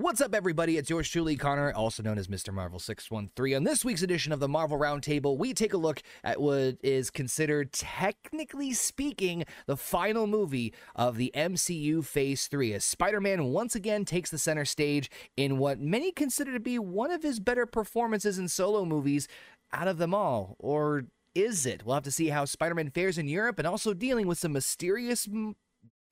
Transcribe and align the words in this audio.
What's 0.00 0.20
up, 0.20 0.32
everybody? 0.32 0.76
It's 0.76 0.90
yours 0.90 1.08
truly, 1.08 1.34
Conor, 1.34 1.72
also 1.72 2.04
known 2.04 2.18
as 2.18 2.28
Mr. 2.28 2.54
Marvel 2.54 2.78
613. 2.78 3.56
On 3.56 3.64
this 3.64 3.84
week's 3.84 4.02
edition 4.02 4.30
of 4.30 4.38
the 4.38 4.46
Marvel 4.46 4.78
Roundtable, 4.78 5.36
we 5.36 5.52
take 5.52 5.72
a 5.72 5.76
look 5.76 6.02
at 6.22 6.40
what 6.40 6.76
is 6.84 7.10
considered, 7.10 7.72
technically 7.72 8.72
speaking, 8.74 9.42
the 9.66 9.76
final 9.76 10.28
movie 10.28 10.72
of 10.94 11.16
the 11.16 11.32
MCU 11.34 12.04
Phase 12.04 12.46
3, 12.46 12.74
as 12.74 12.84
Spider 12.84 13.20
Man 13.20 13.46
once 13.46 13.74
again 13.74 14.04
takes 14.04 14.30
the 14.30 14.38
center 14.38 14.64
stage 14.64 15.10
in 15.36 15.58
what 15.58 15.80
many 15.80 16.12
consider 16.12 16.52
to 16.52 16.60
be 16.60 16.78
one 16.78 17.10
of 17.10 17.24
his 17.24 17.40
better 17.40 17.66
performances 17.66 18.38
in 18.38 18.46
solo 18.46 18.84
movies 18.84 19.26
out 19.72 19.88
of 19.88 19.98
them 19.98 20.14
all. 20.14 20.54
Or 20.60 21.06
is 21.34 21.66
it? 21.66 21.84
We'll 21.84 21.94
have 21.94 22.04
to 22.04 22.12
see 22.12 22.28
how 22.28 22.44
Spider 22.44 22.76
Man 22.76 22.90
fares 22.90 23.18
in 23.18 23.26
Europe 23.26 23.58
and 23.58 23.66
also 23.66 23.94
dealing 23.94 24.28
with 24.28 24.38
some 24.38 24.52
mysterious 24.52 25.28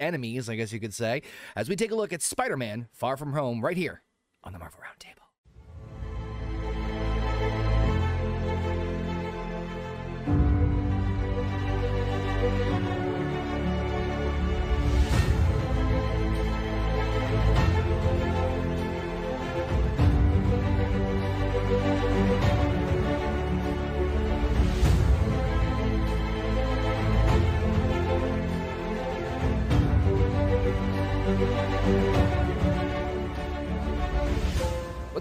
enemies, 0.01 0.49
I 0.49 0.57
guess 0.57 0.73
you 0.73 0.81
could 0.81 0.95
say, 0.95 1.23
as 1.55 1.69
we 1.69 1.77
take 1.77 1.91
a 1.91 1.97
look 1.97 2.13
at 2.13 2.23
Spider 2.23 2.57
Man 2.57 2.89
Far 2.93 3.17
From 3.17 3.33
Home 3.33 3.65
right 3.65 3.77
here 3.77 4.03
on 4.45 4.53
the 4.53 4.59
Marvel 4.59 4.81
Roundtable. 4.81 5.26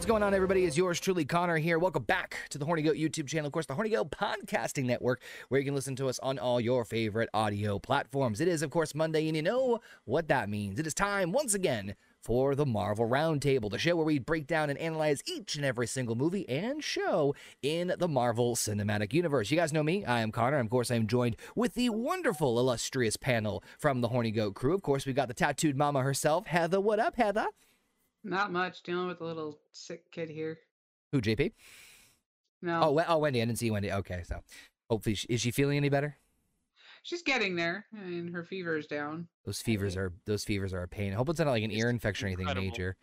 What's 0.06 0.12
going 0.12 0.22
on, 0.22 0.36
everybody? 0.36 0.66
Is 0.66 0.78
yours 0.78 1.00
truly, 1.00 1.26
Conor 1.26 1.58
here. 1.58 1.80
Welcome 1.80 2.04
back 2.04 2.38
to 2.52 2.60
the 2.60 2.66
Horny 2.66 2.84
Goat 2.84 2.96
YouTube 2.96 3.28
channel. 3.28 3.48
Of 3.48 3.54
course, 3.54 3.66
the 3.66 3.74
Horny 3.74 3.90
Goat 3.90 4.12
Podcasting 4.12 4.86
Network, 4.86 5.20
where 5.50 5.60
you 5.60 5.66
can 5.66 5.74
listen 5.74 5.96
to 5.96 6.08
us 6.10 6.20
on 6.20 6.38
all 6.38 6.62
your 6.62 6.86
favorite 6.86 7.28
audio 7.34 7.80
platforms. 7.80 8.40
It 8.40 8.48
is, 8.48 8.62
of 8.62 8.70
course, 8.70 8.94
Monday, 8.94 9.26
and 9.28 9.36
you 9.36 9.42
know 9.42 9.80
what 10.04 10.28
that 10.28 10.48
means. 10.48 10.78
It 10.78 10.86
is 10.86 10.94
time, 10.94 11.32
once 11.32 11.56
again, 11.56 11.96
for 12.22 12.54
the 12.54 12.68
Marvel 12.68 13.10
Roundtable, 13.10 13.72
the 13.72 13.80
show 13.80 13.96
where 13.96 14.06
we 14.06 14.20
break 14.20 14.46
down 14.46 14.70
and 14.70 14.78
analyze 14.78 15.24
each 15.26 15.56
and 15.56 15.66
every 15.66 15.88
single 15.88 16.16
movie 16.16 16.48
and 16.48 16.84
show 16.84 17.34
in 17.64 17.92
the 17.98 18.08
Marvel 18.08 18.56
Cinematic 18.56 19.12
Universe. 19.12 19.50
You 19.50 19.58
guys 19.58 19.74
know 19.74 19.82
me. 19.82 20.06
I 20.06 20.20
am 20.20 20.32
Conor. 20.32 20.60
Of 20.60 20.70
course, 20.70 20.92
I 20.92 20.96
am 20.98 21.08
joined 21.08 21.36
with 21.56 21.74
the 21.74 21.90
wonderful, 21.90 22.60
illustrious 22.60 23.18
panel 23.18 23.64
from 23.80 24.02
the 24.02 24.10
Horny 24.10 24.30
Goat 24.30 24.54
crew. 24.54 24.76
Of 24.76 24.84
course, 24.84 25.08
we've 25.08 25.16
got 25.16 25.30
the 25.30 25.34
tattooed 25.34 25.76
mama 25.76 26.04
herself, 26.04 26.46
Heather. 26.46 26.80
What 26.80 27.00
up, 27.00 27.16
Heather? 27.16 27.48
Not 28.26 28.52
much. 28.52 28.82
Dealing 28.84 29.08
with 29.08 29.22
a 29.22 29.24
little 29.24 29.60
sick 29.72 30.12
kid 30.12 30.30
here. 30.30 30.58
Who, 31.12 31.22
JP? 31.22 31.54
No. 32.62 32.82
Oh, 32.84 33.04
oh, 33.08 33.18
Wendy. 33.20 33.42
I 33.42 33.46
didn't 33.46 33.60
see 33.60 33.70
Wendy. 33.72 33.92
Okay, 33.92 34.24
so 34.28 34.40
hopefully, 34.90 35.16
she, 35.16 35.28
is 35.30 35.42
she 35.42 35.52
feeling 35.52 35.78
any 35.78 35.90
better? 35.90 36.18
She's 37.04 37.22
getting 37.22 37.56
there, 37.56 37.86
and 37.94 38.32
her 38.32 38.44
fever 38.44 38.78
is 38.78 38.88
down. 38.88 39.28
Those 39.46 39.62
fevers 39.62 39.96
are 39.96 40.12
those 40.26 40.44
fevers 40.44 40.74
are 40.74 40.82
a 40.82 40.88
pain. 40.88 41.14
I 41.14 41.16
hope 41.18 41.30
it's 41.30 41.40
not 41.40 41.48
like 41.50 41.64
an 41.64 41.72
ear 41.72 41.90
infection 41.92 42.26
or 42.26 42.30
anything 42.30 42.44
incredible. 42.48 42.66
major. 42.68 42.96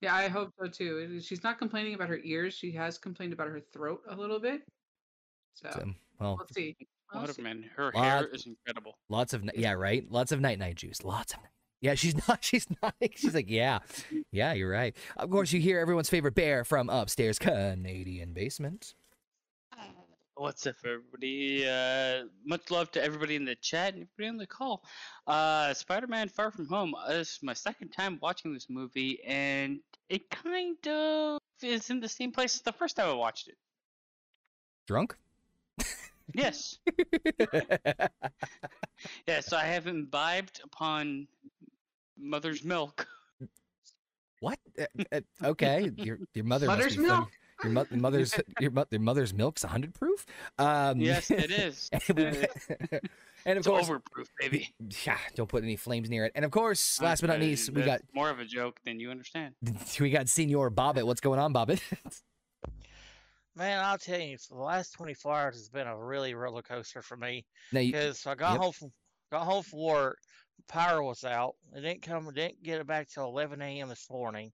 Yeah, 0.00 0.14
I 0.14 0.28
hope 0.28 0.54
so 0.58 0.66
too. 0.68 1.20
She's 1.20 1.44
not 1.44 1.58
complaining 1.58 1.92
about 1.92 2.08
her 2.08 2.20
ears. 2.24 2.54
She 2.54 2.72
has 2.72 2.96
complained 2.96 3.34
about 3.34 3.48
her 3.48 3.60
throat 3.60 4.00
a 4.08 4.16
little 4.16 4.40
bit. 4.40 4.62
So, 5.52 5.68
So, 5.74 5.84
well, 6.18 6.36
we'll 6.38 6.46
see. 6.54 6.74
We'll 7.12 7.24
What 7.24 7.34
see. 7.34 7.42
a 7.42 7.44
man. 7.44 7.68
Her 7.76 7.92
Lot- 7.94 8.04
hair 8.04 8.26
is 8.32 8.46
incredible. 8.46 8.96
lots 9.10 9.34
of 9.34 9.44
yeah, 9.54 9.72
right. 9.72 10.10
Lots 10.10 10.32
of 10.32 10.40
night 10.40 10.58
night 10.58 10.76
juice. 10.76 11.04
Lots 11.04 11.34
of. 11.34 11.40
Yeah, 11.80 11.94
she's 11.94 12.14
not. 12.28 12.44
She's 12.44 12.66
not. 12.82 12.94
She's 13.14 13.34
like, 13.34 13.50
yeah, 13.50 13.80
yeah, 14.30 14.52
you're 14.52 14.70
right. 14.70 14.96
Of 15.16 15.30
course, 15.30 15.52
you 15.52 15.60
hear 15.60 15.80
everyone's 15.80 16.10
favorite 16.10 16.34
bear 16.34 16.64
from 16.64 16.88
upstairs, 16.88 17.38
Canadian 17.38 18.32
basement. 18.32 18.94
What's 20.36 20.66
up, 20.66 20.76
everybody? 20.86 21.68
Uh, 21.68 22.24
much 22.46 22.70
love 22.70 22.90
to 22.92 23.04
everybody 23.04 23.36
in 23.36 23.44
the 23.44 23.56
chat 23.56 23.92
and 23.92 24.04
everybody 24.04 24.28
on 24.28 24.36
the 24.38 24.46
call. 24.46 24.82
Uh, 25.26 25.74
Spider-Man: 25.74 26.30
Far 26.30 26.50
From 26.50 26.66
Home. 26.68 26.94
Uh, 26.94 27.08
this 27.08 27.32
is 27.32 27.42
my 27.42 27.52
second 27.52 27.90
time 27.90 28.18
watching 28.22 28.54
this 28.54 28.70
movie, 28.70 29.22
and 29.26 29.80
it 30.08 30.30
kind 30.30 30.78
of 30.88 31.40
is 31.62 31.90
in 31.90 32.00
the 32.00 32.08
same 32.08 32.32
place 32.32 32.54
as 32.54 32.62
the 32.62 32.72
first 32.72 32.96
time 32.96 33.10
I 33.10 33.12
watched 33.12 33.48
it. 33.48 33.58
Drunk. 34.86 35.14
Yes, 36.32 36.78
yes, 39.26 39.46
So 39.46 39.56
I 39.56 39.64
have 39.64 39.86
imbibed 39.86 40.60
upon 40.64 41.26
mother's 42.20 42.64
milk. 42.64 43.06
what? 44.40 44.58
Uh, 44.78 44.84
uh, 45.12 45.20
okay, 45.44 45.90
your 45.96 46.18
your 46.34 46.44
mother 46.44 46.66
must 46.66 46.78
Mother's 46.78 46.96
be 46.96 47.06
fun- 47.06 47.18
milk? 47.18 47.28
Your, 47.62 47.72
mo- 47.74 47.86
mother's 47.90 48.34
your, 48.60 48.70
mo- 48.70 48.86
your 48.90 49.00
mother's 49.02 49.34
milk's 49.34 49.62
hundred 49.62 49.92
proof. 49.94 50.24
Um, 50.58 50.98
Yes, 51.00 51.30
it 51.30 51.50
is. 51.50 51.90
and, 51.92 52.16
we- 52.16 52.24
and 53.44 53.58
of 53.58 53.58
It's 53.58 53.66
course, 53.66 53.88
overproof, 53.88 54.28
baby. 54.38 54.72
yeah, 55.04 55.18
don't 55.34 55.48
put 55.48 55.62
any 55.62 55.76
flames 55.76 56.08
near 56.08 56.24
it. 56.24 56.32
And 56.34 56.44
of 56.44 56.50
course, 56.50 57.00
last 57.02 57.20
but 57.20 57.26
not 57.28 57.36
Uh, 57.36 57.40
least, 57.40 57.70
we 57.70 57.82
got 57.82 58.00
more 58.14 58.30
of 58.30 58.38
a 58.40 58.46
joke 58.46 58.80
than 58.84 58.98
you 58.98 59.10
understand. 59.10 59.54
we 60.00 60.08
got 60.10 60.28
Senior 60.30 60.70
Bobbit. 60.70 61.04
What's 61.04 61.20
going 61.20 61.38
on, 61.38 61.52
Bobbit? 61.52 61.80
Man, 63.56 63.84
I'll 63.84 63.98
tell 63.98 64.20
you, 64.20 64.38
for 64.38 64.54
the 64.54 64.60
last 64.62 64.92
24 64.92 65.34
hours 65.34 65.56
has 65.56 65.68
been 65.68 65.86
a 65.86 65.98
really 65.98 66.34
roller 66.34 66.62
coaster 66.62 67.02
for 67.02 67.16
me. 67.16 67.44
Because 67.72 68.26
I 68.26 68.34
got 68.36 68.52
Yep. 68.52 68.60
home 68.62 68.72
from 68.72 68.92
got 69.32 69.44
home 69.44 69.62
from 69.62 69.80
work, 69.80 70.18
power 70.68 71.02
was 71.02 71.24
out. 71.24 71.56
It 71.74 71.80
didn't 71.80 72.02
come, 72.02 72.32
didn't 72.32 72.62
get 72.62 72.80
it 72.80 72.86
back 72.86 73.08
till 73.08 73.24
11 73.24 73.60
a.m. 73.62 73.88
this 73.88 74.08
morning. 74.10 74.52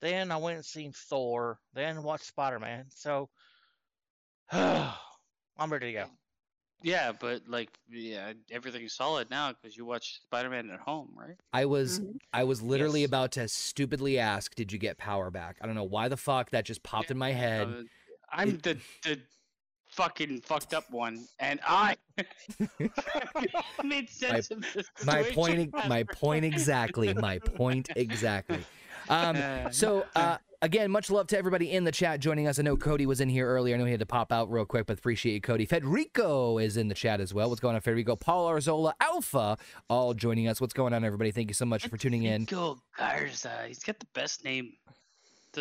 Then 0.00 0.30
I 0.30 0.36
went 0.36 0.56
and 0.56 0.64
seen 0.64 0.92
Thor. 0.92 1.58
Then 1.72 2.02
watched 2.02 2.24
Spider 2.26 2.58
Man. 2.58 2.86
So 2.90 3.28
I'm 4.52 4.92
ready 5.70 5.92
to 5.92 5.92
go. 5.92 6.10
Yeah, 6.82 7.12
but 7.12 7.42
like, 7.48 7.70
yeah, 7.88 8.32
everything's 8.50 8.94
solid 8.94 9.30
now 9.30 9.52
because 9.52 9.76
you 9.76 9.84
watch 9.84 10.20
Spider-Man 10.22 10.70
at 10.70 10.78
home, 10.80 11.12
right? 11.16 11.36
I 11.52 11.64
was 11.64 11.98
Mhm. 11.98 12.18
I 12.32 12.44
was 12.44 12.62
literally 12.62 13.00
Yes. 13.00 13.08
about 13.08 13.32
to 13.32 13.48
stupidly 13.48 14.18
ask, 14.18 14.54
"Did 14.54 14.70
you 14.70 14.78
get 14.78 14.96
power 14.96 15.30
back?" 15.30 15.58
I 15.60 15.66
don't 15.66 15.74
know 15.74 15.82
why 15.82 16.08
the 16.08 16.16
fuck 16.16 16.50
that 16.50 16.64
just 16.64 16.82
popped 16.84 17.10
in 17.10 17.18
my 17.18 17.32
head. 17.32 17.66
Uh, 17.68 17.82
I'm 18.30 18.58
the 18.58 18.80
the 19.02 19.20
fucking 19.88 20.40
fucked 20.42 20.74
up 20.74 20.90
one, 20.90 21.26
and 21.40 21.60
I 21.66 21.96
made 23.84 24.08
sense 24.08 24.50
of 24.50 24.60
the 24.74 24.84
my 25.04 25.22
point 25.22 25.72
my 25.88 26.04
point 26.04 26.44
exactly 26.44 27.14
my 27.14 27.38
point 27.38 27.88
exactly. 27.96 28.64
Um 29.08 29.36
Uh, 29.36 29.70
so 29.70 30.04
uh 30.14 30.36
again 30.60 30.90
much 30.90 31.10
love 31.10 31.26
to 31.28 31.38
everybody 31.38 31.72
in 31.72 31.84
the 31.84 31.92
chat 31.92 32.20
joining 32.20 32.46
us. 32.46 32.58
I 32.58 32.62
know 32.62 32.76
cody 32.76 33.06
was 33.06 33.20
in 33.20 33.28
here 33.28 33.48
earlier. 33.48 33.74
I 33.74 33.78
know 33.78 33.84
he 33.84 33.90
had 33.90 34.00
to 34.00 34.06
pop 34.06 34.32
out 34.32 34.50
real 34.50 34.66
quick 34.66 34.86
but 34.86 34.98
appreciate 34.98 35.34
you 35.34 35.40
cody. 35.40 35.64
Federico 35.66 36.58
is 36.58 36.76
in 36.76 36.88
the 36.88 36.94
chat 36.94 37.20
as 37.20 37.32
well. 37.32 37.48
What's 37.48 37.60
going 37.60 37.74
on 37.74 37.80
federico? 37.80 38.16
Paul 38.16 38.48
arzola 38.50 38.92
alpha 39.00 39.56
all 39.88 40.14
joining 40.14 40.48
us. 40.48 40.60
What's 40.60 40.74
going 40.74 40.92
on 40.92 41.04
everybody? 41.04 41.30
Thank 41.30 41.48
you 41.48 41.54
so 41.54 41.64
much 41.64 41.86
for 41.86 41.96
tuning 41.96 42.24
in. 42.24 42.44
Go 42.44 42.78
Garza. 42.98 43.64
He's 43.66 43.78
got 43.78 43.98
the 43.98 44.06
best 44.14 44.44
name. 44.44 44.72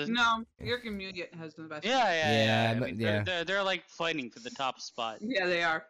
The- 0.06 0.12
No, 0.12 0.44
your 0.62 0.80
community 0.80 1.24
has 1.38 1.54
the 1.56 1.64
best. 1.64 1.86
Yeah, 1.86 1.98
yeah, 2.12 2.32
Yeah, 2.32 2.46
yeah. 2.64 2.70
I'm- 2.70 2.84
I 2.84 2.86
mean, 2.88 3.00
yeah. 3.00 3.12
They're, 3.12 3.24
they're, 3.24 3.46
they're 3.46 3.64
like 3.64 3.84
fighting 3.88 4.30
for 4.30 4.40
the 4.40 4.52
top 4.52 4.80
spot. 4.80 5.18
Yeah, 5.22 5.46
they 5.48 5.64
are. 5.64 5.86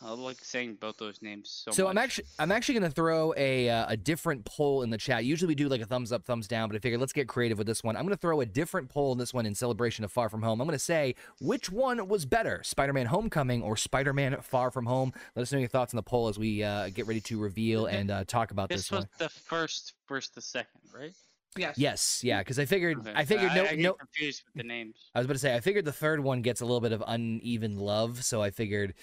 I 0.00 0.12
like 0.12 0.36
saying 0.44 0.76
both 0.80 0.96
those 0.98 1.20
names 1.22 1.50
so, 1.64 1.72
so 1.72 1.82
much. 1.82 1.90
i'm 1.90 1.98
actually 1.98 2.24
i'm 2.38 2.52
actually 2.52 2.78
going 2.78 2.88
to 2.88 2.94
throw 2.94 3.34
a 3.36 3.68
uh, 3.68 3.86
a 3.88 3.96
different 3.96 4.44
poll 4.44 4.82
in 4.82 4.90
the 4.90 4.96
chat 4.96 5.24
usually 5.24 5.48
we 5.48 5.54
do 5.56 5.68
like 5.68 5.80
a 5.80 5.86
thumbs 5.86 6.12
up 6.12 6.24
thumbs 6.24 6.46
down 6.46 6.68
but 6.68 6.76
i 6.76 6.78
figured 6.78 7.00
let's 7.00 7.12
get 7.12 7.26
creative 7.26 7.58
with 7.58 7.66
this 7.66 7.82
one 7.82 7.96
i'm 7.96 8.04
going 8.04 8.14
to 8.14 8.20
throw 8.20 8.40
a 8.40 8.46
different 8.46 8.88
poll 8.88 9.10
in 9.10 9.18
this 9.18 9.34
one 9.34 9.44
in 9.44 9.56
celebration 9.56 10.04
of 10.04 10.12
far 10.12 10.28
from 10.28 10.40
home 10.40 10.60
i'm 10.60 10.68
going 10.68 10.78
to 10.78 10.84
say 10.84 11.16
which 11.40 11.68
one 11.72 12.06
was 12.06 12.24
better 12.26 12.60
spider-man 12.62 13.06
homecoming 13.06 13.60
or 13.60 13.76
spider-man 13.76 14.36
far 14.40 14.70
from 14.70 14.86
home 14.86 15.12
let 15.34 15.42
us 15.42 15.52
know 15.52 15.58
your 15.58 15.66
thoughts 15.66 15.92
on 15.92 15.96
the 15.96 16.02
poll 16.04 16.28
as 16.28 16.38
we 16.38 16.62
uh, 16.62 16.88
get 16.90 17.08
ready 17.08 17.20
to 17.20 17.36
reveal 17.36 17.86
and 17.86 18.12
uh, 18.12 18.22
talk 18.24 18.52
about 18.52 18.68
this, 18.68 18.82
this 18.82 18.90
was 18.92 19.00
one 19.00 19.08
the 19.18 19.28
first 19.28 19.94
versus 20.08 20.30
the 20.32 20.40
second, 20.40 20.80
right? 20.94 21.12
Yes. 21.58 21.76
yes 21.78 22.20
yeah 22.24 22.38
because 22.38 22.58
i 22.58 22.64
figured 22.64 22.98
Okay. 22.98 23.12
i 23.14 23.24
figured 23.24 23.52
no 23.54 23.62
I, 23.64 23.68
I 23.68 23.70
get 23.70 23.78
no 23.80 23.92
confused 23.94 24.42
with 24.46 24.54
the 24.62 24.68
names. 24.68 24.96
I 25.14 25.18
was 25.18 25.24
about 25.26 25.34
to 25.34 25.38
say 25.40 25.54
I 25.54 25.60
figured 25.60 25.84
the 25.84 25.92
third 25.92 26.20
one 26.20 26.42
gets 26.42 26.60
a 26.60 26.64
little 26.64 26.80
bit 26.80 26.92
of 26.92 27.02
uneven 27.06 27.78
love, 27.78 28.24
so 28.24 28.42
I 28.42 28.50
figured 28.50 28.94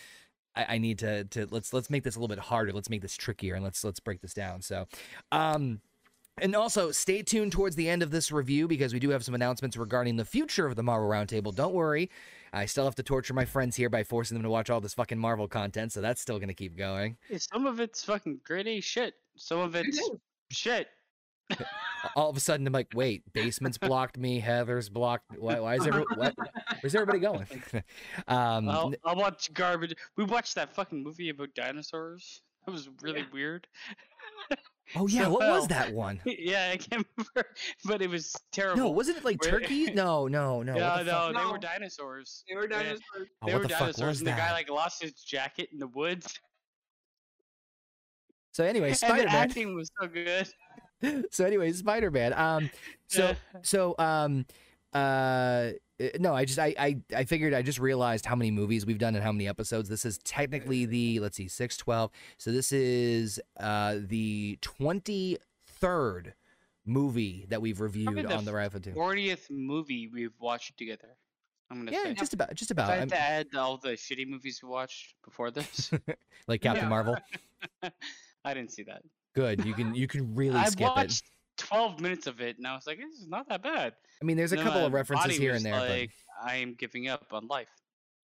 I, 0.56 0.76
I 0.76 0.78
need 0.78 1.00
to 1.00 1.26
to 1.26 1.48
let's 1.52 1.74
let's 1.74 1.90
make 1.90 2.04
this 2.04 2.16
a 2.16 2.20
little 2.20 2.34
bit 2.34 2.40
harder. 2.44 2.72
Let's 2.72 2.90
make 2.90 3.02
this 3.02 3.16
trickier 3.18 3.56
and 3.56 3.64
let's 3.64 3.84
let's 3.84 4.00
break 4.00 4.22
this 4.22 4.34
down. 4.34 4.62
So, 4.62 4.88
um. 5.32 5.82
And 6.38 6.54
also, 6.54 6.92
stay 6.92 7.22
tuned 7.22 7.54
towards 7.54 7.78
the 7.78 7.88
end 7.88 8.04
of 8.04 8.12
this 8.12 8.30
review 8.30 8.68
because 8.68 8.94
we 8.94 9.00
do 9.00 9.10
have 9.12 9.24
some 9.24 9.36
announcements 9.36 9.78
regarding 9.78 10.18
the 10.18 10.26
future 10.26 10.66
of 10.66 10.76
the 10.76 10.84
Marvel 10.84 11.08
Roundtable. 11.08 11.56
Don't 11.56 11.74
worry, 11.74 12.10
I 12.52 12.66
still 12.66 12.84
have 12.84 12.96
to 12.96 13.04
torture 13.04 13.34
my 13.34 13.46
friends 13.46 13.78
here 13.78 13.90
by 13.90 14.04
forcing 14.04 14.36
them 14.36 14.44
to 14.44 14.50
watch 14.50 14.70
all 14.70 14.82
this 14.82 14.94
fucking 14.94 15.18
Marvel 15.18 15.48
content, 15.48 15.94
so 15.94 16.02
that's 16.02 16.20
still 16.20 16.38
going 16.38 16.50
to 16.50 16.54
keep 16.54 16.76
going. 16.76 17.16
Yeah, 17.30 17.38
Some 17.38 17.66
of 17.66 17.80
it's 17.80 18.04
fucking 18.04 18.42
grade 18.44 18.68
A 18.68 18.82
shit. 18.82 19.14
Some 19.38 19.60
of 19.60 19.76
it's 19.76 19.98
shit. 20.52 20.90
All 22.16 22.30
of 22.30 22.38
a 22.38 22.40
sudden, 22.40 22.66
I'm 22.68 22.74
like, 22.74 22.90
wait, 22.94 23.24
basement's 23.34 23.78
blocked 23.78 24.18
me, 24.18 24.40
Heather's 24.40 24.90
blocked. 24.90 25.38
Why, 25.38 25.60
why 25.60 25.76
is 25.76 25.88
every, 25.88 26.04
what, 26.16 26.36
where's 26.82 26.96
everybody 26.96 27.20
going? 27.20 27.48
um, 28.28 28.70
I'll, 28.70 28.94
I'll 29.04 29.16
watch 29.16 29.54
garbage. 29.54 29.96
We 30.16 30.24
watched 30.24 30.56
that 30.56 30.74
fucking 30.74 31.02
movie 31.04 31.30
about 31.30 31.54
dinosaurs. 31.56 32.42
That 32.66 32.72
was 32.72 32.90
really 33.02 33.22
Yeah. 33.22 33.26
weird. 33.34 33.68
Oh 34.96 35.08
yeah, 35.08 35.24
So 35.24 35.30
what 35.32 35.48
was 35.48 35.68
that 35.68 35.94
one? 35.94 36.22
yeah, 36.26 36.70
I 36.74 36.78
can't 36.78 37.06
remember, 37.18 37.50
but 37.86 38.02
it 38.02 38.10
was 38.10 38.34
terrible. 38.52 38.84
No, 38.84 38.90
wasn't 38.92 39.18
it 39.18 39.26
like 39.26 39.42
turkey? 39.42 39.92
No, 39.92 40.28
no, 40.28 40.62
no. 40.64 40.74
no, 40.74 40.80
what 40.80 41.06
the 41.06 41.12
no, 41.12 41.28
they 41.28 41.34
No. 41.34 41.52
were 41.52 41.58
dinosaurs. 41.58 42.44
They 42.48 42.56
were 42.56 42.68
dinosaurs. 42.68 43.02
Oh, 43.42 43.48
they 43.48 43.54
what 43.54 43.62
were 43.64 43.64
the 43.64 43.70
fuck 43.70 43.80
dinosaurs, 43.80 44.08
was 44.08 44.20
and 44.20 44.28
the 44.28 44.32
guy 44.32 44.52
like 44.52 44.70
lost 44.70 45.02
his 45.02 45.14
jacket 45.14 45.70
in 45.72 45.80
the 45.80 45.88
woods. 45.88 46.40
So 48.54 48.64
anyway, 48.64 48.90
and 48.90 48.98
Spider-Man. 48.98 49.28
acting 49.28 49.76
was 49.76 49.92
so 50.00 50.08
good. 50.08 50.48
so 51.32 51.46
anyway, 51.46 51.72
Spider 51.72 52.12
Man. 52.12 52.34
Um, 52.34 52.70
so 53.08 53.36
so 53.62 53.96
um, 54.00 54.46
uh, 54.94 54.98
uh, 54.98 55.72
no, 56.20 56.34
I 56.34 56.46
just 56.46 56.60
I, 56.60 56.74
I 56.78 56.98
I 57.16 57.24
figured 57.26 57.54
I 57.54 57.62
just 57.62 57.80
realized 57.80 58.26
how 58.26 58.36
many 58.36 58.52
movies 58.52 58.86
we've 58.86 58.98
done 59.00 59.16
and 59.16 59.24
how 59.24 59.32
many 59.32 59.48
episodes. 59.48 59.90
This 59.90 60.06
is 60.06 60.18
technically 60.20 60.86
the 60.86 61.20
let's 61.20 61.38
see, 61.38 61.48
six 61.48 61.78
twelve. 61.78 62.12
So 62.38 62.52
this 62.52 62.72
is 62.72 63.40
uh 63.60 63.98
the 64.00 64.58
twenty 64.62 65.38
third 65.68 66.34
movie 66.86 67.46
that 67.50 67.62
we've 67.62 67.80
reviewed 67.82 68.16
the 68.16 68.34
on 68.36 68.46
the 68.46 68.54
Rifle 68.54 68.80
Two. 68.80 68.94
Fortieth 68.94 69.48
movie 69.50 70.08
we've 70.14 70.40
watched 70.40 70.78
together. 70.78 71.18
I'm 71.72 71.80
gonna 71.80 71.92
Yeah, 71.98 72.04
say. 72.04 72.14
just 72.14 72.34
about, 72.36 72.54
just 72.54 72.70
about. 72.70 72.90
I 72.92 72.98
I'm- 72.98 73.00
had 73.00 73.10
to 73.10 73.20
add 73.20 73.48
all 73.58 73.78
the 73.78 73.90
shitty 73.94 74.28
movies 74.28 74.60
we 74.62 74.70
watched 74.70 75.16
before 75.24 75.50
this. 75.50 75.90
like 76.48 76.62
Captain 76.62 76.84
Yeah. 76.86 76.90
Marvel. 76.90 77.18
I 78.44 78.54
didn't 78.54 78.72
see 78.72 78.84
that. 78.84 79.02
Good. 79.36 79.66
You 79.66 79.74
can 79.74 79.94
you 79.94 80.08
can 80.08 80.34
really 80.36 80.58
I 80.58 80.66
skip 80.66 80.88
it. 80.88 80.96
watched 80.96 81.24
12 81.58 82.00
minutes 82.00 82.28
of 82.28 82.42
it, 82.42 82.58
and 82.58 82.66
I 82.66 82.76
was 82.76 82.88
like, 82.88 82.98
"This 82.98 83.20
is 83.20 83.28
not 83.28 83.48
that 83.50 83.62
bad." 83.64 83.94
I 84.22 84.26
mean, 84.26 84.38
there's 84.38 84.54
a 84.54 84.58
couple 84.58 84.86
of 84.86 84.94
references 84.94 85.36
here 85.38 85.54
and 85.54 85.64
there, 85.66 85.74
but 85.74 85.90
Like, 85.90 86.12
I 86.44 86.56
am 86.58 86.74
giving 86.74 87.08
up 87.08 87.26
on 87.32 87.48
life. 87.48 87.68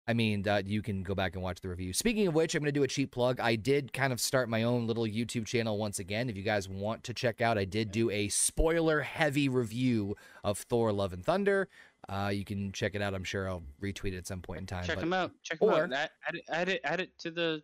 I 0.08 0.14
mean, 0.14 0.46
uh, 0.48 0.62
you 0.66 0.82
can 0.82 1.04
go 1.04 1.14
back 1.14 1.36
and 1.36 1.44
watch 1.44 1.62
the 1.62 1.70
review. 1.70 1.94
Speaking 1.94 2.28
of 2.28 2.34
which, 2.34 2.56
I'm 2.56 2.62
going 2.62 2.74
to 2.74 2.78
do 2.78 2.84
a 2.84 2.88
cheap 2.88 3.12
plug. 3.12 3.40
I 3.40 3.56
did 3.56 3.94
kind 3.94 4.12
of 4.12 4.20
start 4.20 4.50
my 4.50 4.64
own 4.64 4.88
little 4.88 5.04
YouTube 5.04 5.46
channel 5.46 5.78
once 5.78 6.00
again. 6.00 6.28
If 6.30 6.36
you 6.36 6.44
guys 6.44 6.68
want 6.68 7.04
to 7.06 7.14
check 7.14 7.40
out, 7.40 7.58
I 7.58 7.66
did 7.66 7.92
do 7.92 8.10
a 8.10 8.28
spoiler 8.30 9.02
heavy 9.02 9.48
review 9.48 10.16
of 10.44 10.58
Thor 10.58 10.92
Love 10.92 11.14
and 11.14 11.24
Thunder. 11.24 11.70
Uh, 12.10 12.32
you 12.34 12.44
can 12.44 12.72
check 12.72 12.96
it 12.96 13.02
out. 13.02 13.14
I'm 13.14 13.24
sure 13.24 13.48
I'll 13.48 13.64
retweet 13.82 14.14
it 14.14 14.18
at 14.18 14.28
some 14.28 14.42
point 14.42 14.62
in 14.62 14.66
time. 14.66 14.84
Check 14.86 14.96
but- 14.96 15.02
them 15.02 15.14
out. 15.14 15.32
Check 15.44 15.60
them 15.60 15.70
or- 15.70 15.84
out. 15.84 15.94
Add, 15.94 16.10
add, 16.28 16.36
it, 16.36 16.44
add 16.50 16.70
it. 16.70 16.82
Add 16.84 17.00
it 17.02 17.18
to 17.20 17.32
the. 17.32 17.64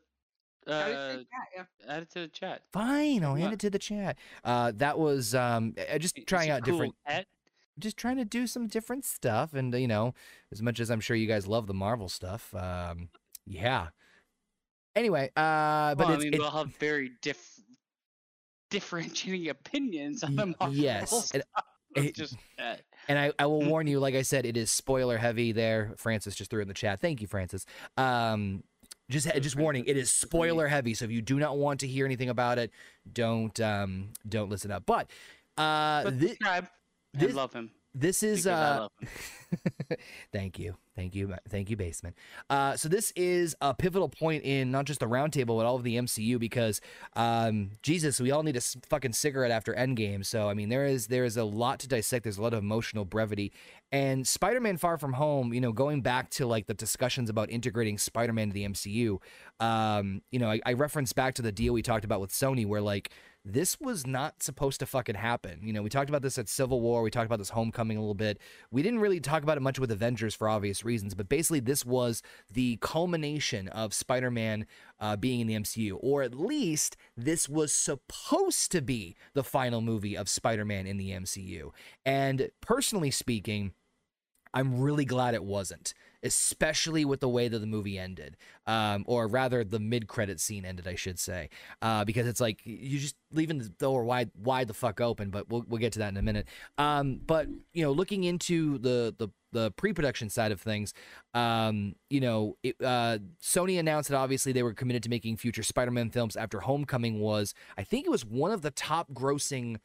How 0.68 0.86
did 0.88 0.96
Uh, 0.96 1.00
you 1.00 1.20
say 1.20 1.26
that? 1.32 1.68
Yeah. 1.88 1.94
add 1.96 2.04
it 2.04 2.10
to 2.12 2.20
the 2.22 2.28
chat. 2.28 2.62
Fine, 2.74 3.24
I'll 3.24 3.36
hand 3.36 3.54
it 3.54 3.60
to 3.62 3.70
the 3.70 3.80
chat. 3.80 4.18
Uh, 4.44 4.72
that 4.76 5.00
was 5.00 5.34
um, 5.36 5.74
uh, 5.92 5.98
just 5.98 6.18
It's 6.18 6.26
trying 6.26 6.50
out 6.50 6.64
cool 6.64 6.74
different, 6.74 6.96
cat. 7.08 7.26
just 7.80 7.98
trying 7.98 8.18
to 8.18 8.26
do 8.26 8.48
some 8.48 8.68
different 8.68 9.06
stuff, 9.06 9.54
and 9.54 9.74
uh, 9.74 9.78
you 9.78 9.88
know, 9.88 10.14
as 10.52 10.62
much 10.62 10.80
as 10.80 10.90
I'm 10.92 11.00
sure 11.00 11.16
you 11.16 11.28
guys 11.28 11.48
love 11.48 11.68
the 11.68 11.74
Marvel 11.74 12.10
stuff, 12.10 12.54
um, 12.56 13.10
yeah. 13.46 13.88
Anyway, 14.96 15.30
uh, 15.36 15.94
but 15.96 16.08
well, 16.08 16.12
it's, 16.14 16.22
I 16.22 16.26
mean, 16.26 16.34
it- 16.34 16.40
we'll 16.40 16.50
have 16.52 16.76
very 16.78 17.12
diff- 17.22 17.62
differentiating 18.70 19.50
opinions 19.50 20.24
on 20.24 20.36
the 20.36 20.46
y- 20.48 20.54
Marvel 20.60 20.76
yes, 20.78 21.10
stuff, 21.10 21.32
and- 21.34 21.44
it- 22.06 22.16
just 22.16 22.36
that. 22.58 22.82
And 23.10 23.18
I, 23.18 23.32
I 23.40 23.46
will 23.46 23.62
warn 23.70 23.88
you, 23.88 24.00
like 24.00 24.16
I 24.16 24.22
said, 24.22 24.46
it 24.46 24.58
is 24.58 24.70
spoiler 24.70 25.18
heavy 25.18 25.52
there. 25.54 25.94
Francis 25.98 26.36
just 26.36 26.50
threw 26.52 26.60
it 26.60 26.64
in 26.64 26.68
the 26.68 26.74
chat. 26.74 27.00
Thank 27.00 27.22
you, 27.22 27.28
Francis. 27.28 27.66
Um, 27.96 28.64
just 29.10 29.28
just 29.42 29.56
warning, 29.56 29.86
it 29.86 29.96
is 29.98 30.10
Francis, 30.12 30.12
it's 30.12 30.20
for 30.20 30.26
me. 30.26 30.30
spoiler 30.50 30.68
heavy. 30.68 30.94
So 30.94 31.06
if 31.06 31.12
you 31.12 31.22
do 31.22 31.40
not 31.40 31.58
want 31.58 31.80
to 31.82 31.88
hear 31.88 32.06
anything 32.06 32.30
about 32.30 32.58
it, 32.60 32.72
don't 33.12 33.58
um 33.60 34.10
don't 34.28 34.50
listen 34.50 34.72
up. 34.72 34.86
But 34.86 35.10
uh, 35.58 36.04
But 36.04 36.20
subscribe 36.20 36.68
this- 37.14 37.34
love 37.36 37.54
him. 37.54 37.72
This 37.94 38.24
is 38.24 38.46
uh, 38.46 38.88
thank 40.32 40.60
you, 40.60 40.76
thank 40.96 41.16
you, 41.16 41.34
thank 41.50 41.70
you, 41.70 41.78
basement. 41.78 42.16
Uh, 42.50 42.76
so 42.76 42.90
this 42.90 43.12
is 43.16 43.56
a 43.62 43.74
pivotal 43.74 44.10
point 44.10 44.44
in 44.44 44.72
not 44.72 44.86
just 44.86 45.00
the 45.00 45.08
roundtable, 45.08 45.58
but 45.58 45.66
all 45.66 45.76
of 45.76 45.84
the 45.84 45.98
MCU 45.98 46.40
because, 46.40 46.82
um, 47.16 47.72
Jesus, 47.82 48.20
we 48.20 48.32
all 48.32 48.44
need 48.44 48.58
a 48.58 48.62
fucking 48.62 49.14
cigarette 49.14 49.52
after 49.52 49.74
Endgame. 49.74 50.26
So 50.26 50.50
I 50.50 50.54
mean, 50.54 50.70
there 50.70 50.86
is 50.86 51.08
there 51.08 51.26
is 51.26 51.38
a 51.38 51.44
lot 51.44 51.80
to 51.80 51.88
dissect. 51.88 52.24
There's 52.24 52.38
a 52.38 52.42
lot 52.42 52.54
of 52.54 52.60
emotional 52.60 53.06
brevity, 53.06 53.52
and 53.92 54.28
Spider-Man: 54.28 54.78
Far 54.78 54.98
From 54.98 55.14
Home. 55.14 55.54
You 55.54 55.62
know, 55.62 55.72
going 55.72 56.02
back 56.02 56.30
to 56.32 56.46
like 56.46 56.68
the 56.68 56.74
discussions 56.74 57.30
about 57.30 57.50
integrating 57.50 57.98
Spider-Man 57.98 58.50
to 58.50 58.54
the 58.54 58.68
MCU. 58.68 59.20
Um, 59.60 60.22
you 60.32 60.40
know, 60.40 60.52
I, 60.52 60.62
I 60.66 60.74
reference 60.74 61.14
back 61.14 61.36
to 61.36 61.42
the 61.42 61.52
deal 61.52 61.74
we 61.74 61.82
talked 61.82 62.06
about 62.06 62.22
with 62.22 62.32
Sony, 62.32 62.66
where 62.66 62.82
like 62.82 63.12
this 63.54 63.80
was 63.80 64.06
not 64.06 64.44
supposed 64.44 64.80
to 64.82 64.86
fucking 64.86 65.16
happen. 65.16 65.60
You 65.64 65.72
know, 65.72 65.82
we 65.82 65.90
talked 65.90 66.10
about 66.10 66.22
this 66.22 66.38
at 66.38 66.50
Civil 66.50 66.82
War. 66.82 67.02
We 67.02 67.10
talked 67.10 67.26
about 67.26 67.40
this 67.40 67.50
Homecoming 67.50 67.98
a 67.98 68.02
little 68.02 68.14
bit. 68.14 68.40
We 68.72 68.82
didn't 68.84 69.00
really 69.00 69.20
talk 69.20 69.42
about 69.42 69.58
it 69.58 69.62
much 69.62 69.80
with 69.80 69.92
Avengers 69.92 70.36
for 70.36 70.50
obvious 70.50 70.84
reasons, 70.84 71.14
but 71.16 71.30
basically, 71.30 71.62
this 71.62 71.86
was 71.86 72.22
the 72.52 72.78
culmination 72.82 73.70
of 73.70 73.94
Spider 73.94 74.30
Man 74.30 74.68
uh, 75.00 75.16
being 75.16 75.40
in 75.40 75.48
the 75.48 75.56
MCU, 75.56 75.98
or 76.02 76.24
at 76.24 76.36
least 76.36 76.98
this 77.16 77.48
was 77.48 77.74
supposed 77.74 78.72
to 78.74 78.82
be 78.82 79.16
the 79.34 79.44
final 79.44 79.82
movie 79.82 80.18
of 80.18 80.28
Spider 80.28 80.66
Man 80.66 80.86
in 80.86 80.98
the 80.98 81.12
MCU. 81.12 81.72
And 82.06 82.50
personally 82.62 83.12
speaking, 83.12 83.74
I'm 84.54 84.80
really 84.80 85.06
glad 85.06 85.36
it 85.36 85.44
wasn't, 85.44 85.94
especially 86.24 87.06
with 87.06 87.20
the 87.20 87.30
way 87.30 87.48
that 87.48 87.60
the 87.60 87.68
movie 87.68 87.98
ended, 87.98 88.38
um, 88.66 89.04
or 89.08 89.28
rather 89.28 89.64
the 89.64 89.80
mid-credit 89.80 90.40
scene 90.40 90.66
ended, 90.66 90.88
I 90.88 90.96
should 90.96 91.20
say, 91.20 91.50
uh, 91.82 92.06
because 92.06 92.28
it's 92.28 92.42
like 92.42 92.62
you 92.64 93.00
just 93.00 93.16
leaving 93.32 93.60
the 93.60 93.70
door 93.70 94.04
wide, 94.04 94.32
wide 94.36 94.68
the 94.68 94.74
fuck 94.74 95.02
open. 95.02 95.30
But 95.30 95.50
we'll 95.50 95.66
we'll 95.68 95.80
get 95.80 95.94
to 95.94 96.00
that 96.00 96.10
in 96.10 96.18
a 96.18 96.22
minute. 96.22 96.48
Um, 96.78 97.20
but 97.26 97.48
you 97.74 97.84
know, 97.84 97.92
looking 97.92 98.24
into 98.24 98.78
the 98.78 99.14
the 99.18 99.30
the 99.54 99.72
pre-production 99.72 100.30
side 100.30 100.52
of 100.52 100.62
things, 100.62 100.94
um, 101.34 101.96
you 102.10 102.20
know, 102.20 102.58
it, 102.64 102.76
uh, 102.84 103.18
Sony 103.42 103.80
announced 103.80 104.10
that 104.10 104.18
obviously 104.18 104.52
they 104.52 104.64
were 104.64 104.74
committed 104.74 105.04
to 105.04 105.10
making 105.10 105.38
future 105.38 105.64
Spider-Man 105.64 106.10
films 106.10 106.36
after 106.36 106.60
Homecoming 106.60 107.22
was, 107.22 107.54
I 107.78 107.84
think 107.84 108.06
it 108.06 108.10
was 108.10 108.26
one 108.26 108.52
of 108.52 108.62
the 108.62 108.72
top 108.72 109.12
grossing 109.14 109.78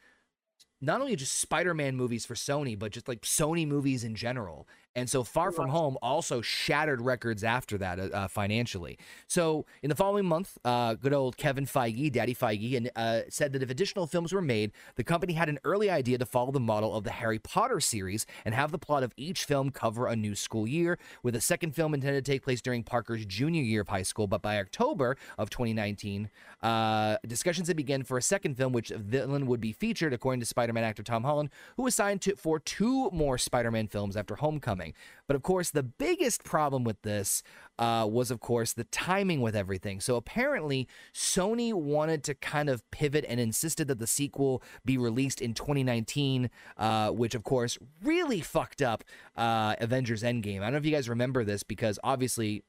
not 0.81 0.99
only 0.99 1.15
just 1.15 1.39
Spider-Man 1.39 1.95
movies 1.95 2.25
for 2.25 2.33
Sony, 2.33 2.77
but 2.77 2.91
just 2.91 3.07
like 3.07 3.21
Sony 3.21 3.65
movies 3.65 4.03
in 4.03 4.15
general. 4.15 4.67
And 4.95 5.09
so 5.09 5.23
Far 5.23 5.51
From 5.51 5.69
Home 5.69 5.97
also 6.01 6.41
shattered 6.41 7.01
records 7.01 7.43
after 7.43 7.77
that 7.79 7.99
uh, 7.99 8.03
uh, 8.13 8.27
financially. 8.27 8.97
So 9.27 9.65
in 9.81 9.89
the 9.89 9.95
following 9.95 10.25
month, 10.25 10.57
uh, 10.63 10.93
good 10.93 11.13
old 11.13 11.35
Kevin 11.35 11.65
Feige, 11.65 12.11
Daddy 12.11 12.35
Feige, 12.35 12.77
and 12.77 12.91
uh, 12.95 13.21
said 13.29 13.53
that 13.53 13.63
if 13.63 13.69
additional 13.71 14.05
films 14.05 14.33
were 14.33 14.41
made, 14.41 14.71
the 14.95 15.03
company 15.03 15.33
had 15.33 15.49
an 15.49 15.57
early 15.63 15.89
idea 15.89 16.19
to 16.19 16.25
follow 16.25 16.51
the 16.51 16.59
model 16.59 16.95
of 16.95 17.03
the 17.03 17.11
Harry 17.11 17.39
Potter 17.39 17.79
series 17.79 18.27
and 18.45 18.53
have 18.53 18.71
the 18.71 18.77
plot 18.77 19.01
of 19.01 19.13
each 19.17 19.45
film 19.45 19.71
cover 19.71 20.05
a 20.05 20.15
new 20.15 20.35
school 20.35 20.67
year, 20.67 20.99
with 21.23 21.35
a 21.35 21.41
second 21.41 21.73
film 21.73 21.93
intended 21.93 22.23
to 22.23 22.31
take 22.31 22.43
place 22.43 22.61
during 22.61 22.83
Parker's 22.83 23.25
junior 23.25 23.63
year 23.63 23.81
of 23.81 23.87
high 23.87 24.03
school. 24.03 24.27
But 24.27 24.43
by 24.43 24.59
October 24.59 25.17
of 25.39 25.49
2019, 25.49 26.29
uh, 26.61 27.17
discussions 27.25 27.67
had 27.67 27.77
begun 27.77 28.03
for 28.03 28.17
a 28.17 28.21
second 28.21 28.57
film, 28.57 28.73
which 28.73 28.89
villain 28.89 29.47
would 29.47 29.59
be 29.59 29.71
featured, 29.71 30.13
according 30.13 30.39
to 30.41 30.45
Spider-Man 30.45 30.83
actor 30.83 31.01
Tom 31.01 31.23
Holland, 31.23 31.49
who 31.77 31.83
was 31.83 31.95
signed 31.95 32.21
to 32.21 32.35
for 32.35 32.59
two 32.59 33.09
more 33.11 33.37
Spider-Man 33.39 33.87
films 33.87 34.15
after 34.15 34.35
Homecoming. 34.35 34.82
But 35.27 35.35
of 35.35 35.43
course, 35.43 35.71
the 35.71 35.83
biggest 35.83 36.43
problem 36.43 36.83
with 36.83 37.01
this 37.03 37.43
uh, 37.79 38.07
was, 38.09 38.29
of 38.31 38.39
course, 38.39 38.73
the 38.73 38.83
timing 38.85 39.41
with 39.41 39.55
everything. 39.55 39.99
So 39.99 40.15
apparently, 40.15 40.87
Sony 41.13 41.73
wanted 41.73 42.23
to 42.25 42.35
kind 42.35 42.69
of 42.69 42.89
pivot 42.91 43.25
and 43.27 43.39
insisted 43.39 43.87
that 43.87 43.99
the 43.99 44.07
sequel 44.07 44.61
be 44.83 44.97
released 44.97 45.41
in 45.41 45.53
2019, 45.53 46.49
uh, 46.77 47.09
which 47.11 47.35
of 47.35 47.43
course 47.43 47.77
really 48.03 48.41
fucked 48.41 48.81
up 48.81 49.03
uh, 49.35 49.75
Avengers 49.79 50.23
Endgame. 50.23 50.59
I 50.59 50.65
don't 50.65 50.73
know 50.73 50.77
if 50.79 50.85
you 50.85 50.91
guys 50.91 51.09
remember 51.09 51.43
this 51.43 51.63
because 51.63 51.97
obviously 52.03 52.63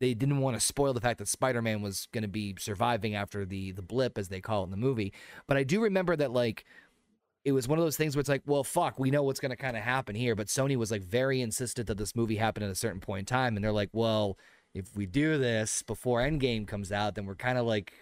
they 0.00 0.14
didn't 0.14 0.38
want 0.38 0.56
to 0.56 0.60
spoil 0.60 0.92
the 0.92 1.00
fact 1.00 1.18
that 1.18 1.28
Spider-Man 1.28 1.82
was 1.82 2.06
going 2.12 2.22
to 2.22 2.28
be 2.28 2.54
surviving 2.58 3.14
after 3.14 3.44
the 3.44 3.72
the 3.72 3.82
blip, 3.82 4.16
as 4.16 4.28
they 4.28 4.40
call 4.40 4.62
it 4.62 4.66
in 4.66 4.70
the 4.70 4.76
movie. 4.76 5.12
But 5.46 5.56
I 5.56 5.64
do 5.64 5.80
remember 5.80 6.16
that 6.16 6.30
like 6.30 6.64
it 7.48 7.52
was 7.52 7.66
one 7.66 7.78
of 7.78 7.84
those 7.84 7.96
things 7.96 8.14
where 8.14 8.20
it's 8.20 8.28
like, 8.28 8.42
well, 8.46 8.62
fuck, 8.62 8.98
we 8.98 9.10
know 9.10 9.22
what's 9.22 9.40
going 9.40 9.50
to 9.50 9.56
kind 9.56 9.76
of 9.76 9.82
happen 9.82 10.14
here. 10.14 10.34
But 10.34 10.46
Sony 10.46 10.76
was 10.76 10.90
like 10.90 11.02
very 11.02 11.40
insistent 11.40 11.86
that 11.88 11.98
this 11.98 12.14
movie 12.14 12.36
happened 12.36 12.64
at 12.64 12.70
a 12.70 12.74
certain 12.76 13.00
point 13.00 13.20
in 13.20 13.24
time, 13.26 13.56
and 13.56 13.64
they're 13.64 13.72
like, 13.72 13.90
well, 13.92 14.38
if 14.74 14.94
we 14.96 15.06
do 15.06 15.38
this 15.38 15.82
before 15.82 16.20
Endgame 16.20 16.66
comes 16.66 16.92
out, 16.92 17.14
then 17.14 17.26
we're 17.26 17.34
kind 17.34 17.58
of 17.58 17.66
like 17.66 17.92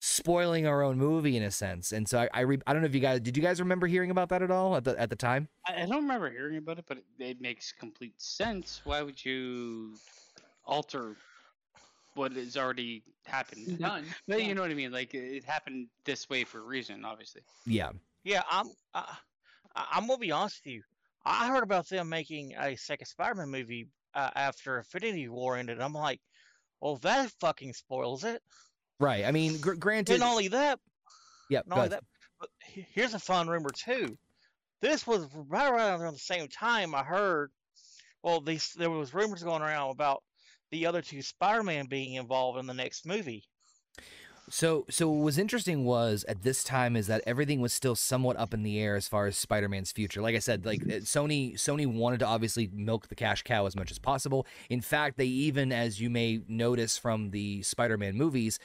spoiling 0.00 0.66
our 0.66 0.82
own 0.82 0.96
movie 0.96 1.36
in 1.36 1.42
a 1.42 1.50
sense. 1.50 1.90
And 1.92 2.08
so 2.08 2.20
I 2.20 2.28
I, 2.32 2.40
re- 2.42 2.60
I 2.66 2.72
don't 2.72 2.82
know 2.82 2.86
if 2.86 2.94
you 2.94 3.00
guys 3.00 3.20
did 3.20 3.36
you 3.36 3.42
guys 3.42 3.58
remember 3.60 3.86
hearing 3.88 4.10
about 4.12 4.28
that 4.28 4.42
at 4.42 4.50
all 4.50 4.76
at 4.76 4.84
the 4.84 4.98
at 4.98 5.10
the 5.10 5.16
time? 5.16 5.48
I, 5.66 5.82
I 5.82 5.86
don't 5.86 6.02
remember 6.02 6.30
hearing 6.30 6.56
about 6.58 6.78
it, 6.78 6.84
but 6.86 6.98
it, 6.98 7.04
it 7.18 7.40
makes 7.40 7.72
complete 7.72 8.14
sense. 8.20 8.80
Why 8.84 9.02
would 9.02 9.22
you 9.24 9.94
alter 10.64 11.16
what 12.14 12.32
has 12.32 12.56
already 12.56 13.02
happened? 13.26 13.78
Done. 13.78 14.04
But 14.28 14.38
Yeah. 14.40 14.46
you 14.46 14.54
know 14.54 14.62
what 14.62 14.70
I 14.70 14.74
mean? 14.74 14.92
Like 14.92 15.14
it 15.14 15.44
happened 15.44 15.88
this 16.04 16.28
way 16.30 16.44
for 16.44 16.58
a 16.58 16.62
reason, 16.64 17.04
obviously. 17.04 17.42
Yeah. 17.66 17.90
Yeah, 18.24 18.42
I'm. 18.50 18.66
I- 18.94 19.18
I'm 19.92 20.06
gonna 20.06 20.18
be 20.18 20.32
honest 20.32 20.60
with 20.64 20.74
you. 20.74 20.82
I 21.24 21.48
heard 21.48 21.62
about 21.62 21.88
them 21.88 22.08
making 22.08 22.54
a 22.58 22.74
second 22.76 23.06
Spider-Man 23.06 23.48
movie 23.48 23.86
uh, 24.14 24.30
after 24.34 24.78
Infinity 24.78 25.28
War 25.28 25.56
ended. 25.56 25.80
I'm 25.80 25.92
like, 25.92 26.20
well, 26.80 26.96
that 26.98 27.30
fucking 27.40 27.74
spoils 27.74 28.24
it. 28.24 28.42
Right. 28.98 29.24
I 29.24 29.30
mean, 29.30 29.60
gr- 29.60 29.74
granted. 29.74 30.14
And 30.14 30.22
only 30.22 30.48
that, 30.48 30.80
yeah. 31.50 31.60
not 31.66 31.78
only 31.78 31.88
that, 31.90 32.02
but 32.40 32.48
here's 32.60 33.14
a 33.14 33.18
fun 33.18 33.48
rumor 33.48 33.70
too. 33.70 34.16
This 34.80 35.06
was 35.06 35.28
right 35.34 35.70
around 35.70 36.00
the 36.12 36.18
same 36.18 36.48
time 36.48 36.94
I 36.94 37.04
heard. 37.04 37.50
Well, 38.22 38.40
these 38.40 38.72
there 38.72 38.90
was 38.90 39.14
rumors 39.14 39.42
going 39.44 39.62
around 39.62 39.90
about 39.90 40.22
the 40.70 40.86
other 40.86 41.02
two 41.02 41.22
Spider-Man 41.22 41.86
being 41.86 42.14
involved 42.14 42.58
in 42.58 42.66
the 42.66 42.74
next 42.74 43.06
movie. 43.06 43.44
So, 44.50 44.86
so 44.88 45.08
what 45.08 45.24
was 45.24 45.38
interesting 45.38 45.84
was 45.84 46.24
at 46.28 46.42
this 46.42 46.64
time 46.64 46.96
is 46.96 47.06
that 47.06 47.22
everything 47.26 47.60
was 47.60 47.72
still 47.72 47.94
somewhat 47.94 48.36
up 48.38 48.54
in 48.54 48.62
the 48.62 48.78
air 48.78 48.96
as 48.96 49.08
far 49.08 49.26
as 49.26 49.36
Spider-Man's 49.36 49.92
future. 49.92 50.22
Like 50.22 50.34
I 50.34 50.40
said, 50.40 50.64
like 50.64 50.82
uh, 50.82 51.00
Sony, 51.00 51.54
Sony 51.54 51.86
wanted 51.86 52.20
to 52.20 52.26
obviously 52.26 52.70
milk 52.72 53.08
the 53.08 53.14
cash 53.14 53.42
cow 53.42 53.66
as 53.66 53.76
much 53.76 53.90
as 53.90 53.98
possible. 53.98 54.46
In 54.70 54.80
fact, 54.80 55.18
they 55.18 55.26
even, 55.26 55.72
as 55.72 56.00
you 56.00 56.10
may 56.10 56.40
notice 56.48 56.96
from 56.96 57.30
the 57.30 57.62
Spider-Man 57.62 58.16
movies, 58.16 58.58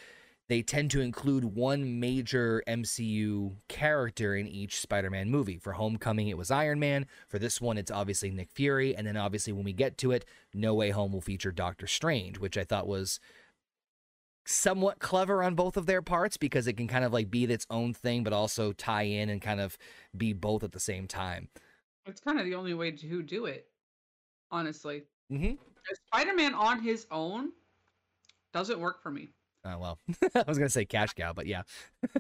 they 0.50 0.62
tend 0.62 0.92
to 0.92 1.02
include 1.02 1.46
one 1.46 2.00
major 2.00 2.62
MCU 2.68 3.56
character 3.70 4.36
in 4.36 4.48
each 4.48 4.80
Spider-Man 4.80 5.30
movie. 5.30 5.58
For 5.58 5.74
Homecoming, 5.74 6.28
it 6.28 6.38
was 6.38 6.52
Iron 6.52 6.80
Man. 6.80 7.06
For 7.30 7.40
this 7.40 7.62
one, 7.62 7.78
it's 7.78 7.92
obviously 7.92 8.30
Nick 8.30 8.52
Fury, 8.52 8.96
and 8.96 9.08
then 9.08 9.16
obviously 9.16 9.54
when 9.54 9.64
we 9.64 9.74
get 9.74 9.98
to 10.00 10.12
it, 10.12 10.26
No 10.54 10.74
Way 10.74 10.90
Home 10.90 11.14
will 11.14 11.22
feature 11.22 11.52
Doctor 11.52 11.88
Strange, 11.88 12.40
which 12.40 12.58
I 12.58 12.66
thought 12.66 12.88
was 12.88 13.20
somewhat 14.46 15.00
clever 15.00 15.44
on 15.44 15.56
both 15.56 15.78
of 15.78 15.86
their 15.86 16.02
parts 16.02 16.38
because 16.38 16.68
it 16.68 16.74
can 16.74 16.88
kind 16.88 17.06
of 17.06 17.14
like 17.14 17.30
be 17.32 17.46
its 17.46 17.66
own 17.70 17.94
thing, 17.94 18.24
but 18.24 18.34
also 18.34 18.72
tie 18.74 19.04
in 19.04 19.30
and 19.30 19.42
kind 19.42 19.62
of 19.62 19.78
be 20.16 20.34
both 20.34 20.64
at 20.64 20.72
the 20.72 20.80
same 20.80 21.08
time. 21.08 21.50
It's 22.06 22.20
kind 22.22 22.40
of 22.40 22.46
the 22.46 22.56
only 22.56 22.74
way 22.74 22.92
to 22.92 23.22
do 23.22 23.46
it, 23.46 23.68
honestly. 24.52 25.04
Mm-hmm. 25.32 25.54
Spider 26.08 26.36
Man 26.36 26.54
on 26.54 26.82
his 26.82 27.08
own 27.12 27.52
doesn't 28.54 28.80
work 28.80 29.02
for 29.02 29.12
me. 29.12 29.30
Oh 29.66 29.78
well, 29.78 30.00
I 30.36 30.44
was 30.48 30.58
gonna 30.58 30.70
say 30.70 30.86
cash 30.86 31.14
cow, 31.14 31.34
but 31.34 31.48
yeah. 31.48 31.64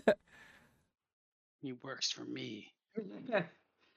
He 1.63 1.71
works 1.71 2.11
for 2.11 2.25
me. 2.25 2.73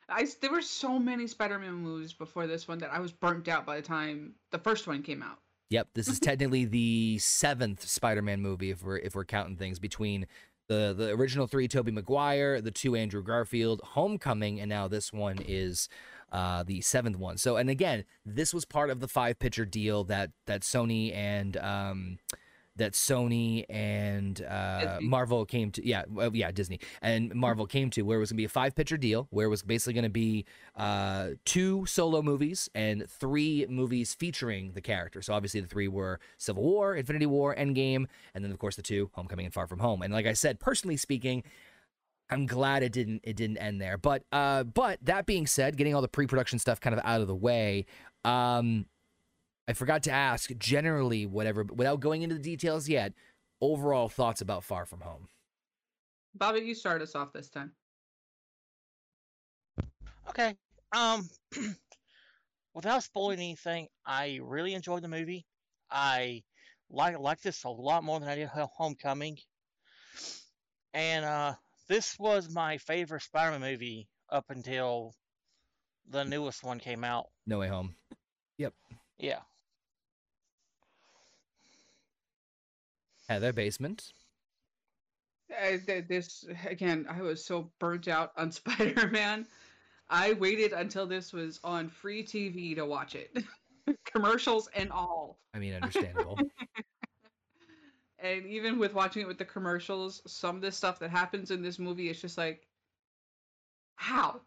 I 0.09 0.23
s- 0.23 0.35
there 0.35 0.53
were 0.53 0.63
so 0.63 1.01
many 1.01 1.27
Spider-Man 1.27 1.75
movies 1.75 2.13
before 2.13 2.47
this 2.47 2.69
one 2.69 2.79
that 2.79 2.93
I 2.93 3.01
was 3.01 3.11
burnt 3.11 3.49
out 3.49 3.67
by 3.67 3.77
the 3.77 3.87
time 3.87 4.35
the 4.53 4.59
first 4.59 4.87
one 4.87 5.03
came 5.03 5.21
out. 5.21 5.39
Yep, 5.71 5.89
this 5.95 6.09
is 6.09 6.21
technically 6.21 6.65
the 6.65 7.19
seventh 7.19 7.87
Spider-Man 7.87 8.41
movie 8.41 8.71
if 8.71 8.83
we're 8.83 8.99
if 8.99 9.15
we're 9.15 9.25
counting 9.25 9.57
things 9.57 9.79
between 9.79 10.27
the 10.69 10.95
the 10.97 11.11
original 11.11 11.47
three, 11.47 11.69
Tobey 11.69 11.93
Maguire, 11.93 12.61
the 12.61 12.71
two 12.71 12.97
Andrew 12.97 13.23
Garfield, 13.23 13.81
Homecoming, 13.83 14.61
and 14.61 14.69
now 14.69 14.89
this 14.89 15.13
one 15.13 15.39
is 15.47 15.89
uh, 16.33 16.63
the 16.65 16.81
seventh 16.81 17.17
one. 17.17 17.39
So, 17.39 17.57
and 17.57 17.71
again, 17.71 18.05
this 18.25 18.53
was 18.53 18.65
part 18.65 18.91
of 18.91 19.01
the 19.01 19.09
five 19.09 19.39
picture 19.39 19.65
deal 19.65 20.05
that 20.05 20.31
that 20.47 20.63
Sony 20.63 21.15
and 21.15 21.57
um, 21.59 22.19
that 22.77 22.93
Sony 22.93 23.65
and 23.69 24.43
uh, 24.43 24.99
Marvel 25.01 25.45
came 25.45 25.71
to. 25.73 25.87
Yeah, 25.87 26.05
well, 26.09 26.35
yeah, 26.35 26.51
Disney 26.51 26.81
and 27.03 27.35
Marvel 27.35 27.67
came 27.67 27.91
to 27.91 28.03
where 28.03 28.19
it 28.19 28.21
was 28.21 28.31
gonna 28.31 28.37
be 28.37 28.45
a 28.45 28.49
five 28.49 28.75
picture 28.75 28.97
deal, 28.97 29.27
where 29.31 29.47
it 29.47 29.51
was 29.51 29.63
basically 29.63 29.95
gonna 29.95 30.09
be 30.09 30.45
uh, 30.77 31.31
two 31.45 31.87
solo 31.87 32.23
movies 32.23 32.69
and 32.75 33.09
three 33.09 33.67
movies 33.69 34.15
featuring 34.15 34.73
the 34.73 34.81
character. 34.81 35.23
So 35.23 35.35
obviously 35.35 35.61
the 35.61 35.69
three 35.69 35.89
were 35.89 36.21
Civil 36.39 36.63
War, 36.63 36.95
Infinity 36.95 37.27
War, 37.27 37.55
Endgame, 37.55 38.07
and 38.35 38.45
then 38.45 38.53
of 38.53 38.59
course 38.59 38.77
the 38.77 38.83
two 38.83 39.11
Homecoming 39.15 39.47
and 39.47 39.55
Far 39.55 39.67
From 39.67 39.79
Home. 39.81 40.03
And 40.03 40.13
like 40.13 40.27
I 40.27 40.33
said, 40.35 40.61
personally 40.61 40.97
speaking. 40.97 41.43
I'm 42.29 42.47
glad 42.47 42.83
it 42.83 42.91
didn't 42.91 43.21
it 43.23 43.37
didn't 43.37 43.59
end 43.59 43.81
there. 43.81 43.97
But 43.97 44.25
uh 44.33 44.65
but 44.65 44.99
that 45.03 45.27
being 45.27 45.47
said, 45.47 45.77
getting 45.77 45.95
all 45.95 46.03
the 46.03 46.09
pre-production 46.09 46.59
stuff 46.59 46.81
kind 46.81 46.93
of 46.93 47.01
out 47.05 47.21
of 47.21 47.29
the 47.29 47.37
way, 47.37 47.87
um 48.25 48.87
I 49.69 49.73
forgot 49.73 50.03
to 50.05 50.13
ask 50.13 50.51
generally 50.59 51.27
whatever 51.27 51.65
without 51.65 52.01
going 52.01 52.23
into 52.23 52.37
the 52.37 52.41
details 52.41 52.89
yet, 52.89 53.13
overall 53.61 54.09
thoughts 54.09 54.41
about 54.41 54.65
Far 54.65 54.87
From 54.87 55.01
Home. 55.01 55.29
Bobby, 56.35 56.61
you 56.61 56.75
start 56.75 57.03
us 57.03 57.15
off 57.15 57.33
this 57.33 57.49
time. 57.49 57.73
Okay. 60.29 60.55
Um, 60.93 61.29
without 62.75 63.03
spoiling 63.03 63.39
anything, 63.39 63.89
I 64.05 64.41
really 64.43 64.75
enjoyed 64.75 65.03
the 65.03 65.09
movie. 65.09 65.47
I 65.91 66.43
like 66.91 67.19
like 67.19 67.41
this 67.41 67.65
a 67.65 67.69
lot 67.69 68.05
more 68.05 68.21
than 68.21 68.29
I 68.29 68.37
did 68.37 68.49
Homecoming. 68.49 69.39
And 70.95 71.25
uh, 71.25 71.55
this 71.89 72.17
was 72.19 72.49
my 72.51 72.79
favorite 72.79 73.23
Spider-Man 73.23 73.61
movie 73.61 74.09
up 74.31 74.47
until 74.49 75.15
the 76.09 76.25
newest 76.25 76.63
one 76.63 76.79
came 76.79 77.05
out. 77.05 77.27
No 77.47 77.59
Way 77.59 77.69
Home. 77.69 77.95
Yep. 78.59 78.73
Yeah. 79.19 79.41
Heather 83.29 83.53
Basement. 83.53 84.13
Uh, 85.51 85.77
this 85.87 86.45
again, 86.67 87.07
I 87.09 87.23
was 87.23 87.45
so 87.45 87.71
burnt 87.79 88.09
out 88.09 88.33
on 88.37 88.51
Spider-Man. 88.53 89.47
I 90.09 90.35
waited 90.35 90.73
until 90.73 91.07
this 91.07 91.33
was 91.33 91.61
on 91.65 91.89
free 91.89 92.23
TV 92.23 92.75
to 92.77 92.85
watch 92.85 93.15
it, 93.15 93.37
commercials 94.05 94.69
and 94.75 94.91
all. 94.91 95.39
I 95.55 95.59
mean, 95.59 95.75
understandable. 95.75 96.39
And 98.19 98.47
even 98.47 98.79
with 98.79 98.95
watching 98.95 99.23
it 99.23 99.29
with 99.29 99.39
the 99.39 99.45
commercials, 99.45 100.23
some 100.27 100.57
of 100.57 100.63
the 100.63 100.73
stuff 100.73 100.99
that 101.01 101.11
happens 101.11 101.51
in 101.51 101.63
this 101.63 101.79
movie 101.79 102.09
is 102.09 102.21
just 102.21 102.39
like, 102.39 102.67
how? 103.97 104.41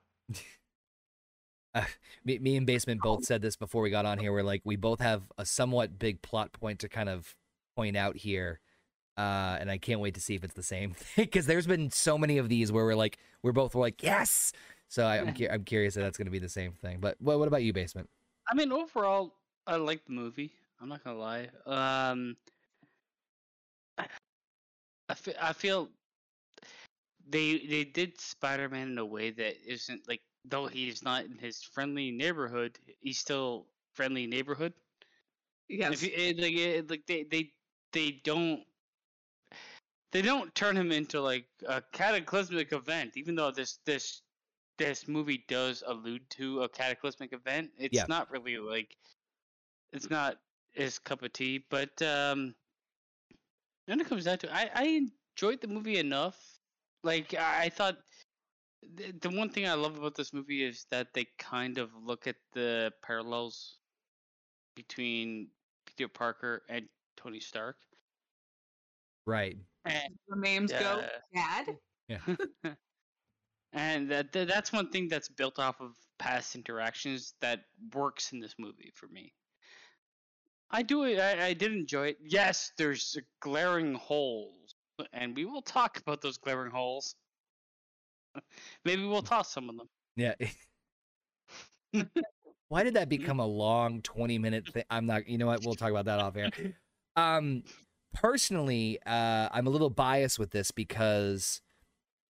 me, 2.26 2.40
me 2.40 2.58
and 2.58 2.66
Basement 2.66 3.02
both 3.02 3.26
said 3.26 3.42
this 3.42 3.56
before 3.56 3.82
we 3.82 3.90
got 3.90 4.06
on 4.06 4.18
here. 4.18 4.34
We're 4.34 4.44
like, 4.44 4.62
we 4.66 4.76
both 4.76 5.00
have 5.00 5.24
a 5.38 5.46
somewhat 5.46 6.00
big 6.00 6.22
plot 6.22 6.52
point 6.52 6.80
to 6.80 6.90
kind 6.90 7.10
of 7.10 7.36
point 7.76 7.96
out 7.96 8.18
here. 8.18 8.60
Uh, 9.20 9.58
and 9.60 9.70
I 9.70 9.78
can't 9.78 10.00
wait 10.00 10.14
to 10.14 10.22
see 10.22 10.36
if 10.36 10.46
it's 10.46 10.54
the 10.54 10.64
same 10.64 10.94
thing 10.94 11.26
because 11.26 11.46
there's 11.46 11.68
been 11.68 11.92
so 11.92 12.18
many 12.18 12.38
of 12.38 12.48
these 12.48 12.72
where 12.72 12.86
we're 12.86 12.96
like, 12.96 13.18
we're 13.44 13.52
both 13.52 13.76
like, 13.76 14.02
yes. 14.02 14.54
So 14.88 15.06
I, 15.06 15.18
I'm, 15.18 15.34
cu- 15.34 15.50
I'm 15.52 15.66
curious 15.66 15.98
if 15.98 16.04
that's 16.04 16.18
going 16.18 16.28
to 16.28 16.32
be 16.32 16.40
the 16.40 16.48
same 16.48 16.72
thing. 16.72 17.00
But 17.02 17.18
what, 17.20 17.38
what 17.38 17.50
about 17.50 17.62
you, 17.62 17.74
Basement? 17.74 18.10
I 18.50 18.56
mean, 18.56 18.72
overall, 18.72 19.34
I 19.68 19.76
like 19.76 20.06
the 20.06 20.14
movie. 20.14 20.54
I'm 20.82 20.88
not 20.88 21.04
gonna 21.04 21.20
lie. 21.20 21.50
Um, 21.66 22.38
I 25.10 25.14
feel, 25.14 25.34
I 25.42 25.52
feel 25.52 25.90
they 27.30 27.60
they 27.60 27.84
did 27.84 28.20
Spider-Man 28.20 28.92
in 28.92 28.98
a 28.98 29.06
way 29.06 29.32
that 29.32 29.56
isn't 29.68 30.08
like 30.08 30.22
though 30.46 30.68
he's 30.68 31.04
not 31.04 31.26
in 31.26 31.38
his 31.38 31.62
friendly 31.62 32.10
neighborhood, 32.10 32.80
he's 33.02 33.20
still 33.20 33.66
friendly 33.94 34.26
neighborhood. 34.26 34.74
Yes. 35.68 35.92
If 35.92 36.04
you, 36.04 36.12
it, 36.16 36.40
like 36.40 36.54
it, 36.54 36.90
like 36.90 37.06
they 37.06 37.24
they 37.24 37.52
they 37.92 38.22
don't 38.24 38.64
they 40.12 40.22
don't 40.22 40.54
turn 40.56 40.76
him 40.78 40.92
into 40.92 41.22
like 41.22 41.48
a 41.68 41.82
cataclysmic 41.82 42.72
event, 42.74 43.18
even 43.18 43.36
though 43.36 43.52
this 43.52 43.78
this 43.86 44.22
this 44.78 45.08
movie 45.08 45.44
does 45.48 45.84
allude 45.86 46.30
to 46.32 46.64
a 46.64 46.70
cataclysmic 46.70 47.34
event. 47.34 47.72
It's 47.78 47.98
Yeah. 47.98 48.06
not 48.08 48.32
really 48.32 48.58
like 48.58 48.98
it's 49.92 50.10
not 50.10 50.42
his 50.72 51.00
cup 51.00 51.22
of 51.24 51.34
tea, 51.34 51.60
but 51.70 52.02
um 52.02 52.56
when 53.86 54.00
it 54.00 54.08
comes 54.08 54.26
down 54.26 54.38
to 54.40 54.48
it, 54.48 54.54
I 54.54 54.72
I 54.74 54.84
enjoyed 54.86 55.62
the 55.62 55.68
movie 55.68 55.98
enough. 55.98 56.60
Like 57.04 57.34
I, 57.34 57.66
I 57.66 57.70
thought 57.70 57.98
the, 58.82 59.12
the 59.12 59.30
one 59.30 59.50
thing 59.50 59.68
I 59.68 59.74
love 59.74 59.98
about 59.98 60.16
this 60.16 60.34
movie 60.34 60.64
is 60.64 60.86
that 60.92 61.14
they 61.14 61.26
kind 61.38 61.78
of 61.78 61.94
look 61.96 62.28
at 62.28 62.38
the 62.54 62.94
parallels 63.02 63.80
between 64.76 65.52
Peter 65.86 66.08
Parker 66.08 66.64
and 66.70 66.90
Tony 67.18 67.40
Stark. 67.40 67.78
Right. 69.26 69.58
And 69.90 70.14
the 70.28 70.36
memes 70.36 70.72
go, 70.72 71.04
bad. 71.34 71.78
Yeah. 72.08 72.22
and 73.74 74.10
that, 74.10 74.32
that 74.32 74.48
that's 74.48 74.74
one 74.74 74.90
thing 74.90 75.08
that's 75.10 75.30
built 75.30 75.60
off 75.60 75.80
of 75.80 75.92
past 76.18 76.56
interactions 76.56 77.36
that 77.40 77.60
works 77.94 78.32
in 78.32 78.40
this 78.40 78.56
movie 78.58 78.92
for 78.96 79.08
me. 79.10 79.32
I 80.72 80.82
do 80.82 81.04
it. 81.04 81.20
I, 81.20 81.48
I 81.48 81.54
did 81.54 81.72
enjoy 81.74 82.08
it. 82.08 82.18
Yes, 82.24 82.72
there's 82.80 83.16
glaring 83.42 83.94
holes, 83.94 84.74
and 85.14 85.36
we 85.36 85.46
will 85.46 85.62
talk 85.62 86.00
about 86.00 86.20
those 86.22 86.38
glaring 86.38 86.72
holes. 86.72 87.14
Maybe 88.86 89.06
we'll 89.06 89.22
toss 89.22 89.54
some 89.54 89.70
of 89.70 89.78
them. 89.78 89.90
Yeah. 90.16 90.34
Why 92.70 92.84
did 92.84 92.96
that 92.96 93.10
become 93.10 93.40
a 93.40 93.46
long 93.46 94.02
20 94.02 94.38
minute 94.40 94.68
thing? 94.72 94.84
I'm 94.90 95.06
not, 95.06 95.28
you 95.28 95.38
know 95.38 95.48
what? 95.48 95.64
We'll 95.64 95.76
talk 95.76 95.92
about 95.92 96.06
that 96.06 96.20
off 96.20 96.36
air. 96.36 96.50
Um, 97.16 97.64
personally, 98.14 99.00
uh, 99.06 99.50
I'm 99.52 99.68
a 99.68 99.70
little 99.70 99.90
biased 99.90 100.40
with 100.40 100.52
this 100.52 100.72
because 100.72 101.62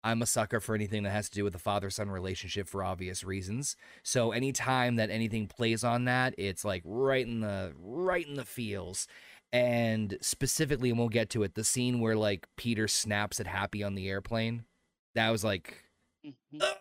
I'm 0.04 0.22
a 0.22 0.26
sucker 0.26 0.60
for 0.60 0.76
anything 0.76 1.04
that 1.04 1.12
has 1.12 1.30
to 1.30 1.36
do 1.36 1.44
with 1.44 1.54
the 1.54 1.60
father 1.60 1.90
son 1.90 2.10
relationship 2.10 2.68
for 2.68 2.84
obvious 2.84 3.24
reasons. 3.24 3.76
So 4.04 4.32
anytime 4.32 4.96
that 4.96 5.10
anything 5.10 5.48
plays 5.48 5.84
on 5.84 6.06
that, 6.06 6.36
it's 6.38 6.64
like 6.64 6.82
right 6.86 7.26
in 7.26 7.42
the 7.42 7.74
right 7.80 8.26
in 8.26 8.36
the 8.36 8.46
feels. 8.46 9.08
And 9.52 10.18
specifically, 10.22 10.90
and 10.92 11.00
we'll 11.00 11.10
get 11.10 11.30
to 11.32 11.44
it, 11.44 11.56
the 11.56 11.64
scene 11.64 12.00
where 12.00 12.16
like 12.16 12.48
Peter 12.56 12.88
snaps 12.88 13.40
at 13.40 13.48
Happy 13.48 13.84
on 13.84 13.96
the 13.96 14.08
airplane. 14.08 14.64
That 15.16 15.32
was 15.32 15.44
like 15.44 15.84
Mhm. 16.26 16.78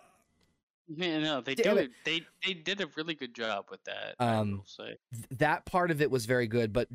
Yeah, 0.97 1.19
no, 1.19 1.41
they 1.43 1.55
do 1.55 1.77
it. 1.77 1.91
They 2.05 2.23
they 2.47 2.55
did 2.55 2.81
a 2.81 2.87
really 2.97 3.15
good 3.15 3.35
job 3.35 3.67
with 3.71 3.85
that. 3.85 4.15
Um, 4.19 4.29
I 4.29 4.57
will 4.57 4.65
say. 4.67 4.97
that 5.33 5.67
part 5.67 5.91
of 5.91 6.01
it 6.01 6.11
was 6.11 6.25
very 6.25 6.47
good, 6.47 6.73
but 6.73 6.89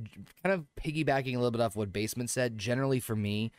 kind 0.44 0.54
of 0.54 0.66
piggybacking 0.82 1.34
a 1.34 1.38
little 1.38 1.52
bit 1.52 1.62
off 1.62 1.76
what 1.76 1.94
Basement 1.94 2.30
said, 2.30 2.58
generally 2.58 3.00
for 3.00 3.16
me, 3.16 3.52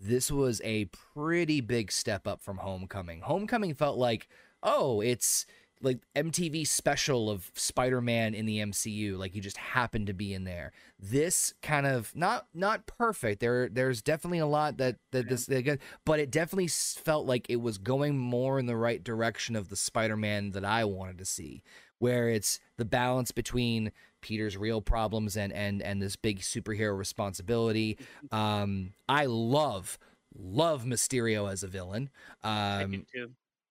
this 0.00 0.30
was 0.30 0.60
a 0.64 0.86
pretty 1.14 1.60
big 1.60 1.92
step 1.92 2.26
up 2.26 2.42
from 2.42 2.58
Homecoming. 2.58 3.20
Homecoming 3.20 3.74
felt 3.74 3.98
like, 3.98 4.28
oh, 4.62 5.00
it's 5.00 5.46
like 5.80 5.98
MTV 6.14 6.66
special 6.66 7.30
of 7.30 7.50
Spider-Man 7.54 8.34
in 8.34 8.46
the 8.46 8.58
MCU. 8.58 9.16
Like 9.18 9.32
he 9.32 9.40
just 9.40 9.56
happened 9.56 10.06
to 10.08 10.12
be 10.12 10.34
in 10.34 10.44
there. 10.44 10.72
This 10.98 11.54
kind 11.62 11.86
of 11.86 12.14
not 12.14 12.46
not 12.54 12.86
perfect. 12.86 13.40
There 13.40 13.68
there's 13.68 14.02
definitely 14.02 14.38
a 14.38 14.46
lot 14.46 14.76
that 14.78 14.96
that 15.12 15.28
this 15.28 15.46
they 15.46 15.62
get, 15.62 15.80
but 16.04 16.20
it 16.20 16.30
definitely 16.30 16.68
felt 16.68 17.26
like 17.26 17.46
it 17.48 17.60
was 17.60 17.78
going 17.78 18.18
more 18.18 18.58
in 18.58 18.66
the 18.66 18.76
right 18.76 19.02
direction 19.02 19.56
of 19.56 19.68
the 19.68 19.76
Spider-Man 19.76 20.52
that 20.52 20.64
I 20.64 20.84
wanted 20.84 21.18
to 21.18 21.24
see, 21.24 21.62
where 21.98 22.28
it's 22.28 22.60
the 22.76 22.84
balance 22.84 23.30
between 23.30 23.92
Peter's 24.20 24.56
real 24.56 24.80
problems 24.80 25.36
and 25.36 25.52
and 25.52 25.82
and 25.82 26.02
this 26.02 26.16
big 26.16 26.40
superhero 26.40 26.96
responsibility. 26.96 27.98
Um, 28.32 28.92
I 29.08 29.26
love 29.26 29.98
love 30.36 30.84
Mysterio 30.84 31.50
as 31.50 31.62
a 31.62 31.68
villain. 31.68 32.10
I 32.42 32.82
Um. 32.82 33.06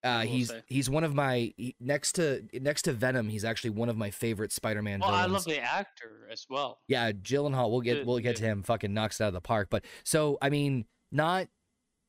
Uh, 0.04 0.22
will 0.24 0.32
he's 0.32 0.50
say. 0.50 0.62
he's 0.68 0.90
one 0.90 1.04
of 1.04 1.14
my 1.16 1.54
he- 1.58 1.76
next 1.80 2.14
to 2.14 2.44
next 2.54 2.84
to 2.84 2.94
Venom. 2.94 3.30
He's 3.30 3.44
actually 3.46 3.72
one 3.72 3.90
of 3.90 3.98
my 3.98 4.12
favorite 4.12 4.52
Spider-Man 4.52 5.00
Well, 5.00 5.10
I 5.10 5.26
love 5.26 5.46
the 5.46 5.60
actor 5.62 6.28
as 6.32 6.46
well. 6.50 6.80
yeah, 6.88 7.12
Gyllenhaal. 7.12 7.70
We'll 7.72 7.82
get 7.82 7.96
Good, 8.00 8.08
we'll 8.08 8.20
get 8.20 8.36
to 8.38 8.44
him. 8.44 8.64
Fucking 8.64 8.94
knocks 8.94 9.20
it 9.20 9.24
out 9.24 9.28
of 9.30 9.34
the 9.34 9.42
park. 9.42 9.70
But 9.70 9.86
so 10.04 10.38
I 10.42 10.50
mean, 10.50 10.86
not 11.12 11.48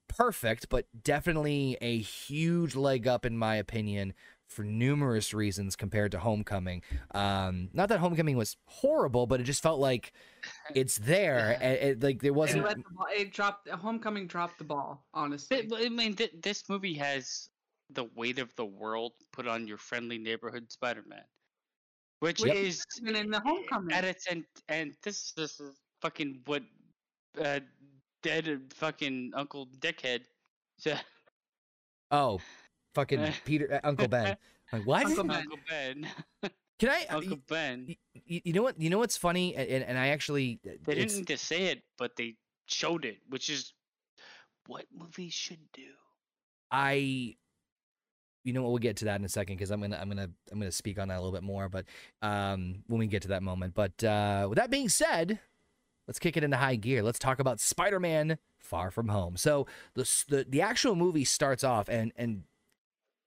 perfect, 0.08 0.68
but 0.68 0.86
definitely 1.02 1.76
a 1.80 1.98
huge 1.98 2.74
leg 2.74 3.06
up 3.06 3.24
in 3.26 3.36
my 3.36 3.56
opinion 3.56 4.14
for 4.48 4.62
numerous 4.64 5.34
reasons 5.34 5.76
compared 5.76 6.10
to 6.12 6.18
Homecoming. 6.18 6.82
Um, 7.10 7.68
not 7.74 7.90
that 7.90 8.00
Homecoming 8.00 8.36
was 8.38 8.56
horrible, 8.66 9.26
but 9.26 9.40
it 9.40 9.44
just 9.44 9.62
felt 9.62 9.78
like 9.78 10.12
it's 10.74 10.96
there. 11.02 11.58
and 11.60 11.74
it, 11.74 12.02
like 12.02 12.22
there 12.22 12.32
wasn't. 12.32 12.64
let 12.64 12.76
the 12.78 12.84
ball, 12.90 13.06
it 13.14 13.30
dropped. 13.30 13.68
Homecoming 13.68 14.26
dropped 14.26 14.56
the 14.56 14.64
ball. 14.64 15.04
Honestly, 15.12 15.58
But, 15.58 15.68
but, 15.68 15.84
I 15.84 15.90
mean, 15.90 16.14
th- 16.14 16.32
this 16.42 16.66
movie 16.70 16.94
has 16.94 17.50
the 17.90 18.04
weight 18.14 18.38
of 18.38 18.54
the 18.56 18.64
world 18.66 19.12
put 19.32 19.46
on 19.46 19.66
your 19.66 19.78
friendly 19.78 20.18
neighborhood 20.18 20.70
Spider-Man, 20.70 21.24
which 22.20 22.44
Yep. 22.44 22.56
is 22.56 22.84
even 23.00 23.16
in 23.16 23.30
the 23.30 23.40
Homecoming, 23.40 23.94
at 23.94 24.04
its 24.04 24.26
end. 24.28 24.44
And 24.68 24.94
this, 25.02 25.32
this 25.32 25.58
is 25.60 25.80
fucking 26.02 26.42
what 26.46 26.62
uh, 27.40 27.60
dead 28.22 28.72
fucking 28.74 29.32
Uncle 29.34 29.66
Dickhead 29.78 30.24
said. 30.78 31.00
Oh, 32.10 32.40
fucking 32.94 33.32
Peter, 33.44 33.72
uh, 33.74 33.80
Uncle 33.84 34.08
Ben. 34.08 34.36
Like 34.72 34.86
what? 34.86 35.06
Uncle 35.06 35.24
Ben. 35.24 35.36
Uncle 35.36 35.58
Ben. 35.68 36.08
Can 36.78 36.90
I? 36.90 37.06
Uncle 37.10 37.38
Ben. 37.48 37.96
you, 38.14 38.40
you 38.44 38.52
know 38.52 38.62
what? 38.62 38.80
You 38.80 38.88
know 38.90 38.98
what's 38.98 39.16
funny, 39.16 39.56
and, 39.56 39.68
and- 39.68 39.84
and 39.84 39.98
I 39.98 40.08
actually 40.08 40.60
uh, 40.66 40.72
They 40.84 40.94
didn't 40.94 41.16
need 41.16 41.26
to 41.28 41.36
say 41.38 41.64
it, 41.64 41.82
but 41.96 42.14
they 42.16 42.36
showed 42.66 43.04
it, 43.04 43.18
which 43.28 43.48
is 43.50 43.72
what 44.66 44.84
movies 44.92 45.32
should 45.34 45.72
do. 45.72 45.90
I 46.70 47.36
you 48.44 48.52
know 48.52 48.62
what 48.62 48.70
we'll 48.70 48.78
get 48.78 48.96
to 48.98 49.04
that 49.06 49.18
in 49.18 49.24
a 49.24 49.28
second 49.28 49.56
because 49.56 49.70
I'm 49.70 49.80
gonna 49.80 49.98
I'm 50.00 50.08
gonna 50.08 50.30
I'm 50.50 50.58
gonna 50.58 50.72
speak 50.72 50.98
on 50.98 51.08
that 51.08 51.16
a 51.16 51.20
little 51.20 51.32
bit 51.32 51.42
more, 51.42 51.68
but 51.68 51.84
um 52.22 52.82
when 52.86 52.98
we 52.98 53.06
get 53.06 53.22
to 53.22 53.28
that 53.28 53.42
moment. 53.42 53.74
But 53.74 54.02
uh 54.02 54.46
with 54.48 54.56
that 54.56 54.70
being 54.70 54.88
said, 54.88 55.38
let's 56.06 56.18
kick 56.18 56.36
it 56.36 56.44
into 56.44 56.56
high 56.56 56.76
gear. 56.76 57.02
Let's 57.02 57.18
talk 57.18 57.38
about 57.38 57.60
Spider-Man 57.60 58.38
Far 58.58 58.90
From 58.90 59.08
Home. 59.08 59.36
So 59.36 59.66
the 59.94 60.08
the, 60.28 60.46
the 60.48 60.62
actual 60.62 60.94
movie 60.94 61.24
starts 61.24 61.64
off 61.64 61.88
and 61.88 62.12
and 62.16 62.42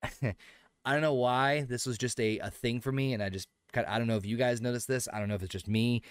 I 0.84 0.94
don't 0.94 1.02
know 1.02 1.14
why 1.14 1.62
this 1.62 1.86
was 1.86 1.98
just 1.98 2.20
a, 2.20 2.40
a 2.40 2.50
thing 2.50 2.82
for 2.82 2.92
me, 2.92 3.14
and 3.14 3.22
I 3.22 3.30
just 3.30 3.48
kind 3.72 3.86
I 3.88 3.98
don't 3.98 4.08
know 4.08 4.18
if 4.18 4.26
you 4.26 4.38
guys 4.38 4.62
noticed 4.62 4.88
this. 4.88 5.08
I 5.12 5.20
don't 5.20 5.28
know 5.28 5.36
if 5.36 5.44
it's 5.44 5.52
just 5.52 5.68
me. 5.68 6.02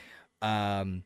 Um 0.43 1.05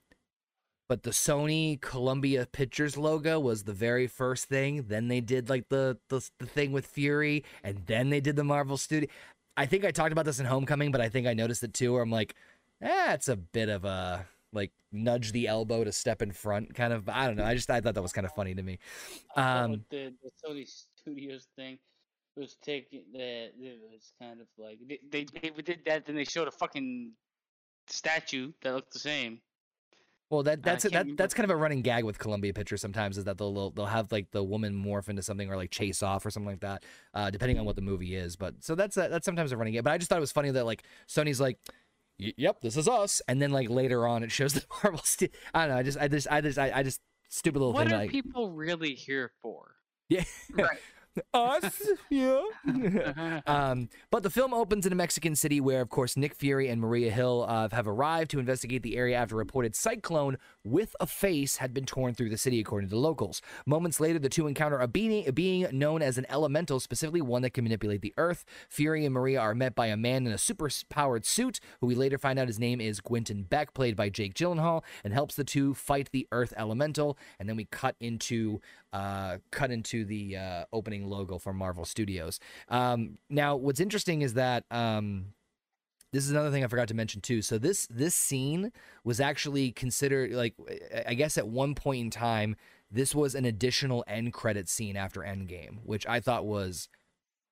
but 0.88 1.02
the 1.02 1.10
Sony 1.10 1.80
Columbia 1.80 2.46
Pictures 2.50 2.96
logo 2.96 3.40
was 3.40 3.64
the 3.64 3.72
very 3.72 4.06
first 4.06 4.46
thing. 4.46 4.84
Then 4.88 5.08
they 5.08 5.20
did 5.20 5.48
like 5.48 5.68
the 5.68 5.98
the, 6.08 6.28
the 6.38 6.46
thing 6.46 6.72
with 6.72 6.86
Fury, 6.86 7.44
and 7.62 7.82
then 7.86 8.10
they 8.10 8.20
did 8.20 8.36
the 8.36 8.44
Marvel 8.44 8.76
Studio. 8.76 9.08
I 9.56 9.66
think 9.66 9.84
I 9.84 9.90
talked 9.90 10.12
about 10.12 10.24
this 10.24 10.40
in 10.40 10.46
Homecoming, 10.46 10.90
but 10.90 11.00
I 11.00 11.08
think 11.08 11.26
I 11.26 11.34
noticed 11.34 11.62
it 11.62 11.74
too. 11.74 11.92
Where 11.92 12.02
I'm 12.02 12.10
like, 12.10 12.34
eh, 12.82 13.16
a 13.28 13.36
bit 13.36 13.68
of 13.68 13.84
a 13.84 14.26
like 14.52 14.72
nudge 14.92 15.32
the 15.32 15.48
elbow 15.48 15.84
to 15.84 15.92
step 15.92 16.22
in 16.22 16.32
front 16.32 16.74
kind 16.74 16.92
of. 16.92 17.08
I 17.08 17.26
don't 17.26 17.36
know. 17.36 17.44
I 17.44 17.54
just 17.54 17.70
I 17.70 17.80
thought 17.80 17.94
that 17.94 18.02
was 18.02 18.12
kind 18.12 18.26
of 18.26 18.32
funny 18.32 18.54
to 18.54 18.62
me. 18.62 18.78
Um, 19.36 19.84
the, 19.90 20.12
the 20.22 20.30
Sony 20.44 20.68
Studios 20.96 21.46
thing 21.56 21.78
was 22.36 22.56
taking 22.62 23.04
that 23.12 23.52
it 23.58 23.78
was 23.90 24.12
kind 24.20 24.40
of 24.40 24.46
like 24.58 24.78
they, 24.88 24.98
they 25.10 25.26
they 25.40 25.62
did 25.62 25.80
that, 25.86 26.06
then 26.06 26.16
they 26.16 26.24
showed 26.24 26.48
a 26.48 26.52
fucking 26.52 27.12
statue 27.88 28.52
that 28.62 28.74
looked 28.74 28.92
the 28.92 28.98
same. 28.98 29.40
Well, 30.30 30.42
that 30.44 30.62
that's 30.62 30.84
a, 30.84 30.88
can't 30.88 30.92
that 30.94 30.98
remember. 31.04 31.22
that's 31.22 31.34
kind 31.34 31.44
of 31.44 31.50
a 31.50 31.56
running 31.56 31.82
gag 31.82 32.02
with 32.04 32.18
Columbia 32.18 32.52
Pictures 32.54 32.80
sometimes 32.80 33.18
is 33.18 33.24
that 33.24 33.38
they'll 33.38 33.52
they'll- 33.52 33.70
they'll 33.70 33.86
have 33.86 34.10
like 34.10 34.30
the 34.30 34.42
woman 34.42 34.72
morph 34.74 35.08
into 35.08 35.22
something 35.22 35.48
or 35.50 35.56
like 35.56 35.70
chase 35.70 36.02
off 36.02 36.24
or 36.26 36.30
something 36.30 36.50
like 36.50 36.60
that, 36.60 36.82
uh, 37.12 37.30
depending 37.30 37.58
on 37.58 37.64
what 37.66 37.76
the 37.76 37.82
movie 37.82 38.16
is. 38.16 38.34
But 38.36 38.54
so 38.64 38.74
that's 38.74 38.96
a, 38.96 39.08
that's 39.08 39.24
sometimes 39.26 39.52
a 39.52 39.56
running 39.56 39.74
gag. 39.74 39.84
But 39.84 39.92
I 39.92 39.98
just 39.98 40.08
thought 40.08 40.16
it 40.18 40.20
was 40.20 40.32
funny 40.32 40.50
that 40.52 40.64
like 40.64 40.82
Sony's 41.08 41.40
like, 41.40 41.58
"Y- 42.18 42.32
"Yep, 42.36 42.62
this 42.62 42.76
is 42.76 42.88
us," 42.88 43.20
and 43.28 43.40
then 43.40 43.50
like 43.52 43.68
later 43.68 44.06
on 44.06 44.22
it 44.22 44.32
shows 44.32 44.54
the 44.54 44.64
Marvel. 44.82 45.00
St- 45.04 45.30
I 45.52 45.66
don't 45.66 45.74
know. 45.74 45.78
I 45.78 45.82
just 45.82 45.98
I 45.98 46.08
just 46.08 46.26
I 46.30 46.40
just 46.40 46.58
I, 46.58 46.72
I 46.74 46.82
just 46.82 47.00
stupid 47.28 47.58
little 47.58 47.72
What 47.74 47.86
thing 47.86 47.94
are 47.94 47.98
like 47.98 48.10
people 48.10 48.50
really 48.50 48.94
here 48.94 49.30
for? 49.42 49.76
Yeah. 50.08 50.24
Right? 50.52 50.78
Us, 51.32 51.80
yeah. 52.10 52.42
Um, 53.46 53.88
but 54.10 54.22
the 54.22 54.30
film 54.30 54.54
opens 54.54 54.86
in 54.86 54.92
a 54.92 54.96
Mexican 54.96 55.34
city 55.34 55.60
where, 55.60 55.80
of 55.80 55.88
course, 55.88 56.16
Nick 56.16 56.34
Fury 56.34 56.68
and 56.68 56.80
Maria 56.80 57.10
Hill 57.10 57.44
uh, 57.48 57.68
have 57.72 57.86
arrived 57.86 58.30
to 58.32 58.38
investigate 58.38 58.82
the 58.82 58.96
area 58.96 59.16
after 59.16 59.34
a 59.34 59.38
reported 59.38 59.74
cyclone 59.74 60.38
with 60.64 60.96
a 61.00 61.06
face 61.06 61.58
had 61.58 61.74
been 61.74 61.84
torn 61.84 62.14
through 62.14 62.30
the 62.30 62.38
city, 62.38 62.60
according 62.60 62.88
to 62.88 62.94
the 62.94 63.00
locals. 63.00 63.42
Moments 63.66 64.00
later, 64.00 64.18
the 64.18 64.28
two 64.28 64.46
encounter 64.46 64.78
a 64.78 64.88
being, 64.88 65.26
a 65.28 65.32
being 65.32 65.66
known 65.72 66.02
as 66.02 66.18
an 66.18 66.26
elemental, 66.28 66.80
specifically 66.80 67.20
one 67.20 67.42
that 67.42 67.50
can 67.50 67.64
manipulate 67.64 68.00
the 68.00 68.14
earth. 68.16 68.44
Fury 68.68 69.04
and 69.04 69.14
Maria 69.14 69.40
are 69.40 69.54
met 69.54 69.74
by 69.74 69.86
a 69.86 69.96
man 69.96 70.26
in 70.26 70.32
a 70.32 70.38
super 70.38 70.68
powered 70.88 71.24
suit, 71.24 71.60
who 71.80 71.86
we 71.86 71.94
later 71.94 72.18
find 72.18 72.38
out 72.38 72.46
his 72.46 72.58
name 72.58 72.80
is 72.80 73.00
Quentin 73.00 73.42
Beck, 73.42 73.74
played 73.74 73.96
by 73.96 74.08
Jake 74.08 74.34
Gyllenhaal, 74.34 74.82
and 75.02 75.12
helps 75.12 75.34
the 75.34 75.44
two 75.44 75.74
fight 75.74 76.08
the 76.12 76.26
earth 76.32 76.54
elemental. 76.56 77.18
And 77.38 77.48
then 77.48 77.56
we 77.56 77.66
cut 77.66 77.96
into 78.00 78.60
uh, 78.94 79.38
cut 79.50 79.70
into 79.70 80.04
the 80.04 80.36
uh, 80.36 80.64
opening 80.72 81.06
logo 81.06 81.38
for 81.38 81.52
Marvel 81.52 81.84
Studios. 81.84 82.38
Um, 82.68 83.18
now, 83.28 83.56
what's 83.56 83.80
interesting 83.80 84.22
is 84.22 84.34
that 84.34 84.64
um, 84.70 85.34
this 86.12 86.24
is 86.24 86.30
another 86.30 86.50
thing 86.52 86.62
I 86.62 86.68
forgot 86.68 86.86
to 86.88 86.94
mention 86.94 87.20
too. 87.20 87.42
So 87.42 87.58
this 87.58 87.88
this 87.90 88.14
scene 88.14 88.70
was 89.02 89.18
actually 89.20 89.72
considered 89.72 90.30
like 90.32 90.54
I- 91.06 91.14
guess 91.14 91.36
at 91.36 91.48
one 91.48 91.74
point 91.74 92.00
in 92.02 92.10
time 92.10 92.54
this 92.90 93.14
was 93.14 93.34
an 93.34 93.44
additional 93.44 94.04
end 94.06 94.32
credit 94.32 94.68
scene 94.68 94.96
after 94.96 95.20
Endgame, 95.22 95.78
which 95.84 96.06
I 96.06 96.20
thought 96.20 96.46
was 96.46 96.88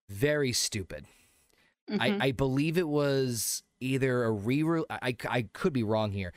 very 0.09 0.52
stupid. 0.52 1.07
Mhm. 1.90 2.00
I, 2.00 2.26
I 2.28 2.31
believe 2.31 2.78
it 2.78 2.87
was 2.87 3.64
either 3.81 4.22
a 4.22 4.31
re 4.31 4.62
I, 4.88 5.16
I 5.28 5.42
could 5.52 5.72
be 5.72 5.83
wrong 5.83 6.12
here. 6.12 6.33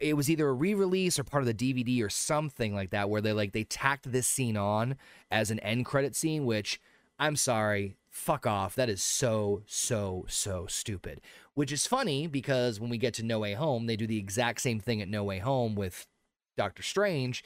It 0.00 0.14
was 0.14 0.30
either 0.30 0.48
a 0.48 0.52
re-release 0.52 1.18
or 1.18 1.24
part 1.24 1.42
of 1.42 1.46
the 1.46 1.54
DVD 1.54 2.02
or 2.02 2.10
something 2.10 2.74
like 2.74 2.90
that 2.90 3.10
where 3.10 3.20
they 3.20 3.32
like 3.32 3.52
they 3.52 3.64
tacked 3.64 4.10
this 4.10 4.26
scene 4.26 4.56
on 4.56 4.96
as 5.30 5.50
an 5.50 5.60
end 5.60 5.86
credit 5.86 6.14
scene 6.14 6.44
which 6.44 6.80
I'm 7.18 7.36
sorry, 7.36 7.96
fuck 8.10 8.46
off. 8.46 8.74
That 8.74 8.88
is 8.88 9.02
so 9.02 9.62
so 9.66 10.24
so 10.28 10.66
stupid. 10.66 11.20
Which 11.54 11.72
is 11.72 11.86
funny 11.86 12.26
because 12.26 12.80
when 12.80 12.90
we 12.90 12.98
get 12.98 13.14
to 13.14 13.22
No 13.22 13.38
Way 13.38 13.54
Home, 13.54 13.86
they 13.86 13.96
do 13.96 14.06
the 14.06 14.18
exact 14.18 14.60
same 14.60 14.80
thing 14.80 15.00
at 15.00 15.08
No 15.08 15.22
Way 15.24 15.38
Home 15.38 15.74
with 15.74 16.06
Doctor 16.56 16.82
Strange, 16.82 17.44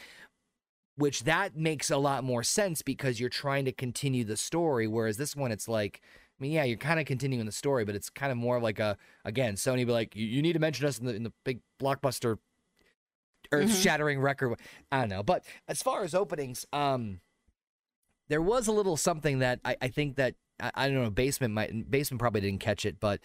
which 0.99 1.25
that 1.25 1.57
makes 1.57 1.91
a 1.91 1.97
lot 1.97 2.25
more 2.25 2.43
sense 2.43 2.83
because 2.83 3.21
you're 3.21 3.29
trying 3.29 3.65
to 3.65 3.73
continue 3.73 4.25
the 4.25 4.37
story 4.37 4.87
whereas 4.87 5.17
this 5.17 5.37
one 5.37 5.53
it's 5.53 5.69
like 5.69 6.03
I 6.39 6.43
mean, 6.43 6.53
yeah, 6.53 6.65
you're 6.65 6.77
kind 6.77 7.01
of 7.01 7.07
continuing 7.07 7.47
the 7.47 7.53
story, 7.53 7.85
but 7.85 7.97
it's 7.97 8.11
kind 8.11 8.31
of 8.31 8.39
more 8.39 8.61
like 8.61 8.79
a 8.79 8.97
again, 9.25 9.55
Sony 9.55 9.85
be 9.85 9.93
like, 9.93 10.15
you, 10.15 10.25
you 10.25 10.41
need 10.41 10.53
to 10.53 10.61
mention 10.61 10.87
us 10.87 10.99
in 10.99 11.07
the 11.07 11.15
in 11.15 11.25
the 11.25 11.33
big 11.45 11.61
blockbuster, 11.83 12.39
earth-shattering 13.51 14.21
record. 14.21 14.59
I 14.93 15.01
don't 15.01 15.09
know, 15.09 15.23
but 15.23 15.45
as 15.67 15.83
far 15.83 16.05
as 16.05 16.15
openings, 16.15 16.65
um, 16.73 17.21
there 18.29 18.43
was 18.43 18.69
a 18.69 18.73
little 18.73 18.97
something 18.97 19.41
that 19.41 19.59
I, 19.65 19.77
I 19.83 19.89
think 19.89 20.17
that 20.17 20.35
I, 20.61 20.71
I 20.75 20.89
don't 20.89 21.03
know, 21.03 21.11
basement 21.11 21.55
might 21.55 21.91
basement 21.91 22.21
probably 22.21 22.43
didn't 22.43 22.61
catch 22.61 22.87
it, 22.87 23.01
but 23.01 23.21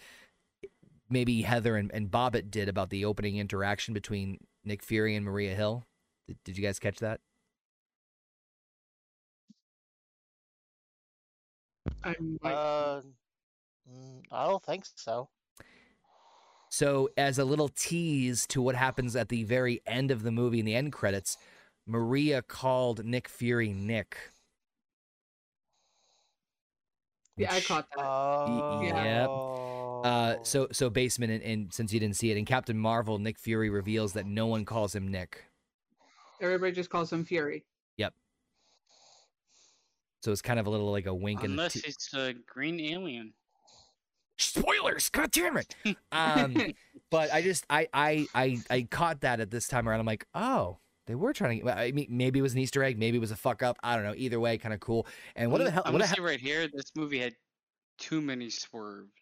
maybe 1.08 1.42
Heather 1.42 1.76
and, 1.76 1.92
and 1.94 2.10
Bobbitt 2.10 2.50
did 2.50 2.68
about 2.68 2.90
the 2.90 3.04
opening 3.04 3.36
interaction 3.36 3.94
between 3.94 4.38
Nick 4.64 4.82
Fury 4.82 5.14
and 5.14 5.24
Maria 5.24 5.54
Hill. 5.54 5.84
Did, 6.26 6.38
did 6.42 6.56
you 6.56 6.64
guys 6.64 6.80
catch 6.80 6.98
that? 6.98 7.20
I 12.02 12.14
might- 12.42 12.52
Uh, 12.54 13.02
mm, 13.90 14.22
I 14.30 14.46
don't 14.46 14.64
think 14.64 14.84
so. 14.94 15.28
So, 16.70 17.08
as 17.16 17.38
a 17.38 17.44
little 17.44 17.68
tease 17.68 18.46
to 18.48 18.60
what 18.60 18.74
happens 18.74 19.14
at 19.14 19.28
the 19.28 19.44
very 19.44 19.80
end 19.86 20.10
of 20.10 20.22
the 20.24 20.32
movie 20.32 20.58
in 20.58 20.66
the 20.66 20.74
end 20.74 20.92
credits, 20.92 21.36
Maria 21.86 22.42
called 22.42 23.04
Nick 23.04 23.28
Fury 23.28 23.72
Nick. 23.72 24.16
yeah, 27.36 27.52
I 27.52 27.60
caught 27.60 27.88
that. 27.90 28.00
Uh, 28.00 28.80
yep. 28.82 29.28
Uh, 30.04 30.42
so 30.44 30.68
so 30.70 30.90
basement 30.90 31.32
and, 31.32 31.42
and 31.42 31.72
since 31.72 31.92
you 31.92 31.98
didn't 31.98 32.16
see 32.16 32.30
it 32.30 32.36
in 32.36 32.44
Captain 32.44 32.78
Marvel, 32.78 33.18
Nick 33.18 33.38
Fury 33.38 33.70
reveals 33.70 34.12
that 34.12 34.26
no 34.26 34.46
one 34.46 34.64
calls 34.64 34.94
him 34.94 35.08
Nick. 35.08 35.44
Everybody 36.40 36.72
just 36.72 36.90
calls 36.90 37.12
him 37.12 37.24
Fury. 37.24 37.64
So 40.24 40.32
it's 40.32 40.40
kind 40.40 40.58
of 40.58 40.66
a 40.66 40.70
little 40.70 40.90
like 40.90 41.04
a 41.04 41.14
wink 41.14 41.40
and 41.44 41.50
a 41.50 41.52
Unless 41.52 41.74
t- 41.74 41.82
it's 41.84 42.14
a 42.14 42.32
green 42.46 42.80
alien. 42.80 43.34
spoilers. 44.38 45.10
God 45.10 45.30
damn 45.30 45.58
it. 45.58 45.74
Um, 46.12 46.56
but 47.10 47.30
I 47.32 47.42
just 47.42 47.66
I 47.68 47.88
I 47.92 48.26
I 48.34 48.58
I 48.70 48.82
caught 48.90 49.20
that 49.20 49.40
at 49.40 49.50
this 49.50 49.68
time 49.68 49.86
around. 49.88 50.00
I'm 50.00 50.06
like, 50.06 50.26
oh, 50.34 50.78
they 51.06 51.14
were 51.14 51.32
trying 51.34 51.60
to. 51.60 51.70
I 51.78 51.92
mean, 51.92 52.06
maybe 52.08 52.38
it 52.38 52.42
was 52.42 52.54
an 52.54 52.60
Easter 52.60 52.82
egg, 52.82 52.98
maybe 52.98 53.18
it 53.18 53.20
was 53.20 53.32
a 53.32 53.36
fuck 53.36 53.62
up. 53.62 53.76
I 53.82 53.96
don't 53.96 54.04
know. 54.04 54.14
Either 54.16 54.40
way, 54.40 54.56
kind 54.56 54.72
of 54.72 54.80
cool. 54.80 55.06
And 55.36 55.52
what 55.52 55.60
I'm, 55.60 55.66
the 55.66 55.70
hell? 55.72 55.82
I'm 55.84 55.92
What 55.92 55.98
gonna 55.98 56.08
the 56.08 56.14
say 56.14 56.22
hell? 56.22 56.24
right 56.24 56.40
here, 56.40 56.68
this 56.72 56.92
movie 56.96 57.18
had 57.18 57.34
too 57.98 58.22
many 58.22 58.48
swerves. 58.48 59.12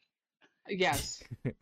Yes. 0.68 1.22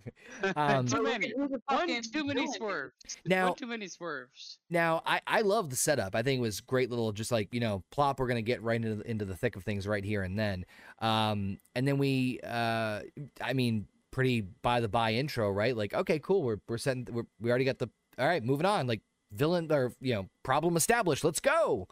Um, 0.56 0.86
too 0.86 1.02
many. 1.02 1.32
at 1.32 1.36
One 1.38 2.02
too 2.02 2.24
many 2.24 2.42
villain 2.42 2.52
swerves. 2.52 2.94
Now- 3.26 3.48
One 3.48 3.56
too 3.56 3.66
many 3.66 3.88
swerves. 3.88 4.58
Now, 4.70 5.02
I, 5.04 5.20
I 5.26 5.40
love 5.40 5.70
the 5.70 5.76
setup. 5.76 6.14
I 6.14 6.22
think 6.22 6.38
it 6.38 6.42
was 6.42 6.60
great 6.60 6.88
little, 6.88 7.10
just 7.12 7.32
like, 7.32 7.52
you 7.52 7.58
know, 7.60 7.82
plop, 7.90 8.20
we're 8.20 8.28
going 8.28 8.36
to 8.36 8.42
get 8.42 8.62
right 8.62 8.76
into 8.76 8.94
the, 8.96 9.10
into 9.10 9.24
the 9.24 9.34
thick 9.36 9.56
of 9.56 9.64
things 9.64 9.88
right 9.88 10.04
here 10.04 10.22
and 10.22 10.38
then. 10.38 10.64
Um, 11.00 11.58
and 11.74 11.86
then 11.86 11.98
we, 11.98 12.38
uh, 12.44 13.00
I 13.42 13.52
mean, 13.54 13.86
pretty 14.12 14.42
by 14.62 14.80
the 14.80 14.88
by 14.88 15.14
intro, 15.14 15.50
right? 15.50 15.76
Like, 15.76 15.94
okay, 15.94 16.20
cool. 16.20 16.42
We're, 16.42 16.60
we're 16.68 16.78
setting, 16.78 17.06
we're, 17.10 17.26
we 17.40 17.50
already 17.50 17.64
got 17.64 17.78
the, 17.78 17.90
all 18.18 18.26
right, 18.28 18.42
moving 18.44 18.66
on. 18.66 18.86
Like, 18.86 19.00
villain 19.32 19.70
or, 19.70 19.92
you 20.00 20.14
know, 20.14 20.28
problem 20.44 20.76
established. 20.76 21.24
Let's 21.24 21.40
go. 21.40 21.88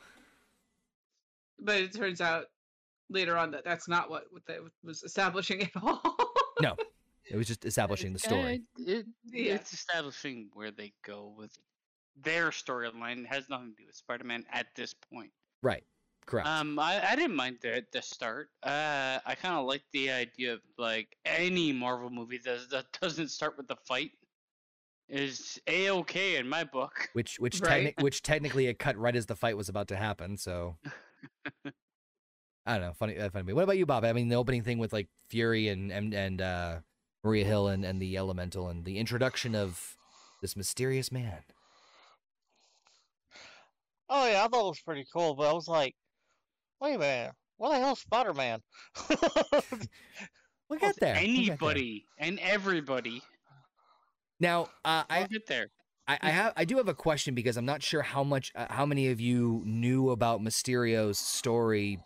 But 1.60 1.76
it 1.76 1.92
turns 1.92 2.20
out 2.20 2.46
later 3.10 3.36
on 3.36 3.50
that 3.50 3.64
that's 3.64 3.88
not 3.88 4.10
what, 4.10 4.24
what 4.30 4.46
that 4.46 4.58
was 4.84 5.02
establishing 5.02 5.62
at 5.62 5.70
all. 5.82 6.02
No, 6.60 6.76
It 7.30 7.36
was 7.36 7.46
just 7.46 7.64
establishing 7.64 8.12
the 8.12 8.18
story. 8.18 8.62
Uh, 8.78 8.82
it, 8.86 9.06
Yeah. 9.24 9.54
It's 9.54 9.72
establishing 9.72 10.48
where 10.54 10.70
they 10.70 10.92
go 11.04 11.34
with 11.36 11.56
their 12.16 12.50
storyline. 12.50 13.20
It 13.24 13.26
has 13.26 13.48
nothing 13.48 13.74
to 13.76 13.82
do 13.82 13.86
with 13.86 13.94
Spider-Man 13.96 14.44
at 14.50 14.66
this 14.74 14.94
point. 15.12 15.30
Right. 15.62 15.84
Correct. 16.26 16.46
Um, 16.46 16.78
I, 16.78 17.02
I 17.12 17.16
didn't 17.16 17.36
mind 17.36 17.58
the 17.62 17.82
the 17.92 18.02
start. 18.02 18.50
Uh, 18.62 19.18
I 19.24 19.34
kind 19.34 19.54
of 19.54 19.64
like 19.66 19.82
the 19.92 20.10
idea 20.10 20.52
of 20.54 20.60
like 20.76 21.16
any 21.24 21.72
Marvel 21.72 22.10
movie 22.10 22.38
that 22.44 22.68
that 22.70 22.86
doesn't 23.00 23.28
start 23.28 23.56
with 23.56 23.66
the 23.66 23.76
fight 23.76 24.10
is 25.08 25.58
a 25.66 25.88
okay 25.90 26.36
in 26.36 26.46
my 26.46 26.64
book. 26.64 27.08
which 27.14 27.36
which 27.40 27.60
Right. 27.60 27.94
techni- 27.96 28.02
which 28.02 28.22
technically 28.22 28.66
it 28.66 28.78
cut 28.78 28.96
right 28.98 29.16
as 29.16 29.24
the 29.24 29.36
fight 29.36 29.56
was 29.56 29.70
about 29.70 29.88
to 29.88 29.96
happen. 29.96 30.36
So 30.36 30.76
I 32.66 32.74
don't 32.76 32.80
know, 32.82 32.92
funny, 32.92 33.16
uh, 33.18 33.30
funny. 33.30 33.54
What 33.54 33.64
about 33.64 33.78
you, 33.78 33.86
Bob? 33.86 34.04
I 34.04 34.12
mean, 34.12 34.28
the 34.28 34.34
opening 34.36 34.62
thing 34.62 34.78
with 34.78 34.92
like 34.92 35.08
Fury 35.30 35.68
and 35.68 35.90
and 35.90 36.12
and 36.12 36.42
uh, 36.42 36.78
Maria 37.28 37.44
Hill 37.44 37.68
and 37.68 37.84
and 37.84 38.00
the 38.00 38.16
Elemental 38.16 38.68
and 38.68 38.86
the 38.86 38.96
introduction 38.96 39.54
of 39.54 39.96
this 40.40 40.56
mysterious 40.56 41.12
man. 41.12 41.40
Oh 44.08 44.26
yeah, 44.26 44.44
I 44.44 44.48
thought 44.48 44.64
it 44.64 44.68
was 44.68 44.80
pretty 44.80 45.04
cool, 45.12 45.34
but 45.34 45.46
I 45.46 45.52
was 45.52 45.68
like, 45.68 45.94
wait 46.80 46.94
a 46.94 46.98
minute, 46.98 47.32
what 47.58 47.74
the 47.74 47.78
hell's 47.80 48.00
Spider 48.00 48.32
Man? 48.34 48.60
We'll 49.10 49.18
get 49.18 49.70
there. 49.70 49.88
we'll 50.68 50.78
get 50.80 51.00
there. 51.00 51.16
Anybody 51.16 52.04
and 52.18 52.38
everybody. 52.40 53.22
Now, 54.38 54.64
uh, 54.84 55.04
I'll 55.08 55.24
I, 55.24 55.26
get 55.26 55.46
there. 55.46 55.68
I 56.06 56.18
I 56.20 56.28
have 56.28 56.52
I 56.58 56.66
do 56.66 56.76
have 56.76 56.88
a 56.88 56.94
question 56.94 57.34
because 57.34 57.56
I'm 57.56 57.64
not 57.64 57.82
sure 57.82 58.02
how 58.02 58.22
much 58.22 58.52
uh, 58.54 58.66
how 58.68 58.84
many 58.84 59.08
of 59.08 59.18
you 59.18 59.62
knew 59.64 60.10
about 60.10 60.42
Mysterio's 60.42 61.18
story 61.18 62.00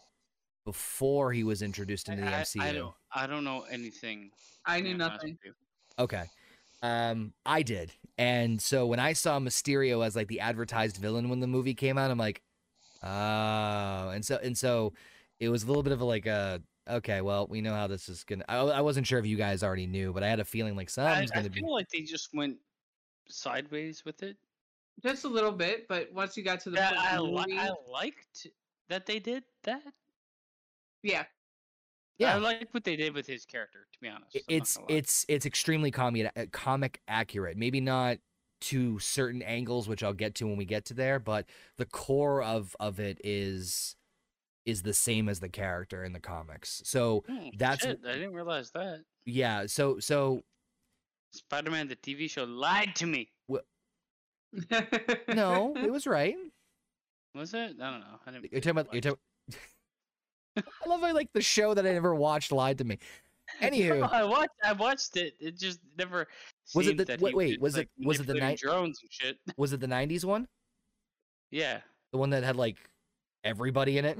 before 0.65 1.33
he 1.33 1.45
was 1.45 1.63
introduced 1.63 2.09
into 2.09 2.23
the 2.23 2.29
I, 2.29 2.41
MCU. 2.43 2.61
I 2.61 2.73
don't. 2.73 2.95
I 3.15 3.27
don't 3.27 3.45
know 3.45 3.63
anything. 3.71 4.31
I 4.65 4.81
knew 4.81 4.95
nothing. 4.95 5.39
Okay. 5.99 6.25
Um, 6.83 7.33
I 7.47 7.63
did. 7.63 7.93
And 8.19 8.61
so 8.61 8.87
when 8.87 8.99
I 8.99 9.13
saw 9.13 9.39
Mysterio 9.39 10.05
as 10.05 10.17
like 10.17 10.29
the 10.29 10.41
advertised 10.41 10.97
villain 10.97 11.29
when 11.29 11.41
the 11.41 11.47
movie 11.47 11.75
came 11.75 11.99
out, 11.99 12.11
I'm 12.11 12.19
like, 12.19 12.43
oh, 13.03 14.11
and 14.11 14.25
so 14.25 14.39
and 14.43 14.57
so 14.57 14.93
it 15.41 15.49
was 15.49 15.65
a 15.65 15.67
little 15.67 15.83
bit 15.83 15.93
of 15.93 16.01
a 16.01 16.05
like 16.05 16.27
a 16.27 16.63
okay, 16.89 17.21
well, 17.21 17.47
we 17.49 17.61
know 17.61 17.75
how 17.75 17.87
this 17.87 18.09
is 18.09 18.25
gonna. 18.25 18.45
I, 18.49 18.59
I 18.59 18.81
wasn't 18.81 19.07
sure 19.07 19.19
if 19.19 19.27
you 19.27 19.37
guys 19.37 19.63
already 19.63 19.87
knew, 19.87 20.13
but 20.13 20.23
I 20.23 20.29
had 20.29 20.41
a 20.41 20.45
feeling 20.45 20.77
like 20.77 20.89
I, 20.89 20.91
something's 20.91 21.31
gonna 21.31 21.51
be. 21.51 21.61
I 21.61 21.63
feel 21.63 21.73
like 21.73 21.89
they 21.91 22.03
just 22.03 22.35
went 22.35 22.57
sideways 23.29 24.05
with 24.05 24.23
it. 24.23 24.37
Just 25.03 25.25
a 25.25 25.29
little 25.29 25.53
bit, 25.53 25.89
but 25.89 26.13
once 26.13 26.37
you 26.37 26.43
got 26.43 26.61
to 26.61 26.71
the 26.71 26.77
Yeah, 26.77 26.91
point 26.91 27.01
I, 27.03 27.19
li- 27.19 27.31
movie, 27.31 27.59
I 27.59 27.71
liked 27.91 28.47
that 28.89 29.07
they 29.07 29.19
did 29.19 29.45
that. 29.65 29.83
Yeah, 31.03 31.25
Yeah. 32.19 32.35
I 32.35 32.39
like 32.39 32.69
what 32.73 32.85
they 32.85 32.97
did 32.97 33.15
with 33.15 33.27
his 33.27 33.45
character. 33.45 33.87
To 33.93 33.99
be 34.01 34.09
honest, 34.09 34.37
I'm 34.37 34.43
it's 34.49 34.79
it's 34.89 35.27
it's 35.29 35.47
extremely 35.47 35.91
comic 35.91 36.31
uh, 36.37 36.47
comic 36.53 37.01
accurate. 37.09 37.57
Maybe 37.57 37.81
not 37.81 38.19
to 38.63 38.99
certain 39.01 39.43
angles, 39.43 39.89
which 39.89 40.03
I'll 40.05 40.13
get 40.13 40.37
to 40.37 40.47
when 40.47 40.57
we 40.57 40.65
get 40.65 40.85
to 40.87 40.95
there, 40.95 41.19
but 41.19 41.47
the 41.79 41.87
core 41.87 42.43
of 42.43 42.77
of 42.79 43.01
it 43.01 43.21
is 43.25 43.97
is 44.65 44.83
the 44.83 44.95
same 44.95 45.29
as 45.29 45.41
the 45.41 45.49
character 45.49 46.05
in 46.05 46.13
the 46.13 46.21
comics. 46.21 46.81
So 46.85 47.25
Hmm, 47.27 47.49
that's- 47.57 47.81
shit, 47.83 48.01
I 48.07 48.13
didn't 48.13 48.35
realize 48.35 48.71
that. 48.71 49.03
yeah, 49.27 49.67
so 49.67 49.99
so 49.99 50.45
Spider-Man 51.33 51.89
the 51.89 51.97
TV 51.97 52.31
show 52.31 52.45
lied 52.45 52.95
to 52.97 53.07
me. 53.07 53.33
no, 55.29 55.73
it 55.77 55.91
was 55.91 56.07
right. 56.07 56.37
Was 57.35 57.55
it? 57.55 57.77
I 57.81 57.91
don't 57.91 58.01
know. 58.01 58.21
I 58.27 58.31
didn't. 58.31 58.53
You're 58.53 58.61
talking 58.61 58.71
about 58.79 58.93
you're 58.93 59.01
talking. 59.01 59.19
I 60.57 60.89
love 60.89 61.01
how 61.01 61.13
like 61.15 61.33
the 61.33 61.41
show 61.43 61.75
that 61.75 61.87
I 61.87 61.93
never 61.93 62.15
watched 62.15 62.53
lied 62.53 62.79
to 62.79 62.85
me. 62.85 62.99
Anywho, 63.61 64.09
I 64.13 64.25
watched. 64.25 64.51
I 64.65 64.73
watched 64.73 65.17
it. 65.17 65.35
It 65.41 65.59
just 65.59 65.81
never. 65.99 66.29
Was 66.75 66.87
it 66.87 66.97
the- 66.97 67.19
wait, 67.21 67.35
wait, 67.35 67.61
was 67.61 67.77
it- 67.77 67.89
was 67.99 68.21
it 68.21 68.27
the 68.27 68.35
night- 68.35 68.59
drones 68.59 69.01
and 69.03 69.11
shit? 69.13 69.39
was 69.57 69.73
it 69.73 69.81
the 69.81 69.87
'90s 69.87 70.25
one? 70.25 70.49
Yeah, 71.51 71.81
The 72.13 72.19
one 72.19 72.31
that 72.31 72.45
had 72.45 72.57
like 72.57 72.77
everybody 73.45 73.99
in 73.99 74.05
it? 74.07 74.19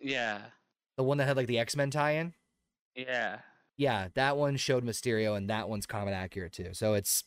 yeah, 0.00 0.42
The 0.96 1.02
one 1.02 1.18
that 1.18 1.26
had 1.26 1.36
like 1.36 1.48
the 1.48 1.58
X 1.58 1.74
Men 1.76 1.90
tie-in? 1.90 2.34
yeah. 2.94 3.38
Yeah, 3.78 4.08
that 4.14 4.36
one 4.36 4.56
showed 4.58 4.84
Mysterio, 4.84 5.36
and 5.36 5.48
that 5.50 5.68
one's 5.68 5.86
comic 5.86 6.14
accurate 6.14 6.52
too. 6.52 6.68
So 6.74 6.92
it's 6.94 7.24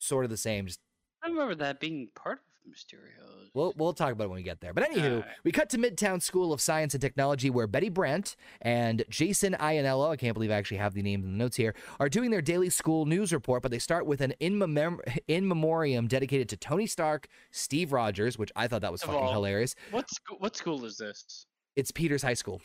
sort 0.00 0.24
of 0.24 0.30
the 0.30 0.36
same. 0.36 0.66
Just 0.66 0.80
I 1.22 1.28
remember 1.28 1.54
that 1.56 1.78
being 1.78 2.08
part 2.14 2.38
of 2.38 2.44
Mysterio's. 2.68 3.50
we'll 3.54 3.74
we'll 3.76 3.92
talk 3.92 4.12
about 4.12 4.24
it 4.24 4.28
when 4.30 4.36
we 4.36 4.42
get 4.42 4.60
there. 4.60 4.72
But 4.72 4.90
anywho, 4.90 5.16
Alright. 5.16 5.24
we 5.44 5.52
cut 5.52 5.68
to 5.70 5.78
Midtown 5.78 6.20
School 6.22 6.52
of 6.52 6.60
Science 6.60 6.94
and 6.94 7.00
Technology, 7.00 7.50
where 7.50 7.66
Betty 7.66 7.88
Brant 7.88 8.36
and 8.62 9.04
Jason 9.10 9.54
Ionello, 9.60 10.10
I 10.10 10.16
can't 10.16 10.34
believe 10.34 10.50
I 10.50 10.54
actually 10.54 10.78
have 10.78 10.94
the 10.94 11.02
names 11.02 11.24
in 11.24 11.32
the 11.32 11.38
notes 11.38 11.56
here, 11.56 11.74
are 12.00 12.08
doing 12.08 12.30
their 12.30 12.42
daily 12.42 12.70
school 12.70 13.04
news 13.06 13.32
report. 13.32 13.62
But 13.62 13.70
they 13.70 13.78
start 13.78 14.06
with 14.06 14.20
an 14.20 14.32
in, 14.40 14.54
memem- 14.54 15.00
in 15.28 15.46
memoriam 15.46 16.06
dedicated 16.08 16.48
to 16.50 16.56
Tony 16.56 16.86
Stark, 16.86 17.28
Steve 17.50 17.92
Rogers, 17.92 18.38
which 18.38 18.50
I 18.56 18.66
thought 18.68 18.82
that 18.82 18.92
was 18.92 19.02
fucking 19.02 19.14
all- 19.20 19.32
hilarious. 19.32 19.74
what 19.90 20.08
school? 20.10 20.36
What 20.38 20.56
school 20.56 20.84
is 20.84 20.96
this? 20.96 21.46
It's 21.76 21.90
Peters 21.90 22.22
High 22.22 22.34
School. 22.34 22.60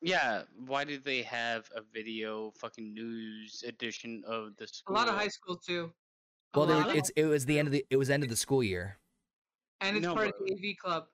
Yeah, 0.00 0.42
why 0.66 0.82
did 0.84 1.04
they 1.04 1.22
have 1.22 1.68
a 1.76 1.80
video 1.94 2.50
fucking 2.58 2.92
news 2.92 3.62
edition 3.66 4.24
of 4.26 4.56
the 4.56 4.66
school? 4.66 4.96
a 4.96 4.98
lot 4.98 5.08
of 5.08 5.14
high 5.14 5.28
school 5.28 5.56
too. 5.56 5.92
Well, 6.54 6.66
they 6.66 6.74
lot 6.74 6.86
were, 6.86 6.90
of- 6.90 6.96
it's 6.98 7.10
it 7.10 7.24
was 7.26 7.46
the 7.46 7.58
end 7.58 7.68
of 7.68 7.72
the 7.72 7.86
it 7.88 7.96
was 7.96 8.10
end 8.10 8.22
of 8.24 8.28
the 8.28 8.36
school 8.36 8.62
year. 8.64 8.98
And 9.82 9.96
it's 9.96 10.06
No, 10.06 10.14
part 10.14 10.28
of 10.28 10.34
the 10.38 10.52
AV 10.52 10.76
club. 10.78 11.04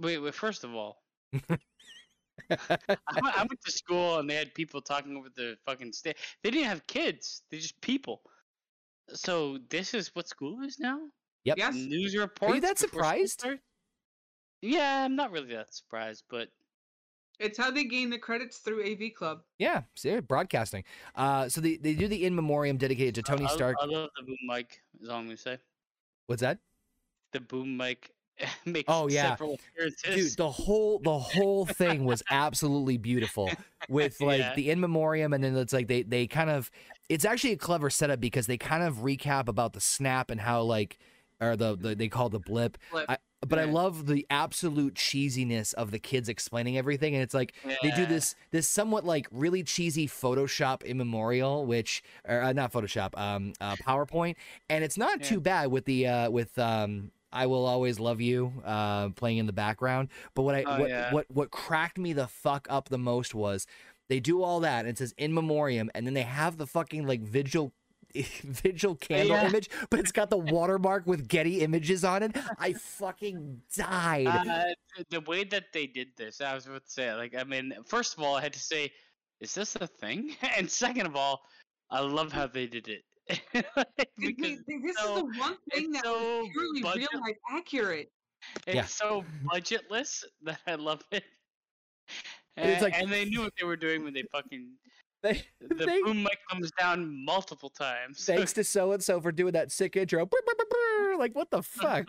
Wait, 0.00 0.18
wait. 0.18 0.34
First 0.34 0.64
of 0.64 0.74
all, 0.74 1.02
I 1.32 1.58
went, 2.50 3.38
I 3.38 3.40
went 3.40 3.60
to 3.64 3.72
school 3.72 4.18
and 4.18 4.28
they 4.28 4.34
had 4.34 4.54
people 4.54 4.80
talking 4.80 5.16
over 5.16 5.28
the 5.34 5.56
fucking 5.64 5.92
stage. 5.92 6.16
They 6.42 6.50
didn't 6.50 6.68
have 6.68 6.86
kids; 6.86 7.42
they 7.50 7.58
just 7.58 7.80
people. 7.80 8.22
So 9.12 9.58
this 9.70 9.94
is 9.94 10.14
what 10.14 10.28
school 10.28 10.62
is 10.62 10.78
now. 10.78 11.00
Yep. 11.44 11.58
Yes, 11.58 11.74
News 11.74 12.16
reports. 12.16 12.60
that 12.60 12.76
before 12.76 12.88
school 12.88 12.88
surprised? 12.88 13.46
Yeah, 14.62 15.04
I'm 15.04 15.16
not 15.16 15.32
really 15.32 15.54
that 15.54 15.74
surprised, 15.74 16.24
but 16.28 16.48
it's 17.38 17.56
how 17.56 17.70
they 17.70 17.84
gain 17.84 18.10
the 18.10 18.18
credits 18.18 18.58
through 18.58 18.84
AV 18.84 19.14
club. 19.16 19.40
Yeah, 19.58 19.82
see, 19.96 20.20
broadcasting. 20.20 20.84
Uh, 21.14 21.48
so 21.48 21.60
they, 21.60 21.76
they 21.76 21.94
do 21.94 22.06
the 22.06 22.26
in 22.26 22.34
memoriam 22.34 22.76
dedicated 22.76 23.14
to 23.16 23.22
Tony 23.22 23.46
I, 23.46 23.48
Stark. 23.48 23.76
I 23.80 23.86
love 23.86 24.10
the 24.16 24.24
boom 24.24 24.36
mic. 24.46 24.80
Is 25.00 25.08
all 25.08 25.16
I'm 25.16 25.24
gonna 25.24 25.36
say. 25.38 25.58
What's 26.26 26.42
that? 26.42 26.58
The 27.32 27.40
boom 27.40 27.76
mic 27.76 28.10
makes 28.64 28.88
Oh, 28.88 29.08
yeah. 29.08 29.36
Dude, 30.12 30.36
the 30.36 30.50
whole 30.50 30.98
the 30.98 31.18
whole 31.18 31.66
thing 31.66 32.04
was 32.04 32.22
absolutely 32.30 32.96
beautiful 32.96 33.58
with 33.88 34.20
like 34.20 34.40
Yeah. 34.40 34.54
the 34.54 34.70
in 34.70 34.80
memoriam, 34.80 35.32
and 35.32 35.44
then 35.44 35.56
it's 35.56 35.72
like 35.72 35.88
they 35.88 36.02
they 36.02 36.26
kind 36.26 36.50
of 36.50 36.70
it's 37.08 37.24
actually 37.24 37.52
a 37.52 37.56
clever 37.56 37.90
setup 37.90 38.20
because 38.20 38.46
they 38.46 38.56
kind 38.56 38.82
of 38.82 38.96
recap 38.98 39.48
about 39.48 39.72
the 39.74 39.80
snap 39.80 40.30
and 40.30 40.40
how 40.40 40.62
like 40.62 40.98
or 41.40 41.56
the, 41.56 41.76
the 41.76 41.94
they 41.94 42.08
call 42.08 42.28
the 42.28 42.38
blip. 42.40 42.78
Flip. 42.90 43.06
I, 43.08 43.18
but 43.46 43.58
I 43.58 43.64
love 43.64 44.06
the 44.06 44.26
absolute 44.28 44.94
cheesiness 44.94 45.72
of 45.74 45.90
the 45.90 45.98
kids 45.98 46.28
explaining 46.28 46.76
everything, 46.76 47.14
and 47.14 47.22
it's 47.22 47.32
like 47.34 47.54
they 47.82 47.90
do 47.90 48.04
this 48.06 48.34
this 48.50 48.68
somewhat 48.68 49.04
like 49.04 49.26
really 49.30 49.62
cheesy 49.62 50.06
Photoshop 50.06 50.84
immemorial, 50.84 51.64
which 51.66 52.02
or 52.26 52.42
uh, 52.42 52.52
not 52.52 52.72
Photoshop, 52.72 53.16
um, 53.18 53.52
uh, 53.60 53.76
PowerPoint, 53.76 54.36
and 54.68 54.84
it's 54.84 54.98
not 54.98 55.20
Yeah. 55.20 55.26
too 55.28 55.40
bad 55.40 55.70
with 55.70 55.84
the 55.86 56.06
uh, 56.06 56.30
with 56.30 56.58
um, 56.58 57.12
I 57.32 57.46
will 57.46 57.64
always 57.66 58.00
love 58.00 58.20
you 58.20 58.52
uh, 58.64 59.10
playing 59.10 59.38
in 59.38 59.46
the 59.46 59.52
background. 59.52 60.08
But 60.34 60.42
what 60.42 60.54
I 60.54 60.64
Oh, 60.64 60.80
what, 60.80 60.88
yeah. 60.90 61.12
what 61.12 61.26
what 61.30 61.50
cracked 61.50 61.98
me 61.98 62.12
the 62.12 62.26
fuck 62.26 62.66
up 62.70 62.88
the 62.88 62.98
most 62.98 63.34
was 63.34 63.66
they 64.08 64.20
do 64.20 64.42
all 64.42 64.60
that 64.60 64.80
and 64.80 64.88
it 64.88 64.98
says 64.98 65.14
in 65.16 65.32
memoriam, 65.32 65.90
and 65.94 66.06
then 66.06 66.14
they 66.14 66.22
have 66.22 66.56
the 66.56 66.66
fucking 66.66 67.06
like 67.06 67.20
vigil. 67.22 67.72
Vigil 68.42 68.96
candle 68.96 69.36
Yeah. 69.36 69.46
image, 69.46 69.70
but 69.88 70.00
it's 70.00 70.10
got 70.10 70.30
the 70.30 70.36
watermark 70.56 71.06
with 71.06 71.28
Getty 71.28 71.60
images 71.60 72.02
on 72.04 72.24
it. 72.24 72.36
I 72.58 72.72
fucking 72.72 73.62
died. 73.76 74.26
Uh, 74.26 74.64
the 75.10 75.20
way 75.20 75.44
that 75.44 75.66
they 75.72 75.86
did 75.86 76.08
this, 76.16 76.40
I 76.40 76.52
was 76.56 76.66
about 76.66 76.84
to 76.86 76.90
say, 76.90 77.14
like, 77.14 77.36
I 77.36 77.44
mean, 77.44 77.72
first 77.86 78.18
of 78.18 78.24
all, 78.24 78.34
I 78.34 78.40
had 78.40 78.52
to 78.54 78.58
say, 78.58 78.90
is 79.40 79.54
this 79.54 79.76
a 79.76 79.86
thing? 79.86 80.34
And 80.58 80.68
second 80.68 81.06
of 81.06 81.14
all, 81.14 81.40
I 81.88 82.00
love 82.00 82.32
how 82.32 82.48
they 82.48 82.66
did 82.66 82.88
it. 82.88 83.02
Th- 83.52 83.64
because 84.18 84.46
th- 84.46 84.58
th- 84.66 84.82
this 84.82 84.96
so- 84.98 85.16
is 85.16 85.20
the 85.34 85.38
one 85.38 85.56
thing 85.72 85.92
that 85.92 86.04
so 86.04 86.40
was 86.42 86.48
purely 86.52 86.82
budget- 86.82 87.08
real 87.12 87.20
life 87.20 87.36
accurate. 87.50 88.10
it's 88.66 88.74
Yeah. 88.76 88.84
so 88.84 89.24
budgetless 89.52 90.24
that 90.42 90.58
I 90.66 90.74
love 90.76 91.02
it. 91.12 91.24
And 92.56 92.64
And, 92.66 92.70
it's 92.70 92.82
like- 92.82 92.94
and 92.94 93.10
they 93.10 93.24
knew 93.24 93.40
what 93.42 93.52
they 93.58 93.64
were 93.64 93.76
doing 93.76 94.04
when 94.04 94.12
they 94.14 94.24
fucking 94.32 94.72
They- 95.22 95.42
the 95.60 95.74
they- 95.74 96.00
boom 96.02 96.22
mic 96.22 96.38
comes 96.50 96.70
down 96.78 97.24
multiple 97.24 97.68
times. 97.70 98.24
Thanks 98.24 98.52
to 98.54 98.64
so 98.64 98.92
and 98.92 99.02
so 99.04 99.20
for 99.20 99.30
doing 99.32 99.52
that 99.52 99.70
sick 99.70 99.94
intro. 99.96 100.28
Like 101.18 101.34
what 101.34 101.50
the 101.50 101.62
fuck? 101.62 102.06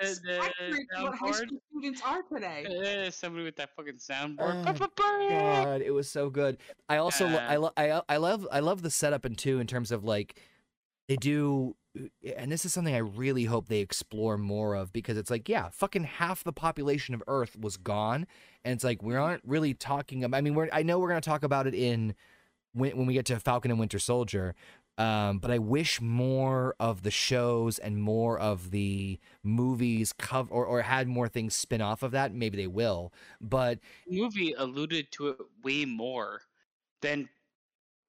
It's, 0.00 0.20
it's 0.20 0.20
accurate 0.38 0.86
to 0.96 1.02
what 1.02 1.14
high 1.18 1.30
school 1.32 1.58
students 1.70 2.02
are 2.04 2.22
today. 2.22 2.66
Eh, 2.84 3.10
somebody 3.10 3.44
with 3.44 3.56
that 3.56 3.70
fucking 3.76 3.94
soundboard. 3.96 4.64
Oh, 4.66 5.64
God, 5.64 5.80
it 5.82 5.90
was 5.92 6.08
so 6.08 6.30
good. 6.30 6.58
I 6.88 6.96
also 6.98 7.26
lo- 7.26 7.38
I 7.38 7.56
lo- 7.56 7.72
I 7.76 8.02
I 8.08 8.16
love 8.18 8.46
I 8.50 8.60
love 8.60 8.82
the 8.82 8.90
setup 8.90 9.24
in 9.24 9.34
two 9.34 9.58
in 9.60 9.66
terms 9.66 9.90
of 9.90 10.04
like 10.04 10.38
they 11.08 11.16
do 11.16 11.76
and 12.36 12.52
this 12.52 12.64
is 12.64 12.72
something 12.72 12.94
I 12.94 12.98
really 12.98 13.44
hope 13.44 13.66
they 13.68 13.80
explore 13.80 14.38
more 14.38 14.74
of 14.74 14.92
because 14.92 15.16
it's 15.16 15.30
like 15.30 15.48
yeah, 15.48 15.68
fucking 15.70 16.04
half 16.04 16.44
the 16.44 16.52
population 16.52 17.14
of 17.14 17.22
Earth 17.26 17.56
was 17.58 17.76
gone 17.76 18.26
and 18.64 18.74
it's 18.74 18.84
like 18.84 19.02
we 19.02 19.16
aren't 19.16 19.42
really 19.44 19.74
talking 19.74 20.22
about 20.22 20.38
I 20.38 20.40
mean 20.40 20.54
we're 20.54 20.68
I 20.72 20.82
know 20.84 20.98
we're 21.00 21.08
going 21.08 21.20
to 21.20 21.28
talk 21.28 21.42
about 21.42 21.66
it 21.66 21.74
in 21.74 22.14
when 22.72 22.96
when 22.96 23.06
we 23.06 23.14
get 23.14 23.26
to 23.26 23.40
Falcon 23.40 23.72
and 23.72 23.80
Winter 23.80 23.98
Soldier 23.98 24.54
um, 25.00 25.38
but 25.38 25.50
I 25.50 25.58
wish 25.58 26.00
more 26.00 26.74
of 26.78 27.02
the 27.02 27.10
shows 27.10 27.78
and 27.78 27.96
more 28.02 28.38
of 28.38 28.70
the 28.70 29.18
movies 29.42 30.12
cover 30.12 30.52
or, 30.52 30.64
or 30.66 30.82
had 30.82 31.08
more 31.08 31.28
things 31.28 31.54
spin 31.54 31.80
off 31.80 32.02
of 32.02 32.10
that. 32.12 32.34
Maybe 32.34 32.56
they 32.56 32.66
will, 32.66 33.12
but 33.40 33.78
the 34.06 34.20
movie 34.20 34.52
alluded 34.56 35.10
to 35.12 35.28
it 35.28 35.36
way 35.64 35.84
more 35.84 36.42
than 37.00 37.28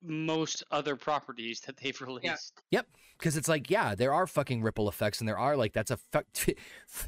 most 0.03 0.63
other 0.71 0.95
properties 0.95 1.59
that 1.61 1.77
they've 1.77 2.01
released. 2.01 2.61
Yep. 2.71 2.87
because 3.19 3.37
it's 3.37 3.47
like 3.47 3.69
yeah 3.69 3.93
there 3.93 4.11
are 4.13 4.25
fucking 4.25 4.63
ripple 4.63 4.89
effects 4.89 5.19
and 5.19 5.27
there 5.27 5.37
are 5.37 5.55
like 5.55 5.73
that's 5.73 5.91
a 5.91 5.97
fu- 5.97 6.53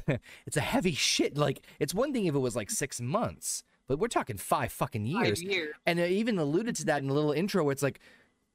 it's 0.46 0.56
a 0.56 0.60
heavy 0.60 0.92
shit 0.92 1.36
like 1.36 1.60
it's 1.80 1.92
one 1.92 2.12
thing 2.12 2.26
if 2.26 2.34
it 2.36 2.38
was 2.38 2.54
like 2.54 2.70
six 2.70 3.00
months 3.00 3.64
but 3.88 3.98
we're 3.98 4.06
talking 4.06 4.36
five 4.38 4.70
fucking 4.72 5.12
Five 5.12 5.26
years 5.26 5.42
years. 5.42 5.74
and 5.86 5.98
it 5.98 6.10
even 6.12 6.38
alluded 6.38 6.76
to 6.76 6.84
that 6.86 7.02
in 7.02 7.10
a 7.10 7.12
little 7.12 7.32
intro 7.32 7.64
where 7.64 7.72
it's 7.72 7.82
like 7.82 7.98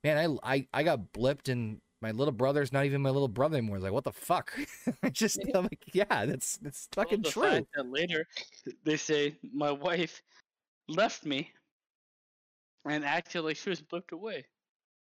man 0.03 0.39
i 0.43 0.55
i, 0.55 0.67
I 0.73 0.83
got 0.83 1.13
blipped 1.13 1.49
and 1.49 1.81
my 2.01 2.11
little 2.11 2.31
brother's 2.31 2.71
not 2.71 2.85
even 2.85 3.01
my 3.01 3.09
little 3.09 3.27
brother 3.27 3.57
anymore. 3.57 3.75
It's 3.75 3.83
like 3.83 3.91
what 3.91 4.05
the 4.05 4.13
fuck? 4.13 4.57
I 5.03 5.09
just 5.09 5.37
i'm 5.53 5.63
like 5.63 5.83
yeah 5.93 6.25
that's 6.25 6.57
that's 6.57 6.87
fucking 6.93 7.23
the 7.23 7.29
true. 7.29 7.43
fact 7.43 7.67
that 7.75 7.91
later 7.91 8.25
they 8.85 8.95
say 8.95 9.35
my 9.53 9.71
wife 9.71 10.21
left 10.87 11.25
me 11.25 11.51
and 12.85 13.05
acted 13.05 13.43
like 13.43 13.57
she 13.57 13.69
was 13.69 13.81
blipped 13.81 14.11
away. 14.11 14.45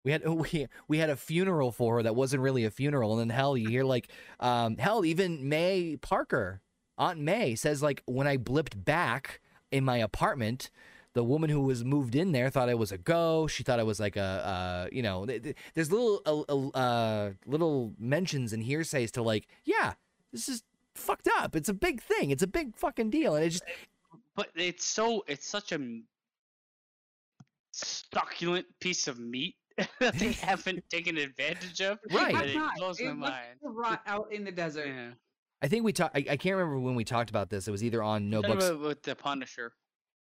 We 0.05 0.13
had 0.13 0.27
we 0.29 0.67
we 0.89 0.99
had 0.99 1.11
a 1.11 1.17
funeral 1.17 1.73
for 1.73 1.97
her 1.97 2.03
that 2.03 2.17
wasn't 2.17 2.43
really 2.43 2.65
a 2.65 2.71
funeral, 2.71 3.13
and 3.13 3.21
then 3.21 3.37
hell, 3.37 3.57
you 3.57 3.69
hear 3.69 3.85
like 3.85 4.09
um 4.39 4.77
hell, 4.77 5.05
even 5.05 5.49
May 5.49 5.97
Parker, 5.97 6.63
Aunt 6.99 7.21
May 7.21 7.55
says 7.55 7.83
like 7.83 8.03
when 8.07 8.27
I 8.27 8.37
blipped 8.37 8.85
back 8.85 9.41
in 9.71 9.85
my 9.85 9.99
apartment, 9.99 10.71
the 11.15 11.25
woman 11.25 11.51
who 11.51 11.61
was 11.61 11.85
moved 11.85 12.15
in 12.15 12.33
there 12.33 12.51
thought 12.51 12.69
I 12.69 12.75
was 12.75 12.93
a 12.93 12.99
go. 12.99 13.47
She 13.47 13.63
thought 13.63 13.81
I 13.81 13.83
was 13.83 13.99
like 14.01 14.17
a 14.17 14.21
uh 14.23 14.89
you 14.93 15.03
know 15.03 15.27
th- 15.27 15.43
th- 15.43 15.57
there's 15.75 15.91
little 15.91 16.23
uh, 16.25 16.41
uh, 16.53 16.69
uh 16.79 17.31
little 17.47 17.93
mentions 17.99 18.53
and 18.53 18.63
hearsays 18.63 19.11
to 19.13 19.23
like 19.23 19.49
yeah 19.65 19.95
this 20.33 20.49
is 20.49 20.63
fucked 20.95 21.29
up. 21.39 21.57
It's 21.57 21.69
a 21.69 21.75
big 21.75 22.01
thing. 22.03 22.31
It's 22.31 22.43
a 22.43 22.47
big 22.47 22.77
fucking 22.77 23.11
deal, 23.11 23.35
and 23.35 23.45
it 23.45 23.51
just 23.51 23.65
But 24.37 24.51
it's 24.55 24.85
so 24.85 25.25
it's 25.27 25.47
such 25.49 25.73
a 25.73 25.79
succulent 27.73 28.67
piece 28.81 29.09
of 29.09 29.19
meat 29.19 29.57
that 30.01 30.15
they 30.15 30.33
haven't 30.49 30.85
taken 30.91 31.17
advantage 31.17 31.81
of. 31.81 31.99
Right. 32.13 32.35
that 32.35 32.47
It 32.49 32.63
blows 32.77 33.01
It 33.01 33.07
my 33.07 33.13
mind. 33.31 33.57
rot 33.63 34.03
out 34.07 34.33
in 34.33 34.45
the 34.45 34.53
desert. 34.53 34.87
Yeah. 34.87 35.11
I 35.63 35.69
think 35.69 35.85
we 35.85 35.93
talked. 35.93 36.17
I, 36.17 36.25
I 36.31 36.37
can't 36.37 36.57
remember 36.57 36.79
when 36.81 36.95
we 36.95 37.05
talked 37.05 37.29
about 37.31 37.51
this. 37.51 37.69
It 37.69 37.71
was 37.71 37.85
either 37.85 38.03
on 38.03 38.31
No 38.31 38.41
Kind 38.43 38.55
of 38.55 38.59
Books. 38.81 38.89
with 38.89 39.03
the 39.03 39.15
Punisher. 39.15 39.73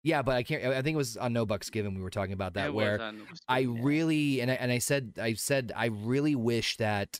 Yeah, 0.06 0.22
but 0.22 0.36
I 0.36 0.44
can't. 0.44 0.62
I 0.64 0.82
think 0.82 0.94
it 0.94 0.98
was 0.98 1.16
on 1.16 1.32
No 1.32 1.44
Bucks 1.44 1.68
Given. 1.68 1.96
We 1.96 2.00
were 2.00 2.10
talking 2.10 2.32
about 2.32 2.54
that 2.54 2.66
It 2.68 2.74
where 2.74 3.00
on 3.02 3.22
I 3.48 3.64
Wikipedia. 3.64 3.84
really 3.84 4.40
and 4.40 4.50
I, 4.52 4.54
and 4.54 4.70
I 4.70 4.78
said 4.78 5.14
I 5.20 5.34
said 5.34 5.72
I 5.74 5.86
really 5.86 6.36
wish 6.36 6.76
that 6.76 7.18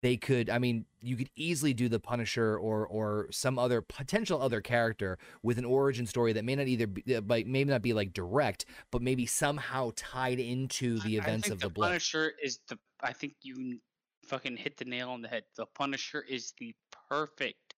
they 0.00 0.16
could. 0.16 0.48
I 0.48 0.60
mean, 0.60 0.84
you 1.02 1.16
could 1.16 1.28
easily 1.34 1.74
do 1.74 1.88
the 1.88 1.98
Punisher 1.98 2.56
or 2.56 2.86
or 2.86 3.26
some 3.32 3.58
other 3.58 3.82
potential 3.82 4.40
other 4.40 4.60
character 4.60 5.18
with 5.42 5.58
an 5.58 5.64
origin 5.64 6.06
story 6.06 6.32
that 6.34 6.44
may 6.44 6.54
not 6.54 6.68
either 6.68 6.86
be, 6.86 7.16
uh, 7.16 7.20
like 7.26 7.48
maybe 7.48 7.68
not 7.68 7.82
be 7.82 7.92
like 7.92 8.12
direct, 8.12 8.64
but 8.92 9.02
maybe 9.02 9.26
somehow 9.26 9.90
tied 9.96 10.38
into 10.38 11.00
the 11.00 11.18
I- 11.18 11.22
I 11.22 11.24
events 11.24 11.42
think 11.48 11.54
of 11.54 11.60
the, 11.60 11.66
the 11.66 11.74
blood. 11.74 11.88
Punisher 11.88 12.32
is 12.40 12.60
the. 12.68 12.78
I 13.02 13.12
think 13.12 13.34
you 13.42 13.80
fucking 14.24 14.56
hit 14.56 14.76
the 14.76 14.84
nail 14.84 15.10
on 15.10 15.20
the 15.20 15.26
head. 15.28 15.42
The 15.56 15.66
Punisher 15.74 16.22
is 16.28 16.54
the 16.60 16.72
perfect 17.08 17.74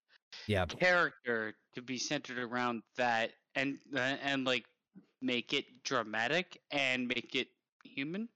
Yeah, 0.47 0.67
character 0.67 1.55
to 1.75 1.81
be 1.81 1.97
centered 1.97 2.39
around 2.39 2.83
that, 2.97 3.31
and 3.55 3.79
uh, 3.95 4.17
and 4.23 4.45
like 4.45 4.65
make 5.23 5.53
it 5.53 5.65
dramatic 5.85 6.61
and 6.71 7.07
make 7.07 7.35
it 7.35 7.49
human 7.85 8.29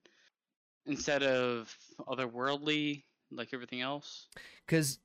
instead 0.87 1.23
of 1.23 1.75
otherworldly 2.09 3.05
like 3.31 3.53
everything 3.53 3.81
else. 3.81 4.29
because 4.67 4.99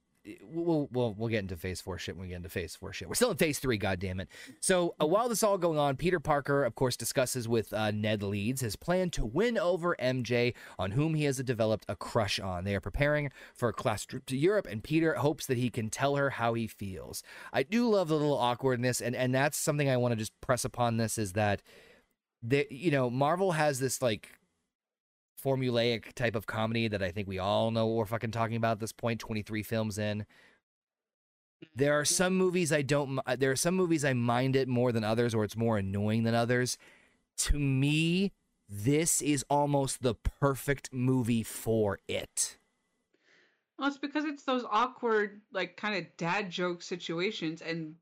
we'll, 0.44 0.90
we'll 0.92 1.14
we'll 1.14 1.30
get 1.30 1.40
into 1.40 1.56
phase 1.56 1.82
four 1.82 1.98
shit 1.98 2.16
when 2.16 2.24
we 2.24 2.30
get 2.30 2.38
into 2.38 2.50
phase 2.50 2.76
four 2.76 2.94
shit. 2.94 3.08
We're 3.08 3.16
still 3.16 3.32
in 3.32 3.38
phase 3.38 3.60
three, 3.60 3.80
goddammit. 3.80 4.28
So 4.60 4.96
uh, 5.02 5.06
while 5.06 5.30
this 5.30 5.40
is 5.40 5.44
all 5.44 5.58
going 5.58 5.80
on, 5.80 5.96
Peter 5.96 6.20
Parker, 6.20 6.64
of 6.64 6.76
course, 6.76 6.96
discusses 6.96 7.48
with 7.48 7.74
uh, 7.74 7.92
Ned 7.92 8.24
Leeds 8.24 8.62
his 8.62 8.76
plan 8.76 9.10
to 9.12 9.26
win 9.26 9.58
over 9.58 9.96
MJ, 10.00 10.54
on 10.78 10.92
whom 10.92 11.16
he 11.16 11.26
has 11.26 11.38
developed 11.38 11.86
a 11.88 11.96
crush 11.96 12.40
on. 12.40 12.64
They 12.64 12.76
are 12.76 12.82
preparing 12.82 13.32
for 13.54 13.70
a 13.70 13.74
class 13.74 14.06
trip 14.06 14.26
to 14.28 14.38
Europe, 14.38 14.68
and 14.70 14.84
Peter 14.84 15.16
hopes 15.16 15.46
that 15.48 15.58
he 15.58 15.70
can 15.70 15.90
tell 15.90 16.16
her 16.16 16.32
how 16.32 16.54
he 16.54 16.68
feels. 16.68 17.24
I 17.54 17.64
do 17.64 17.90
love 17.90 18.10
the 18.10 18.16
little 18.16 18.38
awkwardness, 18.38 19.02
and 19.02 19.16
and 19.16 19.34
that's 19.34 19.58
something 19.58 19.90
I 19.90 19.98
want 19.98 20.14
to 20.14 20.18
just 20.18 20.40
press 20.42 20.66
upon. 20.66 20.98
This 20.98 21.18
is 21.18 21.34
that, 21.34 21.62
the 22.44 22.68
you 22.70 22.92
know, 22.92 23.10
Marvel 23.10 23.54
has 23.54 23.80
this 23.80 24.02
like 24.02 24.39
formulaic 25.44 26.14
type 26.14 26.36
of 26.36 26.48
comedy 26.48 26.88
that 26.88 27.04
I 27.04 27.12
think 27.12 27.28
we 27.28 27.40
all 27.40 27.72
know 27.72 27.88
what 27.88 27.96
we're 27.98 28.06
fucking 28.06 28.32
talking 28.32 28.56
about 28.56 28.74
at 28.74 28.80
this 28.80 28.92
point, 28.92 29.20
23 29.20 29.64
films 29.64 29.98
in. 29.98 30.26
There 31.76 32.00
are 32.00 32.06
some 32.06 32.36
movies 32.36 32.72
I 32.72 32.82
don't 32.82 33.20
uh, 33.26 33.36
there 33.36 33.52
are 33.52 33.56
some 33.58 33.76
movies 33.76 34.06
I 34.06 34.14
mind 34.14 34.56
it 34.56 34.68
more 34.68 34.92
than 34.92 35.04
others 35.04 35.36
or 35.36 35.44
it's 35.44 35.58
more 35.58 35.78
annoying 35.78 36.24
than 36.24 36.34
others. 36.34 36.78
To 37.40 37.60
me, 37.60 38.32
this 38.70 39.22
is 39.22 39.44
almost 39.50 40.02
the 40.02 40.14
perfect 40.14 40.94
movie 40.94 41.44
for 41.44 42.00
it. 42.08 42.58
Well, 43.78 43.88
it's 43.88 43.98
because 43.98 44.26
it's 44.26 44.44
those 44.44 44.66
awkward, 44.70 45.42
like 45.54 45.78
kind 45.78 45.98
of 45.98 46.06
dad 46.18 46.50
joke 46.50 46.82
situations, 46.82 47.62
and 47.62 47.96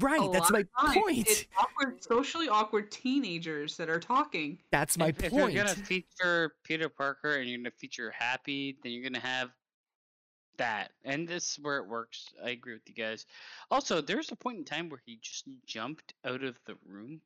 Right, 0.00 0.22
a 0.22 0.30
that's 0.30 0.50
my 0.50 0.64
point. 0.76 1.28
It's 1.28 1.44
awkward, 1.58 2.02
socially 2.02 2.48
awkward 2.48 2.90
teenagers 2.90 3.76
that 3.76 3.88
are 3.88 4.00
talking. 4.00 4.58
That's 4.72 4.96
my 4.98 5.08
if, 5.08 5.24
if 5.24 5.30
point. 5.30 5.52
you're 5.52 5.64
gonna 5.64 5.74
feature 5.74 6.54
Peter 6.64 6.88
Parker 6.88 7.36
and 7.36 7.48
you're 7.48 7.58
gonna 7.58 7.70
feature 7.70 8.10
Happy, 8.10 8.78
then 8.82 8.92
you're 8.92 9.02
gonna 9.02 9.20
have 9.20 9.50
that, 10.56 10.92
and 11.04 11.26
this 11.26 11.52
is 11.52 11.58
where 11.60 11.78
it 11.78 11.88
works. 11.88 12.28
I 12.44 12.50
agree 12.50 12.74
with 12.74 12.82
you 12.86 12.94
guys. 12.94 13.26
Also, 13.70 14.00
there's 14.00 14.30
a 14.30 14.36
point 14.36 14.58
in 14.58 14.64
time 14.64 14.88
where 14.88 15.02
he 15.04 15.18
just 15.22 15.44
jumped 15.66 16.14
out 16.24 16.44
of 16.44 16.58
the 16.66 16.76
room, 16.86 17.20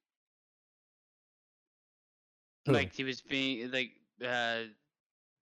Who? 2.66 2.72
like 2.72 2.94
he 2.94 3.04
was 3.04 3.20
being 3.20 3.70
like 3.70 3.92
uh, 4.26 4.62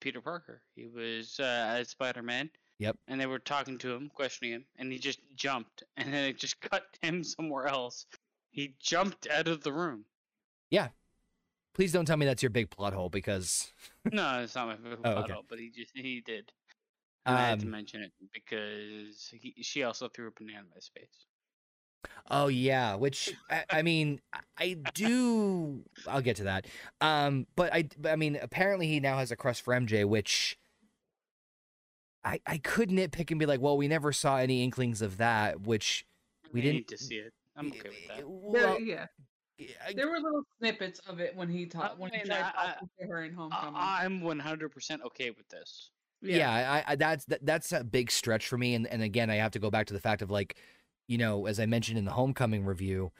Peter 0.01 0.21
Parker. 0.21 0.63
He 0.75 0.87
was 0.87 1.39
uh, 1.39 1.77
as 1.77 1.91
Spider 1.91 2.23
Man. 2.23 2.51
Yep. 2.83 2.97
And 3.09 3.21
they 3.21 3.27
were 3.27 3.39
talking 3.39 3.79
to 3.79 3.95
him, 3.95 4.11
questioning 4.15 4.53
him, 4.53 4.65
and 4.79 4.91
he 4.93 4.99
just 4.99 5.21
jumped, 5.37 5.83
and 5.97 6.13
then 6.13 6.25
it 6.25 6.39
just 6.39 6.61
cut 6.61 6.85
him 7.01 7.23
somewhere 7.25 7.67
else. 7.67 8.07
He 8.51 8.75
jumped 8.81 9.29
out 9.31 9.49
of 9.49 9.63
the 9.63 9.73
room. 9.73 10.05
Yeah. 10.71 10.89
Please 11.75 11.93
don't 11.93 12.05
tell 12.05 12.17
me 12.19 12.27
that's 12.27 12.43
your 12.43 12.51
big 12.51 12.69
plot 12.71 12.93
hole 12.93 13.09
because 13.09 13.73
No, 14.13 14.41
it's 14.43 14.55
not 14.55 14.67
my 14.69 14.77
favorite 14.77 14.99
Oh, 15.05 15.15
photo, 15.23 15.35
okay. 15.35 15.43
but 15.49 15.59
he 15.59 15.71
just 15.71 15.91
he 15.95 16.21
did. 16.21 16.53
And 17.25 17.37
I 17.37 17.49
had 17.49 17.61
to 17.61 17.67
Um, 17.67 17.71
mention 17.71 18.03
it 18.03 18.13
because 18.33 19.29
he, 19.33 19.55
she 19.63 19.85
also 19.85 20.09
threw 20.09 20.27
a 20.27 20.31
banana 20.33 20.67
in 20.69 20.75
his 20.75 20.91
face. 20.95 21.27
Oh 22.29 22.49
yeah, 22.49 22.97
which 22.97 23.33
I, 23.49 23.65
I 23.71 23.83
mean, 23.83 24.21
I- 24.33 24.41
I 24.59 24.75
do. 24.93 25.85
I'll 26.07 26.21
get 26.21 26.37
to 26.37 26.45
that. 26.45 26.67
Um, 27.01 27.47
but 27.57 27.73
I, 27.73 27.89
I 28.05 28.17
mean, 28.17 28.37
apparently 28.43 28.87
he 28.89 28.99
now 29.01 29.19
has 29.19 29.31
a 29.31 29.37
crush 29.37 29.61
for 29.63 29.73
MJ, 29.73 30.05
which 30.05 30.59
I, 32.25 32.41
I 32.47 32.59
could 32.59 32.91
nitpick 32.91 33.31
and 33.31 33.41
be 33.41 33.47
like, 33.47 33.61
well, 33.61 33.77
we 33.77 33.89
never 33.89 34.13
saw 34.13 34.37
any 34.39 34.63
inklings 34.63 35.03
of 35.03 35.17
that, 35.19 35.63
which 35.63 36.07
we 36.53 36.61
I 36.61 36.63
didn't 36.65 36.77
need 36.77 36.89
to 36.89 36.99
see 36.99 37.17
it. 37.17 37.33
I'm 37.57 37.69
okay 37.69 37.89
with 37.89 38.09
that. 38.17 38.23
Well, 38.27 38.81
yeah, 38.81 39.07
I- 39.87 39.93
there 39.95 40.09
were 40.09 40.19
little 40.21 40.43
snippets 40.59 41.01
of 41.07 41.21
it 41.21 41.35
when 41.37 41.49
he 41.49 41.67
talked 41.67 41.99
when 41.99 42.11
he 42.13 42.19
mean, 42.19 42.27
tried 42.27 42.41
I- 42.43 42.53
I- 42.57 42.73
talking 42.75 42.89
to 43.01 43.07
her 43.09 43.23
in 43.25 43.33
I, 43.33 43.37
Homecoming. 43.37 43.75
I'm 43.77 44.21
100% 44.21 45.03
okay 45.07 45.31
with 45.31 45.49
this. 45.49 45.91
yeah, 46.23 46.51
I, 46.87 46.93
I 46.93 46.97
that's 46.97 47.25
that, 47.27 47.45
that's 47.45 47.73
a 47.73 47.83
big 47.83 48.11
stretch 48.11 48.47
for 48.47 48.57
me, 48.57 48.75
and 48.75 48.87
and 48.87 49.03
again, 49.03 49.29
I 49.31 49.37
have 49.37 49.51
to 49.53 49.59
go 49.59 49.71
back 49.71 49.87
to 49.89 49.95
the 49.95 50.01
fact 50.01 50.23
of 50.23 50.31
like, 50.31 50.57
you 51.09 51.19
know, 51.19 51.47
as 51.47 51.59
I 51.59 51.67
mentioned 51.67 51.99
in 51.99 52.05
the 52.05 52.13
Homecoming 52.13 52.65
review, 52.65 53.11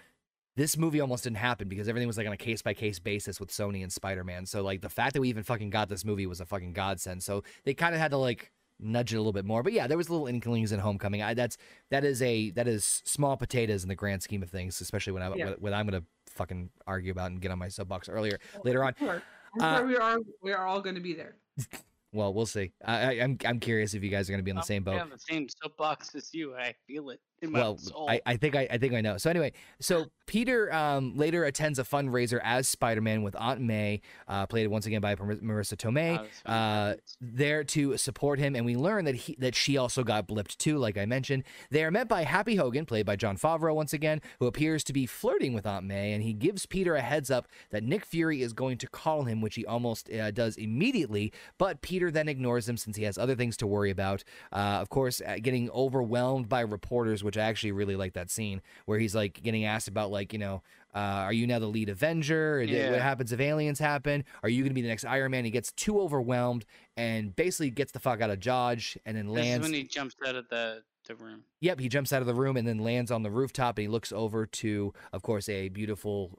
this 0.57 0.77
movie 0.79 1.01
almost 1.01 1.25
didn't 1.25 1.39
happen 1.39 1.69
because 1.69 1.89
everything 1.89 2.07
was 2.07 2.17
like 2.17 2.27
on 2.29 2.33
a 2.33 2.37
case 2.37 2.63
by 2.63 2.75
case 2.75 2.99
basis 3.01 3.41
with 3.41 3.51
Sony 3.51 3.83
and 3.83 3.93
Spider 3.93 4.23
Man. 4.23 4.47
So 4.47 4.63
like 4.63 4.81
the 4.83 4.89
fact 4.89 5.15
that 5.15 5.21
we 5.21 5.29
even 5.29 5.43
fucking 5.43 5.71
got 5.71 5.89
this 5.89 6.05
movie 6.05 6.27
was 6.27 6.41
a 6.41 6.47
fucking 6.47 6.75
godsend. 6.75 7.23
So 7.23 7.43
they 7.65 7.75
kind 7.75 7.95
of 7.95 8.01
had 8.01 8.13
to 8.13 8.19
like 8.19 8.53
nudge 8.83 9.13
it 9.13 9.17
a 9.17 9.21
little 9.21 9.33
bit 9.33 9.45
more. 9.45 9.63
But 9.63 9.73
yeah, 9.73 9.87
there 9.87 9.97
was 9.97 10.11
little 10.11 10.27
inklings 10.27 10.73
in 10.73 10.81
Homecoming. 10.81 11.23
I, 11.23 11.35
that's 11.35 11.57
that 11.91 12.05
is 12.05 12.21
a 12.23 12.51
that 12.51 12.69
is 12.69 13.03
small 13.05 13.37
potatoes 13.37 13.83
in 13.83 13.89
the 13.89 13.95
grand 13.95 14.23
scheme 14.23 14.43
of 14.43 14.51
things, 14.51 14.81
especially 14.81 15.13
when 15.15 15.23
I 15.23 15.35
Yeah. 15.35 15.55
when 15.59 15.73
I'm 15.75 15.87
gonna 15.87 16.05
fucking 16.29 16.71
argue 16.87 17.13
about 17.13 17.31
and 17.31 17.41
get 17.41 17.51
on 17.51 17.59
my 17.59 17.69
soapbox 17.69 18.09
earlier 18.09 18.39
later 18.65 18.85
on. 18.85 18.95
Sure, 18.99 19.23
I'm 19.61 19.63
Uh, 19.63 19.77
sure 19.79 19.87
we 19.87 19.97
are 19.97 20.19
we 20.43 20.53
are 20.53 20.67
all 20.67 20.81
going 20.81 20.95
to 20.97 21.01
be 21.03 21.15
there. 21.15 21.37
Well, 22.15 22.35
we'll 22.35 22.45
see. 22.45 22.73
I, 22.85 22.95
I, 22.95 23.11
I'm 23.23 23.39
I'm 23.47 23.59
curious 23.59 23.95
if 23.95 24.03
you 24.05 24.11
guys 24.11 24.29
are 24.29 24.35
gonna 24.35 24.43
be 24.43 24.51
on 24.51 24.57
the 24.57 24.61
I'm 24.61 24.67
same 24.67 24.85
boat. 24.85 25.01
on 25.01 25.09
the 25.09 25.19
same 25.19 25.47
soapbox 25.49 26.15
as 26.15 26.35
you. 26.35 26.55
I 26.55 26.75
feel 26.87 27.09
it 27.09 27.15
in 27.15 27.17
my 27.17 27.32
well. 27.51 27.79
I, 28.09 28.21
I 28.27 28.37
think 28.37 28.55
I, 28.55 28.69
I 28.71 28.79
think 28.79 28.95
i 28.95 29.01
know. 29.01 29.17
So 29.17 29.31
anyway 29.31 29.53
so 29.81 30.07
peter 30.27 30.73
um, 30.73 31.17
later 31.17 31.45
attends 31.45 31.79
a 31.79 31.85
fundraiser 31.85 32.41
as 32.43 32.69
spider-man 32.69 33.23
with 33.23 33.35
aunt 33.37 33.61
may 33.61 34.01
uh, 34.29 34.47
played 34.47 34.69
once 34.69 34.87
again 34.87 35.01
by 35.01 35.15
Mar- 35.17 35.35
marisa 35.37 35.77
tomei 35.77 36.21
Oh, 36.47 36.53
uh, 36.53 36.95
there 37.21 37.65
to 37.65 37.97
support 37.97 38.39
him. 38.39 38.55
And 38.55 38.65
we 38.65 38.77
learn 38.77 39.05
that 39.07 39.15
he 39.15 39.37
that 39.39 39.55
she 39.55 39.77
also 39.77 40.05
got 40.05 40.29
blipped 40.29 40.57
too 40.59 40.79
like 40.79 40.97
i 40.99 41.07
mentioned. 41.07 41.45
They 41.71 41.85
are 41.85 41.91
met 41.91 42.09
by 42.09 42.23
happy 42.25 42.57
hogan 42.57 42.87
played 42.87 43.07
by 43.07 43.17
jon 43.17 43.37
favreau 43.37 43.75
once 43.75 43.93
again 43.93 44.21
who 44.39 44.47
appears 44.47 44.85
to 44.85 44.93
be 44.93 45.07
flirting 45.07 45.53
with 45.55 45.67
aunt 45.67 45.87
may. 45.87 46.13
And 46.13 46.23
he 46.23 46.33
gives 46.33 46.67
peter 46.67 46.95
a 46.95 47.01
heads 47.01 47.31
up 47.31 47.49
that 47.71 47.83
nick 47.83 48.05
fury 48.05 48.43
is 48.43 48.53
going 48.53 48.79
to 48.79 48.87
call 48.87 49.25
him 49.25 49.41
which 49.41 49.55
he 49.55 49.67
almost 49.67 50.11
uh, 50.13 50.31
does 50.31 50.57
immediately. 50.57 51.33
But 51.59 51.83
peter 51.83 52.11
then 52.11 52.29
ignores 52.29 52.69
him 52.69 52.77
since 52.77 52.97
he 52.97 53.05
has 53.05 53.19
other 53.19 53.35
things 53.35 53.57
to 53.59 53.67
worry 53.67 53.91
about. 53.91 54.25
Uh, 54.53 54.79
of 54.81 54.89
course 54.89 55.21
uh, 55.27 55.37
getting 55.43 55.71
overwhelmed 55.71 56.49
by 56.49 56.61
reporters 56.61 57.25
which 57.25 57.32
i 57.37 57.43
actually 57.43 57.73
really 57.73 57.97
like 57.97 58.15
that 58.15 58.31
scene 58.31 58.61
where 58.87 58.99
he's 58.99 59.15
like 59.15 59.43
getting 59.43 59.65
asked 59.65 59.89
about 59.89 60.11
like 60.11 60.33
you 60.33 60.39
know 60.39 60.63
uh, 60.95 60.99
are 60.99 61.33
you 61.33 61.47
now 61.47 61.59
the 61.59 61.67
lead 61.67 61.89
Avenger? 61.89 62.63
Yeah. 62.63 62.91
What 62.91 63.01
happens 63.01 63.33
if 63.33 63.41
aliens 63.41 63.79
happen? 63.79 64.25
Are 64.43 64.49
you 64.51 64.63
going 64.63 64.71
to 64.71 64.75
be 64.75 64.83
the 64.83 64.89
next 64.89 65.07
Iron 65.07 65.31
Man? 65.31 65.45
He 65.45 65.51
gets 65.51 65.73
too 65.73 65.99
overwhelmed 65.99 66.67
and 66.99 67.35
basically 67.35 67.71
gets 67.71 67.93
the 67.93 67.99
fuck 67.99 68.21
out 68.21 68.29
of 68.29 68.41
Dodge 68.41 68.99
and 69.07 69.17
then 69.17 69.27
This 69.27 69.35
lands. 69.35 69.67
is 69.67 69.73
when 69.73 69.81
he 69.81 69.85
jumps 69.85 70.15
out 70.27 70.37
of 70.37 70.47
the, 70.51 70.83
the 71.09 71.15
room. 71.15 71.45
Yep, 71.61 71.81
he 71.81 71.89
jumps 71.89 72.13
out 72.13 72.21
of 72.21 72.27
the 72.27 72.35
room 72.35 72.59
and 72.59 72.69
then 72.69 72.79
lands 72.79 73.11
on 73.11 73.23
the 73.23 73.31
rooftop 73.31 73.79
and 73.79 73.85
he 73.85 73.89
looks 73.89 74.13
over 74.13 74.45
to, 74.45 74.93
of 75.15 75.23
course, 75.23 75.49
a 75.49 75.71
beautiful, 75.71 76.39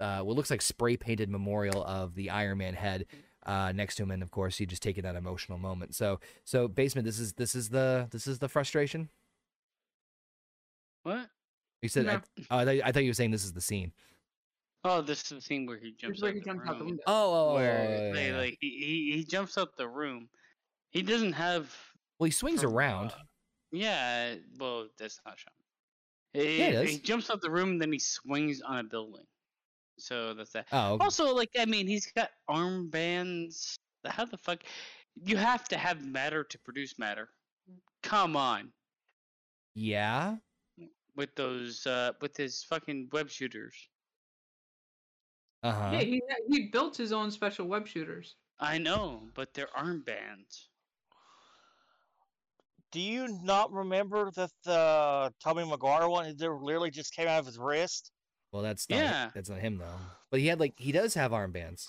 uh, 0.00 0.20
what 0.20 0.36
looks 0.36 0.50
like 0.50 0.60
spray 0.60 0.98
painted 0.98 1.30
memorial 1.30 1.82
of 1.84 2.14
the 2.14 2.28
Iron 2.28 2.58
Man 2.58 2.74
head 2.74 3.06
uh, 3.46 3.72
next 3.72 3.96
to 3.96 4.02
him, 4.02 4.10
and 4.10 4.22
of 4.22 4.30
course, 4.30 4.56
he 4.56 4.66
just 4.66 4.82
taking 4.82 5.02
that 5.04 5.16
emotional 5.16 5.58
moment. 5.58 5.94
So, 5.94 6.20
so 6.44 6.66
basement, 6.66 7.04
this 7.04 7.18
is 7.18 7.34
this 7.34 7.54
is 7.54 7.68
the 7.68 8.08
this 8.10 8.26
is 8.26 8.38
the 8.38 8.48
frustration. 8.48 9.10
What? 11.04 11.28
You 11.82 11.88
said, 11.88 12.08
I, 12.08 12.14
No. 12.14 12.20
oh, 12.50 12.58
I, 12.58 12.64
thought, 12.64 12.76
I 12.84 12.92
thought 12.92 13.04
you 13.04 13.10
were 13.10 13.14
saying 13.14 13.30
this 13.30 13.44
is 13.44 13.52
the 13.52 13.60
scene. 13.60 13.92
Oh, 14.84 15.00
this 15.00 15.22
is 15.22 15.28
the 15.28 15.40
scene 15.40 15.66
where 15.66 15.78
he 15.78 15.92
jumps 15.92 16.20
where 16.20 16.30
out 16.30 16.34
he 16.34 16.40
the 16.40 16.44
jumps 16.46 16.68
out 16.68 16.78
the 16.78 16.84
room. 16.84 16.86
window. 16.88 17.02
Oh, 17.06 17.32
oh, 17.32 17.50
oh, 17.50 17.54
where 17.54 18.12
oh, 18.14 18.18
yeah, 18.18 18.26
yeah. 18.30 18.36
like 18.36 18.58
he, 18.60 18.68
he 18.70 19.16
he 19.18 19.24
jumps 19.24 19.56
out 19.56 19.76
the 19.76 19.88
room. 19.88 20.28
He 20.90 21.02
doesn't 21.02 21.32
have. 21.32 21.74
well, 22.18 22.26
he 22.26 22.30
swings 22.32 22.62
from, 22.62 22.74
around. 22.74 23.12
uh, 23.12 23.16
yeah, 23.72 24.34
well, 24.58 24.88
that's 24.98 25.20
not 25.24 25.38
shown. 25.38 25.52
He, 26.42 26.58
Yeah, 26.58 26.80
it 26.82 26.88
he 26.88 26.98
jumps 26.98 27.30
out 27.30 27.40
the 27.40 27.50
room, 27.50 27.70
and 27.70 27.82
then 27.82 27.92
he 27.92 27.98
swings 27.98 28.60
on 28.60 28.78
a 28.78 28.84
building. 28.84 29.24
So 29.98 30.34
that's 30.34 30.50
that. 30.52 30.66
Oh, 30.72 30.94
okay. 30.94 31.04
Also, 31.04 31.34
like 31.34 31.50
I 31.58 31.64
mean, 31.66 31.86
he's 31.86 32.10
got 32.12 32.30
armbands. 32.50 33.78
How 34.06 34.24
the 34.26 34.38
fuck? 34.38 34.62
You 35.22 35.36
have 35.36 35.66
to 35.68 35.78
have 35.78 36.04
matter 36.04 36.44
to 36.44 36.58
produce 36.58 36.98
matter. 36.98 37.28
Come 38.02 38.36
on, 38.36 38.72
yeah. 39.74 40.36
With 41.16 41.34
those 41.36 41.86
uh 41.86 42.12
with 42.20 42.36
his 42.36 42.64
fucking 42.64 43.08
web 43.12 43.28
shooters. 43.30 43.74
Uh 45.62 45.72
huh. 45.72 45.90
Yeah, 45.94 46.00
he 46.00 46.22
he 46.48 46.68
built 46.68 46.96
his 46.96 47.12
own 47.12 47.30
special 47.30 47.66
web 47.66 47.86
shooters. 47.86 48.36
I 48.60 48.78
know, 48.78 49.22
but 49.34 49.54
they're 49.54 49.68
armbands. 49.76 50.68
Do 52.92 53.00
you 53.00 53.40
not 53.42 53.72
remember 53.72 54.30
that 54.36 54.50
the 54.64 55.32
Tobey 55.42 55.64
Maguire 55.68 56.08
one? 56.08 56.36
There 56.36 56.54
literally 56.56 56.90
just 56.90 57.12
came 57.14 57.26
out 57.26 57.40
of 57.40 57.46
his 57.46 57.58
wrist. 57.58 58.12
Well, 58.52 58.62
that's 58.62 58.88
not, 58.88 58.96
Yeah. 58.98 59.30
that's 59.34 59.50
not 59.50 59.58
him 59.58 59.78
though. 59.78 59.98
But 60.30 60.40
he 60.40 60.46
had 60.46 60.60
like 60.60 60.74
he 60.78 60.92
does 60.92 61.14
have 61.14 61.32
armbands. 61.32 61.88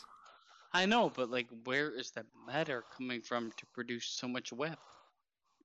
I 0.73 0.85
know, 0.88 1.09
but 1.15 1.29
like, 1.29 1.47
where 1.63 1.91
is 1.91 2.11
that 2.11 2.25
matter 2.47 2.83
coming 2.97 3.21
from 3.21 3.51
to 3.57 3.65
produce 3.67 4.07
so 4.07 4.27
much 4.27 4.51
web? 4.51 4.77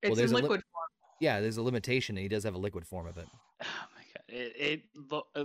It's 0.02 0.16
there's 0.16 0.30
in 0.30 0.34
a 0.34 0.36
li- 0.36 0.42
liquid 0.42 0.62
form. 0.72 0.89
Yeah, 1.20 1.40
there's 1.40 1.58
a 1.58 1.62
limitation, 1.62 2.16
and 2.16 2.22
he 2.22 2.28
does 2.28 2.44
have 2.44 2.54
a 2.54 2.58
liquid 2.58 2.86
form 2.86 3.06
of 3.06 3.18
it. 3.18 3.26
Oh 3.62 3.66
my 3.94 4.02
god! 4.14 4.24
It 4.28 4.52
it 4.56 4.82
lo- 5.10 5.26
uh, 5.36 5.44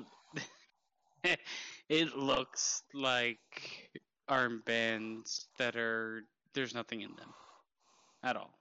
it 1.89 2.15
looks 2.15 2.83
like 2.93 3.91
armbands 4.29 5.45
that 5.57 5.75
are 5.75 6.23
there's 6.53 6.73
nothing 6.73 7.01
in 7.01 7.09
them 7.15 7.33
at 8.23 8.37
all. 8.37 8.57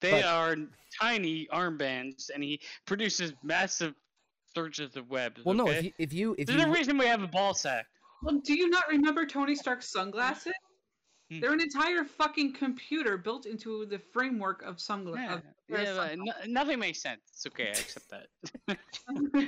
They 0.00 0.10
But- 0.10 0.24
are 0.24 0.56
tiny 1.00 1.46
armbands, 1.52 2.30
and 2.34 2.42
he 2.42 2.60
produces 2.86 3.32
massive 3.42 3.94
surges 4.54 4.96
of 4.96 5.08
web. 5.10 5.38
Well, 5.44 5.54
no, 5.54 5.68
if 5.68 5.84
you 5.84 5.92
if 5.98 6.12
you 6.12 6.34
if 6.38 6.46
There's 6.48 6.60
you 6.60 6.66
a 6.66 6.70
reason 6.72 6.98
we 6.98 7.06
have 7.06 7.22
a 7.22 7.28
ball 7.28 7.54
sack. 7.54 7.86
Well, 8.22 8.40
do 8.42 8.54
you 8.54 8.68
not 8.68 8.88
remember 8.88 9.26
Tony 9.26 9.54
Stark's 9.54 9.90
sunglasses? 9.92 10.52
Hmm. 11.30 11.40
They're 11.40 11.52
an 11.52 11.60
entire 11.60 12.04
fucking 12.04 12.52
computer 12.52 13.16
built 13.18 13.46
into 13.46 13.84
the 13.86 13.98
framework 13.98 14.62
of 14.62 14.74
Yeah, 14.74 14.76
sunglasses. 14.78 15.42
yeah, 15.68 15.94
but 15.96 16.18
no, 16.18 16.32
nothing 16.46 16.78
makes 16.78 17.00
sense. 17.02 17.20
It's 17.32 17.46
okay. 17.46 17.66
I 17.66 17.70
accept 17.70 18.10
that. 18.10 18.78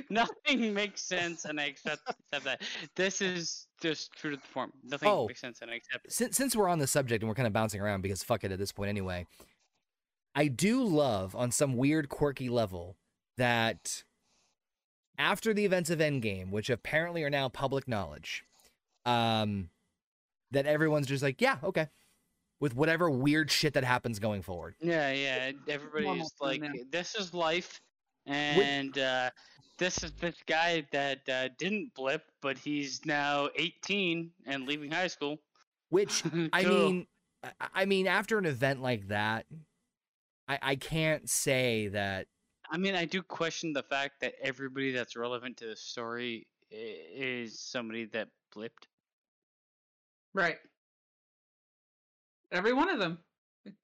nothing 0.09 0.73
makes 0.73 1.01
sense, 1.01 1.45
and 1.45 1.59
I 1.59 1.65
accept, 1.67 2.01
accept 2.09 2.43
that. 2.45 2.61
This 2.95 3.21
is 3.21 3.67
just 3.81 4.11
true 4.13 4.31
to 4.31 4.35
the 4.37 4.43
form. 4.47 4.73
Nothing 4.83 5.07
Oh. 5.09 5.27
makes 5.27 5.39
sense, 5.39 5.61
and 5.61 5.71
I 5.71 5.75
accept 5.75 6.05
it. 6.07 6.11
since 6.11 6.35
since 6.35 6.53
we're 6.55 6.67
on 6.67 6.79
the 6.79 6.87
subject 6.87 7.23
and 7.23 7.29
we're 7.29 7.35
kind 7.35 7.47
of 7.47 7.53
bouncing 7.53 7.79
around 7.79 8.01
because 8.01 8.23
fuck 8.23 8.43
it 8.43 8.51
at 8.51 8.59
this 8.59 8.73
point 8.73 8.89
anyway. 8.89 9.25
I 10.35 10.47
do 10.47 10.83
love 10.83 11.35
on 11.35 11.49
some 11.51 11.77
weird 11.77 12.09
quirky 12.09 12.49
level 12.49 12.97
that 13.37 14.03
after 15.17 15.53
the 15.53 15.65
events 15.65 15.89
of 15.89 15.99
Endgame, 15.99 16.51
which 16.51 16.69
apparently 16.69 17.23
are 17.23 17.29
now 17.29 17.47
public 17.49 17.87
knowledge, 17.87 18.43
um, 19.05 19.69
that 20.51 20.65
everyone's 20.65 21.07
just 21.07 21.23
like, 21.23 21.41
yeah, 21.41 21.57
okay, 21.63 21.87
with 22.59 22.75
whatever 22.75 23.09
weird 23.09 23.49
shit 23.51 23.73
that 23.73 23.83
happens 23.83 24.19
going 24.19 24.41
forward. 24.41 24.75
Yeah, 24.81 25.11
yeah. 25.11 25.51
Everybody's 25.67 26.33
like, 26.41 26.61
"This 26.91 27.15
is 27.15 27.33
life," 27.33 27.81
and 28.25 28.97
uh, 28.97 29.29
this 29.77 30.03
is 30.03 30.11
this 30.13 30.35
guy 30.45 30.85
that 30.91 31.27
uh, 31.29 31.49
didn't 31.57 31.93
blip, 31.95 32.23
but 32.41 32.57
he's 32.57 33.05
now 33.05 33.49
18 33.55 34.31
and 34.45 34.65
leaving 34.67 34.91
high 34.91 35.07
school. 35.07 35.37
Which 35.89 36.23
I 36.53 36.63
mean, 36.65 37.07
I- 37.43 37.51
I 37.73 37.85
mean, 37.85 38.07
after 38.07 38.37
an 38.37 38.45
event 38.45 38.81
like 38.81 39.07
that, 39.07 39.45
I 40.47 40.59
I 40.61 40.75
can't 40.75 41.29
say 41.29 41.87
that 41.89 42.27
I 42.71 42.77
mean, 42.77 42.93
I 42.95 43.05
do 43.05 43.23
question 43.23 43.73
the 43.73 43.81
fact 43.83 44.19
that 44.21 44.33
everybody 44.43 44.91
that's 44.91 45.15
relevant 45.15 45.57
to 45.57 45.65
the 45.67 45.75
story 45.75 46.45
is 46.69 47.59
somebody 47.59 48.05
that 48.05 48.27
blipped. 48.55 48.85
Right. 50.33 50.57
Every 52.51 52.73
one 52.73 52.89
of 52.89 52.99
them. 52.99 53.17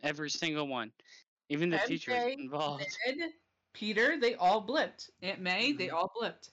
Every 0.02 0.30
single 0.30 0.68
one, 0.68 0.92
even 1.50 1.70
the 1.70 1.78
teachers 1.80 2.14
MJ, 2.16 2.40
involved. 2.40 2.86
Ed, 3.08 3.18
Peter, 3.74 4.18
they 4.20 4.36
all 4.36 4.66
blipped. 4.66 5.10
Aunt 5.22 5.42
May, 5.42 5.74
they 5.74 5.88
Mhm. 5.88 5.94
all 5.94 6.12
blipped. 6.20 6.50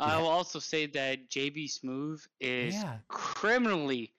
I 0.00 0.16
will 0.16 0.28
also 0.28 0.60
say 0.60 0.86
that 0.86 1.28
JB 1.28 1.66
Smoove 1.66 2.26
is 2.40 2.74
Yeah. 2.74 2.98
criminally 3.08 4.14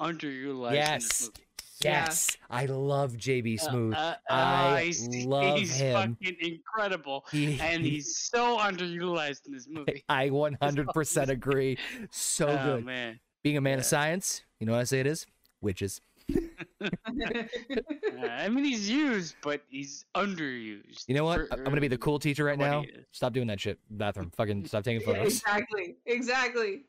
underutilized 0.00 0.68
in 0.70 0.74
Yes. 0.74 1.02
this 1.04 1.22
movie. 1.22 1.44
Yeah. 1.80 2.04
Yes, 2.06 2.36
I 2.50 2.66
love 2.66 3.16
JB 3.16 3.54
Smoove. 3.56 3.94
Uh, 3.94 3.98
uh, 3.98 4.16
I 4.30 4.84
he's, 4.86 5.06
love 5.26 5.58
he's 5.58 5.78
him. 5.78 6.16
fucking 6.16 6.36
incredible, 6.40 7.24
He- 7.30 7.60
and 7.60 7.84
he's 7.84 8.16
so 8.18 8.56
underutilized 8.58 9.46
in 9.46 9.52
this 9.52 9.68
movie. 9.68 10.02
I 10.08 10.30
100% 10.30 11.28
agree. 11.30 11.78
So 12.10 12.48
oh 12.48 12.56
good. 12.64 12.84
man, 12.86 13.20
Being 13.42 13.56
a 13.56 13.60
man 13.60 13.78
of 13.78 13.84
science, 13.84 14.42
you 14.60 14.66
know 14.66 14.72
what 14.72 14.80
I 14.80 14.84
say 14.84 15.00
it 15.00 15.06
is? 15.06 15.26
Witches. 15.60 16.00
Uh, 16.34 16.40
I 18.28 18.48
mean 18.48 18.64
he's 18.64 18.88
used, 18.88 19.36
but 19.42 19.62
he's 19.68 20.04
underused. 20.14 21.04
You 21.08 21.14
know 21.14 21.24
what? 21.24 21.48
for- 21.48 21.54
I- 21.54 21.56
I'm 21.58 21.64
gonna 21.64 21.80
be 21.80 21.88
the 21.88 21.98
cool 21.98 22.18
teacher 22.18 22.44
right 22.44 22.58
now. 22.58 22.82
is. 22.82 23.04
Stop 23.12 23.32
doing 23.32 23.46
that 23.48 23.60
shit. 23.60 23.78
Bathroom. 23.90 24.30
Fucking 24.36 24.66
stop 24.66 24.84
taking 24.84 25.00
Yeah, 25.00 25.06
photos. 25.14 25.32
exactly. 25.38 25.96
Exactly. 26.06 26.82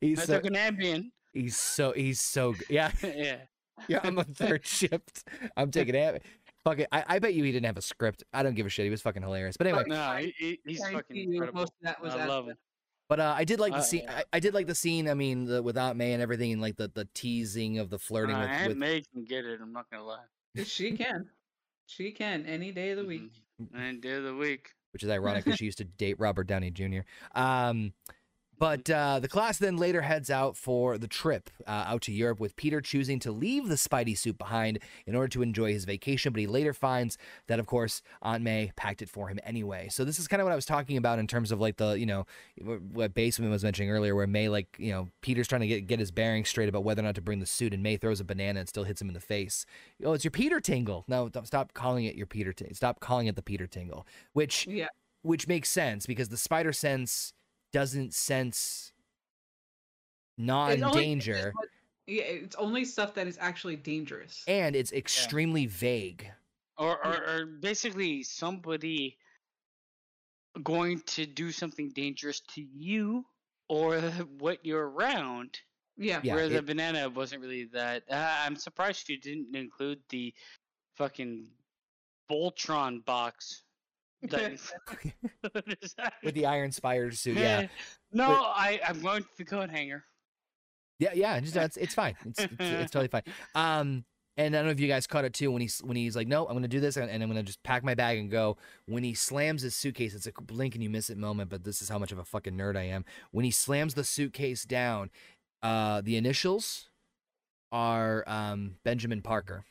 He's 0.00 0.20
I 0.20 0.24
so, 0.24 0.34
took 0.40 0.44
an 0.46 0.54
Ambien. 0.54 1.10
he's 1.32 1.56
so 1.56 1.92
he's 1.92 2.20
so 2.20 2.52
good. 2.52 2.66
Yeah, 2.70 2.90
yeah. 3.02 3.36
yeah. 3.88 4.00
I'm 4.04 4.18
a 4.18 4.24
third 4.24 4.66
shift. 4.66 5.24
I'm 5.56 5.70
taking 5.70 5.94
it. 5.94 6.22
Fuck 6.64 6.78
it. 6.78 6.88
I, 6.92 7.04
I 7.06 7.18
bet 7.18 7.34
you 7.34 7.44
he 7.44 7.52
didn't 7.52 7.66
have 7.66 7.76
a 7.76 7.82
script. 7.82 8.22
I 8.32 8.42
don't 8.42 8.54
give 8.54 8.64
a 8.66 8.70
shit. 8.70 8.84
He 8.84 8.90
was 8.90 9.02
fucking 9.02 9.22
hilarious. 9.22 9.56
But 9.56 9.66
anyway, 9.66 9.84
No, 9.86 10.16
he, 10.16 10.32
he- 10.38 10.60
he's 10.64 10.78
Guarantee 10.78 10.96
fucking 10.96 11.16
you 11.16 11.32
incredible. 11.32 11.60
Most 11.60 11.72
of 11.80 11.82
that 11.84 12.00
was 12.02 12.14
I 12.14 12.24
love 12.26 12.46
him. 12.46 12.56
But 13.08 13.20
uh, 13.20 13.34
I 13.36 13.44
did 13.44 13.60
like 13.60 13.72
the 13.72 13.78
Uh, 13.78 13.82
scene. 13.82 14.08
I, 14.08 14.24
I 14.32 14.40
did 14.40 14.54
like 14.54 14.66
the 14.66 14.74
scene. 14.74 15.08
I 15.08 15.14
mean, 15.14 15.44
the, 15.44 15.62
with 15.62 15.76
Aunt 15.76 15.96
May 15.96 16.12
and 16.12 16.22
everything, 16.22 16.52
and 16.52 16.60
like 16.62 16.76
the, 16.76 16.88
the 16.88 17.06
teasing 17.14 17.78
of 17.78 17.90
the 17.90 17.98
flirting 17.98 18.34
Uh, 18.36 18.40
with, 18.40 18.48
Aunt 18.50 18.68
with 18.68 18.76
May 18.78 19.02
can 19.12 19.24
get 19.24 19.44
it. 19.44 19.60
I'm 19.62 19.72
not 19.72 19.90
gonna 19.90 20.04
lie. 20.04 20.24
She 20.64 20.92
can. 20.96 21.28
She 21.86 22.12
can 22.12 22.46
any 22.46 22.72
day 22.72 22.90
of 22.92 22.98
the 22.98 23.04
week. 23.04 23.30
Mhm. 23.60 23.78
Any 23.80 23.98
day 23.98 24.12
of 24.12 24.24
the 24.24 24.34
week. 24.34 24.70
which 24.92 25.02
is 25.02 25.10
ironic 25.10 25.44
because 25.44 25.58
she 25.58 25.64
used 25.64 25.78
to 25.78 25.84
date 25.84 26.18
Robert 26.20 26.46
Downey 26.46 26.70
Jr. 26.70 27.00
Um, 27.34 27.92
but 28.58 28.88
uh, 28.90 29.18
the 29.20 29.28
class 29.28 29.58
then 29.58 29.76
later 29.76 30.02
heads 30.02 30.30
out 30.30 30.56
for 30.56 30.98
the 30.98 31.08
trip 31.08 31.50
uh, 31.66 31.84
out 31.86 32.02
to 32.02 32.12
Europe, 32.12 32.40
with 32.40 32.56
Peter 32.56 32.80
choosing 32.80 33.18
to 33.20 33.32
leave 33.32 33.68
the 33.68 33.74
Spidey 33.74 34.16
suit 34.16 34.38
behind 34.38 34.78
in 35.06 35.14
order 35.14 35.28
to 35.28 35.42
enjoy 35.42 35.72
his 35.72 35.84
vacation. 35.84 36.32
But 36.32 36.40
he 36.40 36.46
later 36.46 36.72
finds 36.72 37.18
that, 37.46 37.58
of 37.58 37.66
course, 37.66 38.02
Aunt 38.22 38.42
May 38.44 38.72
packed 38.76 39.02
it 39.02 39.08
for 39.08 39.28
him 39.28 39.38
anyway. 39.44 39.88
So 39.90 40.04
this 40.04 40.18
is 40.18 40.28
kind 40.28 40.40
of 40.40 40.44
what 40.44 40.52
I 40.52 40.56
was 40.56 40.66
talking 40.66 40.96
about 40.96 41.18
in 41.18 41.26
terms 41.26 41.52
of 41.52 41.60
like 41.60 41.76
the, 41.76 41.92
you 41.98 42.06
know, 42.06 42.26
what 42.92 43.14
Baseman 43.14 43.50
was 43.50 43.64
mentioning 43.64 43.90
earlier, 43.90 44.14
where 44.14 44.26
May, 44.26 44.48
like, 44.48 44.68
you 44.78 44.92
know, 44.92 45.08
Peter's 45.20 45.48
trying 45.48 45.62
to 45.62 45.66
get 45.66 45.86
get 45.86 45.98
his 45.98 46.10
bearings 46.10 46.48
straight 46.48 46.68
about 46.68 46.84
whether 46.84 47.00
or 47.00 47.04
not 47.04 47.14
to 47.16 47.22
bring 47.22 47.40
the 47.40 47.46
suit, 47.46 47.74
and 47.74 47.82
May 47.82 47.96
throws 47.96 48.20
a 48.20 48.24
banana 48.24 48.60
and 48.60 48.68
still 48.68 48.84
hits 48.84 49.00
him 49.02 49.08
in 49.08 49.14
the 49.14 49.20
face. 49.20 49.66
Oh, 50.04 50.12
it's 50.12 50.24
your 50.24 50.30
Peter 50.30 50.60
tingle. 50.60 51.04
No, 51.08 51.28
don't 51.28 51.46
stop 51.46 51.72
calling 51.74 52.04
it 52.04 52.14
your 52.14 52.26
Peter. 52.26 52.52
T- 52.52 52.72
stop 52.72 53.00
calling 53.00 53.26
it 53.26 53.36
the 53.36 53.42
Peter 53.42 53.66
tingle, 53.66 54.06
which 54.32 54.66
Yeah. 54.66 54.88
which 55.22 55.48
makes 55.48 55.68
sense 55.70 56.06
because 56.06 56.28
the 56.28 56.36
spider 56.36 56.72
sense 56.72 57.32
doesn't 57.74 58.14
sense 58.14 58.92
It 60.38 60.42
only- 60.48 60.78
non-danger 60.78 61.52
but- 61.58 61.68
Yeah, 62.06 62.22
it's 62.22 62.54
only 62.56 62.84
stuff 62.84 63.14
that 63.14 63.26
is 63.26 63.36
actually 63.40 63.76
dangerous. 63.76 64.44
and 64.46 64.76
it's 64.76 64.92
extremely 64.92 65.66
vague 65.66 66.30
or, 66.78 67.04
or, 67.04 67.16
or 67.28 67.46
basically 67.46 68.22
somebody 68.22 69.18
going 70.62 71.00
to 71.00 71.26
do 71.26 71.50
something 71.50 71.88
dangerous 71.90 72.40
to 72.54 72.60
you 72.62 73.24
or 73.68 74.00
what 74.38 74.64
you're 74.64 74.88
around. 74.88 75.58
Yeah. 75.96 76.20
Yeah, 76.22 76.34
where 76.36 76.48
the 76.48 76.62
banana 76.62 77.08
wasn't 77.08 77.42
really 77.42 77.64
that. 77.72 78.04
Uh, 78.10 78.36
I'm 78.44 78.56
surprised 78.56 79.08
you 79.08 79.18
didn't 79.18 79.54
include 79.56 80.00
the 80.10 80.32
fucking 80.96 81.48
Voltron 82.30 83.04
box. 83.04 83.63
That, 85.96 86.12
with 86.22 86.34
the 86.34 86.46
iron 86.46 86.72
spider 86.72 87.10
suit 87.12 87.36
yeah. 87.36 87.66
No, 88.12 88.28
But- 88.28 88.34
I 88.42 88.80
I'm 88.86 89.00
going 89.00 89.22
to 89.22 89.28
the 89.36 89.44
coat 89.44 89.70
hanger. 89.70 90.04
yeah 90.98 91.10
yeah 91.14 91.40
just, 91.40 91.56
it's, 91.56 91.76
it's 91.76 91.94
fine. 91.94 92.14
It's, 92.26 92.38
it's, 92.40 92.54
it's 92.58 92.90
totally 92.90 93.08
fine. 93.08 93.22
Um 93.54 94.04
and 94.36 94.54
I 94.54 94.58
don't 94.58 94.66
know 94.66 94.72
if 94.72 94.80
you 94.80 94.88
guys 94.88 95.06
caught 95.06 95.24
it 95.24 95.32
too 95.32 95.52
when 95.52 95.62
he's 95.62 95.78
when 95.80 95.96
he's 95.96 96.16
like, 96.16 96.26
no, 96.26 96.44
I'm 96.46 96.54
gonna 96.54 96.66
do 96.66 96.80
this 96.80 96.96
and 96.96 97.08
I'm 97.22 97.28
gonna 97.28 97.42
just 97.44 97.62
pack 97.62 97.84
my 97.84 97.94
bag 97.94 98.18
and 98.18 98.30
go. 98.30 98.56
When 98.86 99.04
he 99.04 99.14
slams 99.14 99.62
his 99.62 99.76
suitcase, 99.76 100.12
it's 100.14 100.26
a 100.26 100.32
blink 100.42 100.74
and 100.74 100.82
you 100.82 100.90
miss 100.90 101.08
it 101.08 101.16
moment, 101.18 101.50
but 101.50 101.62
this 101.62 101.80
is 101.80 101.88
how 101.88 101.98
much 101.98 102.10
of 102.10 102.18
a 102.18 102.24
fucking 102.24 102.54
nerd 102.54 102.76
I 102.76 102.82
am. 102.84 103.04
When 103.30 103.44
he 103.44 103.52
slams 103.52 103.94
the 103.94 104.02
suitcase 104.02 104.64
down, 104.64 105.10
uh, 105.62 106.00
the 106.00 106.16
initials 106.16 106.88
are 107.70 108.24
um, 108.26 108.76
Benjamin 108.84 109.22
Parker 109.22 109.64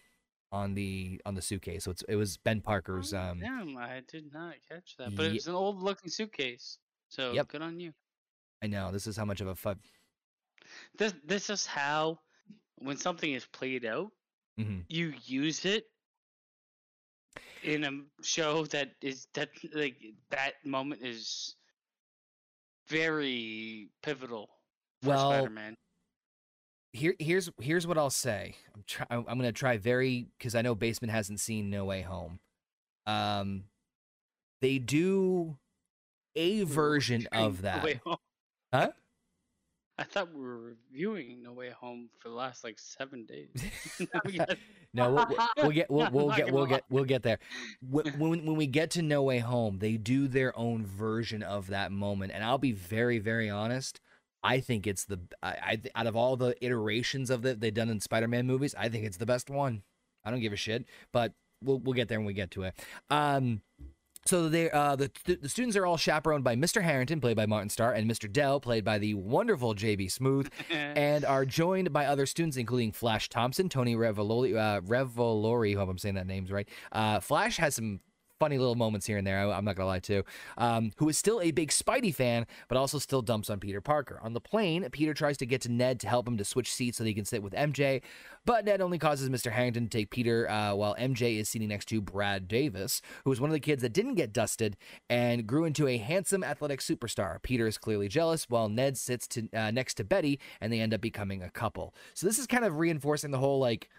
on 0.54 0.76
the 0.76 1.20
on 1.26 1.34
the 1.34 1.42
suitcase. 1.42 1.84
So 1.84 1.92
it's 1.92 2.04
it 2.04 2.16
was 2.16 2.38
Ben 2.38 2.62
Parker's. 2.62 3.14
Oh, 3.14 3.18
Um, 3.18 3.40
Damn, 3.40 3.76
I 3.76 4.02
did 4.08 4.32
not 4.32 4.54
catch 4.70 4.96
that. 4.98 5.16
But 5.16 5.26
it 5.26 5.34
was 5.34 5.48
an 5.48 5.56
old 5.56 5.82
looking 5.82 6.10
suitcase. 6.10 6.78
So 7.10 7.34
Yep. 7.34 7.48
good 7.50 7.62
on 7.64 7.80
you. 7.80 7.92
I 8.62 8.68
know 8.68 8.92
this 8.92 9.08
is 9.08 9.18
how 9.18 9.26
much 9.26 9.42
of 9.42 9.48
a 9.48 9.56
fun. 9.56 9.80
This 10.98 11.14
this 11.26 11.50
is 11.50 11.66
how 11.66 12.20
when 12.76 12.96
something 12.98 13.34
is 13.34 13.46
played 13.48 13.84
out, 13.86 14.12
hmm 14.58 14.82
you 14.88 15.14
use 15.26 15.66
it 15.66 15.86
in 17.64 17.84
a 17.84 17.92
show 18.24 18.66
that 18.68 18.92
is 19.02 19.28
that 19.34 19.50
like 19.74 19.98
that 20.30 20.54
moment 20.66 21.02
is 21.04 21.56
very 22.88 23.90
pivotal 24.04 24.50
for 25.02 25.10
Well, 25.10 25.30
Spider-Man. 25.32 25.76
Here 26.94 27.16
here's 27.20 27.50
here's 27.60 27.88
what 27.88 27.98
I'll 27.98 28.10
say. 28.12 28.56
I'm 28.76 28.84
try, 28.86 29.06
I'm 29.10 29.26
I'm 29.28 29.38
gonna 29.38 29.52
try 29.52 29.78
very 29.78 30.28
because 30.38 30.54
I 30.56 30.62
know 30.62 30.76
Basement 30.76 31.12
hasn't 31.12 31.40
seen 31.40 31.70
No 31.70 31.86
Way 31.86 32.02
Home. 32.02 32.40
Um, 33.08 33.64
they 34.62 34.78
do 34.78 35.58
a 36.36 36.64
version 36.64 37.28
of 37.32 37.64
that. 37.64 37.98
Home. 38.06 38.18
Huh? 38.72 38.92
I 39.98 40.04
thought 40.04 40.34
we 40.34 40.42
were 40.42 40.76
reviewing 40.92 41.44
No 41.44 41.54
Way 41.54 41.70
Home 41.72 42.10
for 42.20 42.30
the 42.30 42.36
last 42.36 42.64
like 42.64 42.78
seven 42.80 43.26
days. 43.26 43.50
No, 44.96 45.12
we'll, 45.12 45.26
we'll- 45.28 45.48
we'll 45.58 45.72
get 45.72 45.90
we'll, 45.90 46.10
we'll 46.12 46.36
get 46.36 46.52
we'll 46.54 46.66
get 46.68 46.84
we'll 46.92 47.04
get 47.06 47.24
there. 47.24 47.40
When, 47.90 48.06
when 48.20 48.46
when 48.46 48.56
we 48.56 48.68
get 48.68 48.92
to 48.92 49.02
No 49.02 49.24
Way 49.24 49.40
Home, 49.40 49.80
they 49.80 49.98
do 49.98 50.28
their 50.28 50.56
own 50.56 50.86
version 50.86 51.42
of 51.42 51.68
that 51.68 51.92
moment, 51.92 52.32
and 52.32 52.44
I'll 52.44 52.60
be 52.60 52.72
very 52.74 53.18
very 53.18 53.50
honest. 53.50 54.00
I 54.44 54.60
think 54.60 54.88
it's 54.88 55.06
the 55.06 55.20
I, 55.42 55.50
I 55.50 55.82
out 55.96 56.08
of 56.08 56.16
all 56.16 56.36
the 56.36 56.56
iterations 56.64 57.30
of 57.30 57.42
that 57.44 57.62
they've 57.62 57.74
done 57.74 57.90
in 57.90 58.00
Spider-Man 58.00 58.46
movies, 58.46 58.76
I 58.78 58.90
think 58.90 59.06
it's 59.06 59.18
the 59.18 59.26
best 59.26 59.50
one. 59.50 59.84
I 60.26 60.32
don't 60.32 60.40
give 60.40 60.54
a 60.54 60.58
shit, 60.58 60.86
but 61.12 61.34
we'll 61.64 61.80
we'll 61.80 61.94
get 61.94 62.10
there 62.10 62.20
when 62.20 62.28
we 62.28 62.34
get 62.34 62.52
to 62.52 62.64
it. 62.64 62.76
Um, 63.10 63.62
so 64.26 64.48
they 64.48 64.72
uh 64.72 64.96
the 64.96 65.12
the 65.26 65.50
students 65.50 65.76
are 65.76 65.86
all 65.86 65.98
chaperoned 65.98 66.44
by 66.44 66.56
Mr. 66.56 66.82
Harrington, 66.82 67.20
played 67.20 67.36
by 67.36 67.46
Martin 67.46 67.70
Starr, 67.70 67.94
and 67.94 68.10
Mr. 68.10 68.32
Dell, 68.32 68.60
played 68.60 68.86
by 68.86 68.98
the 68.98 69.14
wonderful 69.16 69.76
JB 69.76 70.06
Smoove 70.14 70.50
and 70.72 71.26
are 71.26 71.46
joined 71.46 71.92
by 71.92 72.06
other 72.06 72.26
students, 72.26 72.58
including 72.58 72.92
Flash 72.92 73.30
Thompson, 73.30 73.70
Tony 73.70 73.96
Revolori, 73.96 74.56
uh, 74.56 74.82
Revolori. 74.82 75.76
Hope 75.76 75.90
I'm 75.90 75.98
saying 75.98 76.16
that 76.16 76.28
name's 76.28 76.52
right. 76.52 76.68
Uh, 76.92 77.20
Flash 77.20 77.58
has 77.58 77.76
some 77.76 78.00
funny 78.44 78.58
little 78.58 78.76
moments 78.76 79.06
here 79.08 79.18
and 79.18 79.26
there. 79.26 79.40
I, 79.40 79.58
am 79.58 79.64
not 79.64 79.78
gonna 79.78 79.88
lie 79.88 80.00
too. 80.00 80.26
Um, 80.58 80.92
who 80.98 81.08
is 81.08 81.18
still 81.18 81.40
a 81.40 81.52
big 81.52 81.70
Spidey 81.70 82.14
fan, 82.14 82.46
but 82.68 82.78
also 82.78 83.00
still 83.00 83.22
dumps 83.22 83.50
on 83.50 83.62
Peter 83.62 83.80
Parker. 83.80 84.20
On 84.22 84.34
the 84.34 84.42
plane, 84.42 84.86
Peter 84.92 85.14
tries 85.14 85.38
to 85.38 85.46
get 85.46 85.62
to 85.62 85.72
Ned 85.72 85.98
to 86.02 86.10
help 86.10 86.28
him 86.28 86.36
to 86.36 86.44
switch 86.44 86.74
seats 86.74 86.98
so 86.98 87.06
that 87.06 87.08
he 87.08 87.14
can 87.14 87.24
sit 87.24 87.42
with 87.42 87.54
MJ, 87.54 88.02
but 88.46 88.66
Ned 88.66 88.82
only 88.82 89.00
causes 89.00 89.30
Mr. 89.30 89.50
Harrington 89.50 89.86
to 89.86 89.98
take 89.98 90.10
Peter 90.10 90.50
uh, 90.50 90.76
while 90.76 90.94
MJ 90.96 91.40
is 91.40 91.48
sitting 91.48 91.70
next 91.70 91.86
to 91.86 92.02
Brad 92.02 92.50
Davis, 92.50 93.02
who 93.24 93.30
was 93.30 93.40
one 93.40 93.50
of 93.50 93.54
the 93.54 93.62
kids 93.62 93.82
that 93.82 93.94
didn't 93.94 94.16
get 94.16 94.34
dusted 94.34 94.76
and 95.10 95.48
grew 95.48 95.64
into 95.64 95.88
a 95.88 95.96
handsome 95.96 96.44
athletic 96.44 96.82
superstar. 96.82 97.42
Peter 97.44 97.66
is 97.66 97.78
clearly 97.78 98.10
jealous, 98.10 98.50
while 98.50 98.68
Ned 98.68 98.98
sits 98.98 99.26
to, 99.30 99.48
uh, 99.54 99.72
next 99.72 99.94
to 99.94 100.04
Betty, 100.04 100.38
and 100.60 100.74
they 100.74 100.82
end 100.82 100.94
up 100.94 101.00
becoming 101.00 101.42
a 101.42 101.50
couple. 101.50 101.96
So 102.14 102.28
this 102.28 102.38
is 102.38 102.46
kind 102.46 102.66
of 102.66 102.78
reinforcing 102.78 103.32
the 103.32 103.38
whole 103.38 103.60
like 103.60 103.90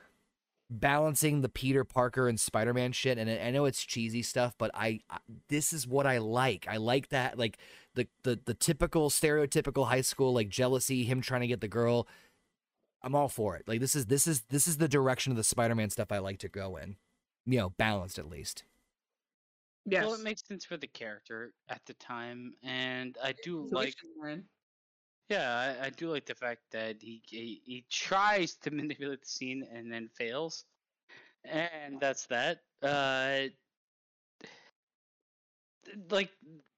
balancing 0.80 1.40
the 1.40 1.48
Peter 1.48 1.84
Parker 1.84 2.28
and 2.28 2.38
Spider-Man 2.38 2.92
shit. 2.92 3.18
And 3.18 3.30
I 3.30 3.48
I 3.48 3.50
know 3.50 3.64
it's 3.64 3.82
cheesy 3.82 4.22
stuff, 4.22 4.54
but 4.58 4.70
I, 4.74 5.00
I 5.08 5.18
this 5.48 5.72
is 5.72 5.86
what 5.86 6.06
I 6.06 6.18
like. 6.18 6.66
I 6.68 6.76
like 6.76 7.08
that 7.08 7.38
like 7.38 7.58
the 7.94 8.08
the 8.22 8.38
the 8.44 8.54
typical 8.54 9.10
stereotypical 9.10 9.88
high 9.88 10.00
school 10.00 10.32
like 10.32 10.48
jealousy, 10.48 11.04
him 11.04 11.20
trying 11.20 11.42
to 11.42 11.46
get 11.46 11.60
the 11.60 11.68
girl. 11.68 12.08
I'm 13.02 13.14
all 13.14 13.28
for 13.28 13.56
it. 13.56 13.68
Like 13.68 13.80
this 13.80 13.94
is 13.94 14.06
this 14.06 14.26
is 14.26 14.42
this 14.50 14.66
is 14.66 14.78
the 14.78 14.88
direction 14.88 15.30
of 15.32 15.36
the 15.36 15.44
Spider-Man 15.44 15.90
stuff 15.90 16.10
I 16.10 16.18
like 16.18 16.38
to 16.38 16.48
go 16.48 16.76
in. 16.76 16.96
You 17.46 17.58
know, 17.58 17.70
balanced 17.70 18.18
at 18.18 18.28
least. 18.28 18.64
Yes. 19.86 20.04
Well, 20.04 20.14
it 20.14 20.22
makes 20.22 20.42
sense 20.46 20.64
for 20.64 20.78
the 20.78 20.86
character 20.86 21.52
at 21.68 21.82
the 21.84 21.92
time, 21.94 22.54
and 22.62 23.18
I 23.22 23.34
do 23.42 23.68
like. 23.70 23.94
Yeah, 25.30 25.76
I, 25.80 25.86
I 25.86 25.90
do 25.90 26.10
like 26.10 26.26
the 26.26 26.34
fact 26.34 26.60
that 26.72 26.96
he, 27.00 27.22
he 27.26 27.62
he 27.64 27.84
tries 27.90 28.54
to 28.56 28.70
manipulate 28.72 29.22
the 29.22 29.28
scene 29.28 29.66
and 29.72 29.90
then 29.90 30.08
fails, 30.08 30.64
and 31.44 31.98
that's 32.00 32.26
that. 32.26 32.60
Uh, 32.82 33.48
like 36.10 36.30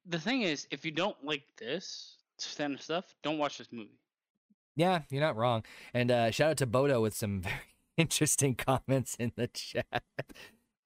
the 0.05 0.19
thing 0.19 0.43
is, 0.43 0.67
if 0.71 0.85
you 0.85 0.91
don't 0.91 1.17
like 1.23 1.43
this 1.57 2.17
kind 2.57 2.73
of 2.73 2.81
stuff, 2.81 3.15
don't 3.23 3.37
watch 3.37 3.57
this 3.57 3.67
movie. 3.71 3.99
Yeah, 4.75 5.01
you're 5.09 5.21
not 5.21 5.35
wrong. 5.35 5.63
And 5.93 6.11
uh, 6.11 6.31
shout 6.31 6.51
out 6.51 6.57
to 6.57 6.67
Bodo 6.67 7.01
with 7.01 7.15
some 7.15 7.41
very 7.41 7.55
interesting 7.97 8.55
comments 8.55 9.15
in 9.19 9.31
the 9.35 9.47
chat. 9.47 10.03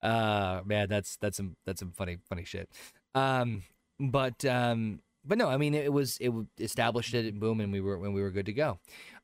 Uh, 0.01 0.61
man, 0.65 0.87
that's 0.89 1.17
that's 1.17 1.37
some 1.37 1.55
that's 1.65 1.79
some 1.79 1.91
funny 1.91 2.17
funny 2.27 2.45
shit. 2.45 2.69
Um, 3.13 3.63
but 3.99 4.43
um, 4.45 5.01
but 5.25 5.37
no, 5.37 5.47
I 5.49 5.57
mean 5.57 5.73
it 5.73 5.91
was 5.91 6.17
it 6.19 6.27
w- 6.27 6.47
established 6.59 7.13
it, 7.13 7.39
boom, 7.39 7.59
and 7.61 7.71
we 7.71 7.81
were 7.81 7.97
when 7.97 8.13
we 8.13 8.21
were 8.21 8.31
good 8.31 8.45
to 8.47 8.53
go. 8.53 8.79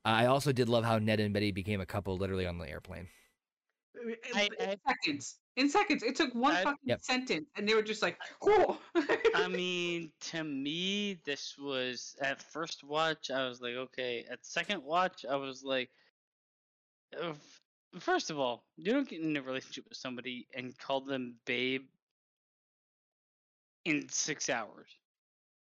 Uh, 0.06 0.10
I 0.10 0.26
also 0.28 0.52
did 0.52 0.70
love 0.70 0.84
how 0.86 1.00
Ned 1.00 1.20
and 1.20 1.34
Betty 1.34 1.52
became 1.52 1.82
a 1.82 1.86
couple 1.86 2.18
literally 2.18 2.46
on 2.48 2.58
the 2.58 2.70
airplane. 2.70 3.08
In, 4.02 4.16
I- 4.36 4.50
in 4.60 4.78
seconds. 4.88 5.40
In 5.56 5.70
seconds. 5.70 6.04
It 6.04 6.16
took 6.16 6.34
one 6.36 6.56
I- 6.56 6.64
fucking 6.64 6.80
Yep. 6.86 7.02
sentence, 7.02 7.50
and 7.56 7.68
they 7.68 7.74
were 7.74 7.82
just 7.82 8.04
like, 8.04 8.20
"Oh." 8.44 8.80
I 9.34 9.48
mean, 9.48 10.12
to 10.22 10.44
me, 10.44 11.16
this 11.26 11.58
was 11.58 12.16
at 12.22 12.42
first 12.42 12.84
watch, 12.84 13.32
I 13.32 13.48
was 13.50 13.60
like, 13.60 13.74
okay. 13.74 14.24
At 14.30 14.46
second 14.46 14.84
watch, 14.84 15.26
I 15.28 15.36
was 15.36 15.64
like, 15.64 15.90
first 18.00 18.30
of 18.30 18.38
all, 18.38 18.66
you 18.76 18.94
don't 18.94 19.10
get 19.10 19.22
in 19.22 19.36
a 19.36 19.42
relationship 19.42 19.86
with 19.90 19.98
somebody 19.98 20.48
and 20.54 20.78
call 20.78 21.02
them 21.02 21.36
babe 21.46 21.88
in 23.86 24.08
six 24.10 24.50
hours. 24.50 24.90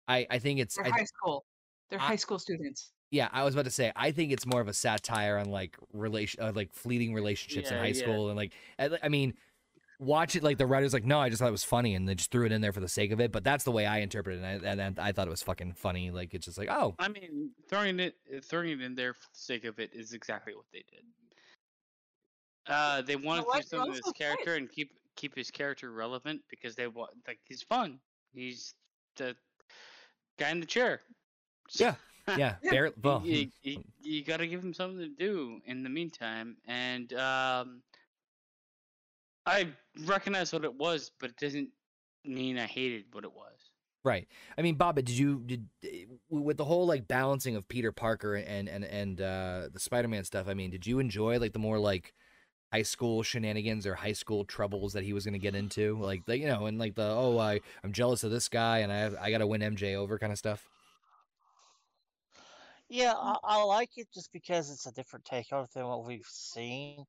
I 0.07 0.27
I 0.29 0.39
think 0.39 0.59
it's 0.59 0.75
They're 0.75 0.87
I, 0.87 0.89
high 0.89 1.03
school. 1.05 1.45
They're 1.89 1.99
I- 1.99 2.03
high 2.03 2.15
school 2.15 2.39
students. 2.39 2.91
yeah. 3.11 3.29
I 3.31 3.43
was 3.43 3.55
about 3.55 3.65
to 3.65 3.71
say 3.71 3.91
I 3.95 4.11
think 4.11 4.31
it's 4.31 4.45
more 4.45 4.61
of 4.61 4.67
a 4.67 4.73
satire 4.73 5.37
on 5.37 5.47
like 5.47 5.77
relation 5.93 6.43
uh, 6.43 6.51
like 6.53 6.73
fleeting 6.73 7.13
relationships 7.13 7.71
in 7.71 7.77
high 7.77 7.87
yeah. 7.87 7.93
school 7.93 8.27
and 8.29 8.37
like 8.37 8.53
I, 8.79 8.89
I 9.03 9.09
mean. 9.09 9.33
Watch 10.03 10.35
it 10.35 10.41
like 10.41 10.57
the 10.57 10.65
writer's 10.65 10.93
like, 10.93 11.05
no, 11.05 11.19
I 11.19 11.29
just 11.29 11.39
thought 11.39 11.49
it 11.49 11.51
was 11.51 11.63
funny, 11.63 11.93
and 11.93 12.09
they 12.09 12.15
just 12.15 12.31
threw 12.31 12.47
it 12.47 12.51
in 12.51 12.59
there 12.59 12.71
for 12.71 12.79
the 12.79 12.87
sake 12.87 13.11
of 13.11 13.21
it. 13.21 13.31
But 13.31 13.43
that's 13.43 13.63
the 13.63 13.71
way 13.71 13.85
I 13.85 13.99
interpret 13.99 14.39
it, 14.39 14.43
and 14.43 14.81
I, 14.81 14.83
and 14.83 14.99
I 14.99 15.11
thought 15.11 15.27
it 15.27 15.29
was 15.29 15.43
fucking 15.43 15.73
funny. 15.73 16.09
Like 16.09 16.33
it's 16.33 16.45
just 16.45 16.57
like, 16.57 16.69
oh, 16.71 16.95
I 16.97 17.07
mean, 17.07 17.51
throwing 17.69 17.99
it 17.99 18.15
throwing 18.43 18.69
it 18.69 18.81
in 18.81 18.95
there 18.95 19.13
for 19.13 19.27
the 19.31 19.39
sake 19.39 19.63
of 19.63 19.77
it 19.77 19.91
is 19.93 20.13
exactly 20.13 20.55
what 20.55 20.65
they 20.73 20.83
did. 20.89 21.03
Uh, 22.65 23.03
they 23.03 23.15
wanted 23.15 23.43
to 23.43 23.61
do 23.61 23.61
something 23.61 23.91
with 23.91 24.01
his 24.03 24.13
character 24.13 24.55
and 24.55 24.71
keep 24.71 24.89
keep 25.15 25.35
his 25.35 25.51
character 25.51 25.91
relevant 25.91 26.41
because 26.49 26.73
they 26.75 26.87
want 26.87 27.11
like 27.27 27.37
he's 27.43 27.61
fun. 27.61 27.99
He's 28.33 28.73
the 29.17 29.35
guy 30.37 30.49
in 30.49 30.59
the 30.59 30.65
chair. 30.65 31.01
Yeah. 31.73 31.95
Yeah, 32.27 32.55
Yeah. 32.63 32.71
barely. 32.71 32.93
Well, 33.03 33.23
you, 33.25 33.47
you, 33.63 33.83
you 33.99 34.23
got 34.23 34.37
to 34.37 34.47
give 34.47 34.63
him 34.63 34.73
something 34.75 34.99
to 34.99 35.09
do 35.09 35.59
in 35.65 35.81
the 35.83 35.89
meantime. 35.89 36.55
And 36.67 37.11
um, 37.13 37.81
I 39.45 39.67
recognize 40.05 40.53
what 40.53 40.63
it 40.63 40.73
was, 40.73 41.11
but 41.19 41.31
it 41.31 41.37
doesn't 41.37 41.69
mean 42.23 42.59
I 42.59 42.67
hated 42.67 43.05
what 43.11 43.23
it 43.23 43.33
was. 43.33 43.57
Right. 44.05 44.27
I 44.57 44.61
mean, 44.61 44.75
Bob, 44.75 44.95
did 44.95 45.09
you 45.09 45.41
did 45.45 45.67
with 46.29 46.57
the 46.57 46.65
whole 46.65 46.85
like 46.85 47.07
balancing 47.07 47.55
of 47.55 47.67
Peter 47.67 47.91
Parker 47.91 48.35
and 48.35 48.69
and 48.69 48.85
and 48.85 49.19
uh 49.19 49.69
the 49.73 49.79
Spider-Man 49.79 50.23
stuff? 50.23 50.47
I 50.47 50.53
mean, 50.53 50.69
did 50.71 50.87
you 50.87 50.99
enjoy 50.99 51.39
like 51.39 51.53
the 51.53 51.59
more 51.59 51.79
like 51.79 52.13
high 52.71 52.81
school 52.83 53.23
shenanigans 53.23 53.85
or 53.85 53.95
high 53.95 54.13
school 54.13 54.45
troubles 54.45 54.93
that 54.93 55.03
he 55.03 55.13
was 55.13 55.25
going 55.25 55.33
to 55.33 55.39
get 55.39 55.55
into? 55.55 55.97
Like 55.99 56.25
the 56.25 56.37
you 56.37 56.47
know, 56.47 56.65
and 56.67 56.77
like 56.79 56.95
the 56.95 57.03
oh, 57.09 57.37
I 57.37 57.61
I'm 57.83 57.93
jealous 57.93 58.23
of 58.23 58.31
this 58.31 58.49
guy 58.49 58.79
and 58.79 58.91
I 58.91 59.25
I 59.25 59.31
got 59.31 59.39
to 59.39 59.47
win 59.47 59.61
MJ 59.61 59.95
over 59.95 60.19
kind 60.19 60.31
of 60.31 60.39
stuff. 60.39 60.69
Yeah, 62.89 63.13
I, 63.15 63.37
I 63.43 63.63
like 63.63 63.97
it 63.97 64.07
just 64.13 64.31
because 64.31 64.69
it's 64.69 64.85
a 64.85 64.91
different 64.91 65.25
take 65.25 65.51
on 65.53 65.63
it 65.63 65.71
than 65.73 65.85
what 65.87 66.05
we've 66.05 66.25
seen. 66.25 67.05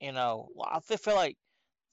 You 0.00 0.12
know, 0.12 0.50
I 0.64 0.80
feel 0.80 1.14
like 1.16 1.38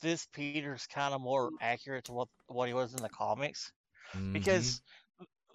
this 0.01 0.27
Peter's 0.33 0.87
kind 0.87 1.13
of 1.15 1.21
more 1.21 1.51
accurate 1.61 2.05
to 2.05 2.13
what 2.13 2.29
what 2.47 2.67
he 2.69 2.75
was 2.75 2.93
in 2.95 3.01
the 3.03 3.09
comics 3.09 3.71
Mhm. 4.13 4.21
because 4.33 4.81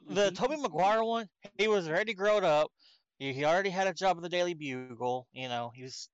the 0.09 0.31
Mhm. 0.31 0.35
Tobey 0.35 0.57
Maguire 0.57 1.05
one, 1.05 1.29
he 1.59 1.69
was 1.69 1.89
already 1.89 2.15
grown 2.15 2.45
up. 2.45 2.73
He, 3.19 3.33
he 3.35 3.45
already 3.47 3.71
had 3.71 3.89
a 3.89 3.95
job 3.95 4.19
at 4.19 4.23
the 4.25 4.31
Daily 4.31 4.55
Bugle. 4.55 5.29
You 5.33 5.49
know, 5.49 5.71
he 5.75 5.85
was 5.85 6.09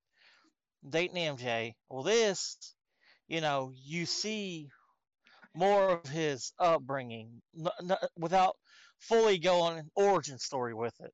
dating 0.87 1.17
MJ. 1.17 1.73
Well, 1.89 2.03
this, 2.03 2.57
you 3.27 3.41
know, 3.41 3.71
you 3.83 4.05
see 4.05 4.69
more 5.55 5.89
of 5.89 6.09
his 6.09 6.53
upbringing 6.59 7.41
n- 7.57 7.89
n- 7.89 7.97
without 8.17 8.55
fully 8.99 9.37
going 9.37 9.79
an 9.79 9.89
origin 9.95 10.37
story 10.37 10.73
with 10.73 10.93
it. 11.01 11.13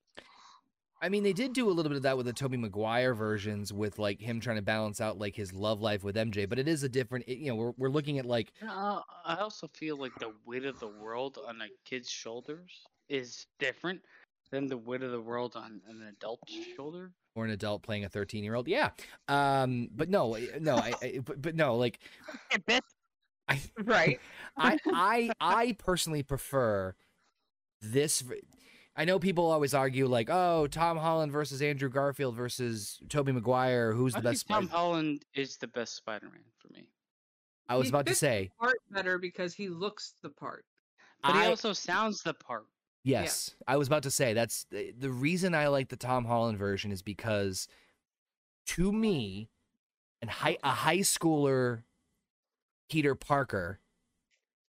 I 1.00 1.10
mean, 1.10 1.22
they 1.22 1.34
did 1.34 1.54
do 1.54 1.70
a 1.70 1.72
little 1.72 1.90
bit 1.90 1.98
of 1.98 2.04
that 2.04 2.18
with 2.18 2.26
the 2.26 2.34
Tobey 2.34 2.58
Maguire 2.58 3.14
versions, 3.14 3.72
with 3.72 4.00
like 4.00 4.20
him 4.20 4.40
trying 4.40 4.56
to 4.56 4.64
balance 4.64 5.00
out 5.00 5.20
like 5.20 5.36
his 5.36 5.54
love 5.54 5.80
life 5.80 6.04
with 6.04 6.16
MJ. 6.16 6.50
But 6.50 6.58
it 6.58 6.68
is 6.68 6.82
a 6.82 6.90
different. 6.90 7.26
It, 7.28 7.38
you 7.38 7.50
know, 7.50 7.56
we're 7.56 7.74
we're 7.78 7.90
looking 7.90 8.18
at 8.18 8.26
like 8.26 8.52
Uh, 8.68 9.02
I 9.24 9.36
also 9.36 9.68
feel 9.76 9.98
like 9.98 10.14
the 10.20 10.34
weight 10.46 10.66
of 10.66 10.80
the 10.80 10.88
world 10.88 11.38
on 11.48 11.62
a 11.62 11.68
kid's 11.86 12.10
shoulders 12.10 12.82
is 13.10 13.46
different 13.60 14.02
than 14.50 14.66
the 14.68 14.78
weight 14.78 15.04
of 15.04 15.12
the 15.12 15.22
world 15.22 15.56
on 15.56 15.82
an 15.88 16.02
adult's 16.02 16.52
shoulder. 16.76 17.12
Or 17.38 17.46
an 17.46 17.52
adult 17.52 17.84
playing 17.84 18.04
a 18.04 18.10
13 18.10 18.44
year 18.44 18.56
old. 18.56 18.68
Yeah. 18.68 18.90
Um. 19.28 19.90
But 19.96 20.10
no, 20.10 20.36
no. 20.60 20.76
I, 20.76 20.94
I 21.04 21.20
but, 21.24 21.40
but 21.40 21.56
no. 21.56 21.76
Like 21.76 22.00
I 23.48 23.62
Right. 23.84 24.20
I 24.58 24.80
I 24.88 25.30
I 25.40 25.76
personally 25.78 26.24
prefer 26.24 26.96
this. 27.80 28.24
I 28.96 29.06
know 29.06 29.20
people 29.20 29.52
always 29.52 29.76
argue 29.76 30.08
like, 30.08 30.32
oh, 30.32 30.66
Tom 30.66 30.98
Holland 30.98 31.32
versus 31.32 31.62
Andrew 31.62 31.90
Garfield 31.90 32.36
versus 32.36 33.00
Tobey 33.08 33.32
Maguire. 33.32 33.94
Who's 33.94 34.16
I 34.16 34.22
the 34.22 34.30
best? 34.32 34.48
Tom 34.48 34.66
Spider- 34.66 34.76
Holland 34.76 35.26
is 35.36 35.58
the 35.58 35.68
best 35.68 35.96
Spider-Man 35.96 36.42
for 36.58 36.74
me, 36.74 36.90
I 37.70 37.76
was 37.76 37.86
He 37.86 37.90
about 37.90 38.08
to 38.08 38.16
say 38.16 38.50
Part 38.60 38.78
better 38.90 39.20
because 39.20 39.54
he 39.54 39.70
looks 39.70 40.16
the 40.24 40.30
part. 40.32 40.66
but 41.22 41.36
he 41.36 41.42
also 41.46 41.72
sounds 41.72 42.24
the 42.24 42.34
part. 42.34 42.66
Yes, 43.08 43.56
I 43.68 43.78
was 43.78 43.88
about 43.88 44.04
to 44.04 44.12
say 44.12 44.34
that's 44.34 44.66
the, 44.70 44.94
the 44.98 45.10
reason 45.12 45.56
I 45.56 45.68
like 45.68 45.90
the 45.90 45.96
Tom 45.96 46.26
Holland 46.26 46.58
version 46.58 46.92
is 46.92 47.02
because 47.02 47.68
to 48.68 48.92
me, 48.92 49.50
and 50.22 50.30
high, 50.30 50.58
a 50.64 50.72
high 50.72 51.00
schooler 51.00 51.84
Peter 52.90 53.16
Parker 53.16 53.80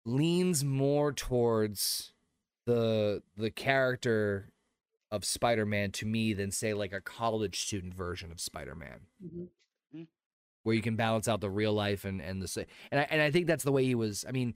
leans 0.05 0.65
more 0.65 1.13
towards 1.13 2.13
the 2.67 3.23
the 3.37 3.51
character 3.51 4.51
of 5.11 5.25
Spider-Man 5.25 5.91
to 5.93 6.07
me 6.07 6.33
than 6.33 6.51
say 6.51 6.73
like 6.73 6.93
a 6.93 7.01
college 7.01 7.61
student 7.61 7.93
version 7.95 8.33
of 8.33 8.41
Spider-Man 8.41 9.01
Mm-hmm. 9.25 10.03
where 10.63 10.75
you 10.75 10.81
can 10.83 10.97
balance 10.97 11.29
out 11.29 11.41
the 11.41 11.51
real 11.51 11.73
life 11.73 12.05
and 12.05 12.21
and 12.21 12.41
the 12.41 12.67
and 12.91 13.01
I, 13.01 13.07
and 13.11 13.21
I 13.21 13.31
think 13.31 13.47
that's 13.47 13.65
the 13.65 13.73
way 13.73 13.85
he 13.85 13.95
was. 13.95 14.25
I 14.27 14.33
mean, 14.33 14.55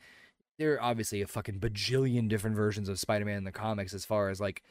there 0.58 0.74
are 0.74 0.82
obviously 0.82 1.22
a 1.22 1.26
fucking 1.26 1.60
bajillion 1.60 2.28
different 2.28 2.56
versions 2.56 2.88
of 2.88 2.98
Spider-Man 2.98 3.38
in 3.38 3.44
the 3.44 3.52
comics 3.52 3.92
as 3.94 4.04
far 4.04 4.30
as 4.30 4.40
like 4.40 4.62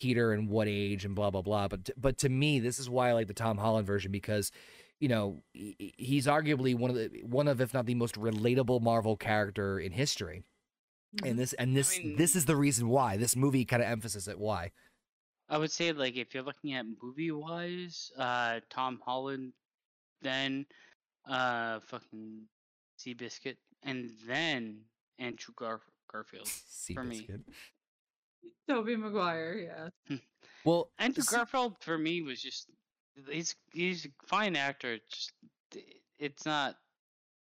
Peter 0.00 0.32
and 0.32 0.48
what 0.48 0.68
age 0.68 1.04
and 1.04 1.14
blah 1.14 1.30
blah 1.30 1.42
blah. 1.42 1.68
But 1.68 1.84
t- 1.86 1.92
but 1.96 2.18
to 2.18 2.28
me, 2.28 2.58
this 2.60 2.78
is 2.78 2.88
why 2.90 3.10
I 3.10 3.12
like 3.12 3.26
the 3.28 3.34
Tom 3.34 3.58
Holland 3.58 3.86
version 3.86 4.12
because 4.12 4.50
you 5.00 5.08
know 5.08 5.42
he- 5.52 5.76
he- 5.78 5.94
he's 5.98 6.26
arguably 6.26 6.74
one 6.74 6.90
of 6.90 6.96
the 6.96 7.22
one 7.24 7.48
of 7.48 7.60
if 7.60 7.72
not 7.74 7.86
the 7.86 7.94
most 7.94 8.14
relatable 8.16 8.80
Marvel 8.80 9.16
character 9.16 9.78
in 9.78 9.92
history. 9.92 10.42
And 11.24 11.38
this 11.38 11.52
and 11.54 11.74
this 11.76 11.98
mean- 11.98 12.16
this 12.16 12.36
is 12.36 12.44
the 12.46 12.56
reason 12.56 12.88
why 12.88 13.16
this 13.16 13.36
movie 13.36 13.64
kind 13.64 13.82
of 13.82 13.88
emphasizes 13.88 14.28
it. 14.28 14.38
Why? 14.38 14.72
I 15.48 15.58
would 15.58 15.70
say 15.70 15.92
like 15.92 16.16
if 16.16 16.34
you're 16.34 16.42
looking 16.42 16.74
at 16.74 16.84
movie 17.02 17.30
wise, 17.30 18.10
uh, 18.18 18.60
Tom 18.68 19.00
Holland, 19.04 19.52
then 20.20 20.66
uh, 21.26 21.80
fucking 21.80 22.42
Seabiscuit, 22.98 23.56
and 23.82 24.10
then 24.26 24.80
Andrew 25.18 25.54
Gar- 25.56 25.80
Garfield. 26.12 26.48
For 26.94 27.02
me. 27.04 27.26
Seabiscuit. 27.28 27.40
Tobey 28.68 28.96
Maguire, 28.96 29.90
yeah. 30.10 30.16
Well, 30.64 30.90
Andrew 30.98 31.22
s- 31.22 31.28
Garfield 31.28 31.76
for 31.78 31.96
me 31.96 32.22
was 32.22 32.42
just 32.42 32.66
he's 33.30 33.54
he's 33.72 34.04
a 34.06 34.08
fine 34.26 34.56
actor. 34.56 34.98
Just 35.08 35.32
it's 36.18 36.44
not 36.44 36.74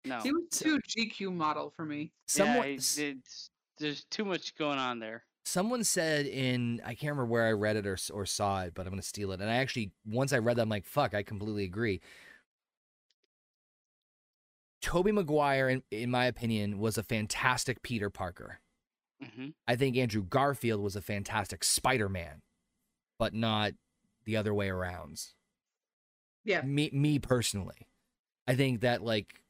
no. 0.06 0.20
He 0.20 0.32
was 0.32 0.44
too 0.50 0.78
GQ 0.88 1.30
model 1.34 1.70
for 1.76 1.84
me. 1.84 2.10
someone 2.26 2.56
yeah, 2.68 2.74
it's, 2.74 2.96
it's 2.96 3.50
there's 3.78 4.04
too 4.04 4.24
much 4.24 4.54
going 4.56 4.78
on 4.78 4.98
there. 4.98 5.24
someone 5.44 5.84
said 5.84 6.24
in 6.24 6.80
I 6.86 6.94
can't 6.94 7.10
remember 7.12 7.26
where 7.26 7.44
I 7.46 7.52
read 7.52 7.76
it 7.76 7.86
or 7.86 7.98
or 8.14 8.24
saw 8.24 8.62
it, 8.62 8.72
but 8.74 8.86
I'm 8.86 8.92
gonna 8.92 9.02
steal 9.02 9.30
it. 9.32 9.42
And 9.42 9.50
I 9.50 9.56
actually 9.56 9.92
once 10.06 10.32
I 10.32 10.38
read 10.38 10.56
that, 10.56 10.62
I'm 10.62 10.70
like, 10.70 10.86
fuck, 10.86 11.12
I 11.12 11.22
completely 11.22 11.64
agree. 11.64 12.00
Tobey 14.82 15.12
Maguire, 15.12 15.68
in, 15.68 15.82
in 15.90 16.10
my 16.10 16.26
opinion, 16.26 16.78
was 16.78 16.98
a 16.98 17.02
fantastic 17.02 17.82
Peter 17.82 18.10
Parker. 18.10 18.60
hmm 19.22 19.50
I 19.66 19.76
think 19.76 19.96
Andrew 19.96 20.22
Garfield 20.22 20.82
was 20.82 20.96
a 20.96 21.00
fantastic 21.00 21.64
Spider-Man, 21.64 22.42
but 23.18 23.32
not 23.32 23.72
the 24.24 24.36
other 24.36 24.52
way 24.52 24.68
around. 24.68 25.22
Yeah. 26.44 26.62
Me, 26.62 26.90
me 26.92 27.18
personally, 27.20 27.86
I 28.46 28.56
think 28.56 28.80
that 28.80 29.02
like, 29.02 29.42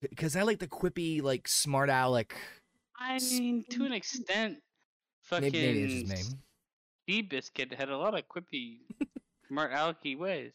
because 0.00 0.36
I 0.36 0.42
like 0.42 0.60
the 0.60 0.68
quippy, 0.68 1.20
like 1.20 1.48
smart 1.48 1.90
aleck. 1.90 2.36
I 2.98 3.18
mean, 3.18 3.64
to 3.70 3.84
an 3.84 3.92
extent, 3.92 4.58
fucking 5.22 5.52
Maybe, 5.52 5.60
maybe 5.60 5.82
it's 5.82 6.10
his 6.10 6.28
name. 6.28 6.42
Seabiscuit 7.08 7.74
had 7.74 7.88
a 7.88 7.98
lot 7.98 8.14
of 8.16 8.22
quippy, 8.28 8.78
smart 9.48 9.72
alecky 9.72 10.16
ways. 10.16 10.54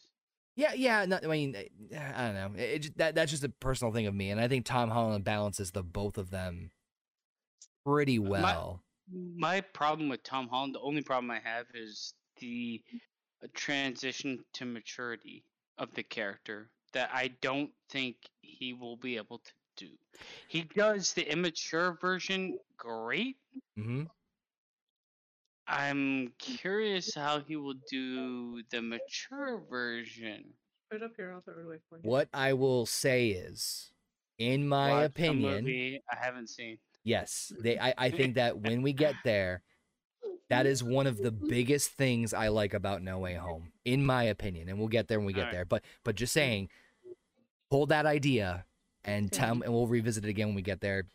Yeah, 0.56 0.72
yeah. 0.72 1.04
No, 1.04 1.20
I 1.22 1.26
mean, 1.26 1.54
eh, 1.54 1.68
I 2.16 2.26
don't 2.26 2.34
know. 2.34 2.62
It, 2.62 2.86
it 2.86 2.98
that 2.98 3.14
that's 3.14 3.30
just 3.30 3.44
a 3.44 3.50
personal 3.50 3.92
thing 3.92 4.06
of 4.06 4.14
me, 4.14 4.30
and 4.30 4.40
I 4.40 4.48
think 4.48 4.64
Tom 4.64 4.90
Holland 4.90 5.22
balances 5.22 5.70
the 5.70 5.82
both 5.82 6.16
of 6.16 6.30
them 6.30 6.70
pretty 7.84 8.18
well. 8.18 8.82
My 9.12 9.60
problem 9.60 10.08
with 10.08 10.22
Tom 10.24 10.48
Holland, 10.48 10.74
the 10.74 10.80
only 10.80 11.02
problem 11.02 11.30
I 11.30 11.40
have 11.44 11.66
is 11.74 12.14
the 12.40 12.82
uh, 13.44 13.46
transition 13.54 14.40
to 14.54 14.64
maturity 14.64 15.44
of 15.78 15.94
the 15.94 16.02
character 16.02 16.70
that 16.92 17.10
I 17.12 17.28
don't 17.40 17.70
think 17.90 18.16
he 18.40 18.72
will 18.72 18.96
be 18.96 19.16
able 19.16 19.38
to 19.38 19.52
do. 19.76 19.90
He 20.48 20.62
does 20.62 21.12
the 21.12 21.30
immature 21.30 21.98
version 22.00 22.58
great. 22.78 23.36
hmm 23.76 24.04
I'm 25.68 26.28
mm. 26.28 26.38
curious 26.38 27.14
how 27.14 27.40
he 27.40 27.56
will 27.56 27.74
do 27.90 28.62
the 28.70 28.82
mature 28.82 29.62
version. 29.68 30.44
Put 30.90 31.02
up 31.02 31.12
here, 31.16 31.32
I'll 31.32 31.40
throw 31.40 31.54
it 31.60 31.66
away 31.66 31.78
for 31.88 31.98
you. 31.98 32.08
What 32.08 32.28
I 32.32 32.52
will 32.52 32.86
say 32.86 33.28
is, 33.28 33.90
in 34.38 34.68
my 34.68 34.90
Watch 34.90 35.02
a 35.02 35.06
opinion, 35.06 35.64
movie 35.64 36.02
I 36.10 36.16
haven't 36.16 36.48
seen. 36.48 36.78
yes, 37.02 37.52
they. 37.60 37.78
I, 37.78 37.94
I 37.98 38.10
think 38.10 38.34
that 38.36 38.58
when 38.62 38.82
we 38.82 38.92
get 38.92 39.14
there, 39.24 39.62
that 40.48 40.66
is 40.66 40.84
one 40.84 41.08
of 41.08 41.18
the 41.18 41.32
biggest 41.32 41.92
things 41.92 42.32
I 42.32 42.48
like 42.48 42.72
about 42.72 43.02
No 43.02 43.18
Way 43.18 43.34
Home, 43.34 43.72
in 43.84 44.06
my 44.06 44.24
opinion. 44.24 44.68
And 44.68 44.78
we'll 44.78 44.88
get 44.88 45.08
there 45.08 45.18
when 45.18 45.26
we 45.26 45.32
get 45.32 45.46
Alright. 45.46 45.54
there. 45.54 45.64
But 45.64 45.82
but 46.04 46.14
just 46.14 46.32
saying, 46.32 46.68
hold 47.70 47.88
that 47.88 48.06
idea 48.06 48.64
and 49.04 49.32
tell, 49.32 49.52
and 49.52 49.72
we'll 49.72 49.88
revisit 49.88 50.24
it 50.24 50.28
again 50.28 50.48
when 50.48 50.56
we 50.56 50.62
get 50.62 50.80
there 50.80 51.06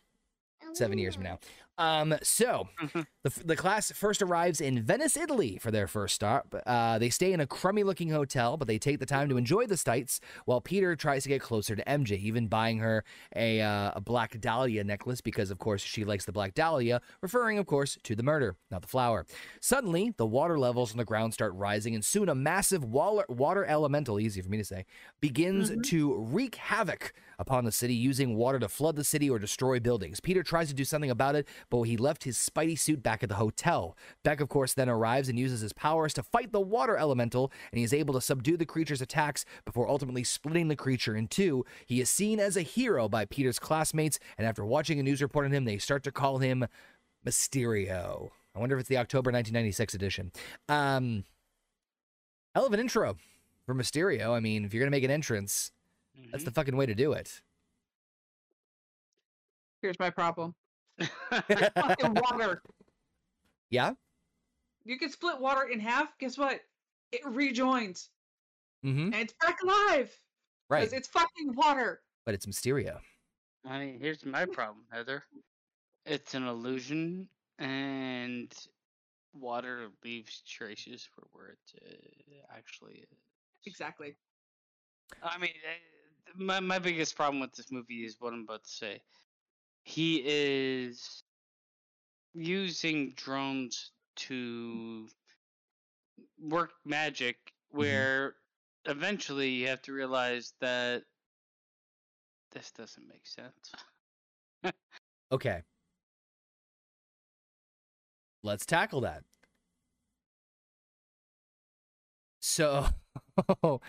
seven 0.74 0.98
years 0.98 1.14
from 1.14 1.24
now. 1.24 1.38
Um, 1.82 2.14
so 2.22 2.68
the, 2.94 3.06
f- 3.26 3.42
the 3.44 3.56
class 3.56 3.90
first 3.92 4.22
arrives 4.22 4.60
in 4.60 4.82
Venice, 4.82 5.16
Italy 5.16 5.58
for 5.60 5.70
their 5.70 5.86
first 5.88 6.14
stop. 6.14 6.54
Uh, 6.66 6.98
they 6.98 7.10
stay 7.10 7.32
in 7.32 7.40
a 7.40 7.46
crummy 7.46 7.82
looking 7.82 8.10
hotel, 8.10 8.56
but 8.56 8.68
they 8.68 8.78
take 8.78 9.00
the 9.00 9.06
time 9.06 9.28
to 9.28 9.36
enjoy 9.36 9.66
the 9.66 9.76
sights 9.76 10.20
while 10.44 10.60
Peter 10.60 10.94
tries 10.94 11.24
to 11.24 11.28
get 11.28 11.40
closer 11.40 11.74
to 11.74 11.84
MJ, 11.84 12.18
even 12.18 12.46
buying 12.46 12.78
her 12.78 13.04
a, 13.34 13.60
uh, 13.60 13.92
a 13.96 14.00
Black 14.00 14.40
Dahlia 14.40 14.84
necklace 14.84 15.20
because, 15.20 15.50
of 15.50 15.58
course, 15.58 15.82
she 15.82 16.04
likes 16.04 16.24
the 16.24 16.32
Black 16.32 16.54
Dahlia, 16.54 17.00
referring, 17.20 17.58
of 17.58 17.66
course, 17.66 17.98
to 18.04 18.14
the 18.14 18.22
murder, 18.22 18.56
not 18.70 18.82
the 18.82 18.88
flower. 18.88 19.26
Suddenly, 19.60 20.14
the 20.16 20.26
water 20.26 20.58
levels 20.58 20.92
on 20.92 20.98
the 20.98 21.04
ground 21.04 21.34
start 21.34 21.52
rising, 21.54 21.94
and 21.94 22.04
soon 22.04 22.28
a 22.28 22.34
massive 22.34 22.84
water, 22.84 23.24
water 23.28 23.64
elemental, 23.64 24.20
easy 24.20 24.40
for 24.40 24.48
me 24.48 24.58
to 24.58 24.64
say, 24.64 24.86
begins 25.20 25.70
Mhm. 25.70 25.82
to 25.84 26.14
wreak 26.14 26.54
havoc 26.56 27.12
upon 27.38 27.64
the 27.64 27.72
city, 27.72 27.94
using 27.94 28.36
water 28.36 28.58
to 28.60 28.68
flood 28.68 28.94
the 28.94 29.02
city 29.02 29.28
or 29.28 29.38
destroy 29.38 29.80
buildings. 29.80 30.20
Peter 30.20 30.42
tries 30.44 30.68
to 30.68 30.74
do 30.74 30.84
something 30.84 31.10
about 31.10 31.34
it, 31.34 31.48
but 31.72 31.82
he 31.84 31.96
left 31.96 32.24
his 32.24 32.36
Spidey 32.36 32.78
suit 32.78 33.02
back 33.02 33.22
at 33.22 33.30
the 33.30 33.36
hotel. 33.36 33.96
Beck, 34.22 34.42
of 34.42 34.50
course, 34.50 34.74
then 34.74 34.90
arrives 34.90 35.30
and 35.30 35.38
uses 35.38 35.62
his 35.62 35.72
powers 35.72 36.12
to 36.12 36.22
fight 36.22 36.52
the 36.52 36.60
water 36.60 36.98
elemental, 36.98 37.50
and 37.70 37.78
he 37.78 37.84
is 37.84 37.94
able 37.94 38.12
to 38.12 38.20
subdue 38.20 38.58
the 38.58 38.66
creature's 38.66 39.00
attacks 39.00 39.46
before 39.64 39.88
ultimately 39.88 40.22
splitting 40.22 40.68
the 40.68 40.76
creature 40.76 41.16
in 41.16 41.28
two. 41.28 41.64
He 41.86 41.98
is 42.02 42.10
seen 42.10 42.38
as 42.38 42.58
a 42.58 42.62
hero 42.62 43.08
by 43.08 43.24
Peter's 43.24 43.58
classmates, 43.58 44.18
and 44.36 44.46
after 44.46 44.66
watching 44.66 45.00
a 45.00 45.02
news 45.02 45.22
report 45.22 45.46
on 45.46 45.52
him, 45.52 45.64
they 45.64 45.78
start 45.78 46.02
to 46.04 46.12
call 46.12 46.38
him 46.38 46.66
Mysterio. 47.26 48.28
I 48.54 48.58
wonder 48.58 48.76
if 48.76 48.80
it's 48.80 48.88
the 48.90 48.98
October 48.98 49.32
1996 49.32 49.94
edition. 49.94 50.30
Um, 50.68 51.24
hell 52.54 52.66
of 52.66 52.72
an 52.74 52.80
intro 52.80 53.16
for 53.64 53.74
Mysterio. 53.74 54.36
I 54.36 54.40
mean, 54.40 54.66
if 54.66 54.74
you're 54.74 54.82
gonna 54.82 54.90
make 54.90 55.04
an 55.04 55.10
entrance, 55.10 55.72
that's 56.30 56.42
Mhm. 56.42 56.46
the 56.46 56.50
fucking 56.52 56.76
way 56.76 56.84
to 56.84 56.94
do 56.94 57.14
it. 57.14 57.40
Here's 59.80 59.98
my 59.98 60.10
problem. 60.10 60.54
Fucking 61.30 62.14
water. 62.14 62.62
Yeah. 63.70 63.92
You 64.84 64.98
can 64.98 65.10
split 65.10 65.40
water 65.40 65.68
in 65.68 65.80
half. 65.80 66.16
Guess 66.18 66.38
what? 66.38 66.60
It 67.12 67.20
rejoins 67.26 68.08
Mm-hmm. 68.84 69.12
and 69.12 69.14
it's 69.14 69.34
back 69.40 69.62
alive. 69.62 70.10
Right. 70.68 70.80
Because 70.80 70.92
it's 70.92 71.06
fucking 71.06 71.54
water. 71.54 72.00
But 72.26 72.34
it's 72.34 72.46
Mysterio. 72.46 72.98
I 73.64 73.78
mean, 73.78 74.00
here's 74.00 74.26
my 74.26 74.44
problem, 74.44 74.84
Heather. 74.90 75.22
It's 76.04 76.34
an 76.34 76.48
illusion, 76.48 77.28
and 77.60 78.52
water 79.32 79.88
leaves 80.04 80.42
traces 80.48 81.08
for 81.14 81.28
where 81.30 81.50
it 81.50 81.80
uh, 81.86 82.56
actually 82.56 83.04
is. 83.12 83.18
Exactly. 83.66 84.16
I 85.22 85.38
mean, 85.38 85.50
uh, 85.64 86.32
my 86.42 86.58
my 86.58 86.80
biggest 86.80 87.14
problem 87.14 87.40
with 87.40 87.52
this 87.52 87.70
movie 87.70 88.04
is 88.04 88.16
what 88.18 88.32
I'm 88.32 88.42
about 88.42 88.64
to 88.64 88.70
say. 88.70 89.00
He 89.84 90.22
is 90.24 91.22
using 92.34 93.12
drones 93.16 93.90
mm. 94.18 94.26
to 94.26 95.08
work 96.40 96.72
magic, 96.84 97.36
mm-hmm. 97.46 97.78
where 97.78 98.34
eventually 98.84 99.48
you 99.48 99.68
have 99.68 99.82
to 99.82 99.92
realize 99.92 100.54
that 100.60 101.02
this 102.52 102.70
doesn't 102.70 103.08
make 103.08 103.26
sense. 103.26 103.72
Okay. 105.32 105.62
Let's 108.42 108.66
tackle 108.66 109.00
that. 109.00 109.22
So 112.40 112.86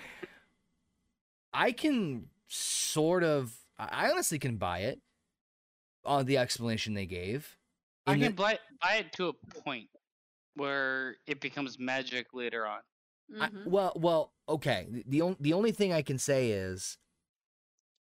I 1.53 1.73
can 1.73 2.27
sort 2.47 3.25
of 3.25 3.53
I 3.77 4.05
I 4.05 4.11
honestly 4.11 4.39
can 4.39 4.55
buy 4.55 4.79
it 4.79 5.01
on 6.05 6.25
the 6.25 6.37
explanation 6.37 6.93
they 6.93 7.05
gave. 7.05 7.57
I 8.05 8.13
In 8.13 8.19
the- 8.19 8.25
can 8.27 8.35
buy, 8.35 8.59
buy 8.81 8.95
it 8.95 9.13
to 9.13 9.29
a 9.29 9.33
point 9.33 9.89
where 10.55 11.17
it 11.27 11.39
becomes 11.41 11.79
magic 11.79 12.33
later 12.33 12.65
on. 12.65 12.81
I- 13.39 13.47
Mhm. 13.49 13.65
well, 13.67 13.93
well, 13.95 14.33
okay. 14.49 14.87
The, 14.89 15.03
the 15.07 15.21
only 15.21 15.37
the 15.39 15.53
only 15.53 15.71
thing 15.71 15.93
I 15.93 16.01
can 16.01 16.19
say 16.19 16.51
is 16.51 16.97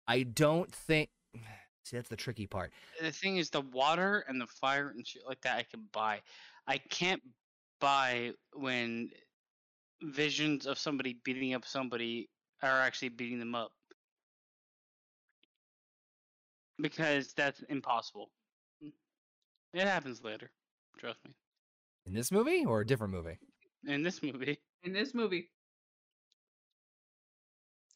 I 0.07 0.23
don't 0.23 0.73
think 0.73 1.09
See, 1.83 1.97
that's 1.97 2.09
the 2.09 2.15
tricky 2.15 2.45
part. 2.45 2.71
the 3.01 3.11
thing 3.11 3.37
is 3.37 3.49
the 3.49 3.61
water 3.61 4.19
and 4.27 4.39
the 4.39 4.45
fire 4.47 4.89
and 4.89 5.05
shit 5.07 5.25
like 5.25 5.41
that 5.41 5.57
I 5.57 5.63
can 5.63 5.87
buy. 5.91 6.21
I 6.67 6.77
can't 6.77 7.23
buy 7.79 8.33
when 8.53 9.11
visions 10.03 10.67
of 10.67 10.77
somebody 10.77 11.13
beating 11.23 11.53
up 11.55 11.65
somebody 11.65 12.29
are 12.61 12.79
actually 12.81 13.09
beating 13.09 13.39
them 13.39 13.55
up. 13.55 13.71
Because 16.82 17.34
that's 17.34 17.61
impossible. 17.69 18.30
It 19.73 19.82
happens 19.88 20.23
later. 20.23 20.49
Trust 20.97 21.19
me. 21.25 21.32
In 22.05 22.13
this 22.13 22.32
movie 22.32 22.65
or 22.65 22.82
a 22.82 22.86
different 22.86 23.13
movie? 23.13 23.38
In 23.88 24.01
this 24.03 24.23
movie. 24.23 24.59
In 24.84 24.93
this 24.93 25.13
movie. 25.13 25.49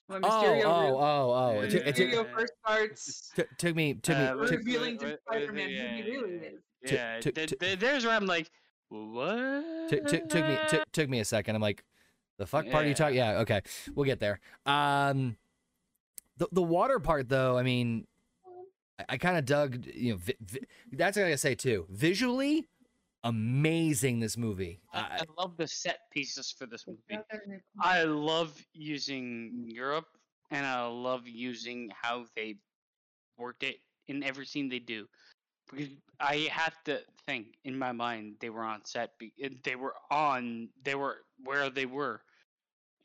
When 0.07 0.23
Oh, 0.23 0.27
Mysterio, 0.27 0.63
oh, 0.65 0.81
re- 0.81 0.89
oh, 0.89 1.31
oh. 1.57 1.61
It, 1.61 1.69
took- 1.71 1.85
it, 1.87 1.95
took- 1.95 2.09
Mysterio 2.09 2.33
first 2.33 2.53
starts 2.59 3.31
took- 3.35 3.57
took 3.57 3.75
me 3.75 3.93
took 3.95 4.17
me 4.17 4.23
Uh, 4.25 4.35
We're 4.35 4.47
took, 4.47 4.57
revealing 4.59 4.97
to 4.99 5.05
wait, 5.05 5.11
wait, 5.11 5.19
Spider-Man 5.43 5.69
who 5.69 5.75
yeah, 5.75 5.95
he 5.95 6.01
really 6.11 6.33
yeah, 6.35 6.47
is. 6.83 6.91
Yeah, 6.91 7.19
took- 7.21 7.35
th- 7.35 7.49
took- 7.49 7.79
there's 7.79 8.05
where 8.05 8.13
I'm 8.15 8.25
like, 8.25 8.51
what? 8.89 9.89
took, 9.89 10.05
took, 10.05 10.29
took 10.29 10.45
me 10.45 10.57
took, 10.69 10.91
took 10.91 11.09
me 11.09 11.19
a 11.21 11.25
second. 11.25 11.55
I'm 11.55 11.61
like, 11.61 11.83
the 12.37 12.45
fuck 12.45 12.69
part 12.69 12.85
are 12.85 12.87
you 12.87 12.93
talking? 12.93 13.15
Yeah, 13.17 13.39
okay, 13.39 13.61
we'll 13.95 14.05
get 14.05 14.19
there. 14.19 14.39
Um, 14.65 15.37
the 16.37 16.47
the 16.51 16.61
water 16.61 16.99
part 16.99 17.29
though, 17.29 17.57
I 17.57 17.63
mean, 17.63 18.05
I, 18.99 19.05
I 19.09 19.17
kind 19.17 19.37
of 19.37 19.45
dug. 19.45 19.85
You 19.85 20.11
know, 20.13 20.17
vi- 20.17 20.37
vi- 20.41 20.65
that's 20.91 21.17
what 21.17 21.25
I 21.25 21.29
gotta 21.29 21.37
say 21.37 21.55
too. 21.55 21.85
Visually, 21.89 22.67
amazing. 23.23 24.19
This 24.19 24.37
movie. 24.37 24.79
I, 24.93 24.99
I, 24.99 25.03
I 25.19 25.23
love 25.41 25.57
the 25.57 25.67
set 25.67 25.99
pieces 26.11 26.51
for 26.51 26.65
this 26.65 26.85
movie. 26.87 27.21
I 27.79 28.03
love 28.03 28.63
using 28.73 29.65
Europe, 29.67 30.07
and 30.51 30.65
I 30.65 30.85
love 30.87 31.27
using 31.27 31.89
how 32.01 32.25
they 32.35 32.55
worked 33.37 33.63
it 33.63 33.77
in 34.07 34.23
every 34.23 34.45
scene 34.45 34.69
they 34.69 34.79
do. 34.79 35.07
Because 35.71 35.89
I 36.19 36.47
have 36.51 36.83
to 36.83 36.99
think 37.25 37.55
in 37.63 37.77
my 37.77 37.91
mind 37.93 38.35
they 38.41 38.49
were 38.49 38.63
on 38.63 38.83
set. 38.85 39.17
be- 39.17 39.33
They 39.63 39.75
were 39.75 39.95
on. 40.11 40.69
They 40.83 40.95
were 40.95 41.17
where 41.43 41.69
they 41.69 41.85
were. 41.85 42.21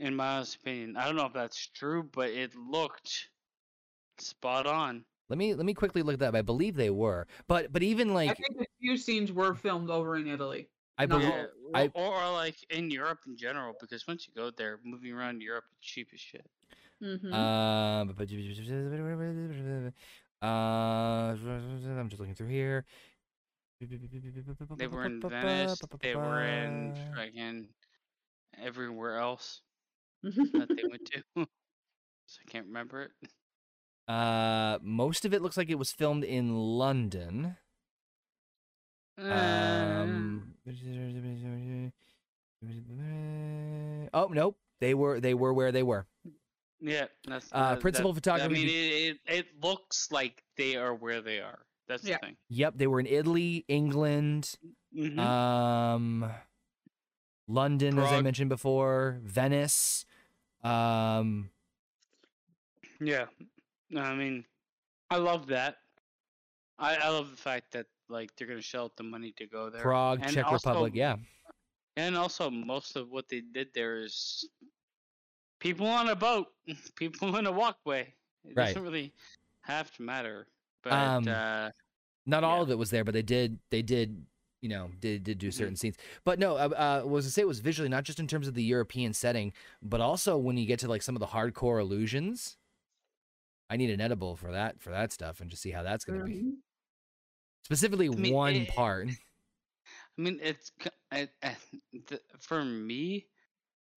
In 0.01 0.14
my 0.14 0.36
honest 0.36 0.55
opinion, 0.57 0.97
I 0.97 1.07
don't 1.07 1.16
know 1.16 1.26
if 1.26 1.32
that's 1.32 1.66
true, 1.74 2.09
but 2.12 2.30
it 2.30 2.55
looked 2.55 3.30
spot 4.18 4.64
on. 4.66 5.05
Let 5.29 5.39
me 5.39 5.55
let 5.55 5.66
me 5.66 5.74
quickly 5.74 6.03
look 6.03 6.18
that 6.18 6.29
up. 6.29 6.35
I 6.35 6.43
believe 6.43 6.74
they 6.76 6.91
were, 6.91 7.26
but 7.47 7.72
but 7.72 7.83
even 7.83 8.11
I 8.11 8.14
like 8.14 8.37
think 8.37 8.61
a 8.61 8.66
few 8.81 8.97
scenes 8.97 9.33
were 9.33 9.55
filmed 9.55 9.91
over 9.91 10.16
in 10.16 10.26
Italy. 10.29 10.68
I 10.97 11.07
believe. 11.07 11.31
all. 11.31 11.37
Yeah, 11.37 11.47
I- 11.74 11.91
or, 11.95 12.14
or 12.22 12.33
like 12.33 12.57
in 12.70 12.91
Europe 12.91 13.20
in 13.26 13.37
general, 13.37 13.74
because 13.81 14.07
once 14.09 14.26
you 14.26 14.35
go 14.35 14.51
there, 14.51 14.81
moving 14.85 15.12
around 15.12 15.41
Europe 15.43 15.64
is 15.70 15.79
cheap 15.81 16.09
as 16.12 16.20
shit. 16.20 16.47
Mm-hmm. 17.03 17.33
Um, 17.33 18.09
uh, 20.43 21.35
I'm 21.37 22.09
just 22.09 22.20
looking 22.20 22.35
through 22.35 22.49
here. 22.49 22.85
They 23.81 24.87
were 24.89 25.05
in 25.05 25.20
Venice. 25.20 25.81
They 26.01 26.16
were 26.16 26.43
in 26.43 26.93
fucking 27.14 27.68
everywhere 28.61 29.18
else 29.18 29.61
that 30.22 30.68
they 30.68 30.89
went 30.89 31.07
to. 31.12 31.22
so 32.26 32.41
I 32.47 32.51
can't 32.51 32.66
remember 32.66 33.03
it. 33.03 33.12
Uh, 34.09 34.79
most 34.83 35.25
of 35.27 35.35
it 35.35 35.43
looks 35.43 35.57
like 35.59 35.69
it 35.69 35.79
was 35.79 35.93
filmed 35.93 36.25
in 36.25 36.57
London. 36.57 37.57
Um, 39.19 40.55
oh 44.15 44.29
nope, 44.33 44.57
they 44.81 44.95
were 44.95 45.21
they 45.21 45.35
were 45.35 45.53
where 45.53 45.73
they 45.73 45.83
were. 45.83 46.07
yeah, 46.81 47.07
that's 47.27 47.49
uh, 47.53 47.75
that- 47.75 47.81
principal 47.81 48.13
that- 48.13 48.25
photography 48.25 48.45
I 48.45 48.49
mean, 48.49 48.69
it, 48.69 48.71
it 48.71 49.19
it 49.39 49.47
looks 49.63 50.11
like 50.11 50.43
they 50.57 50.77
are 50.77 50.95
where 50.95 51.21
they 51.21 51.41
are. 51.41 51.59
That's 51.89 52.05
Yeah. 52.05 52.19
the 52.21 52.27
thing. 52.29 52.37
Yep, 52.51 52.75
they 52.77 52.87
were 52.87 53.01
in 53.01 53.07
Italy, 53.07 53.65
England, 53.67 54.55
Mhm. 54.95 55.19
um, 55.19 56.31
London, 57.47 57.99
as 57.99 58.13
I 58.13 58.21
mentioned 58.21 58.51
before, 58.51 59.19
Venice. 59.23 60.05
Um, 60.63 61.51
Yeah, 63.01 63.27
no, 63.41 63.47
I 63.97 64.14
mean, 64.14 64.45
I 65.11 65.16
love 65.16 65.47
that. 65.49 65.76
I 66.78 66.97
I 66.97 67.09
love 67.09 67.30
the 67.30 67.36
fact 67.36 67.72
that 67.72 67.86
like 68.09 68.34
they're 68.36 68.47
gonna 68.49 68.61
shell 68.62 68.84
out 68.84 68.97
the 68.97 69.03
money 69.03 69.32
to 69.39 69.47
go 69.47 69.70
there. 69.70 69.82
Prague, 69.82 70.20
And 70.22 70.32
Czech 70.32 70.47
also- 70.47 70.68
Republic. 70.70 70.95
Yeah, 70.95 71.16
And 71.97 72.16
also, 72.16 72.49
most 72.51 72.97
of 72.97 73.11
what 73.11 73.28
they 73.28 73.41
did 73.41 73.68
there 73.74 73.97
is 73.99 74.49
people 75.61 75.86
on 75.86 76.09
a 76.09 76.16
boat, 76.16 76.47
people 76.97 77.36
in 77.36 77.47
a 77.47 77.53
walkway. 77.53 78.14
It 78.45 78.57
Right. 78.57 78.66
doesn't 78.66 78.82
really 78.82 79.12
have 79.62 79.91
to 79.97 80.03
matter. 80.03 80.47
But 80.82 80.93
Um, 80.93 81.28
uh, 81.28 81.70
not 82.26 82.45
all 82.45 82.59
Yeah. 82.59 82.62
of 82.62 82.70
it 82.70 82.78
was 82.78 82.91
there, 82.91 83.05
but 83.05 83.12
they 83.14 83.22
did 83.22 83.59
they 83.70 83.82
did 83.82 84.26
you 84.61 84.68
know 84.68 84.91
did 85.01 85.24
did 85.24 85.39
do 85.39 85.51
certain 85.51 85.76
scenes. 85.76 85.97
But 86.24 86.39
no, 86.39 86.57
uh, 86.57 87.01
uh, 87.05 87.07
was 87.09 87.24
to 87.24 87.30
say 87.30 87.43
it 87.43 87.49
was 87.49 87.61
visually 87.61 87.89
not 87.89 88.05
just 88.05 88.20
in 88.20 88.26
terms 88.28 88.47
of 88.49 88.55
the 88.55 88.62
European 88.62 89.12
setting, 89.14 89.53
but 89.82 90.01
also 90.01 90.36
when 90.39 90.57
you 90.57 90.66
get 90.66 90.78
to 90.80 90.89
like 90.89 91.03
some 91.03 91.16
of 91.16 91.20
the 91.20 91.28
hardcore 91.28 91.80
illusions. 91.80 92.58
I 93.71 93.77
need 93.77 93.91
an 93.91 94.01
edible 94.01 94.37
for 94.37 94.53
that 94.53 94.81
for 94.81 94.91
that 94.91 95.12
stuff 95.12 95.41
and 95.41 95.51
just 95.51 95.62
see 95.62 95.71
how 95.71 95.83
that's 95.83 96.05
going 96.05 96.19
to 96.21 96.25
be. 96.25 96.35
Mhm. 96.35 96.53
Specifically, 97.64 98.09
mean, 98.09 98.33
one 98.33 98.55
it- 98.55 98.69
part. 98.69 99.09
I 100.19 100.21
mean, 100.21 100.41
it's 100.43 100.73
I, 101.12 101.29
I, 101.43 101.57
the, 102.09 102.21
for 102.41 102.64
me, 102.64 103.27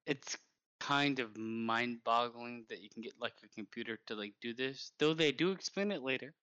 it's 0.05 0.38
kind 0.80 1.19
of 1.19 1.36
mind-boggling 1.38 2.65
that 2.69 2.82
you 2.82 2.89
can 2.89 3.01
get 3.01 3.13
like 3.19 3.34
a 3.43 3.47
computer 3.47 3.97
to 4.07 4.15
like 4.15 4.34
do 4.41 4.53
this. 4.53 4.91
Though 4.99 5.13
they 5.13 5.32
do 5.32 5.51
explain 5.51 5.91
it 5.91 6.03
later. 6.03 6.34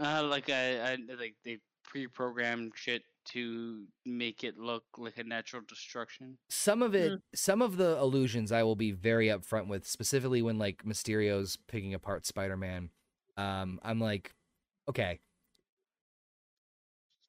Uh, 0.00 0.22
like 0.24 0.50
I, 0.50 0.92
I 0.92 0.98
like 1.18 1.34
they 1.44 1.58
pre-programmed 1.84 2.72
shit 2.76 3.02
to 3.32 3.84
make 4.06 4.42
it 4.44 4.56
look 4.58 4.84
like 4.98 5.18
a 5.18 5.24
natural 5.24 5.62
destruction. 5.68 6.36
some 6.48 6.82
of 6.82 6.92
Mm. 6.92 7.14
it 7.14 7.20
some 7.34 7.62
of 7.62 7.76
the 7.76 7.96
illusions 7.98 8.50
i 8.52 8.62
will 8.62 8.76
be 8.76 8.90
very 8.92 9.26
upfront 9.28 9.68
with 9.68 9.86
specifically 9.86 10.42
when 10.42 10.58
like 10.58 10.84
mysterio's 10.84 11.56
picking 11.68 11.94
apart 11.94 12.26
spider-man 12.26 12.90
um 13.36 13.78
i'm 13.82 14.00
like 14.00 14.34
okay 14.88 15.20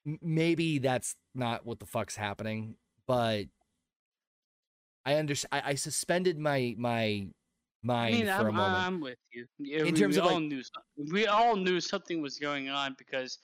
m- 0.06 0.20
maybe 0.22 0.80
that's 0.80 1.16
not 1.36 1.66
what 1.66 1.80
the 1.80 1.86
fuck's 1.86 2.16
happening, 2.16 2.76
but 3.08 3.46
I 5.06 5.16
understand. 5.16 5.64
I, 5.66 5.72
I 5.72 5.76
suspended 5.76 6.38
my 6.38 6.76
my 6.78 7.02
I 7.04 7.28
mind 7.84 8.16
mean, 8.16 8.26
for 8.26 8.32
I'm, 8.32 8.48
a 8.48 8.52
moment. 8.52 8.84
I'm 8.88 9.02
with 9.02 9.18
you. 9.32 9.46
Yeah, 9.60 9.80
In 9.80 9.86
we, 9.86 9.92
terms 9.94 10.16
we 10.16 10.22
of, 10.22 10.28
all 10.28 10.34
like- 10.40 10.44
knew 10.44 10.62
we 11.12 11.26
all 11.28 11.56
knew 11.56 11.80
something 11.80 12.22
was 12.22 12.38
going 12.38 12.70
on 12.70 12.96
because 12.98 13.40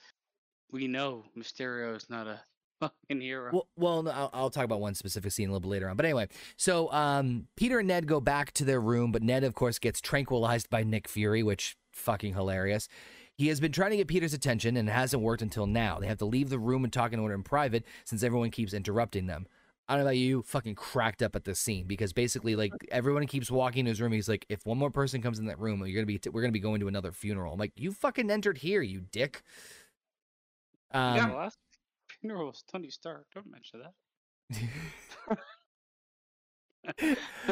we 0.72 0.88
know 0.88 1.24
Mysterio 1.38 1.96
is 1.96 2.10
not 2.10 2.28
a 2.28 2.40
fucking 2.80 3.22
hero. 3.22 3.52
Well, 3.52 3.68
well, 3.76 4.10
I'll, 4.10 4.30
I'll 4.34 4.50
talk 4.50 4.66
about 4.66 4.80
one 4.80 4.96
specific 4.96 5.32
scene 5.32 5.50
a 5.50 5.52
little 5.52 5.62
bit 5.62 5.70
later 5.70 5.90
on. 5.90 5.98
But 5.98 6.06
anyway, 6.06 6.28
so 6.58 6.92
um, 6.92 7.48
Peter 7.56 7.80
and 7.80 7.88
Ned 7.88 8.08
go 8.08 8.20
back 8.20 8.52
to 8.54 8.66
their 8.66 8.82
room, 8.82 9.12
but 9.12 9.24
Ned, 9.24 9.44
of 9.44 9.54
course, 9.54 9.80
gets 9.80 10.02
tranquilized 10.02 10.70
by 10.70 10.84
Nick 10.84 11.08
Fury, 11.08 11.44
which 11.44 11.76
fucking 11.92 12.34
hilarious. 12.34 12.88
He 13.36 13.48
has 13.50 13.60
been 13.60 13.72
trying 13.72 13.92
to 13.92 13.98
get 13.98 14.08
Peter's 14.08 14.34
attention 14.34 14.78
and 14.78 14.90
it 14.90 14.92
hasn't 14.92 15.22
worked 15.22 15.44
until 15.44 15.68
now. 15.68 16.00
They 16.00 16.08
have 16.08 16.18
to 16.20 16.26
leave 16.26 16.50
the 16.50 16.58
room 16.58 16.84
and 16.84 16.92
talk 16.92 17.14
in 17.14 17.20
order 17.20 17.36
in 17.36 17.44
private 17.44 17.86
since 18.04 18.24
everyone 18.24 18.50
keeps 18.50 18.74
interrupting 18.74 19.28
them. 19.28 19.46
I 19.88 19.94
don't 19.94 20.04
know 20.04 20.08
about 20.10 20.18
you, 20.18 20.42
fucking 20.42 20.76
cracked 20.76 21.22
up 21.22 21.36
at 21.36 21.46
this 21.46 21.60
scene 21.60 21.88
because 21.88 22.12
basically, 22.12 22.58
like, 22.58 22.74
everyone 22.92 23.26
keeps 23.26 23.50
walking 23.50 23.82
in 23.82 23.86
his 23.86 24.02
room. 24.02 24.12
He's 24.12 24.28
like, 24.28 24.46
if 24.50 24.66
one 24.66 24.78
more 24.78 24.92
person 24.92 25.22
comes 25.22 25.40
in 25.40 25.46
that 25.46 25.60
room, 25.60 25.80
you're 25.86 25.96
gonna 25.96 26.06
be, 26.06 26.20
we're 26.30 26.42
gonna 26.42 26.52
be 26.52 26.60
going 26.60 26.82
to 26.82 26.90
another 26.90 27.14
funeral. 27.14 27.54
I'm 27.54 27.60
like, 27.60 27.72
you 27.78 27.94
fucking 27.94 28.30
entered 28.30 28.58
here, 28.58 28.82
you 28.82 29.00
dick. 29.00 29.44
Um, 30.92 31.30
the 31.30 31.36
last 31.36 31.58
funeral 32.22 32.48
was 32.48 32.64
Tony 32.72 32.90
Stark. 32.90 33.26
Don't 33.34 33.50
mention 33.50 33.82
that. 33.82 35.38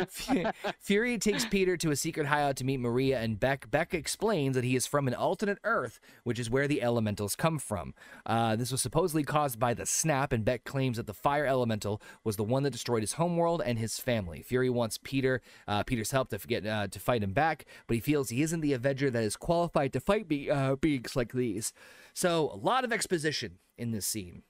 Fu- 0.07 0.43
Fury 0.79 1.17
takes 1.17 1.45
Peter 1.45 1.77
to 1.77 1.91
a 1.91 1.95
secret 1.95 2.27
hideout 2.27 2.55
to 2.57 2.63
meet 2.63 2.79
Maria 2.79 3.19
and 3.19 3.39
Beck. 3.39 3.69
Beck 3.69 3.93
explains 3.93 4.55
that 4.55 4.63
he 4.63 4.75
is 4.75 4.87
from 4.87 5.07
an 5.07 5.13
alternate 5.13 5.59
Earth, 5.63 5.99
which 6.23 6.39
is 6.39 6.49
where 6.49 6.67
the 6.67 6.81
elementals 6.81 7.35
come 7.35 7.59
from. 7.59 7.93
Uh, 8.25 8.55
this 8.55 8.71
was 8.71 8.81
supposedly 8.81 9.23
caused 9.23 9.59
by 9.59 9.73
the 9.73 9.85
snap, 9.85 10.31
and 10.31 10.45
Beck 10.45 10.63
claims 10.63 10.97
that 10.97 11.07
the 11.07 11.13
fire 11.13 11.45
elemental 11.45 12.01
was 12.23 12.35
the 12.35 12.43
one 12.43 12.63
that 12.63 12.71
destroyed 12.71 13.01
his 13.01 13.13
homeworld 13.13 13.61
and 13.65 13.79
his 13.79 13.99
family. 13.99 14.41
Fury 14.41 14.69
wants 14.69 14.99
Peter 15.03 15.41
uh, 15.67 15.83
Peter's 15.83 16.11
help 16.11 16.29
to 16.29 16.37
get 16.39 16.65
uh, 16.65 16.87
to 16.87 16.99
fight 16.99 17.23
him 17.23 17.33
back, 17.33 17.65
but 17.87 17.95
he 17.95 17.99
feels 17.99 18.29
he 18.29 18.41
isn't 18.41 18.61
the 18.61 18.73
Avenger 18.73 19.09
that 19.09 19.23
is 19.23 19.35
qualified 19.35 19.93
to 19.93 19.99
fight 19.99 20.27
be- 20.27 20.49
uh, 20.49 20.75
beings 20.75 21.15
like 21.15 21.33
these. 21.33 21.73
So 22.13 22.49
a 22.53 22.57
lot 22.57 22.83
of 22.83 22.93
exposition 22.93 23.59
in 23.77 23.91
this 23.91 24.05
scene. 24.05 24.43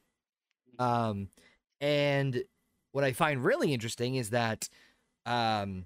Um, 0.78 1.30
and 1.82 2.44
what 2.96 3.04
I 3.04 3.12
find 3.12 3.44
really 3.44 3.74
interesting 3.74 4.16
is 4.16 4.30
that 4.30 4.70
um 5.26 5.86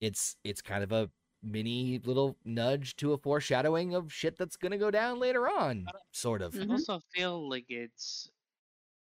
it's 0.00 0.36
it's 0.44 0.62
kind 0.62 0.82
of 0.82 0.92
a 0.92 1.10
mini 1.42 1.98
little 1.98 2.38
nudge 2.44 2.96
to 2.96 3.12
a 3.12 3.18
foreshadowing 3.18 3.94
of 3.94 4.10
shit 4.12 4.38
that's 4.38 4.56
gonna 4.56 4.78
go 4.78 4.90
down 4.90 5.18
later 5.20 5.46
on, 5.48 5.86
sort 6.12 6.40
of. 6.40 6.54
I 6.54 6.64
Mhm. 6.64 6.70
also 6.72 7.00
feel 7.14 7.48
like 7.48 7.66
it's 7.68 8.30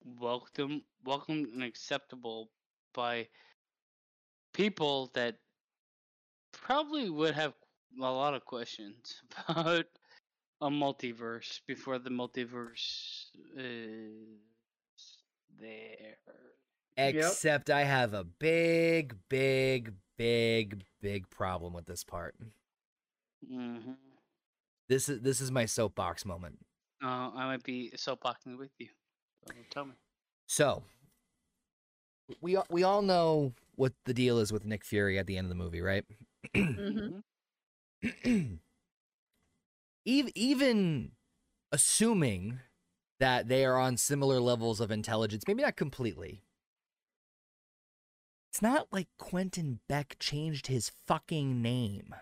welcome, 0.04 0.86
welcome 1.04 1.46
and 1.54 1.64
acceptable 1.64 2.52
by 2.94 3.30
people 4.54 5.08
that 5.14 5.40
probably 6.54 7.10
would 7.10 7.34
have 7.36 7.54
a 7.98 8.02
lot 8.02 8.34
of 8.34 8.46
questions 8.46 9.22
about 9.50 9.86
a 10.62 10.70
multiverse 10.70 11.62
before 11.68 12.00
the 12.00 12.10
multiverse 12.10 13.28
is 13.56 14.40
there. 15.60 16.18
Except 16.98 17.70
I 17.70 17.84
have 17.84 18.14
a 18.14 18.24
big, 18.24 19.16
big, 19.30 19.94
big, 20.18 20.84
big 21.02 21.30
problem 21.30 21.74
with 21.74 21.86
this 21.86 22.04
part. 22.04 22.36
Mm-hmm. 23.52 23.94
This 24.90 25.10
is 25.10 25.22
this 25.22 25.42
is 25.42 25.52
my 25.52 25.66
soapbox 25.66 26.26
moment. 26.26 26.60
Uh, 27.04 27.32
I 27.36 27.46
might 27.48 27.64
be 27.64 27.92
soapboxing 27.96 28.58
with 28.58 28.72
you. 28.80 28.90
So 29.48 29.54
tell 29.72 29.86
me. 29.86 29.94
So 30.48 30.84
we 32.42 32.56
all- 32.56 32.68
we 32.70 32.84
all 32.84 33.02
know 33.02 33.54
what 33.76 33.94
the 34.06 34.14
deal 34.14 34.40
is 34.40 34.54
with 34.54 34.66
Nick 34.66 34.86
Fury 34.86 35.18
at 35.18 35.26
the 35.28 35.38
end 35.38 35.46
of 35.46 35.50
the 35.50 35.56
movie, 35.56 35.82
right? 35.82 36.06
Mhm. 36.56 37.24
Mhm. 38.04 38.60
even 40.06 40.32
even 40.36 41.12
assuming 41.72 42.60
that 43.20 43.48
they 43.48 43.66
are 43.66 43.78
on 43.78 43.98
similar 43.98 44.40
levels 44.40 44.80
of 44.80 44.92
intelligence, 44.92 45.44
maybe 45.48 45.64
not 45.64 45.76
completely. 45.76 46.44
It's 48.54 48.62
not 48.62 48.94
like 48.94 49.08
Quentin 49.18 49.80
Beck 49.90 50.16
changed 50.20 50.68
his 50.68 50.92
fucking 51.08 51.60
name. 51.64 52.14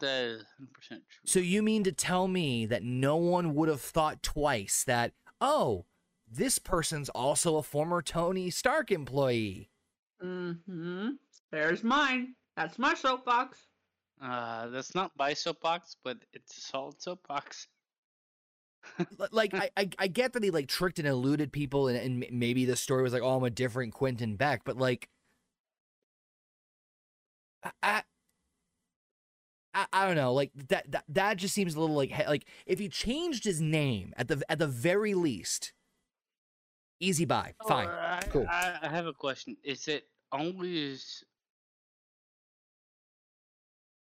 That 0.00 0.24
is 0.24 0.44
100% 0.60 0.66
true. 0.88 0.98
So 1.24 1.38
you 1.38 1.62
mean 1.62 1.84
to 1.84 1.92
tell 1.92 2.26
me 2.26 2.66
that 2.66 2.82
no 2.82 3.14
one 3.14 3.54
would 3.54 3.68
have 3.68 3.80
thought 3.80 4.20
twice 4.20 4.82
that, 4.82 5.12
oh, 5.40 5.84
this 6.28 6.58
person's 6.58 7.08
also 7.10 7.56
a 7.56 7.62
former 7.62 8.02
Tony 8.02 8.50
Stark 8.50 8.90
employee? 8.90 9.70
Mm-hmm. 10.20 11.10
There's 11.52 11.84
mine. 11.84 12.34
That's 12.56 12.80
my 12.80 12.94
soapbox. 12.94 13.58
Uh, 14.20 14.66
that's 14.70 14.96
not 14.96 15.12
my 15.16 15.34
soapbox, 15.34 15.94
but 16.02 16.18
it's 16.32 16.58
a 16.58 16.62
solid 16.62 17.00
soapbox. 17.00 17.68
Like 19.30 19.54
I, 19.54 19.70
I 19.76 19.88
I 19.98 20.06
get 20.08 20.32
that 20.32 20.42
he 20.42 20.50
like 20.50 20.66
tricked 20.66 20.98
and 20.98 21.06
eluded 21.08 21.52
people 21.52 21.88
and, 21.88 21.96
and 21.96 22.26
maybe 22.30 22.64
the 22.64 22.76
story 22.76 23.02
was 23.02 23.12
like 23.12 23.22
oh 23.22 23.36
I'm 23.36 23.44
a 23.44 23.50
different 23.50 23.94
Quentin 23.94 24.36
Beck 24.36 24.62
but 24.64 24.76
like 24.76 25.08
I 27.82 28.02
I, 29.72 29.86
I, 29.92 30.06
don't 30.06 30.16
know 30.16 30.32
like 30.32 30.50
that, 30.68 30.90
that 30.90 31.04
that 31.08 31.36
just 31.36 31.54
seems 31.54 31.74
a 31.74 31.80
little 31.80 31.94
like 31.94 32.10
like 32.26 32.44
if 32.66 32.78
he 32.78 32.88
changed 32.88 33.44
his 33.44 33.60
name 33.60 34.12
at 34.16 34.28
the 34.28 34.42
at 34.48 34.58
the 34.58 34.66
very 34.66 35.14
least 35.14 35.72
easy 36.98 37.24
buy 37.24 37.54
oh, 37.60 37.68
fine 37.68 37.88
Oh, 37.88 37.90
I, 37.90 38.20
cool. 38.30 38.46
I, 38.48 38.78
I 38.82 38.88
have 38.88 39.06
a 39.06 39.12
question. 39.12 39.56
Is 39.62 39.88
it 39.88 40.04
always 40.32 41.24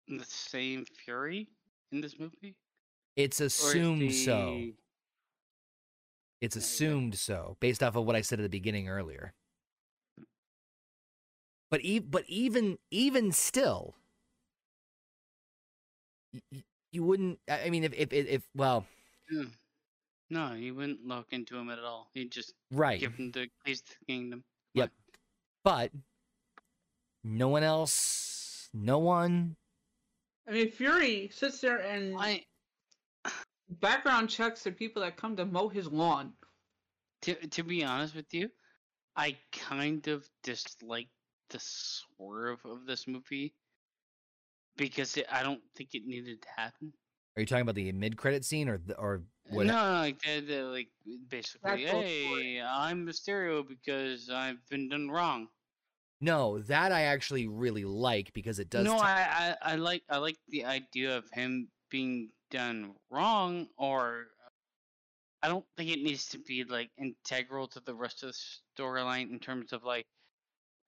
the 0.07 0.25
same 0.25 0.85
Fury 0.85 1.47
in 1.91 2.01
this 2.01 2.19
movie? 2.19 2.55
It's 3.19 3.41
Or 3.41 3.45
is 3.45 3.53
assumed 3.59 4.13
so 4.13 4.69
it's 6.41 6.55
There 6.55 6.61
you 6.61 6.61
go. 6.61 6.65
assumed 6.65 7.15
so 7.17 7.57
based 7.59 7.83
off 7.83 7.95
of 7.95 8.05
what 8.05 8.15
I 8.15 8.21
said 8.21 8.39
at 8.39 8.43
the 8.43 8.49
beginning 8.49 8.87
earlier 8.87 9.33
but 11.69 11.81
e- 11.83 11.99
but 11.99 12.23
even 12.27 12.77
even 12.91 13.31
still 13.31 13.95
y- 16.33 16.41
y- 16.51 16.63
you 16.91 17.03
wouldn't 17.03 17.39
i 17.49 17.65
I 17.65 17.69
mean 17.69 17.83
if 17.83 17.93
if 17.93 18.13
if, 18.13 18.27
if 18.27 18.41
well 18.55 18.85
Yeah. 19.29 19.43
No, 20.31 20.53
you 20.53 20.75
wouldn't 20.75 21.03
look 21.07 21.33
into 21.33 21.57
him 21.57 21.71
at 21.71 21.79
all. 21.79 22.07
He'd 22.13 22.31
just 22.31 22.53
right 22.71 22.99
give 22.99 23.15
him 23.15 23.31
the 23.31 23.49
keys 23.65 23.81
to 23.81 23.93
the 23.99 24.05
kingdom. 24.05 24.43
Yep. 24.75 24.91
but 25.63 25.91
no 27.23 27.47
one 27.49 27.63
else 27.63 28.69
no 28.73 28.99
one 28.99 29.55
I 30.47 30.51
mean, 30.51 30.71
Fury 30.71 31.29
sits 31.33 31.59
there 31.61 31.77
and 31.79 32.15
I 32.17 32.45
background 33.69 34.29
checks 34.29 34.63
the 34.63 34.71
people 34.71 35.01
that 35.01 35.17
come 35.17 35.35
to 35.35 35.45
mow 35.45 35.69
his 35.69 35.87
lawn. 35.87 36.33
to 37.21 37.35
to 37.35 37.63
be 37.63 37.83
honest 37.83 38.15
with 38.15 38.33
you, 38.33 38.49
I 39.15 39.37
kind 39.51 40.07
of 40.07 40.27
dislike 40.43 41.09
the 41.49 41.59
swerve 41.59 42.59
of 42.65 42.85
this 42.85 43.07
movie 43.07 43.53
because 44.77 45.17
it, 45.17 45.25
I 45.31 45.43
don't 45.43 45.61
think 45.75 45.89
it 45.93 46.05
needed 46.05 46.41
to 46.41 46.47
happen. 46.55 46.93
are 47.35 47.41
you 47.41 47.45
talking 47.45 47.63
about 47.63 47.75
the 47.75 47.91
mid-credit 47.91 48.45
scene 48.45 48.69
or 48.69 48.77
the, 48.77 48.95
or 48.97 49.23
what 49.49 49.65
No, 49.65 49.73
no, 49.73 49.99
like 49.99 50.21
the, 50.21 50.39
the, 50.41 50.61
like 50.63 50.87
basically, 51.27 51.85
Actual 51.85 52.01
hey. 52.01 52.61
I'm 52.61 53.05
Mysterio 53.05 53.67
because 53.67 54.29
I've 54.29 54.65
been 54.69 54.89
done 54.89 55.09
wrong. 55.09 55.47
no 56.21 56.59
that 56.59 56.91
i 56.91 57.03
actually 57.03 57.47
really 57.47 57.85
like 57.85 58.31
because 58.33 58.59
it 58.59 58.69
does 58.69 58.85
no, 58.85 58.95
t- 58.95 59.01
I, 59.01 59.49
I 59.51 59.55
I 59.71 59.75
like 59.75 60.03
I 60.09 60.17
like 60.17 60.37
the 60.49 60.65
idea 60.65 61.17
of 61.17 61.29
him 61.31 61.69
being 61.89 62.29
done 62.49 62.95
wrong, 63.09 63.67
or 63.77 64.27
uh, 64.45 64.49
I 65.43 65.47
don't 65.47 65.65
think 65.77 65.91
it 65.91 66.01
needs 66.01 66.27
to 66.29 66.39
be 66.39 66.63
like 66.63 66.89
integral 66.97 67.67
to 67.69 67.79
the 67.81 67.95
rest 67.95 68.23
of 68.23 68.33
the 68.33 68.37
storyline 68.83 69.31
in 69.31 69.39
terms 69.39 69.73
of 69.73 69.83
like, 69.83 70.05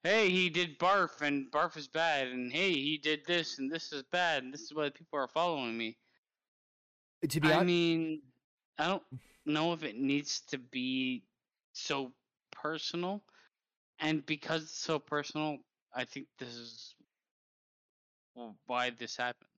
hey, 0.04 0.30
he 0.30 0.50
did 0.50 0.80
barf 0.80 1.22
and 1.22 1.52
barf 1.52 1.78
is 1.78 1.88
bad, 1.88 2.28
and 2.28 2.52
hey, 2.52 2.74
he 2.74 2.98
did 2.98 3.26
this 3.26 3.60
and 3.60 3.72
this 3.72 3.92
is 3.94 4.04
bad, 4.12 4.44
and 4.44 4.54
this 4.54 4.62
is 4.62 4.74
why 4.74 4.90
people 4.90 5.20
are 5.20 5.28
following 5.28 5.78
me. 5.78 5.98
Uh, 7.24 7.28
to 7.28 7.40
be 7.40 7.48
I 7.50 7.54
honest 7.54 7.68
mean, 7.68 8.22
I 8.78 8.88
don't 8.88 9.04
know 9.46 9.74
if 9.74 9.84
it 9.84 9.96
needs 9.96 10.42
to 10.48 10.58
be 10.58 11.24
so 11.74 12.12
personal, 12.52 13.24
and 14.00 14.26
because 14.26 14.64
it's 14.64 14.78
so 14.78 15.00
personal, 15.00 15.58
I 15.94 16.06
think 16.06 16.28
this 16.40 16.56
is 16.56 16.96
why 18.66 18.90
this 18.92 19.16
happened. 19.18 19.51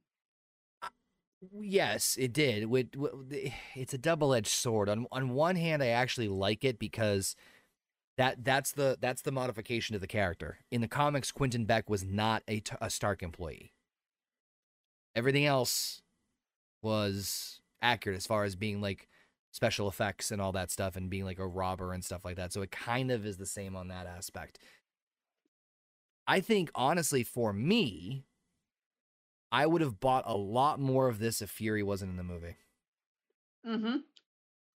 Yes, 1.51 2.15
it 2.19 2.33
did. 2.33 2.69
It's 3.75 3.93
a 3.93 3.97
double-edged 3.97 4.47
sword. 4.47 4.89
On 4.89 5.07
on 5.11 5.29
one 5.29 5.55
hand, 5.55 5.83
I 5.83 5.87
actually 5.87 6.27
like 6.27 6.63
it 6.63 6.79
because 6.79 7.35
that 8.17 8.43
that's 8.43 8.71
the 8.73 8.97
that's 9.01 9.21
the 9.23 9.31
modification 9.31 9.93
to 9.93 9.99
the 9.99 10.07
character. 10.07 10.59
In 10.71 10.81
the 10.81 10.87
comics, 10.87 11.31
Quentin 11.31 11.65
Beck 11.65 11.89
was 11.89 12.03
not 12.03 12.43
a 12.47 12.89
Stark 12.89 13.23
employee. 13.23 13.73
Everything 15.15 15.45
else 15.45 16.01
was 16.81 17.61
accurate 17.81 18.17
as 18.17 18.27
far 18.27 18.43
as 18.43 18.55
being 18.55 18.81
like 18.81 19.07
special 19.51 19.87
effects 19.87 20.31
and 20.31 20.41
all 20.41 20.51
that 20.53 20.71
stuff 20.71 20.95
and 20.95 21.09
being 21.09 21.25
like 21.25 21.39
a 21.39 21.47
robber 21.47 21.93
and 21.93 22.03
stuff 22.03 22.25
like 22.25 22.35
that. 22.37 22.53
So 22.53 22.61
it 22.61 22.71
kind 22.71 23.11
of 23.11 23.25
is 23.25 23.37
the 23.37 23.45
same 23.45 23.75
on 23.75 23.89
that 23.89 24.07
aspect. 24.07 24.59
I 26.27 26.39
think 26.39 26.71
honestly 26.75 27.23
for 27.23 27.53
me, 27.53 28.25
I 29.53 29.67
would 29.67 29.81
have 29.81 29.99
bought 29.99 30.23
a 30.25 30.35
lot 30.35 30.79
more 30.79 31.07
of 31.07 31.19
this 31.19 31.39
if 31.39 31.49
Fury 31.51 31.83
wasn't 31.83 32.09
in 32.09 32.17
the 32.17 32.23
movie. 32.23 32.57
Mm-hmm. 33.65 33.97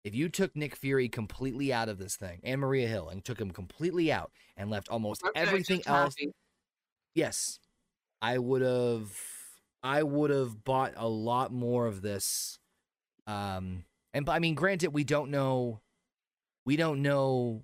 If 0.04 0.16
you 0.16 0.30
took 0.30 0.56
Nick 0.56 0.76
Fury 0.76 1.08
completely 1.08 1.72
out 1.72 1.90
of 1.90 2.00
this 2.00 2.16
thing 2.16 2.42
and 2.44 2.60
Maria 2.60 2.88
Hill 2.88 3.08
and 3.08 3.24
took 3.24 3.40
him 3.40 3.52
completely 3.52 4.12
out 4.12 4.32
and 4.58 4.72
left 4.72 4.90
almost 4.90 5.22
everything 5.36 5.84
else, 5.86 6.16
yes, 7.14 7.60
I 8.22 8.40
would 8.40 8.64
have 8.64 9.16
I 9.84 10.02
would 10.04 10.32
have 10.32 10.64
bought 10.64 10.94
a 10.98 11.08
lot 11.08 11.54
more 11.54 11.86
of 11.86 12.02
this. 12.02 12.58
Um 13.28 13.86
and 14.14 14.28
I 14.28 14.40
mean 14.40 14.56
granted 14.56 14.90
we 14.90 15.04
don't 15.04 15.30
know 15.30 15.82
we 16.66 16.78
don't 16.78 17.02
know 17.04 17.62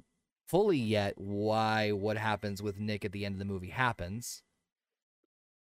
fully 0.47 0.77
yet 0.77 1.15
why 1.17 1.91
what 1.91 2.17
happens 2.17 2.61
with 2.61 2.79
Nick 2.79 3.03
at 3.03 3.13
the 3.13 3.25
end 3.25 3.33
of 3.35 3.39
the 3.39 3.45
movie 3.45 3.69
happens. 3.69 4.43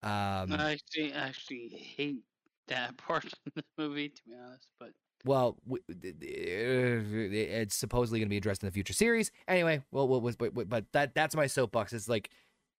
Um 0.02 0.52
I 0.52 0.72
actually 0.72 1.12
actually 1.12 1.68
hate 1.68 2.22
that 2.68 2.96
part 3.08 3.24
of 3.24 3.32
the 3.54 3.64
movie 3.78 4.08
to 4.08 4.22
be 4.26 4.34
honest, 4.34 4.68
but 4.78 4.90
well, 5.24 5.58
w- 5.66 5.82
d- 5.88 6.12
d- 6.12 6.26
uh, 6.26 7.60
it's 7.60 7.74
supposedly 7.74 8.20
going 8.20 8.28
to 8.28 8.30
be 8.30 8.38
addressed 8.38 8.62
in 8.62 8.66
the 8.68 8.72
future 8.72 8.94
series. 8.94 9.30
Anyway, 9.46 9.82
well, 9.92 10.08
what 10.08 10.22
was 10.22 10.36
but, 10.36 10.54
but 10.68 10.86
that 10.92 11.14
that's 11.14 11.36
my 11.36 11.46
soapbox. 11.46 11.92
It's 11.92 12.08
like 12.08 12.30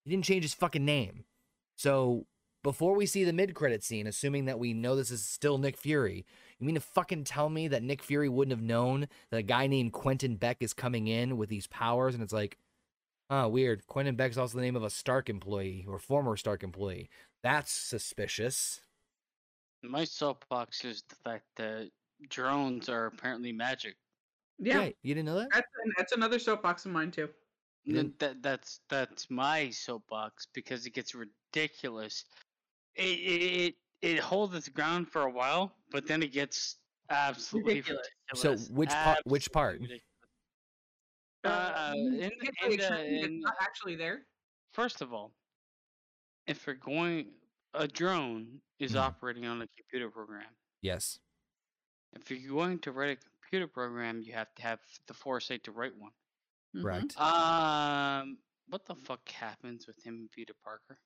he 0.04 0.10
didn't 0.12 0.26
change 0.26 0.44
his 0.44 0.54
fucking 0.56 0.84
name. 0.84 1.26
So 1.78 2.26
before 2.64 2.96
we 2.96 3.06
see 3.06 3.24
the 3.24 3.34
mid 3.34 3.54
credit 3.54 3.84
scene, 3.84 4.08
assuming 4.08 4.46
that 4.46 4.60
we 4.60 4.74
know 4.74 4.96
this 4.96 5.12
is 5.12 5.24
still 5.24 5.58
Nick 5.58 5.78
Fury, 5.78 6.26
you 6.60 6.66
mean 6.66 6.76
to 6.76 6.82
fucking 6.82 7.24
tell 7.24 7.50
me 7.50 7.68
that 7.68 7.84
Nick 7.84 8.02
Fury 8.02 8.30
wouldn't 8.30 8.58
have 8.58 8.66
known 8.66 9.08
that 9.30 9.38
a 9.38 9.44
guy 9.44 9.68
named 9.68 9.94
Quentin 9.94 10.36
Beck 10.36 10.58
is 10.62 10.74
coming 10.74 11.08
in 11.08 11.38
with 11.38 11.50
these 11.50 11.68
powers? 11.68 12.14
And 12.14 12.24
it's 12.24 12.34
like, 12.34 12.58
oh, 13.32 13.48
weird. 13.48 13.88
Quentin 13.88 14.16
Beck's 14.16 14.38
also 14.38 14.58
the 14.60 14.64
name 14.64 14.76
of 14.76 14.84
a 14.84 14.90
Stark 14.92 15.30
employee 15.30 15.86
or 15.88 15.98
former 15.98 16.38
Stark 16.38 16.62
employee. 16.62 17.10
That's 17.42 17.72
suspicious. 17.72 18.82
my 19.84 20.04
soapbox 20.04 20.86
is 20.86 21.04
the 21.10 21.16
fact 21.24 21.46
that 21.56 21.90
drones 22.30 22.88
are 22.90 23.08
apparently 23.08 23.52
magic. 23.52 23.96
Yeah, 24.60 24.90
you 25.02 25.16
didn't 25.16 25.26
know 25.26 25.40
that? 25.40 25.50
that's, 25.52 25.68
that's 25.98 26.12
another 26.12 26.38
soapbox 26.38 26.86
of 26.86 26.92
mine 26.92 27.10
too. 27.10 27.30
You 27.84 27.96
Th- 27.96 28.14
That 28.20 28.44
that's 28.44 28.82
that's 28.90 29.32
my 29.32 29.72
soapbox 29.72 30.48
because 30.54 30.86
it 30.86 30.92
gets 30.94 31.16
ridiculous. 31.16 32.26
It 32.96 33.02
it 33.02 33.76
it, 34.04 34.08
it 34.18 34.20
holds 34.20 34.54
its 34.54 34.70
ground 34.70 35.08
for 35.10 35.24
a 35.24 35.32
while, 35.32 35.74
but 35.90 36.06
then 36.06 36.22
it 36.22 36.32
gets 36.32 36.76
absolutely 37.10 37.76
Ridiculous. 37.76 38.08
ridiculous. 38.32 38.68
So 38.68 38.74
which 38.74 38.90
part? 38.92 39.20
Which 39.26 39.52
part? 39.52 39.74
Ridiculous. 39.80 40.02
Uh, 41.44 41.94
you 41.96 42.08
in- 42.08 42.14
in 42.14 42.20
the 42.20 42.28
the- 42.30 42.48
exception 42.74 42.80
that's 43.16 43.26
in- 43.28 43.40
not 43.42 43.56
actually 43.60 43.96
there. 43.96 44.28
First 44.74 45.02
of 45.02 45.14
all, 45.14 45.34
if 46.48 46.66
you're 46.68 46.76
going, 46.76 47.34
a 47.74 47.88
drone 47.88 48.62
is 48.80 48.94
Mhm. 48.94 49.00
operating 49.00 49.46
on 49.46 49.62
a 49.62 49.68
computer 49.68 50.10
program. 50.12 50.56
Yes. 50.82 51.20
If 52.14 52.30
you're 52.30 52.52
going 52.52 52.80
to 52.80 52.92
write 52.92 53.18
a 53.18 53.30
computer 53.40 53.68
program, 53.68 54.22
you 54.22 54.34
have 54.34 54.54
to 54.56 54.62
have 54.62 54.80
the 55.08 55.14
foresight 55.14 55.64
to 55.66 55.72
write 55.72 55.96
one. 55.96 56.14
Mhm. 56.76 56.82
Correct. 56.84 57.18
Um, 57.18 58.38
what 58.68 58.86
the 58.86 58.96
fuck 58.96 59.28
happens 59.30 59.88
with 59.88 60.02
him 60.04 60.16
and 60.16 60.32
Peter 60.32 60.54
Parker? 60.54 61.00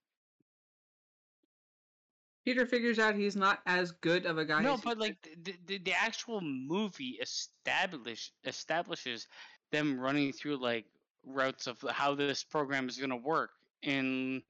Peter 2.43 2.65
figures 2.67 2.99
out 2.99 3.15
he's 3.15 3.35
not 3.35 3.61
as 3.65 3.91
good 3.91 4.27
of 4.27 4.37
a 4.37 4.45
guy. 4.45 4.61
No, 4.61 4.73
as 4.73 4.79
he 4.81 4.85
but 4.85 4.97
like 4.99 5.19
the, 5.43 5.53
the 5.65 5.77
the 5.79 5.93
actual 5.93 6.41
movie 6.41 7.17
establish 7.19 8.31
establishes 8.43 9.27
them 9.75 9.99
running 9.99 10.31
through 10.31 10.57
like 10.57 10.85
routes 11.25 11.67
of 11.67 11.77
how 11.89 12.15
this 12.15 12.43
program 12.43 12.87
is 12.87 12.97
gonna 12.97 13.15
work, 13.17 13.51
and 13.83 14.41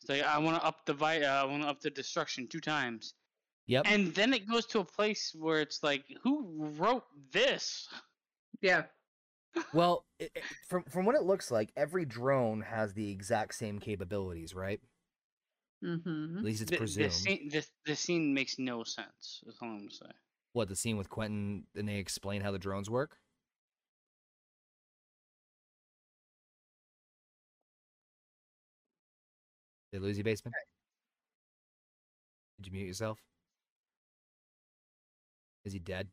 it's 0.00 0.08
like 0.08 0.22
I 0.22 0.38
want 0.38 0.56
to 0.60 0.66
up 0.66 0.84
the 0.86 0.94
vi- 0.94 1.22
uh, 1.22 1.42
I 1.42 1.44
want 1.44 1.62
to 1.62 1.68
up 1.68 1.80
the 1.80 1.90
destruction 1.90 2.48
two 2.48 2.60
times, 2.60 3.14
Yep. 3.66 3.84
and 3.86 4.14
then 4.14 4.32
it 4.34 4.48
goes 4.48 4.66
to 4.66 4.80
a 4.80 4.84
place 4.84 5.34
where 5.38 5.60
it's 5.60 5.82
like, 5.82 6.04
who 6.22 6.68
wrote 6.78 7.04
this? 7.32 7.88
Yeah. 8.60 8.84
Well, 9.74 10.06
i 10.20 10.24
i- 10.34 10.40
from 10.68 10.82
from 10.84 11.04
what 11.04 11.14
it 11.14 11.22
looks 11.24 11.50
like, 11.50 11.70
every 11.76 12.04
drone 12.06 12.62
has 12.62 12.94
the 12.94 13.10
exact 13.10 13.54
same 13.54 13.78
capabilities, 13.78 14.54
right? 14.54 14.80
Mm-hmm. 15.84 16.38
At 16.38 16.44
least 16.44 16.62
it's 16.62 16.70
The, 16.70 16.76
the 16.76 16.78
presumed. 16.78 17.12
scene 17.12 17.48
the, 17.50 17.66
the 17.86 17.94
scene 17.96 18.32
makes 18.32 18.58
no 18.58 18.82
sense. 18.84 19.42
That's 19.44 19.58
all 19.60 19.68
I'm 19.68 19.78
gonna 19.78 19.90
say. 19.90 20.10
What 20.54 20.68
the 20.68 20.76
scene 20.76 20.96
with 20.96 21.10
Quentin 21.10 21.64
and 21.76 21.86
they 21.88 21.96
explain 21.96 22.40
how 22.40 22.50
the 22.50 22.58
drones 22.58 22.88
work? 22.88 23.18
Did 29.92 30.00
they 30.00 30.06
lose 30.06 30.16
you, 30.16 30.24
basement? 30.24 30.54
Did 32.56 32.66
you 32.66 32.72
mute 32.72 32.86
yourself? 32.86 33.18
Is 35.64 35.72
he 35.72 35.78
dead? 35.78 36.08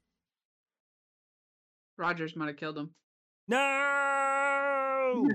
Rogers 1.97 2.35
might 2.35 2.47
have 2.47 2.57
killed 2.57 2.77
him. 2.77 2.91
No. 3.47 3.57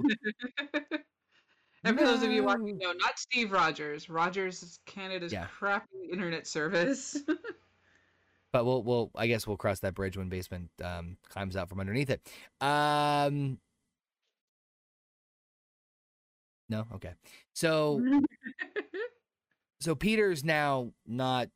and 1.85 1.99
for 1.99 2.05
those 2.05 2.23
of 2.23 2.31
you 2.31 2.45
watching, 2.45 2.79
no, 2.79 2.93
not 2.93 3.19
Steve 3.19 3.51
Rogers. 3.51 4.09
Rogers 4.09 4.63
is 4.63 4.79
Canada's 4.87 5.33
Yeah. 5.33 5.47
crappy 5.47 6.11
internet 6.13 6.47
service. 6.47 7.19
but 8.53 8.65
we'll 8.65 8.83
we'll 8.83 9.11
I 9.17 9.27
guess 9.27 9.47
we'll 9.47 9.57
cross 9.57 9.81
that 9.81 9.95
bridge 9.95 10.17
when 10.17 10.29
basement 10.29 10.71
um 10.83 11.17
climbs 11.29 11.57
out 11.57 11.69
from 11.69 11.81
underneath 11.81 12.11
it. 12.11 12.21
Um 12.61 13.59
No, 16.69 16.87
okay. 16.95 17.13
So 17.53 18.03
so 19.81 19.95
Peter's 19.95 20.45
now 20.45 20.93
not 21.07 21.49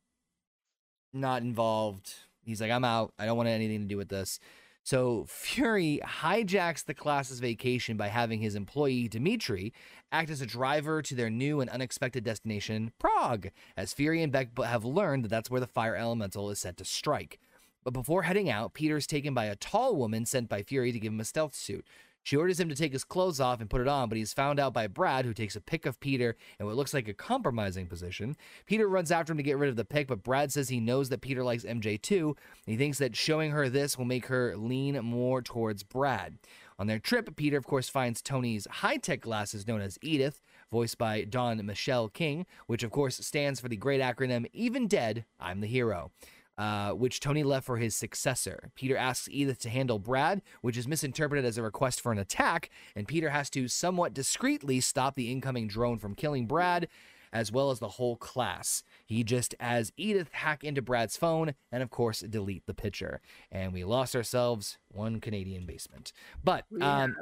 not 1.13 1.43
involved. 1.43 2.15
He's 2.45 2.61
like, 2.61 2.71
I'm 2.71 2.85
out. 2.85 3.13
I 3.19 3.27
don't 3.27 3.37
want 3.37 3.49
anything 3.49 3.81
to 3.81 3.87
do 3.87 3.97
with 3.97 4.09
this. 4.09 4.39
So 4.85 5.27
Fury 5.29 6.01
hijacks 6.03 6.85
the 6.85 6.95
class's 6.95 7.41
vacation 7.41 7.97
by 7.97 8.09
having 8.09 8.41
his 8.41 8.55
employee 8.55 9.09
Dimitri 9.09 9.73
act 10.11 10.31
as 10.31 10.41
a 10.41 10.47
driver 10.47 11.03
to 11.03 11.15
their 11.15 11.31
new 11.31 11.61
and 11.61 11.69
unexpected 11.69 12.25
destination, 12.25 12.93
Prague, 12.99 13.49
as 13.77 13.93
Fury 13.93 14.23
and 14.23 14.33
Beck 14.33 14.59
have 14.59 14.85
learned 14.85 15.25
that 15.25 15.29
that's 15.29 15.51
where 15.51 15.61
the 15.61 15.67
fire 15.67 15.97
elemental 15.97 16.51
is 16.51 16.59
set 16.59 16.77
to 16.79 16.85
strike. 16.85 17.39
But 17.85 17.93
before 17.93 18.23
heading 18.23 18.51
out, 18.51 18.75
Peter's 18.75 19.07
taken 19.07 19.35
by 19.35 19.47
a 19.47 19.57
tall 19.57 19.97
woman 19.97 20.27
sent 20.27 20.49
by 20.49 20.63
Fury 20.63 20.93
to 20.93 21.01
give 21.01 21.13
him 21.13 21.21
a 21.21 21.25
stealth 21.25 21.55
suit. 21.55 21.87
She 22.29 22.37
orders 22.37 22.61
him 22.61 22.69
to 22.69 22.75
take 22.75 22.93
his 22.93 23.05
clothes 23.05 23.41
off 23.41 23.63
and 23.63 23.71
put 23.71 23.81
it 23.81 23.89
on, 23.89 24.11
but 24.11 24.19
he's 24.19 24.35
found 24.35 24.61
out 24.61 24.75
by 24.75 24.87
Brad, 24.87 25.25
who 25.25 25.33
takes 25.33 25.57
a 25.57 25.63
pick 25.63 25.87
of 25.87 25.99
Peter 25.99 26.37
in 26.61 26.67
what 26.67 26.77
looks 26.77 26.93
like 26.93 27.09
a 27.09 27.15
compromising 27.15 27.87
position. 27.87 28.37
Peter 28.67 28.87
runs 28.87 29.11
after 29.11 29.33
him 29.33 29.39
to 29.39 29.43
get 29.43 29.57
rid 29.57 29.71
of 29.71 29.77
the 29.77 29.85
pick, 29.87 30.09
but 30.09 30.23
Brad 30.23 30.53
says 30.53 30.69
he 30.69 30.79
knows 30.79 31.09
that 31.09 31.23
Peter 31.23 31.43
likes 31.43 31.65
MJ 31.65 31.99
too, 31.99 32.37
and 32.67 32.73
he 32.73 32.77
thinks 32.77 32.99
that 32.99 33.17
showing 33.17 33.53
her 33.53 33.71
this 33.71 33.97
will 33.97 34.05
make 34.05 34.27
her 34.27 34.55
lean 34.59 35.03
more 35.03 35.41
towards 35.41 35.83
Brad. 35.83 36.37
On 36.79 36.87
their 36.87 36.99
trip, 36.99 37.35
Peter, 37.35 37.57
of 37.57 37.65
course, 37.65 37.89
finds 37.89 38.21
Tony's 38.21 38.67
high 38.71 38.99
tech 38.99 39.23
glasses 39.23 39.67
known 39.67 39.81
as 39.81 39.99
Edith, 40.03 40.43
voiced 40.71 40.99
by 40.99 41.25
Dawn 41.25 41.65
Michelle 41.65 42.11
King, 42.11 42.45
which, 42.67 42.83
of 42.83 42.91
course, 42.91 43.17
stands 43.17 43.59
for 43.59 43.71
the 43.71 43.77
great 43.77 44.03
acronym 44.03 44.45
Even 44.53 44.87
Dead, 44.87 45.25
I'm 45.41 45.63
the 45.63 45.67
Hero 45.67 46.11
uh, 46.59 46.91
which 46.91 47.21
Tony 47.21 47.43
left 47.45 47.65
for 47.65 47.79
his 47.79 47.95
successor. 47.95 48.71
Peter 48.75 48.97
asks 48.97 49.29
Edith 49.31 49.61
to 49.61 49.71
handle 49.71 49.99
Brad, 49.99 50.43
which 50.61 50.77
is 50.77 50.89
misinterpreted 50.89 51.45
as 51.45 51.57
a 51.57 51.63
request 51.63 52.01
for 52.01 52.13
an 52.13 52.19
attack, 52.19 52.69
and 52.95 53.09
Peter 53.09 53.31
has 53.31 53.49
to 53.51 53.69
somewhat 53.69 54.13
discreetly 54.13 54.81
stop 54.81 55.15
the 55.15 55.31
incoming 55.31 55.69
drone 55.69 55.99
from 55.99 56.15
killing 56.15 56.47
Brad, 56.47 56.89
as 57.33 57.53
well 57.53 57.71
as 57.71 57.79
the 57.79 57.91
whole 57.91 58.17
class. 58.17 58.83
He 59.07 59.23
just 59.23 59.55
has 59.61 59.93
Edith 59.97 60.31
hack 60.33 60.65
into 60.65 60.83
Brad's 60.83 61.17
phone 61.17 61.55
and, 61.71 61.83
of 61.83 61.91
course, 61.91 62.21
delete 62.21 62.67
the 62.67 62.75
picture. 62.75 63.21
And 63.53 63.73
we 63.73 63.85
lost 63.85 64.17
ourselves 64.17 64.79
one 64.89 65.21
Canadian 65.21 65.65
basement. 65.67 66.13
But 66.43 66.65
We 66.71 66.81
um, 66.81 67.17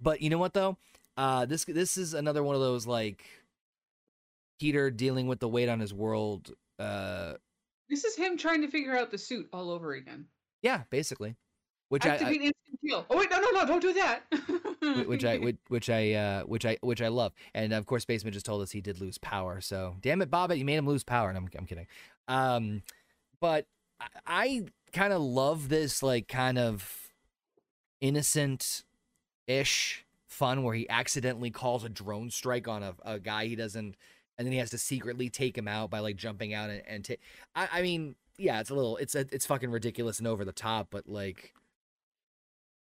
but 0.00 0.20
you 0.20 0.30
know 0.30 0.38
what 0.38 0.54
though? 0.54 0.76
Uh 1.16 1.44
this 1.44 1.64
this 1.64 1.96
is 1.96 2.14
another 2.14 2.42
one 2.42 2.54
of 2.54 2.60
those 2.60 2.86
like 2.86 3.24
Peter 4.60 4.90
dealing 4.90 5.26
with 5.26 5.40
the 5.40 5.48
weight 5.48 5.68
on 5.68 5.80
his 5.80 5.92
world. 5.92 6.52
Uh 6.78 7.34
this 7.92 8.04
is 8.04 8.16
him 8.16 8.38
trying 8.38 8.62
to 8.62 8.68
figure 8.68 8.96
out 8.96 9.10
the 9.10 9.18
suit 9.18 9.48
all 9.52 9.70
over 9.70 9.92
again. 9.92 10.24
yeah, 10.62 10.84
basically. 10.88 11.36
Which 11.90 12.06
I, 12.06 12.08
I 12.08 12.12
Activate 12.12 12.40
instant 12.40 12.78
kill. 12.88 13.06
Oh 13.10 13.18
wait, 13.18 13.30
no, 13.30 13.38
no, 13.38 13.50
no! 13.50 13.66
Don't 13.66 13.82
do 13.82 13.92
that. 13.92 14.22
which 15.06 15.26
I 15.26 15.36
which, 15.44 15.58
which 15.68 15.90
I 15.90 16.12
uh 16.14 16.42
which 16.44 16.64
I 16.64 16.78
which 16.80 17.02
I 17.02 17.08
love. 17.08 17.34
And 17.52 17.74
of 17.74 17.84
course 17.84 18.06
Basement 18.06 18.32
just 18.32 18.46
told 18.46 18.62
us 18.62 18.70
he 18.70 18.80
did 18.80 18.98
lose 18.98 19.18
power. 19.18 19.60
So 19.60 19.96
damn 20.00 20.22
it, 20.22 20.30
Bobbit, 20.30 20.56
you 20.56 20.64
made 20.64 20.76
him 20.76 20.86
lose 20.86 21.04
power. 21.04 21.28
And 21.28 21.36
I'm 21.36 21.50
I'm 21.58 21.66
kidding. 21.66 21.86
Um 22.28 22.82
but 23.40 23.66
I, 24.00 24.06
I 24.26 24.64
kind 24.94 25.12
of 25.12 25.20
love 25.20 25.68
this 25.68 26.02
like 26.02 26.28
kind 26.28 26.58
of 26.58 27.12
innocent 28.00 28.84
ish 29.46 30.06
fun 30.26 30.62
where 30.62 30.74
he 30.74 30.88
accidentally 30.88 31.50
calls 31.50 31.84
a 31.84 31.90
drone 31.90 32.30
strike 32.30 32.66
on 32.66 32.82
a, 32.82 32.94
a 33.04 33.18
guy 33.18 33.44
he 33.44 33.54
doesn't 33.54 33.96
and 34.42 34.48
then 34.48 34.52
he 34.52 34.58
has 34.58 34.70
to 34.70 34.78
secretly 34.78 35.30
take 35.30 35.56
him 35.56 35.68
out 35.68 35.88
by 35.88 36.00
like 36.00 36.16
jumping 36.16 36.52
out 36.52 36.68
and, 36.68 36.82
and 36.88 37.04
ta- 37.04 37.14
I, 37.54 37.68
I 37.74 37.82
mean 37.82 38.16
yeah, 38.38 38.60
it's 38.60 38.70
a 38.70 38.74
little, 38.74 38.96
it's 38.96 39.14
a, 39.14 39.20
it's 39.30 39.46
fucking 39.46 39.70
ridiculous 39.70 40.18
and 40.18 40.26
over 40.26 40.44
the 40.44 40.52
top, 40.52 40.88
but 40.90 41.08
like, 41.08 41.54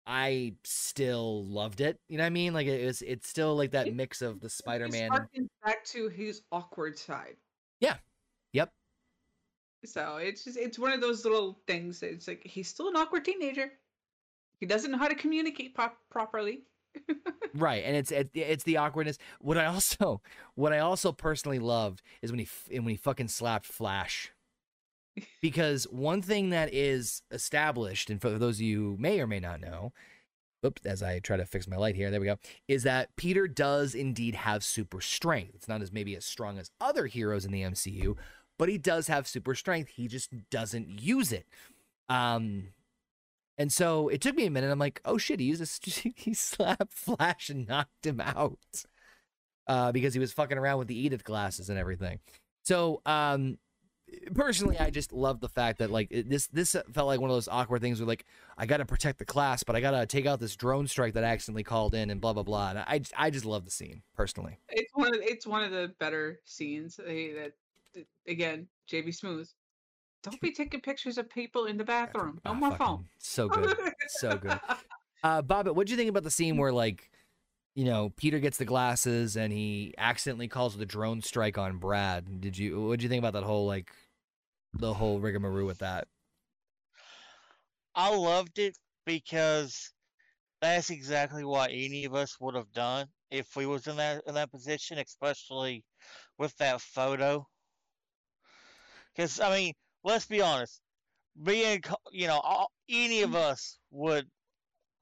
I 0.07 0.53
still 0.63 1.43
loved 1.45 1.81
it. 1.81 1.99
You 2.07 2.17
know 2.17 2.23
what 2.23 2.27
I 2.27 2.31
mean? 2.31 2.53
Like 2.53 2.67
it 2.67 2.85
was, 2.85 3.01
it's 3.01 3.27
still 3.27 3.55
like 3.55 3.71
that 3.71 3.93
mix 3.93 4.21
of 4.21 4.39
the 4.39 4.49
Spider-Man. 4.49 5.09
back 5.63 5.85
to 5.85 6.09
his 6.09 6.41
awkward 6.51 6.97
side. 6.97 7.35
Yeah. 7.79 7.95
Yep. 8.53 8.71
So 9.85 10.17
it's 10.17 10.43
just 10.43 10.57
it's 10.57 10.79
one 10.79 10.91
of 10.93 11.01
those 11.01 11.23
little 11.23 11.59
things. 11.67 11.99
That 11.99 12.11
it's 12.11 12.27
like 12.27 12.41
he's 12.43 12.67
still 12.67 12.87
an 12.89 12.95
awkward 12.95 13.23
teenager. 13.23 13.71
He 14.59 14.65
doesn't 14.65 14.91
know 14.91 14.97
how 14.97 15.07
to 15.07 15.15
communicate 15.15 15.75
prop- 15.75 15.99
properly. 16.09 16.63
Right, 17.55 17.83
and 17.83 17.95
it's 17.95 18.11
it's 18.11 18.63
the 18.63 18.77
awkwardness. 18.77 19.17
What 19.41 19.57
I 19.57 19.65
also 19.65 20.21
what 20.55 20.71
I 20.71 20.79
also 20.79 21.11
personally 21.11 21.59
loved 21.59 22.01
is 22.21 22.31
when 22.31 22.39
he 22.39 22.45
f- 22.45 22.67
when 22.69 22.87
he 22.87 22.95
fucking 22.95 23.27
slapped 23.27 23.65
Flash. 23.65 24.31
Because 25.41 25.85
one 25.85 26.21
thing 26.21 26.51
that 26.51 26.73
is 26.73 27.23
established, 27.31 28.09
and 28.09 28.21
for 28.21 28.29
those 28.29 28.57
of 28.57 28.61
you 28.61 28.79
who 28.79 28.97
may 28.97 29.19
or 29.19 29.27
may 29.27 29.39
not 29.39 29.59
know, 29.59 29.91
oops, 30.65 30.85
as 30.85 31.03
I 31.03 31.19
try 31.19 31.35
to 31.35 31.45
fix 31.45 31.67
my 31.67 31.75
light 31.75 31.95
here, 31.95 32.09
there 32.09 32.21
we 32.21 32.27
go, 32.27 32.37
is 32.67 32.83
that 32.83 33.15
Peter 33.17 33.47
does 33.47 33.95
indeed 33.95 34.35
have 34.35 34.63
super 34.63 35.01
strength. 35.01 35.55
It's 35.55 35.67
not 35.67 35.81
as 35.81 35.91
maybe 35.91 36.15
as 36.15 36.25
strong 36.25 36.57
as 36.57 36.71
other 36.79 37.07
heroes 37.07 37.43
in 37.43 37.51
the 37.51 37.63
MCU, 37.63 38.15
but 38.57 38.69
he 38.69 38.77
does 38.77 39.07
have 39.07 39.27
super 39.27 39.55
strength. 39.55 39.89
He 39.89 40.07
just 40.07 40.29
doesn't 40.51 41.01
use 41.01 41.33
it. 41.33 41.47
Um, 42.07 42.69
and 43.59 43.71
so 43.71 44.07
it 44.07 44.21
took 44.21 44.35
me 44.35 44.45
a 44.45 44.49
minute. 44.49 44.71
I'm 44.71 44.79
like, 44.79 45.01
oh 45.05 45.17
shit, 45.19 45.39
he 45.39 45.45
used 45.45 45.61
a 45.61 46.09
he 46.15 46.33
slapped 46.33 46.93
Flash 46.93 47.49
and 47.49 47.67
knocked 47.67 48.07
him 48.07 48.19
out. 48.19 48.85
Uh, 49.67 49.91
because 49.91 50.15
he 50.15 50.19
was 50.19 50.33
fucking 50.33 50.57
around 50.57 50.79
with 50.79 50.87
the 50.87 50.97
Edith 50.99 51.23
glasses 51.23 51.69
and 51.69 51.77
everything. 51.77 52.17
So, 52.63 53.03
um, 53.05 53.59
personally, 54.33 54.79
I 54.79 54.89
just 54.89 55.13
love 55.13 55.41
the 55.41 55.49
fact 55.49 55.77
that 55.77 55.91
like 55.91 56.09
this 56.09 56.47
this 56.47 56.75
felt 56.91 57.05
like 57.07 57.19
one 57.19 57.29
of 57.29 57.35
those 57.35 57.47
awkward 57.47 57.81
things 57.81 57.99
where 57.99 58.07
like 58.07 58.25
I 58.57 58.65
got 58.65 58.77
to 58.77 58.85
protect 58.85 59.19
the 59.19 59.25
class, 59.25 59.61
but 59.61 59.75
I 59.75 59.81
got 59.81 59.91
to 59.91 60.07
take 60.07 60.25
out 60.25 60.39
this 60.39 60.55
drone 60.55 60.87
strike 60.87 61.13
that 61.13 61.23
I 61.23 61.27
accidentally 61.27 61.63
called 61.63 61.93
in 61.93 62.09
and 62.09 62.19
blah 62.19 62.33
blah 62.33 62.41
blah. 62.43 62.71
And 62.71 62.79
I 62.79 63.01
I 63.15 63.29
just 63.29 63.45
love 63.45 63.65
the 63.65 63.71
scene 63.71 64.01
personally. 64.15 64.57
It's 64.69 64.91
one 64.95 65.09
of 65.13 65.21
it's 65.21 65.45
one 65.45 65.63
of 65.63 65.71
the 65.71 65.93
better 65.99 66.39
scenes. 66.45 66.99
eh, 67.05 67.33
that 67.33 67.51
that- 67.93 68.07
again, 68.27 68.67
JB 68.91 69.09
Smoove. 69.09 69.53
Don't 70.23 70.41
be 70.41 70.51
taking 70.51 70.81
pictures 70.81 71.17
of 71.17 71.29
people 71.29 71.65
in 71.65 71.77
the 71.77 71.83
bathroom. 71.83 72.39
No 72.45 72.51
Ah, 72.51 72.53
more 72.55 72.71
fucking 72.71 72.85
phone. 72.85 73.05
So 73.19 73.47
good, 73.49 73.77
so 74.07 74.37
good. 74.37 74.59
Uh, 75.21 75.41
Bobbit, 75.41 75.75
what'd 75.75 75.91
you 75.91 75.97
think 75.97 76.09
about 76.09 76.23
the 76.23 76.31
scene 76.31 76.55
where 76.55 76.71
like, 76.71 77.11
you 77.75 77.83
know, 77.83 78.13
Peter 78.15 78.39
gets 78.39 78.57
the 78.57 78.63
glasses 78.63 79.35
and 79.35 79.51
he 79.51 79.93
accidentally 79.97 80.47
calls 80.47 80.77
the 80.77 80.85
drone 80.85 81.21
strike 81.21 81.57
on 81.57 81.77
Brad? 81.77 82.39
Did 82.39 82.57
you? 82.57 82.79
What'd 82.79 83.03
you 83.03 83.09
think 83.09 83.19
about 83.19 83.33
that 83.33 83.43
whole 83.43 83.67
like, 83.67 83.91
the 84.71 84.93
whole 84.93 85.19
rigmarole 85.19 85.65
with 85.65 85.79
that? 85.79 86.07
I 87.95 88.15
loved 88.15 88.59
it 88.59 88.77
because 89.05 89.91
that's 90.61 90.89
exactly 90.89 91.43
what 91.43 91.71
any 91.71 92.05
of 92.05 92.15
us 92.15 92.37
would 92.39 92.55
have 92.55 92.71
done 92.71 93.07
if 93.31 93.57
we 93.57 93.65
was 93.65 93.87
in 93.87 93.97
that 93.97 94.23
in 94.25 94.35
that 94.35 94.51
position, 94.51 94.99
especially 94.99 95.83
with 96.37 96.55
that 96.57 96.79
photo. 96.79 97.45
Because 99.13 99.39
I 99.39 99.53
mean, 99.53 99.73
let's 100.03 100.25
be 100.25 100.41
honest, 100.41 100.81
being 101.43 101.81
you 102.11 102.27
know 102.27 102.39
all, 102.39 102.71
any 102.89 103.21
of 103.21 103.35
us 103.35 103.77
would, 103.91 104.27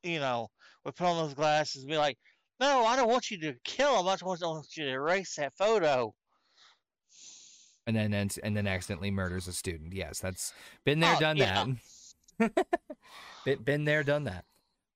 you 0.03 0.19
know, 0.19 0.47
would 0.85 0.95
put 0.95 1.07
on 1.07 1.17
those 1.17 1.33
glasses 1.33 1.83
and 1.83 1.91
be 1.91 1.97
like, 1.97 2.17
"No, 2.59 2.85
I 2.85 2.95
don't 2.95 3.09
want 3.09 3.31
you 3.31 3.39
to 3.41 3.55
kill 3.63 3.99
him. 3.99 4.07
I 4.07 4.13
just 4.13 4.23
want 4.23 4.67
you 4.75 4.85
to 4.85 4.91
erase 4.91 5.35
that 5.35 5.53
photo." 5.57 6.13
And 7.85 7.95
then 7.95 8.13
and, 8.13 8.35
and 8.43 8.55
then 8.55 8.67
accidentally 8.67 9.11
murders 9.11 9.47
a 9.47 9.53
student. 9.53 9.93
Yes, 9.93 10.19
that's 10.19 10.53
been 10.83 10.99
there, 10.99 11.15
Oh, 11.15 11.19
done 11.19 11.37
yeah. 11.37 11.65
that. 12.39 12.67
been, 13.45 13.63
been 13.63 13.85
there, 13.85 14.03
done 14.03 14.25
that. 14.25 14.43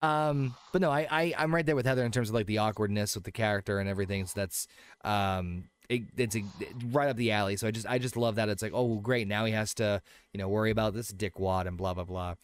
Um, 0.03 0.55
but 0.73 0.81
no, 0.81 0.91
I, 0.91 1.07
I 1.09 1.33
I'm 1.37 1.53
right 1.53 1.65
there 1.65 1.75
with 1.75 1.85
Heather 1.85 2.03
in 2.03 2.11
terms 2.11 2.29
of 2.29 2.35
like 2.35 2.47
the 2.47 2.57
awkwardness 2.57 3.15
with 3.15 3.23
the 3.23 3.31
character 3.31 3.79
and 3.79 3.87
everything. 3.87 4.25
So 4.25 4.33
that's 4.35 4.67
um, 5.05 5.69
it, 5.91 6.03
it's 6.15 6.37
a, 6.37 6.43
right 6.91 7.09
up 7.09 7.17
the 7.17 7.31
alley. 7.31 7.57
So 7.57 7.67
I 7.67 7.71
just 7.71 7.85
I 7.85 7.97
just 7.97 8.15
love 8.15 8.35
that 8.35 8.47
it's 8.47 8.61
like 8.61 8.71
oh 8.73 8.95
great 8.95 9.27
now 9.27 9.43
he 9.43 9.51
has 9.51 9.73
to 9.75 10.01
you 10.33 10.37
know 10.37 10.47
worry 10.47 10.71
about 10.71 10.93
this 10.93 11.11
dickwad 11.11 11.67
and 11.67 11.77
blah 11.77 11.93
blah 11.93 12.05
blah. 12.05 12.35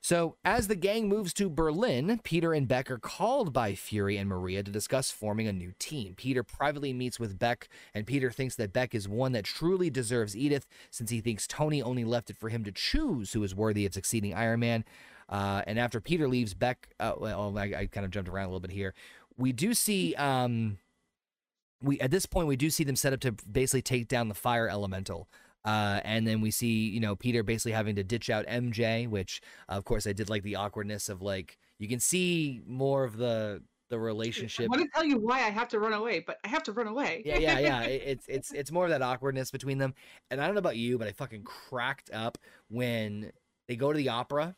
So 0.00 0.36
as 0.44 0.66
the 0.66 0.74
gang 0.74 1.08
moves 1.08 1.32
to 1.34 1.48
Berlin, 1.48 2.20
Peter 2.24 2.52
and 2.52 2.66
Beck 2.66 2.90
are 2.90 2.98
called 2.98 3.52
by 3.52 3.74
Fury 3.74 4.16
and 4.16 4.28
Maria 4.28 4.64
to 4.64 4.70
discuss 4.72 5.12
forming 5.12 5.46
a 5.46 5.52
new 5.52 5.72
team. 5.78 6.14
Peter 6.16 6.42
privately 6.42 6.92
meets 6.92 7.20
with 7.20 7.38
Beck, 7.38 7.68
and 7.94 8.06
Peter 8.06 8.32
thinks 8.32 8.56
that 8.56 8.72
Beck 8.72 8.92
is 8.92 9.08
one 9.08 9.32
that 9.32 9.44
truly 9.44 9.88
deserves 9.88 10.36
Edith, 10.36 10.66
since 10.90 11.10
he 11.10 11.20
thinks 11.20 11.46
Tony 11.46 11.80
only 11.80 12.04
left 12.04 12.28
it 12.28 12.36
for 12.36 12.48
him 12.48 12.64
to 12.64 12.72
choose 12.72 13.32
who 13.32 13.44
is 13.44 13.54
worthy 13.54 13.86
of 13.86 13.94
succeeding 13.94 14.34
Iron 14.34 14.60
Man. 14.60 14.84
Uh, 15.28 15.62
and 15.66 15.78
after 15.78 16.00
Peter 16.00 16.28
leaves, 16.28 16.54
Beck, 16.54 16.88
uh, 16.98 17.12
well, 17.18 17.56
I, 17.56 17.72
I 17.76 17.86
kind 17.86 18.04
of 18.04 18.10
jumped 18.10 18.28
around 18.28 18.46
a 18.46 18.48
little 18.48 18.60
bit 18.60 18.70
here. 18.70 18.94
We 19.36 19.52
do 19.52 19.74
see, 19.74 20.14
um, 20.14 20.78
we 21.82 22.00
at 22.00 22.10
this 22.10 22.26
point 22.26 22.48
we 22.48 22.56
do 22.56 22.70
see 22.70 22.84
them 22.84 22.96
set 22.96 23.12
up 23.12 23.20
to 23.20 23.32
basically 23.32 23.82
take 23.82 24.08
down 24.08 24.28
the 24.28 24.34
fire 24.34 24.68
elemental. 24.68 25.28
Uh, 25.64 26.00
and 26.04 26.26
then 26.26 26.40
we 26.40 26.52
see, 26.52 26.88
you 26.88 27.00
know, 27.00 27.16
Peter 27.16 27.42
basically 27.42 27.72
having 27.72 27.96
to 27.96 28.04
ditch 28.04 28.30
out 28.30 28.46
MJ, 28.46 29.08
which, 29.08 29.40
of 29.68 29.84
course, 29.84 30.06
I 30.06 30.12
did 30.12 30.30
like 30.30 30.44
the 30.44 30.54
awkwardness 30.54 31.08
of 31.08 31.22
like 31.22 31.58
you 31.78 31.88
can 31.88 31.98
see 31.98 32.62
more 32.66 33.02
of 33.02 33.16
the 33.16 33.62
the 33.88 33.98
relationship. 33.98 34.66
I 34.66 34.76
want 34.76 34.82
to 34.82 34.88
tell 34.94 35.04
you 35.04 35.18
why 35.18 35.38
I 35.38 35.50
have 35.50 35.68
to 35.68 35.78
run 35.80 35.92
away, 35.92 36.20
but 36.26 36.38
I 36.44 36.48
have 36.48 36.62
to 36.64 36.72
run 36.72 36.86
away. 36.86 37.22
Yeah, 37.24 37.38
yeah, 37.38 37.58
yeah. 37.58 37.80
It's 37.86 38.26
it's 38.28 38.52
it's 38.52 38.72
more 38.72 38.84
of 38.84 38.90
that 38.90 39.02
awkwardness 39.02 39.50
between 39.50 39.78
them. 39.78 39.94
And 40.30 40.40
I 40.40 40.46
don't 40.46 40.54
know 40.54 40.60
about 40.60 40.76
you, 40.76 40.98
but 40.98 41.08
I 41.08 41.12
fucking 41.12 41.42
cracked 41.42 42.10
up 42.12 42.38
when 42.68 43.32
they 43.66 43.76
go 43.76 43.92
to 43.92 43.96
the 43.96 44.08
opera, 44.08 44.54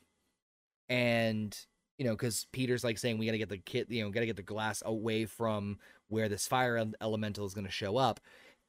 and 0.89 1.57
you 1.99 2.05
know, 2.05 2.13
because 2.13 2.47
Peter's 2.53 2.85
like 2.85 2.99
saying 2.99 3.19
we 3.19 3.27
got 3.27 3.33
to 3.33 3.39
get 3.39 3.49
the 3.49 3.59
kid, 3.59 3.87
you 3.89 4.05
know, 4.05 4.11
got 4.11 4.21
to 4.21 4.27
get 4.27 4.37
the 4.37 4.43
glass 4.43 4.83
away 4.87 5.25
from 5.25 5.79
where 6.09 6.29
this 6.29 6.47
fire 6.47 6.85
elemental 7.01 7.47
is 7.47 7.55
going 7.55 7.67
to 7.67 7.73
show 7.73 7.97
up, 7.97 8.21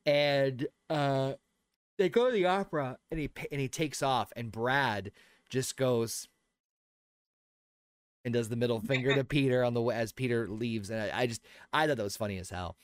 and 0.05 0.67
uh, 0.89 1.33
they 1.97 2.09
go 2.09 2.27
to 2.27 2.31
the 2.31 2.45
opera, 2.45 2.97
and 3.11 3.19
he 3.19 3.29
and 3.51 3.61
he 3.61 3.67
takes 3.67 4.01
off, 4.01 4.31
and 4.35 4.51
Brad 4.51 5.11
just 5.49 5.77
goes. 5.77 6.27
And 8.25 8.33
does 8.33 8.49
the 8.49 8.57
middle 8.57 8.81
finger 8.81 9.15
to 9.15 9.23
Peter 9.23 9.63
on 9.63 9.73
the 9.73 9.81
way 9.81 9.95
as 9.95 10.11
Peter 10.11 10.47
leaves, 10.49 10.89
and 10.89 11.01
I, 11.01 11.21
I 11.21 11.27
just 11.27 11.41
I 11.71 11.87
thought 11.87 11.97
that 11.97 12.03
was 12.03 12.17
funny 12.17 12.37
as 12.37 12.49
hell. 12.49 12.75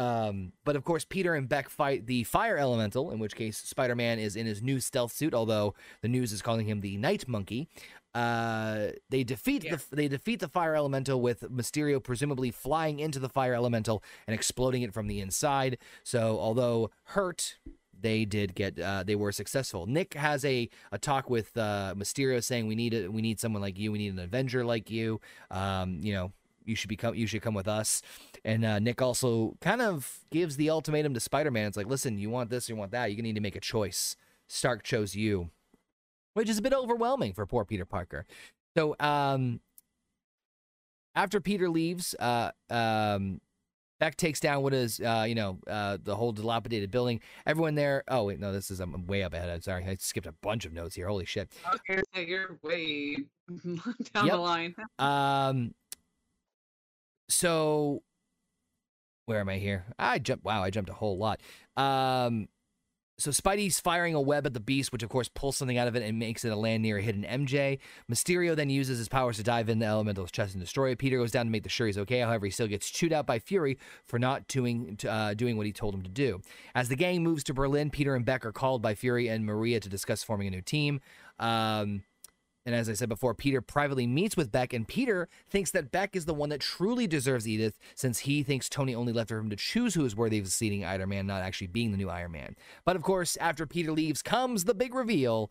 Um, 0.00 0.52
but 0.64 0.76
of 0.76 0.84
course, 0.84 1.04
Peter 1.04 1.34
and 1.34 1.46
Beck 1.46 1.68
fight 1.68 2.06
the 2.06 2.24
fire 2.24 2.56
elemental, 2.56 3.10
in 3.10 3.18
which 3.18 3.36
case 3.36 3.58
Spider 3.58 3.94
Man 3.94 4.18
is 4.18 4.34
in 4.34 4.46
his 4.46 4.62
new 4.62 4.80
stealth 4.80 5.12
suit, 5.12 5.34
although 5.34 5.74
the 6.00 6.08
news 6.08 6.32
is 6.32 6.40
calling 6.40 6.66
him 6.66 6.80
the 6.80 6.96
Night 6.96 7.28
Monkey. 7.28 7.68
Uh, 8.14 8.88
they 9.08 9.22
defeat 9.24 9.64
Yeah. 9.64 9.76
the 9.76 9.96
they 9.96 10.08
defeat 10.08 10.40
the 10.40 10.48
fire 10.48 10.74
elemental 10.74 11.20
with 11.20 11.42
Mysterio 11.42 12.02
presumably 12.02 12.50
flying 12.50 12.98
into 13.00 13.18
the 13.18 13.28
fire 13.28 13.54
elemental 13.54 14.02
and 14.26 14.34
exploding 14.34 14.82
it 14.82 14.92
from 14.92 15.06
the 15.06 15.20
inside. 15.20 15.78
So 16.02 16.38
although 16.40 16.90
hurt, 17.04 17.58
they 17.98 18.24
did 18.24 18.54
get 18.54 18.78
uh, 18.80 19.04
they 19.04 19.14
were 19.14 19.30
successful. 19.30 19.86
Nick 19.86 20.14
has 20.14 20.44
a, 20.44 20.68
a 20.90 20.98
talk 20.98 21.30
with 21.30 21.56
uh, 21.56 21.94
Mysterio 21.96 22.42
saying 22.42 22.66
we 22.66 22.74
need 22.74 22.94
a, 22.94 23.08
we 23.08 23.22
need 23.22 23.38
someone 23.38 23.62
like 23.62 23.78
you, 23.78 23.92
we 23.92 23.98
need 23.98 24.12
an 24.12 24.18
Avenger 24.18 24.64
like 24.64 24.90
you. 24.90 25.20
Um, 25.50 26.00
you 26.02 26.12
know, 26.12 26.32
you 26.64 26.74
should 26.74 26.88
become 26.88 27.14
you 27.14 27.26
should 27.28 27.42
come 27.42 27.54
with 27.54 27.68
us. 27.68 28.02
And 28.44 28.64
uh, 28.64 28.78
Nick 28.80 29.00
also 29.02 29.56
kind 29.60 29.82
of 29.82 30.20
gives 30.30 30.56
the 30.56 30.70
ultimatum 30.70 31.14
to 31.14 31.20
Spider 31.20 31.50
Man. 31.50 31.66
It's 31.68 31.76
like, 31.76 31.86
listen, 31.86 32.18
you 32.18 32.30
want 32.30 32.50
this, 32.50 32.68
you 32.68 32.74
want 32.74 32.90
that. 32.92 33.12
You 33.14 33.22
need 33.22 33.34
to 33.36 33.40
make 33.40 33.54
a 33.56 33.60
choice. 33.60 34.16
Stark 34.48 34.82
chose 34.82 35.14
you, 35.14 35.50
which 36.34 36.48
is 36.48 36.58
a 36.58 36.62
bit 36.62 36.72
overwhelming 36.72 37.32
for 37.32 37.46
poor 37.46 37.64
Peter 37.64 37.84
Parker. 37.84 38.24
So, 38.76 38.94
um, 39.00 39.60
after 41.14 41.40
Peter 41.40 41.68
leaves, 41.68 42.14
uh, 42.18 42.52
um, 42.70 43.40
Beck 43.98 44.16
takes 44.16 44.40
down 44.40 44.62
what 44.62 44.72
is, 44.72 44.98
uh, 45.00 45.26
you 45.28 45.34
know, 45.34 45.58
uh, 45.66 45.98
the 46.02 46.16
whole 46.16 46.32
dilapidated 46.32 46.90
building. 46.90 47.20
Everyone 47.46 47.74
there. 47.74 48.02
Oh 48.08 48.24
wait, 48.24 48.38
no, 48.40 48.50
this 48.52 48.70
is 48.70 48.80
I'm 48.80 49.06
way 49.06 49.22
up 49.22 49.34
ahead. 49.34 49.50
I'm 49.50 49.60
sorry, 49.60 49.84
I 49.84 49.96
skipped 49.96 50.26
a 50.26 50.32
bunch 50.40 50.64
of 50.64 50.72
notes 50.72 50.94
here. 50.94 51.06
Holy 51.08 51.26
shit. 51.26 51.50
Okay, 51.74 52.00
so 52.14 52.20
you're 52.20 52.58
way 52.62 53.16
down 54.14 54.26
Yep. 54.26 54.30
the 54.30 54.36
line. 54.36 54.74
Um. 54.98 55.74
So, 57.28 58.02
where 59.26 59.40
am 59.40 59.48
I 59.48 59.58
here? 59.58 59.84
I 59.98 60.18
jumped. 60.18 60.44
Wow, 60.44 60.62
I 60.62 60.70
jumped 60.70 60.90
a 60.90 60.94
whole 60.94 61.18
lot. 61.18 61.40
Um. 61.76 62.48
So 63.20 63.30
Spidey's 63.30 63.78
firing 63.78 64.14
a 64.14 64.20
web 64.20 64.46
at 64.46 64.54
the 64.54 64.60
beast, 64.60 64.92
which 64.92 65.02
of 65.02 65.10
course 65.10 65.28
pulls 65.28 65.56
something 65.56 65.76
out 65.76 65.88
of 65.88 65.94
it 65.94 66.02
and 66.02 66.18
makes 66.18 66.44
it 66.44 66.52
a 66.52 66.56
land 66.56 66.82
near 66.82 66.98
a 66.98 67.02
hidden 67.02 67.22
MJ. 67.22 67.78
Mysterio 68.10 68.56
then 68.56 68.70
uses 68.70 68.98
his 68.98 69.08
powers 69.08 69.36
to 69.36 69.42
dive 69.42 69.68
into 69.68 69.84
Elemental's 69.84 70.30
chest 70.30 70.54
and 70.54 70.62
destroy 70.62 70.90
it. 70.90 70.98
Peter 70.98 71.18
goes 71.18 71.30
down 71.30 71.46
to 71.46 71.52
make 71.52 71.68
sure 71.68 71.86
he's 71.86 71.98
okay. 71.98 72.20
However, 72.20 72.46
he 72.46 72.50
still 72.50 72.66
gets 72.66 72.88
chewed 72.90 73.12
out 73.12 73.26
by 73.26 73.38
Fury 73.38 73.78
for 74.06 74.18
not 74.18 74.48
doing 74.48 74.98
uh, 75.06 75.34
doing 75.34 75.56
what 75.56 75.66
he 75.66 75.72
told 75.72 75.94
him 75.94 76.02
to 76.02 76.08
do. 76.08 76.40
As 76.74 76.88
the 76.88 76.96
gang 76.96 77.22
moves 77.22 77.44
to 77.44 77.54
Berlin, 77.54 77.90
Peter 77.90 78.14
and 78.14 78.24
Beck 78.24 78.46
are 78.46 78.52
called 78.52 78.80
by 78.80 78.94
Fury 78.94 79.28
and 79.28 79.44
Maria 79.44 79.80
to 79.80 79.88
discuss 79.88 80.22
forming 80.22 80.48
a 80.48 80.50
new 80.50 80.62
team. 80.62 81.00
Um, 81.38 82.02
and 82.66 82.74
as 82.74 82.88
I 82.88 82.92
said 82.92 83.08
before, 83.08 83.34
Peter 83.34 83.60
privately 83.60 84.06
meets 84.06 84.36
with 84.36 84.52
Beck, 84.52 84.72
and 84.72 84.86
Peter 84.86 85.28
thinks 85.48 85.70
that 85.70 85.90
Beck 85.90 86.14
is 86.14 86.26
the 86.26 86.34
one 86.34 86.50
that 86.50 86.60
truly 86.60 87.06
deserves 87.06 87.48
Edith, 87.48 87.78
since 87.94 88.20
he 88.20 88.42
thinks 88.42 88.68
Tony 88.68 88.94
only 88.94 89.12
left 89.12 89.30
for 89.30 89.38
him 89.38 89.50
to 89.50 89.56
choose 89.56 89.94
who 89.94 90.04
is 90.04 90.14
worthy 90.14 90.38
of 90.38 90.46
succeeding 90.46 90.84
Iron 90.84 91.08
Man, 91.08 91.26
not 91.26 91.42
actually 91.42 91.68
being 91.68 91.90
the 91.90 91.96
new 91.96 92.10
Iron 92.10 92.32
Man. 92.32 92.56
But 92.84 92.96
of 92.96 93.02
course, 93.02 93.36
after 93.38 93.66
Peter 93.66 93.92
leaves 93.92 94.22
comes 94.22 94.64
the 94.64 94.74
big 94.74 94.94
reveal 94.94 95.50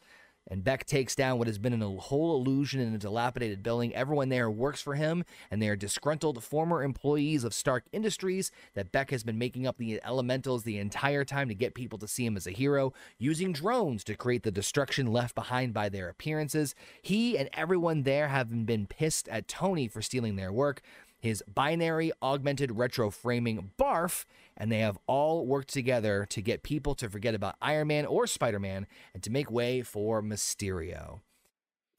and 0.50 0.64
Beck 0.64 0.86
takes 0.86 1.16
down 1.16 1.38
what 1.38 1.48
has 1.48 1.58
been 1.58 1.82
a 1.82 1.90
whole 1.90 2.36
illusion 2.36 2.82
in 2.82 2.94
a 2.94 2.98
dilapidated 2.98 3.62
building. 3.62 3.94
Everyone 3.94 4.30
there 4.30 4.50
works 4.50 4.82
for 4.82 4.96
him, 4.96 5.24
and 5.52 5.62
they 5.62 5.70
are 5.70 5.76
disgruntled 5.76 6.44
former 6.44 6.84
employees 6.84 7.44
of 7.44 7.54
Stark 7.54 7.86
Industries 7.92 8.52
that 8.74 8.92
Beck 8.92 9.12
has 9.12 9.24
been 9.24 9.38
making 9.38 9.68
up 9.68 9.78
the 9.78 10.02
elementals 10.04 10.64
the 10.64 10.78
entire 10.78 11.24
time 11.24 11.48
to 11.48 11.56
get 11.56 11.76
people 11.76 12.00
to 12.00 12.08
see 12.08 12.26
him 12.26 12.36
as 12.36 12.48
a 12.48 12.52
hero, 12.52 12.94
using 13.18 13.54
drones 13.54 14.04
to 14.06 14.16
create 14.16 14.44
the 14.44 14.52
destruction 14.52 15.08
left 15.08 15.36
behind 15.36 15.74
by 15.74 15.90
their 15.90 16.10
appearances. 16.10 16.76
He 17.02 17.38
and 17.38 17.50
everyone 17.54 18.04
there 18.04 18.30
have 18.30 18.66
been 18.66 18.88
pissed 18.88 19.28
at 19.30 19.48
Tony 19.48 19.88
for 19.88 20.02
stealing 20.02 20.36
their 20.36 20.52
work 20.52 20.82
his 21.20 21.44
binary 21.54 22.12
augmented 22.22 22.72
retro 22.72 23.10
framing 23.12 23.72
barf, 23.78 24.26
and 24.56 24.72
they 24.72 24.80
have 24.80 24.98
all 25.06 25.46
worked 25.46 25.70
together 25.70 26.26
to 26.30 26.42
get 26.42 26.64
people 26.64 26.96
to 26.96 27.10
forget 27.10 27.36
about 27.36 27.56
Iron 27.62 27.88
Man 27.88 28.06
or 28.06 28.26
Spider 28.26 28.60
Man 28.60 28.88
and 29.14 29.22
to 29.24 29.30
make 29.30 29.52
way 29.52 29.82
for 29.82 30.22
Mysterio. 30.22 31.20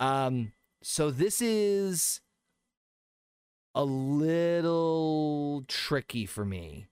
Um, 0.01 0.53
so 0.83 1.11
this 1.11 1.43
is 1.43 2.23
a 3.75 3.85
little 3.85 5.65
tricky 5.69 6.27
for 6.27 6.45
me. 6.45 6.87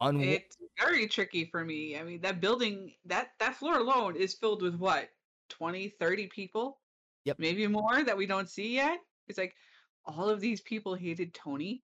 On 0.00 0.20
It's 0.20 0.56
very 0.80 1.06
tricky 1.06 1.44
for 1.44 1.64
me. 1.64 1.96
I 1.98 2.02
mean, 2.02 2.20
that 2.22 2.40
building, 2.40 2.92
that 3.04 3.32
that 3.38 3.56
floor 3.56 3.78
alone 3.78 4.16
is 4.16 4.34
filled 4.34 4.62
with 4.62 4.74
what? 4.76 5.10
20, 5.50 5.88
30 6.00 6.26
people? 6.28 6.78
Yep. 7.24 7.38
Maybe 7.38 7.66
more 7.66 8.02
that 8.02 8.16
we 8.16 8.26
don't 8.26 8.48
see 8.48 8.74
yet. 8.74 8.98
It's 9.28 9.38
like 9.38 9.54
all 10.06 10.28
of 10.28 10.40
these 10.40 10.60
people 10.60 10.94
hated 10.94 11.34
Tony 11.34 11.82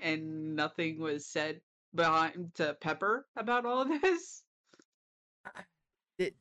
and 0.00 0.54
nothing 0.56 0.98
was 1.00 1.26
said 1.26 1.60
behind 1.94 2.52
to 2.54 2.76
Pepper 2.80 3.26
about 3.36 3.64
all 3.64 3.82
of 3.82 3.88
this. 4.02 4.42
it, 6.18 6.34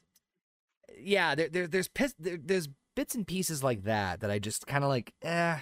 yeah, 0.99 1.35
there, 1.35 1.49
there 1.49 1.67
there's 1.67 1.87
pis- 1.87 2.15
there, 2.19 2.37
there's 2.41 2.69
bits 2.95 3.15
and 3.15 3.27
pieces 3.27 3.63
like 3.63 3.83
that 3.83 4.21
that 4.21 4.31
I 4.31 4.39
just 4.39 4.67
kind 4.67 4.83
of 4.83 4.89
like. 4.89 5.13
Eh. 5.21 5.59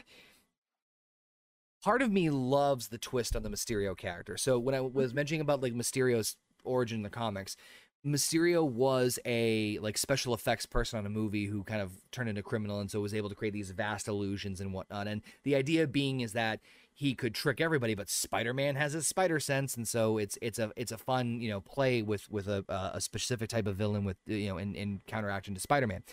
Part 1.84 2.02
of 2.02 2.14
me 2.14 2.30
loves 2.30 2.88
the 2.88 2.98
twist 2.98 3.36
on 3.36 3.44
the 3.44 3.50
Mysterio 3.50 3.98
character. 3.98 4.38
So 4.38 4.58
when 4.58 4.74
I 4.74 4.80
was 4.80 5.14
mentioning 5.14 5.41
about 5.41 5.62
like 5.62 5.74
Mysterio's 5.74 6.38
origin 6.64 7.00
in 7.00 7.04
the 7.04 7.10
comics, 7.10 7.58
Mysterio 8.06 8.68
was 8.68 9.18
a 9.26 9.80
like 9.80 9.97
special 9.97 10.34
effects 10.34 10.66
person 10.66 10.99
on 10.99 11.06
a 11.06 11.10
movie 11.10 11.45
who 11.45 11.64
kind 11.64 11.82
of 11.82 11.91
turned 12.12 12.28
into 12.30 12.39
a 12.39 12.43
criminal 12.43 12.80
and 12.80 12.91
so 12.91 12.99
was 12.99 13.14
able 13.14 13.30
to 13.30 13.36
create 13.36 13.54
these 13.54 13.72
vast 13.72 14.08
illusions 14.08 14.60
and 14.60 14.74
whatnot. 14.74 15.08
And 15.08 15.22
the 15.43 15.56
idea 15.56 15.88
being 15.88 16.20
is 16.20 16.34
that 16.34 16.60
he 16.95 17.16
could 17.16 17.34
trick 17.34 17.60
everybody, 17.60 17.95
but 17.95 18.10
Spider-Man 18.10 18.76
has 18.76 18.93
his 18.93 19.08
spider 19.08 19.39
sense, 19.39 19.76
and 19.76 19.88
so 19.88 20.18
it's 20.18 20.38
it's 20.41 20.60
a 20.60 20.72
it's 20.76 20.91
a 20.91 20.97
fun 20.97 21.41
you 21.41 21.49
know 21.49 21.62
play 21.62 22.01
with 22.01 22.30
with 22.30 22.47
a 22.47 22.64
a 22.93 23.01
specific 23.01 23.49
type 23.49 23.68
of 23.68 23.76
villain 23.76 24.06
with 24.06 24.18
you 24.28 24.47
know 24.49 24.58
in 24.58 24.76
in 24.76 25.01
counteraction 25.08 25.54
to 25.56 25.60
Spider-Man. 25.60 26.04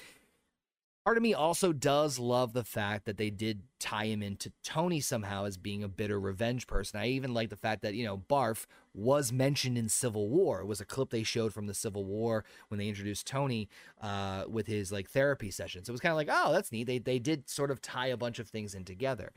Part 1.05 1.17
of 1.17 1.23
me 1.23 1.33
also 1.33 1.73
does 1.73 2.19
love 2.19 2.53
the 2.53 2.63
fact 2.63 3.07
that 3.07 3.17
they 3.17 3.31
did 3.31 3.63
tie 3.79 4.05
him 4.05 4.23
into 4.23 4.53
Tony 4.63 5.01
somehow 5.01 5.47
as 5.47 5.57
being 5.57 5.83
a 5.83 5.89
bitter 5.89 6.21
revenge 6.21 6.67
person. 6.67 7.01
I 7.01 7.09
even 7.09 7.33
like 7.33 7.49
the 7.49 7.57
fact 7.57 7.81
that, 7.83 7.95
you 7.95 8.05
know, 8.05 8.19
Barf 8.19 8.67
was 8.93 9.33
mentioned 9.33 9.79
in 9.79 9.89
Civil 9.89 10.29
War. 10.29 10.61
It 10.61 10.67
was 10.67 10.81
a 10.81 10.85
clip 10.85 11.09
they 11.09 11.23
showed 11.23 11.55
from 11.55 11.67
the 11.67 11.75
Civil 11.75 12.05
War 12.05 12.45
when 12.69 12.79
they 12.79 12.89
introduced 12.89 13.27
Tony 13.27 13.71
uh, 14.03 14.45
with 14.47 14.67
his 14.67 14.93
like 14.93 15.09
therapy 15.09 15.51
sessions. 15.51 15.87
So 15.87 15.91
it 15.91 15.95
was 15.95 16.01
kind 16.03 16.13
of 16.13 16.17
like, 16.17 16.29
oh, 16.31 16.53
that's 16.53 16.71
neat. 16.71 16.87
They 16.87 16.99
they 16.99 17.19
did 17.19 17.49
sort 17.49 17.71
of 17.71 17.81
tie 17.81 18.09
a 18.09 18.17
bunch 18.19 18.39
of 18.39 18.49
things 18.49 18.75
in 18.75 18.85
together. 18.85 19.33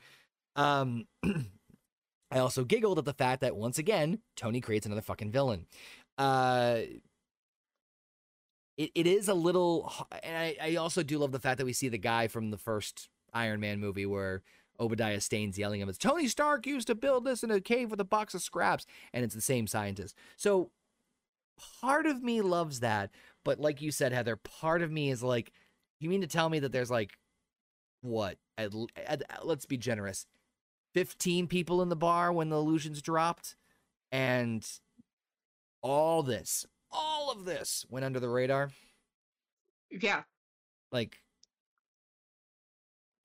Um, 0.58 1.06
I 2.32 2.40
also 2.40 2.66
giggled 2.66 2.98
at 2.98 3.06
the 3.06 3.14
fact 3.14 3.42
that 3.42 3.56
once 3.56 3.78
again, 3.78 4.20
Tony 4.36 4.60
creates 4.60 4.86
another 4.86 5.02
fucking 5.02 5.32
villain. 5.32 5.68
Uh, 6.18 6.80
it, 8.78 8.92
it 8.96 9.08
is 9.08 9.28
a 9.28 9.34
little, 9.34 9.92
and 10.24 10.38
I, 10.38 10.56
I 10.62 10.76
also 10.76 11.04
do 11.04 11.18
love 11.20 11.32
the 11.32 11.40
fact 11.40 11.58
that 11.60 11.66
we 11.66 11.74
see 11.74 11.90
the 11.90 11.98
guy 11.98 12.28
from 12.28 12.52
the 12.52 12.58
first 12.58 13.10
Iron 13.34 13.60
Man 13.60 13.80
movie 13.80 14.06
where 14.06 14.42
Obadiah 14.80 15.22
Stane's 15.22 15.58
yelling 15.58 15.82
at 15.82 15.88
him, 15.88 15.94
Tony 15.96 16.28
Stark 16.28 16.66
used 16.66 16.88
to 16.88 16.96
build 16.96 17.26
this 17.26 17.44
in 17.44 17.52
a 17.52 17.62
cave 17.62 17.92
with 17.92 18.00
a 18.00 18.06
box 18.06 18.34
of 18.34 18.42
scraps, 18.42 18.86
and 19.14 19.24
it's 19.24 19.36
the 19.36 19.42
same 19.42 19.68
scientist. 19.68 20.16
So 20.36 20.72
part 21.82 22.06
of 22.06 22.24
me 22.24 22.42
loves 22.42 22.80
that, 22.80 23.12
but 23.44 23.60
like 23.60 23.82
you 23.82 23.92
said, 23.92 24.12
Heather, 24.12 24.36
part 24.36 24.82
of 24.82 24.92
me 24.92 25.12
is 25.12 25.22
like, 25.22 25.52
you 26.00 26.10
mean 26.10 26.22
to 26.22 26.28
tell 26.28 26.50
me 26.50 26.60
that 26.60 26.72
there's 26.72 26.92
like, 26.92 27.18
what? 28.02 28.38
At, 28.58 28.72
at, 28.98 29.24
let's 29.44 29.66
be 29.66 29.78
generous. 29.78 30.26
15 30.94 31.48
people 31.48 31.82
in 31.82 31.90
the 31.90 31.96
bar 31.96 32.32
when 32.32 32.50
the 32.50 32.58
illusions 32.58 33.02
dropped, 33.02 33.56
and 34.12 34.68
all 35.82 36.24
this, 36.24 36.66
all 36.94 37.32
of 37.32 37.46
this 37.46 37.86
went 37.90 38.06
under 38.06 38.20
the 38.20 38.30
radar. 38.30 38.72
Yeah. 39.92 40.24
Like, 40.92 41.18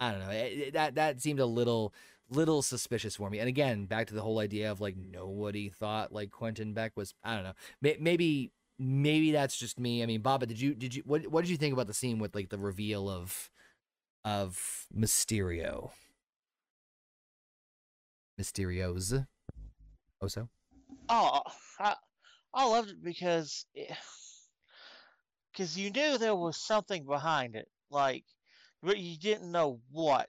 I 0.00 0.10
don't 0.12 0.20
know. 0.20 0.30
It, 0.30 0.58
it- 0.58 0.72
that 0.74 0.94
that 0.96 1.20
seemed 1.20 1.40
a 1.40 1.46
little 1.46 1.92
little 2.30 2.62
suspicious 2.62 3.16
for 3.16 3.30
me. 3.30 3.38
And 3.38 3.48
again, 3.48 3.86
back 3.86 4.06
to 4.08 4.14
the 4.14 4.22
whole 4.22 4.38
idea 4.38 4.70
of 4.70 4.80
like 4.80 4.96
nobody 4.96 5.68
thought 5.70 6.12
like 6.12 6.30
Quentin 6.30 6.72
Beck 6.74 6.96
was. 6.96 7.14
I 7.24 7.34
don't 7.34 7.44
know. 7.44 7.54
May, 7.80 7.96
maybe 8.00 8.52
maybe 8.78 9.32
that's 9.32 9.56
just 9.58 9.78
me. 9.80 10.02
I 10.02 10.06
mean, 10.06 10.20
Baba, 10.20 10.46
did 10.46 10.60
you 10.60 10.74
did 10.74 10.94
you 10.94 11.02
what 11.06 11.26
what 11.28 11.42
did 11.42 11.50
you 11.50 11.56
think 11.56 11.72
about 11.72 11.86
the 11.86 11.94
scene 11.94 12.18
with 12.18 12.34
like 12.34 12.48
the 12.50 12.58
reveal 12.58 13.08
of 13.10 13.50
of 14.24 14.86
Mysterio? 14.96 15.90
Mysterio's. 18.40 19.14
Also. 20.20 20.48
Oh, 21.08 21.42
I, 21.78 21.94
I 22.54 22.66
loved 22.66 22.90
it 22.90 23.02
because 23.02 23.66
because 25.52 25.76
you 25.78 25.90
knew 25.90 26.18
there 26.18 26.34
was 26.34 26.56
something 26.56 27.04
behind 27.04 27.54
it, 27.56 27.68
like, 27.90 28.24
but 28.82 28.98
you 28.98 29.18
didn't 29.18 29.52
know 29.52 29.80
what. 29.90 30.28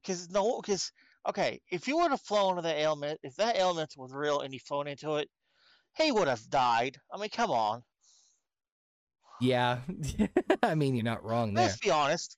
Because 0.00 0.30
no, 0.30 0.60
because 0.60 0.92
okay, 1.28 1.60
if 1.70 1.88
you 1.88 1.96
would 1.96 2.10
have 2.10 2.20
flown 2.20 2.56
to 2.56 2.62
that 2.62 2.80
element, 2.80 3.18
if 3.22 3.34
that 3.36 3.58
element 3.58 3.94
was 3.96 4.12
real 4.12 4.40
and 4.40 4.52
you 4.52 4.60
flown 4.60 4.86
into 4.86 5.16
it, 5.16 5.28
he 5.96 6.12
would 6.12 6.28
have 6.28 6.48
died. 6.48 6.96
I 7.12 7.18
mean, 7.18 7.30
come 7.30 7.50
on, 7.50 7.82
Yeah. 9.40 9.80
I 10.62 10.74
mean, 10.74 10.94
you're 10.94 11.04
not 11.04 11.24
wrong 11.24 11.54
there. 11.54 11.66
let's 11.66 11.78
be 11.78 11.90
honest. 11.90 12.36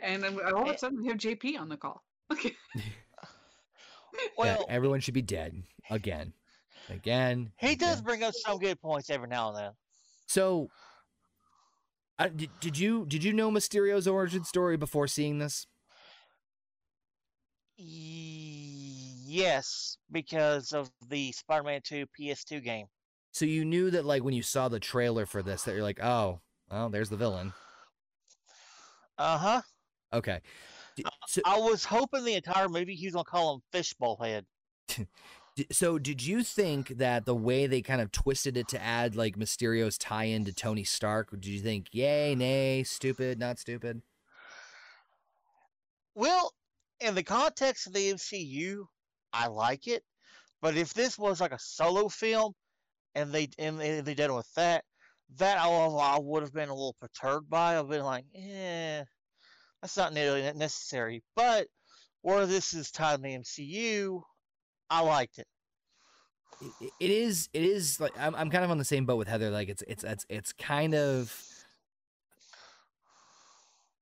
And 0.00 0.22
then 0.22 0.38
all 0.40 0.68
of 0.68 0.74
a 0.74 0.78
sudden 0.78 1.02
we 1.02 1.08
have 1.08 1.18
JP 1.18 1.58
on 1.58 1.68
the 1.68 1.76
call. 1.76 2.02
Okay. 2.32 2.54
Well, 4.36 4.64
yeah, 4.68 4.74
everyone 4.74 5.00
should 5.00 5.14
be 5.14 5.22
dead 5.22 5.62
again. 5.90 6.32
Again. 6.90 7.52
he 7.58 7.76
does 7.76 8.00
bring 8.00 8.22
up 8.22 8.34
some 8.34 8.58
good 8.58 8.80
points 8.80 9.10
every 9.10 9.28
now 9.28 9.48
and 9.48 9.58
then. 9.58 9.70
So, 10.26 10.68
uh, 12.18 12.28
did, 12.28 12.50
did 12.60 12.78
you 12.78 13.06
did 13.06 13.24
you 13.24 13.32
know 13.32 13.50
Mysterio's 13.50 14.08
origin 14.08 14.44
story 14.44 14.76
before 14.76 15.06
seeing 15.06 15.38
this? 15.38 15.66
Yes, 17.76 19.98
because 20.10 20.72
of 20.72 20.90
the 21.08 21.30
Spider-Man 21.32 21.80
2 21.84 22.06
PS2 22.18 22.64
game. 22.64 22.86
So 23.32 23.44
you 23.44 23.64
knew 23.64 23.90
that 23.90 24.04
like 24.04 24.24
when 24.24 24.34
you 24.34 24.42
saw 24.42 24.68
the 24.68 24.80
trailer 24.80 25.26
for 25.26 25.42
this 25.42 25.62
that 25.62 25.74
you're 25.74 25.82
like, 25.82 26.02
oh, 26.02 26.40
well, 26.70 26.88
there's 26.88 27.08
the 27.08 27.16
villain. 27.16 27.52
Uh 29.16 29.38
huh. 29.38 29.62
Okay. 30.12 30.40
So, 31.28 31.40
I 31.44 31.58
was 31.58 31.84
hoping 31.84 32.24
the 32.24 32.34
entire 32.34 32.68
movie 32.68 32.94
he 32.94 33.06
was 33.06 33.14
gonna 33.14 33.24
call 33.24 33.54
him 33.54 33.60
Fishbowl 33.70 34.18
Head. 34.20 34.44
so 35.70 35.98
did 35.98 36.24
you 36.24 36.42
think 36.42 36.88
that 36.98 37.24
the 37.24 37.34
way 37.34 37.66
they 37.66 37.82
kind 37.82 38.00
of 38.00 38.12
twisted 38.12 38.56
it 38.56 38.68
to 38.68 38.82
add 38.82 39.16
like 39.16 39.36
Mysterio's 39.36 39.98
tie-in 39.98 40.44
to 40.44 40.52
Tony 40.52 40.84
Stark? 40.84 41.30
Did 41.30 41.46
you 41.46 41.60
think, 41.60 41.88
yay, 41.92 42.34
nay, 42.34 42.82
stupid, 42.84 43.38
not 43.38 43.58
stupid? 43.58 44.02
Well, 46.14 46.52
in 47.00 47.14
the 47.14 47.22
context 47.22 47.86
of 47.86 47.92
the 47.92 48.12
MCU, 48.12 48.84
I 49.32 49.46
like 49.48 49.86
it. 49.86 50.02
But 50.60 50.76
if 50.76 50.92
this 50.92 51.16
was 51.16 51.40
like 51.40 51.52
a 51.52 51.58
solo 51.58 52.08
film, 52.08 52.52
and 53.14 53.32
they 53.32 53.48
and 53.58 53.78
they, 53.80 54.02
did 54.02 54.20
it 54.20 54.34
with 54.34 54.52
that, 54.54 54.84
that 55.36 55.58
I, 55.58 56.18
would 56.18 56.42
have 56.42 56.52
been 56.52 56.68
a 56.68 56.74
little 56.74 56.96
perturbed 57.00 57.48
by. 57.48 57.78
I've 57.78 57.88
been 57.88 58.04
like, 58.04 58.24
eh, 58.34 59.04
that's 59.80 59.96
not 59.96 60.12
nearly 60.12 60.42
necessary. 60.54 61.22
But 61.36 61.68
where 62.22 62.46
this 62.46 62.74
is 62.74 62.90
tied 62.90 63.16
in 63.16 63.22
the 63.22 63.38
MCU, 63.38 64.22
I 64.90 65.00
liked 65.00 65.38
it. 65.38 65.46
it, 66.80 66.90
it 67.00 67.10
is 67.10 67.48
it 67.52 67.62
is 67.62 68.00
like 68.00 68.12
I'm, 68.18 68.34
I'm 68.34 68.50
kind 68.50 68.64
of 68.64 68.70
on 68.70 68.78
the 68.78 68.84
same 68.84 69.06
boat 69.06 69.16
with 69.16 69.28
Heather. 69.28 69.50
Like 69.50 69.68
it's 69.68 69.82
it's 69.86 70.04
it's 70.04 70.26
it's 70.28 70.52
kind 70.52 70.94
of 70.94 71.34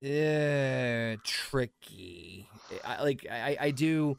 uh, 0.05 1.17
tricky. 1.25 2.49
I, 2.85 3.03
like 3.03 3.27
I 3.31 3.57
I 3.61 3.71
do. 3.71 4.19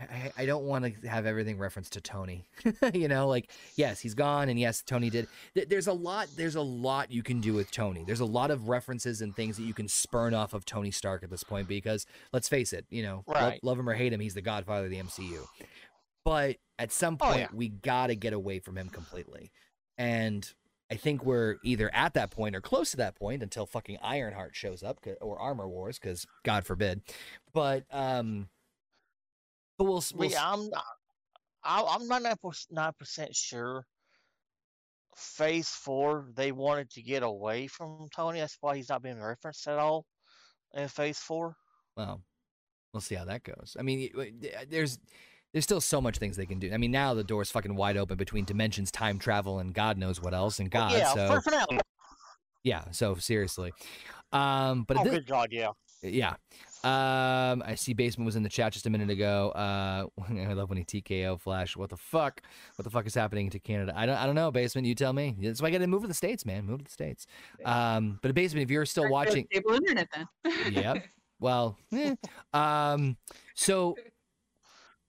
I, 0.00 0.32
I 0.36 0.46
don't 0.46 0.64
want 0.64 0.84
to 1.02 1.08
have 1.08 1.24
everything 1.24 1.56
referenced 1.56 1.92
to 1.92 2.00
Tony. 2.00 2.44
you 2.94 3.06
know, 3.08 3.28
like 3.28 3.50
yes, 3.76 4.00
he's 4.00 4.14
gone, 4.14 4.48
and 4.48 4.58
yes, 4.58 4.82
Tony 4.84 5.08
did. 5.08 5.28
There's 5.54 5.86
a 5.86 5.92
lot. 5.92 6.28
There's 6.36 6.56
a 6.56 6.60
lot 6.60 7.10
you 7.12 7.22
can 7.22 7.40
do 7.40 7.54
with 7.54 7.70
Tony. 7.70 8.04
There's 8.04 8.20
a 8.20 8.24
lot 8.26 8.50
of 8.50 8.68
references 8.68 9.20
and 9.22 9.34
things 9.34 9.56
that 9.56 9.62
you 9.62 9.72
can 9.72 9.88
spurn 9.88 10.34
off 10.34 10.52
of 10.52 10.64
Tony 10.64 10.90
Stark 10.90 11.22
at 11.22 11.30
this 11.30 11.44
point 11.44 11.68
because 11.68 12.06
let's 12.32 12.48
face 12.48 12.72
it, 12.72 12.84
you 12.90 13.02
know, 13.02 13.22
Right. 13.26 13.62
love 13.62 13.78
him 13.78 13.88
or 13.88 13.94
hate 13.94 14.12
him, 14.12 14.20
he's 14.20 14.34
the 14.34 14.42
Godfather 14.42 14.86
of 14.86 14.90
the 14.90 14.98
MCU. 14.98 15.46
But 16.24 16.56
at 16.78 16.90
some 16.92 17.16
Oh, 17.20 17.26
point, 17.26 17.38
yeah. 17.40 17.48
we 17.52 17.68
gotta 17.68 18.14
get 18.14 18.32
away 18.32 18.58
from 18.58 18.76
him 18.78 18.88
completely. 18.88 19.52
And 19.98 20.50
I 20.90 20.96
think 20.96 21.24
we're 21.24 21.56
either 21.64 21.92
at 21.94 22.14
that 22.14 22.30
point 22.30 22.54
or 22.56 22.60
close 22.60 22.90
to 22.92 22.96
that 22.98 23.16
point 23.16 23.42
until 23.42 23.66
fucking 23.66 23.98
Ironheart 24.02 24.54
shows 24.56 24.82
up 24.82 25.00
or 25.20 25.38
Armor 25.38 25.68
Wars, 25.68 25.98
because 25.98 26.26
God 26.44 26.64
forbid. 26.66 27.02
But 27.52 27.84
um, 27.90 28.48
but 29.78 29.84
we'll, 29.84 30.04
we'll 30.14 30.30
yeah, 30.30 30.50
I'm 30.52 30.68
not, 30.70 30.84
I, 31.62 31.82
I'm 31.82 32.06
not 32.06 32.22
nine 32.70 32.92
percent 32.98 33.34
sure. 33.34 33.86
Phase 35.16 35.68
four, 35.68 36.26
they 36.34 36.50
wanted 36.52 36.90
to 36.90 37.02
get 37.02 37.22
away 37.22 37.68
from 37.68 38.08
Tony. 38.14 38.40
That's 38.40 38.58
why 38.60 38.76
he's 38.76 38.88
not 38.88 39.02
being 39.02 39.20
referenced 39.20 39.66
at 39.68 39.78
all 39.78 40.06
in 40.74 40.88
Phase 40.88 41.18
four. 41.18 41.56
well, 41.96 42.20
we'll 42.92 43.00
see 43.00 43.14
how 43.14 43.24
that 43.24 43.44
goes. 43.44 43.76
I 43.78 43.82
mean, 43.82 44.10
there's 44.68 44.98
there's 45.54 45.64
still 45.64 45.80
so 45.80 46.00
much 46.00 46.18
things 46.18 46.36
they 46.36 46.44
can 46.46 46.58
do. 46.58 46.70
I 46.74 46.76
mean, 46.76 46.90
now 46.90 47.14
the 47.14 47.24
door's 47.24 47.50
fucking 47.50 47.74
wide 47.76 47.96
open 47.96 48.16
between 48.18 48.44
dimensions, 48.44 48.90
time 48.90 49.18
travel, 49.18 49.60
and 49.60 49.72
God 49.72 49.96
knows 49.96 50.20
what 50.20 50.34
else, 50.34 50.58
and 50.58 50.70
God. 50.70 50.92
yeah, 50.92 51.14
so 51.14 51.28
for, 51.28 51.40
for 51.40 51.50
now. 51.52 51.64
yeah, 52.64 52.84
so 52.90 53.14
seriously, 53.14 53.72
um, 54.32 54.84
but 54.86 54.96
Oh, 54.96 55.00
at 55.00 55.06
thi- 55.06 55.10
good 55.12 55.26
God, 55.26 55.48
yeah. 55.52 55.68
Yeah. 56.02 56.34
Um, 56.82 57.62
I 57.64 57.76
see 57.76 57.94
Basement 57.94 58.26
was 58.26 58.36
in 58.36 58.42
the 58.42 58.48
chat 58.50 58.74
just 58.74 58.84
a 58.84 58.90
minute 58.90 59.08
ago. 59.08 59.52
Uh, 59.52 60.04
I 60.28 60.52
love 60.52 60.68
when 60.68 60.76
he 60.76 60.84
TKO 60.84 61.40
Flash. 61.40 61.78
What 61.78 61.88
the 61.88 61.96
fuck? 61.96 62.42
What 62.76 62.84
the 62.84 62.90
fuck 62.90 63.06
is 63.06 63.14
happening 63.14 63.48
to 63.50 63.58
Canada? 63.58 63.94
I 63.96 64.04
don't. 64.04 64.16
I 64.16 64.26
don't 64.26 64.34
know. 64.34 64.50
Basement, 64.50 64.86
you 64.86 64.94
tell 64.94 65.14
me. 65.14 65.34
That's 65.40 65.62
why 65.62 65.68
I 65.68 65.70
got 65.70 65.78
to 65.78 65.86
move 65.86 66.02
to 66.02 66.08
the 66.08 66.12
states, 66.14 66.44
man. 66.44 66.66
Move 66.66 66.80
to 66.80 66.84
the 66.84 66.90
states. 66.90 67.26
Um, 67.64 68.18
but 68.22 68.34
Basement, 68.34 68.64
if 68.64 68.70
you're 68.70 68.84
still 68.84 69.08
watching, 69.08 69.46
Cable 69.50 69.72
internet 69.74 70.08
then. 70.14 70.26
Yep. 70.74 71.04
well, 71.40 71.78
eh. 71.94 72.16
um, 72.52 73.16
so 73.54 73.96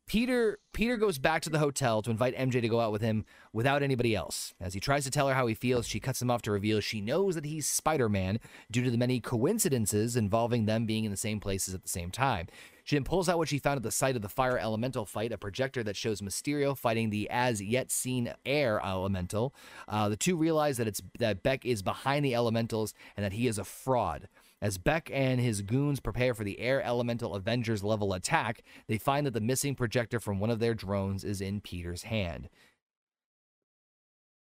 Peter 0.08 0.60
Peter 0.72 0.98
goes 0.98 1.18
back 1.18 1.42
to 1.42 1.50
the 1.50 1.58
hotel 1.58 2.02
to 2.02 2.12
invite 2.12 2.36
MJ 2.36 2.62
to 2.62 2.68
go 2.68 2.80
out 2.80 2.92
with 2.92 3.02
him 3.02 3.26
without 3.54 3.82
anybody 3.82 4.16
else. 4.16 4.54
As 4.60 4.74
he 4.74 4.80
tries 4.80 5.04
to 5.06 5.12
tell 5.12 5.28
her 5.28 5.34
how 5.34 5.48
he 5.48 5.56
feels, 5.56 5.88
she 5.88 6.00
cuts 6.00 6.22
him 6.22 6.30
off 6.30 6.42
to 6.44 6.52
reveal 6.52 6.80
she 6.80 7.02
knows 7.02 7.34
that 7.36 7.46
he's 7.46 7.66
Spider-Man 7.66 8.40
due 8.70 8.84
to 8.84 8.92
the 8.92 8.98
many 8.98 9.20
coincidences 9.20 10.16
involving 10.16 10.66
them 10.66 10.86
being 10.86 11.06
in 11.06 11.12
the 11.12 11.18
same 11.18 11.40
places 11.40 11.74
at 11.74 11.82
the 11.82 11.90
same 11.90 12.12
time. 12.12 12.48
She 12.84 12.96
then 12.96 13.04
pulls 13.04 13.28
out 13.28 13.40
what 13.40 13.48
she 13.48 13.58
found 13.58 13.78
at 13.78 13.84
the 13.84 13.92
site 13.92 14.16
of 14.16 14.22
the 14.22 14.30
fire 14.30 14.60
elemental 14.60 15.06
fight, 15.06 15.32
a 15.32 15.40
projector 15.40 15.82
that 15.84 15.96
shows 15.96 16.22
Mysterio 16.22 16.78
fighting 16.78 17.10
the 17.10 17.28
as 17.32 17.60
yet 17.62 17.90
seen 17.90 18.32
air 18.46 18.80
elemental. 18.86 19.56
Uh, 19.88 20.08
the 20.08 20.18
two 20.18 20.36
realize 20.36 20.78
that 20.78 20.88
it's 20.88 21.02
that 21.18 21.42
Beck 21.42 21.66
is 21.66 21.82
behind 21.82 22.24
the 22.24 22.36
elementals 22.36 22.94
and 23.18 23.24
that 23.24 23.34
he 23.34 23.48
is 23.48 23.58
a 23.58 23.64
fraud. 23.64 24.28
As 24.62 24.78
Beck 24.78 25.10
and 25.14 25.40
his 25.40 25.62
goons 25.62 26.00
prepare 26.00 26.34
for 26.34 26.44
the 26.44 26.60
Air 26.60 26.82
Elemental 26.82 27.36
Avengers 27.36 27.84
level 27.84 28.14
attack, 28.14 28.64
they 28.88 28.98
find 28.98 29.26
that 29.26 29.34
the 29.34 29.42
missing 29.42 29.76
projector 29.76 30.20
from 30.20 30.40
one 30.40 30.50
of 30.50 30.60
their 30.60 30.74
drones 30.74 31.24
is 31.24 31.42
in 31.42 31.62
Peter's 31.62 32.04
hand. 32.04 32.50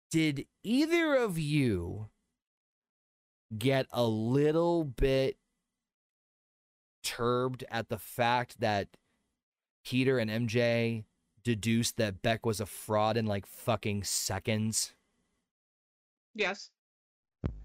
Did 0.10 0.46
either 0.64 1.16
of 1.16 1.38
you 1.38 2.08
get 3.58 3.86
a 3.92 4.06
little 4.06 4.86
bit 4.86 5.38
turbed 7.04 7.64
at 7.70 7.90
the 7.90 7.98
fact 7.98 8.60
that 8.60 8.88
Peter 9.86 10.20
and 10.20 10.30
MJ 10.30 11.04
deduced 11.44 11.98
that 11.98 12.22
Beck 12.22 12.46
was 12.46 12.60
a 12.60 12.66
fraud 12.66 13.18
in 13.18 13.26
like 13.26 13.46
fucking 13.46 14.04
seconds? 14.04 14.94
yes. 16.38 16.70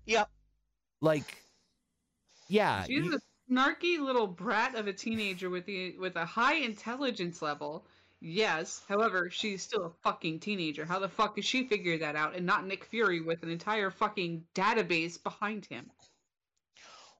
Yep. 0.06 0.28
Like, 1.00 1.44
yeah. 2.48 2.84
She's 2.84 3.04
you- 3.04 3.14
a 3.14 3.52
snarky 3.52 3.98
little 3.98 4.26
brat 4.26 4.74
of 4.74 4.86
a 4.86 4.92
teenager 4.92 5.50
with 5.50 5.66
the 5.66 5.96
with 5.98 6.16
a 6.16 6.24
high 6.24 6.56
intelligence 6.56 7.42
level. 7.42 7.86
Yes. 8.20 8.82
However, 8.88 9.30
she's 9.30 9.62
still 9.62 9.86
a 9.86 9.90
fucking 10.04 10.40
teenager. 10.40 10.84
How 10.84 11.00
the 11.00 11.08
fuck 11.08 11.34
does 11.34 11.44
she 11.44 11.66
figure 11.66 11.98
that 11.98 12.14
out 12.14 12.36
and 12.36 12.46
not 12.46 12.66
Nick 12.66 12.84
Fury 12.84 13.20
with 13.20 13.42
an 13.42 13.50
entire 13.50 13.90
fucking 13.90 14.44
database 14.54 15.20
behind 15.20 15.66
him? 15.66 15.90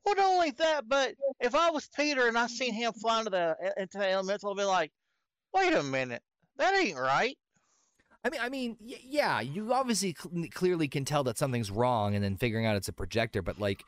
Well, 0.05 0.15
not 0.17 0.27
only 0.27 0.51
that, 0.53 0.89
but 0.89 1.15
if 1.41 1.55
I 1.55 1.71
was 1.71 1.89
Peter 1.97 2.27
and 2.29 2.37
I 2.39 2.47
seen 2.47 2.73
him 2.73 2.93
fly 2.93 3.19
into 3.19 3.31
the 3.31 3.57
into 3.77 3.99
the 3.99 4.09
elemental, 4.11 4.51
I'd 4.51 4.57
be 4.57 4.65
like, 4.65 4.93
"Wait 5.55 5.73
a 5.73 5.83
minute, 5.83 6.23
that 6.57 6.75
ain't 6.75 6.99
right." 6.99 7.37
I 8.25 8.31
mean, 8.31 8.41
I 8.41 8.49
mean, 8.49 8.77
yeah, 8.81 9.41
you 9.41 9.73
obviously 9.73 10.15
cl- 10.17 10.47
clearly 10.53 10.87
can 10.87 11.05
tell 11.05 11.25
that 11.25 11.39
something's 11.39 11.71
wrong, 11.71 12.15
and 12.15 12.23
then 12.23 12.37
figuring 12.37 12.67
out 12.67 12.77
it's 12.77 12.89
a 12.89 12.93
projector. 12.93 13.43
But 13.43 13.59
like, 13.59 13.83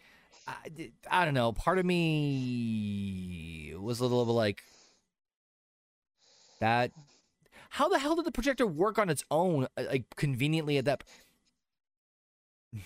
I, 0.46 0.90
I 1.10 1.24
don't 1.24 1.34
know. 1.34 1.52
Part 1.52 1.78
of 1.78 1.86
me 1.86 3.74
was 3.78 4.00
a 4.00 4.02
little 4.04 4.24
bit 4.26 4.32
like 4.32 4.62
that. 6.60 6.90
How 7.70 7.88
the 7.88 7.98
hell 7.98 8.14
did 8.16 8.24
the 8.24 8.32
projector 8.32 8.66
work 8.66 8.98
on 8.98 9.08
its 9.10 9.24
own, 9.30 9.66
uh, 9.76 9.84
like 9.90 10.04
conveniently 10.16 10.78
at 10.78 10.84
that? 10.84 11.04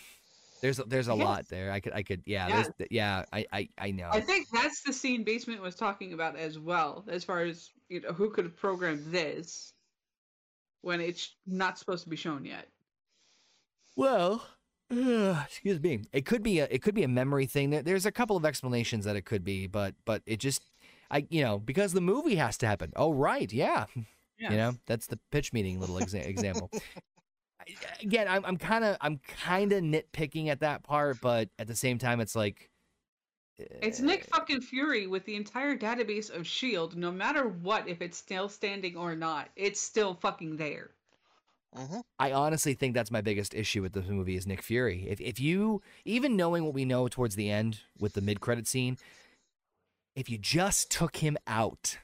There's 0.60 0.80
a, 0.80 0.84
there's 0.84 1.06
a 1.06 1.14
Yes. 1.14 1.24
lot 1.24 1.48
there. 1.48 1.70
I 1.70 1.78
could 1.78 1.92
I 1.92 2.02
could 2.02 2.22
yeah 2.26 2.48
Yeah. 2.48 2.64
yeah 2.90 3.24
I 3.32 3.46
I 3.52 3.68
I 3.78 3.90
know. 3.92 4.08
I 4.10 4.18
think 4.20 4.48
that's 4.52 4.82
the 4.82 4.92
scene 4.92 5.22
Basement 5.22 5.62
was 5.62 5.76
talking 5.76 6.12
about 6.14 6.34
as 6.34 6.58
well, 6.58 7.04
as 7.06 7.22
far 7.22 7.42
as 7.44 7.70
you 7.88 8.00
know, 8.00 8.12
who 8.12 8.30
could 8.30 8.44
have 8.44 8.56
programmed 8.56 9.12
this 9.12 9.72
when 10.82 11.00
it's 11.00 11.36
not 11.46 11.78
supposed 11.78 12.02
to 12.04 12.10
be 12.10 12.16
shown 12.16 12.44
yet. 12.44 12.66
Well, 13.94 14.44
excuse 14.90 15.80
me. 15.80 16.02
It 16.12 16.24
could 16.24 16.42
be 16.42 16.60
a 16.60 16.68
it 16.70 16.82
could 16.82 16.94
be 16.94 17.02
a 17.04 17.08
memory 17.08 17.46
thing. 17.46 17.70
There's 17.70 18.06
a 18.06 18.12
couple 18.12 18.36
of 18.36 18.44
explanations 18.44 19.04
that 19.04 19.16
it 19.16 19.24
could 19.24 19.44
be, 19.44 19.66
but 19.66 19.94
but 20.04 20.22
it 20.26 20.38
just 20.40 20.62
I 21.10 21.26
you 21.30 21.42
know 21.42 21.58
because 21.58 21.92
the 21.92 22.00
movie 22.00 22.36
has 22.36 22.56
to 22.58 22.66
happen. 22.66 22.92
Oh 22.96 23.12
right, 23.12 23.52
yeah. 23.52 23.86
Yeah. 24.38 24.50
You 24.52 24.56
know 24.56 24.74
that's 24.86 25.06
the 25.08 25.18
pitch 25.30 25.52
meeting 25.52 25.80
little 25.80 25.96
exa- 25.96 26.26
example. 26.26 26.70
Again, 28.02 28.28
I'm 28.28 28.44
I'm 28.46 28.56
kind 28.56 28.84
of 28.84 28.96
I'm 29.00 29.18
kind 29.18 29.72
of 29.72 29.82
nitpicking 29.82 30.48
at 30.48 30.60
that 30.60 30.82
part, 30.84 31.20
but 31.20 31.50
at 31.58 31.66
the 31.66 31.76
same 31.76 31.98
time, 31.98 32.20
it's 32.20 32.34
like 32.36 32.70
It's 33.58 34.00
eh. 34.00 34.04
Nick 34.04 34.24
fucking 34.24 34.62
Fury 34.62 35.06
with 35.06 35.24
the 35.24 35.36
entire 35.36 35.76
database 35.76 36.30
of 36.30 36.46
Shield. 36.46 36.96
No 36.96 37.10
matter 37.12 37.46
what, 37.48 37.88
if 37.88 38.00
it's 38.02 38.16
still 38.18 38.48
standing 38.48 38.96
or 38.96 39.14
not, 39.16 39.50
it's 39.56 39.80
still 39.80 40.14
fucking 40.14 40.56
there. 40.56 40.90
Hmm 41.74 42.00
I 42.18 42.32
honestly 42.32 42.74
think 42.74 42.94
that's 42.94 43.10
my 43.10 43.20
biggest 43.20 43.54
issue 43.54 43.82
with 43.82 43.92
the 43.92 44.02
movie 44.02 44.36
is 44.36 44.46
Nick 44.46 44.62
Fury. 44.62 45.06
If 45.08 45.20
if 45.20 45.38
you 45.38 45.82
even 46.04 46.36
knowing 46.36 46.64
what 46.64 46.74
we 46.74 46.84
know 46.84 47.08
towards 47.08 47.34
the 47.36 47.50
end 47.50 47.80
with 47.98 48.14
the 48.14 48.20
mid 48.20 48.40
credit 48.40 48.66
scene, 48.66 48.96
if 50.16 50.28
you 50.28 50.38
just 50.38 50.90
took 50.90 51.16
him 51.16 51.36
out, 51.46 51.98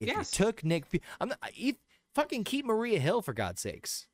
if 0.00 0.08
Yes. 0.08 0.38
you 0.38 0.44
took 0.44 0.64
Nick, 0.64 0.84
I'm 1.20 1.28
not, 1.30 1.38
you 1.54 1.74
fucking 2.14 2.44
keep 2.44 2.64
Maria 2.64 3.00
Hill 3.00 3.22
for 3.22 3.32
God's 3.32 3.60
sakes, 3.60 4.06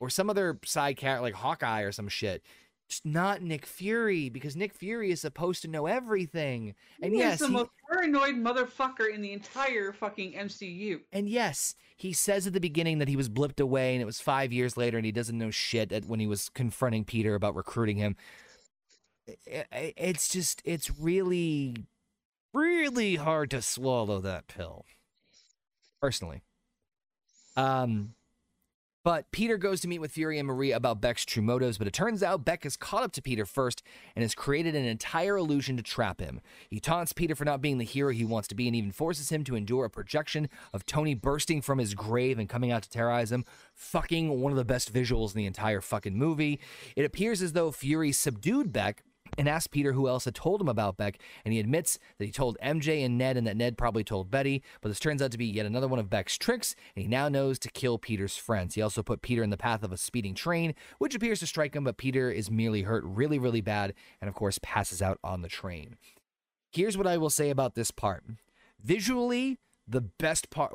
or 0.00 0.10
some 0.10 0.28
other 0.30 0.58
side 0.64 0.96
character 0.96 1.22
like 1.22 1.34
Hawkeye 1.34 1.82
or 1.82 1.92
some 1.92 2.08
shit. 2.08 2.42
Just 2.90 3.06
not 3.06 3.40
Nick 3.40 3.66
Fury 3.66 4.28
because 4.28 4.56
Nick 4.56 4.74
Fury 4.74 5.12
is 5.12 5.20
supposed 5.20 5.62
to 5.62 5.68
know 5.68 5.86
everything. 5.86 6.74
And 7.00 7.12
He 7.14 7.20
is 7.20 7.24
yes, 7.24 7.38
the 7.38 7.46
he- 7.46 7.52
most 7.52 7.70
paranoid 7.88 8.34
motherfucker 8.34 9.14
in 9.14 9.20
the 9.22 9.32
entire 9.32 9.92
fucking 9.92 10.32
MCU. 10.32 11.00
And 11.12 11.28
yes, 11.28 11.76
he 11.96 12.12
says 12.12 12.48
at 12.48 12.52
the 12.52 12.60
beginning 12.60 12.98
that 12.98 13.06
he 13.06 13.14
was 13.14 13.28
blipped 13.28 13.60
away 13.60 13.94
and 13.94 14.02
it 14.02 14.06
was 14.06 14.20
five 14.20 14.52
years 14.52 14.76
later 14.76 14.96
and 14.96 15.06
he 15.06 15.12
doesn't 15.12 15.38
know 15.38 15.52
shit 15.52 15.92
at, 15.92 16.06
when 16.06 16.18
he 16.18 16.26
was 16.26 16.48
confronting 16.48 17.04
Peter 17.04 17.36
about 17.36 17.54
recruiting 17.54 17.96
him. 17.98 18.16
I- 19.28 19.64
I- 19.70 19.94
It's 19.96 20.28
just, 20.28 20.60
it's 20.64 20.90
really, 20.98 21.76
really 22.52 23.14
hard 23.14 23.52
to 23.52 23.62
swallow 23.62 24.20
that 24.20 24.48
pill. 24.48 24.84
Personally. 26.00 26.42
Um, 27.56 28.14
but 29.02 29.30
Peter 29.32 29.56
goes 29.56 29.80
to 29.80 29.88
meet 29.88 29.98
with 29.98 30.12
Fury 30.12 30.38
and 30.38 30.46
Maria 30.46 30.76
about 30.76 31.00
Beck's 31.00 31.24
true 31.24 31.42
motives, 31.42 31.78
but 31.78 31.86
it 31.86 31.92
turns 31.92 32.22
out 32.22 32.44
Beck 32.44 32.64
has 32.64 32.76
caught 32.76 33.02
up 33.02 33.12
to 33.12 33.22
Peter 33.22 33.46
first 33.46 33.82
and 34.14 34.22
has 34.22 34.34
created 34.34 34.74
an 34.74 34.84
entire 34.84 35.36
illusion 35.36 35.76
to 35.76 35.82
trap 35.82 36.20
him. 36.20 36.40
He 36.68 36.80
taunts 36.80 37.12
Peter 37.12 37.34
for 37.34 37.44
not 37.44 37.62
being 37.62 37.78
the 37.78 37.84
hero 37.84 38.12
he 38.12 38.24
wants 38.24 38.48
to 38.48 38.54
be 38.54 38.66
and 38.66 38.76
even 38.76 38.92
forces 38.92 39.30
him 39.30 39.44
to 39.44 39.56
endure 39.56 39.86
a 39.86 39.90
projection 39.90 40.48
of 40.72 40.84
Tony 40.84 41.14
bursting 41.14 41.62
from 41.62 41.78
his 41.78 41.94
grave 41.94 42.38
and 42.38 42.48
coming 42.48 42.70
out 42.70 42.82
to 42.82 42.90
terrorize 42.90 43.32
him. 43.32 43.44
Fucking 43.74 44.40
one 44.40 44.52
of 44.52 44.58
the 44.58 44.64
best 44.64 44.92
visuals 44.92 45.34
in 45.34 45.38
the 45.38 45.46
entire 45.46 45.80
fucking 45.80 46.16
movie. 46.16 46.60
It 46.96 47.04
appears 47.04 47.40
as 47.42 47.52
though 47.52 47.70
Fury 47.72 48.12
subdued 48.12 48.72
Beck 48.72 49.02
and 49.38 49.48
asked 49.48 49.70
Peter 49.70 49.92
who 49.92 50.08
else 50.08 50.24
had 50.24 50.34
told 50.34 50.60
him 50.60 50.68
about 50.68 50.96
Beck, 50.96 51.18
and 51.44 51.52
he 51.52 51.60
admits 51.60 51.98
that 52.18 52.24
he 52.24 52.30
told 52.30 52.58
MJ 52.62 53.04
and 53.04 53.18
Ned, 53.18 53.36
and 53.36 53.46
that 53.46 53.56
Ned 53.56 53.78
probably 53.78 54.04
told 54.04 54.30
Betty. 54.30 54.62
But 54.80 54.88
this 54.88 55.00
turns 55.00 55.22
out 55.22 55.30
to 55.32 55.38
be 55.38 55.46
yet 55.46 55.66
another 55.66 55.88
one 55.88 55.98
of 55.98 56.10
Beck's 56.10 56.38
tricks, 56.38 56.74
and 56.94 57.02
he 57.02 57.08
now 57.08 57.28
knows 57.28 57.58
to 57.60 57.70
kill 57.70 57.98
Peter's 57.98 58.36
friends. 58.36 58.74
He 58.74 58.82
also 58.82 59.02
put 59.02 59.22
Peter 59.22 59.42
in 59.42 59.50
the 59.50 59.56
path 59.56 59.82
of 59.82 59.92
a 59.92 59.96
speeding 59.96 60.34
train, 60.34 60.74
which 60.98 61.14
appears 61.14 61.40
to 61.40 61.46
strike 61.46 61.74
him, 61.74 61.84
but 61.84 61.96
Peter 61.96 62.30
is 62.30 62.50
merely 62.50 62.82
hurt 62.82 63.04
really, 63.04 63.38
really 63.38 63.60
bad, 63.60 63.94
and 64.20 64.28
of 64.28 64.34
course 64.34 64.58
passes 64.62 65.02
out 65.02 65.18
on 65.22 65.42
the 65.42 65.48
train. 65.48 65.96
Here's 66.70 66.96
what 66.96 67.06
I 67.06 67.16
will 67.16 67.30
say 67.30 67.50
about 67.50 67.74
this 67.74 67.90
part 67.90 68.22
visually, 68.82 69.58
the 69.86 70.00
best 70.00 70.50
part. 70.50 70.72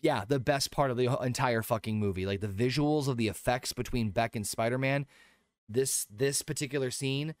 Yeah, 0.00 0.24
the 0.26 0.38
best 0.38 0.70
part 0.70 0.92
of 0.92 0.96
the 0.96 1.16
entire 1.20 1.62
fucking 1.62 1.98
movie. 1.98 2.24
Like 2.24 2.40
the 2.40 2.46
visuals 2.46 3.08
of 3.08 3.16
the 3.16 3.26
effects 3.26 3.72
between 3.72 4.10
Beck 4.10 4.36
and 4.36 4.46
Spider 4.46 4.78
Man 4.78 5.06
this 5.68 6.06
this 6.10 6.42
particular 6.42 6.90
scene 6.90 7.34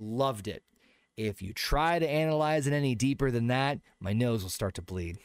loved 0.00 0.48
it 0.48 0.62
if 1.16 1.42
you 1.42 1.52
try 1.52 1.98
to 1.98 2.08
analyze 2.08 2.66
it 2.66 2.72
any 2.72 2.94
deeper 2.94 3.30
than 3.30 3.48
that 3.48 3.80
my 4.00 4.12
nose 4.12 4.42
will 4.42 4.50
start 4.50 4.74
to 4.74 4.82
bleed 4.82 5.18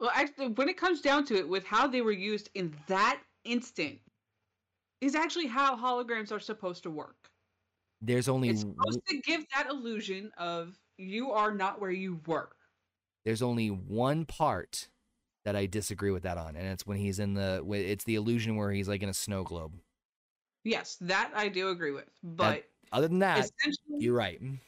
Well, 0.00 0.10
actually, 0.14 0.48
when 0.48 0.68
it 0.68 0.76
comes 0.76 1.00
down 1.00 1.24
to 1.26 1.36
it, 1.36 1.48
with 1.48 1.64
how 1.64 1.86
they 1.86 2.00
were 2.00 2.12
used 2.12 2.50
in 2.54 2.74
that 2.88 3.22
instant, 3.44 4.00
is 5.00 5.14
actually 5.14 5.46
how 5.46 5.76
holograms 5.76 6.32
are 6.32 6.40
supposed 6.40 6.82
to 6.84 6.90
work. 6.90 7.30
There's 8.00 8.28
only 8.28 8.50
It's 8.50 8.60
supposed 8.62 9.00
to 9.08 9.20
give 9.20 9.44
that 9.54 9.68
illusion 9.68 10.32
of 10.36 10.78
you 10.98 11.30
are 11.32 11.52
not 11.54 11.80
where 11.80 11.90
you 11.90 12.20
were. 12.26 12.50
there's 13.24 13.42
only 13.42 13.68
one 13.68 14.24
part 14.24 14.88
that 15.44 15.56
I 15.56 15.66
disagree 15.66 16.10
with 16.10 16.22
that 16.24 16.38
on, 16.38 16.56
and 16.56 16.66
it's 16.68 16.86
when 16.86 16.98
he's 16.98 17.18
in 17.18 17.34
the. 17.34 17.64
It's 17.72 18.04
the 18.04 18.14
illusion 18.14 18.56
where 18.56 18.72
he's 18.72 18.88
like 18.88 19.02
in 19.02 19.08
a 19.08 19.14
snow 19.14 19.42
globe. 19.44 19.74
Yes, 20.64 20.96
that 21.02 21.30
I 21.34 21.48
do 21.48 21.70
agree 21.70 21.92
with. 21.92 22.10
But 22.22 22.64
Other 22.92 23.08
than 23.08 23.20
that, 23.20 23.50
you're 23.98 24.14
right. 24.14 24.42
Mm. 24.42 24.58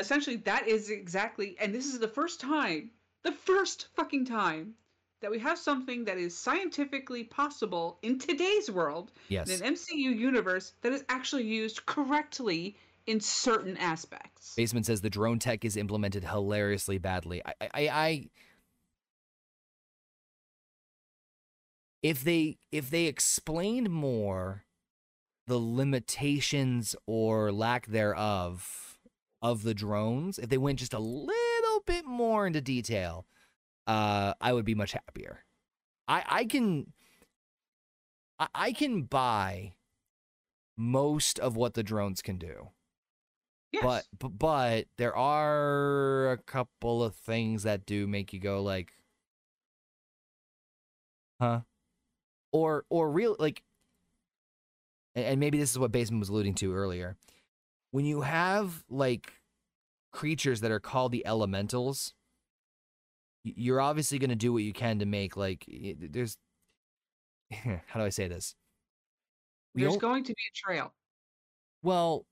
essentially 0.00 0.36
that 0.36 0.66
is 0.66 0.90
exactly 0.90 1.56
and 1.60 1.74
this 1.74 1.86
is 1.86 1.98
the 1.98 2.08
first 2.08 2.40
time 2.40 2.90
the 3.24 3.32
first 3.32 3.88
fucking 3.94 4.24
time 4.24 4.74
that 5.20 5.30
we 5.30 5.38
have 5.38 5.58
something 5.58 6.04
that 6.06 6.18
is 6.18 6.36
scientifically 6.36 7.22
possible 7.24 7.98
in 8.02 8.18
today's 8.18 8.70
world 8.70 9.12
Yes. 9.28 9.48
in 9.50 9.66
an 9.66 9.74
mcu 9.74 10.18
universe 10.18 10.72
that 10.82 10.92
is 10.92 11.04
actually 11.08 11.44
used 11.44 11.84
correctly 11.86 12.76
in 13.06 13.20
certain 13.20 13.76
aspects 13.76 14.54
Basement 14.56 14.86
says 14.86 15.00
the 15.02 15.10
drone 15.10 15.38
tech 15.38 15.64
is 15.64 15.76
implemented 15.76 16.24
hilariously 16.24 16.98
badly. 16.98 17.42
I, 17.44 17.52
I, 17.60 17.88
I, 17.88 18.30
if 22.02 22.24
they 22.24 22.58
if 22.70 22.90
they 22.90 23.04
explained 23.06 23.90
more 23.90 24.64
the 25.46 25.58
limitations 25.58 26.94
or 27.06 27.52
lack 27.52 27.86
thereof 27.86 28.98
of 29.40 29.62
the 29.62 29.74
drones, 29.74 30.38
if 30.38 30.48
they 30.48 30.58
went 30.58 30.78
just 30.78 30.94
a 30.94 30.98
little 30.98 31.80
bit 31.86 32.04
more 32.06 32.46
into 32.46 32.60
detail, 32.60 33.26
uh, 33.86 34.34
I 34.40 34.52
would 34.52 34.64
be 34.64 34.74
much 34.74 34.92
happier. 34.92 35.44
I 36.08 36.24
I 36.28 36.44
can 36.44 36.92
I, 38.38 38.48
I 38.54 38.72
can 38.72 39.02
buy 39.02 39.74
most 40.76 41.38
of 41.38 41.56
what 41.56 41.74
the 41.74 41.82
drones 41.82 42.22
can 42.22 42.38
do. 42.38 42.70
yes 43.72 43.82
But, 43.82 44.06
but 44.18 44.38
but 44.38 44.86
there 44.96 45.16
are 45.16 46.32
a 46.32 46.38
couple 46.38 47.02
of 47.02 47.14
things 47.14 47.62
that 47.64 47.86
do 47.86 48.06
make 48.06 48.32
you 48.32 48.40
go 48.40 48.62
like, 48.62 48.92
huh? 51.40 51.60
Or 52.52 52.84
or 52.90 53.10
real 53.10 53.36
like, 53.38 53.62
and, 55.14 55.40
maybe 55.40 55.58
this 55.58 55.70
is 55.70 55.78
what 55.78 55.92
Basement 55.92 56.20
was 56.20 56.28
alluding 56.28 56.54
to 56.56 56.74
earlier. 56.74 57.16
When 57.90 58.04
you 58.04 58.22
have 58.22 58.84
like 58.88 59.32
creatures 60.12 60.60
that 60.60 60.70
are 60.70 60.80
called 60.80 61.12
the 61.12 61.26
elementals, 61.26 62.14
you're 63.44 63.80
obviously 63.80 64.18
going 64.18 64.30
to 64.30 64.36
do 64.36 64.52
what 64.52 64.62
you 64.62 64.72
can 64.72 64.98
to 65.00 65.06
make 65.06 65.36
like 65.36 65.66
there's. 65.98 66.36
How 67.52 68.00
do 68.00 68.02
I 68.02 68.08
say 68.08 68.28
this? 68.28 68.54
We 69.74 69.82
there's 69.82 69.96
going 69.96 70.24
to 70.24 70.34
be 70.34 70.42
a 70.42 70.56
trail 70.66 70.92
well, 71.82 72.26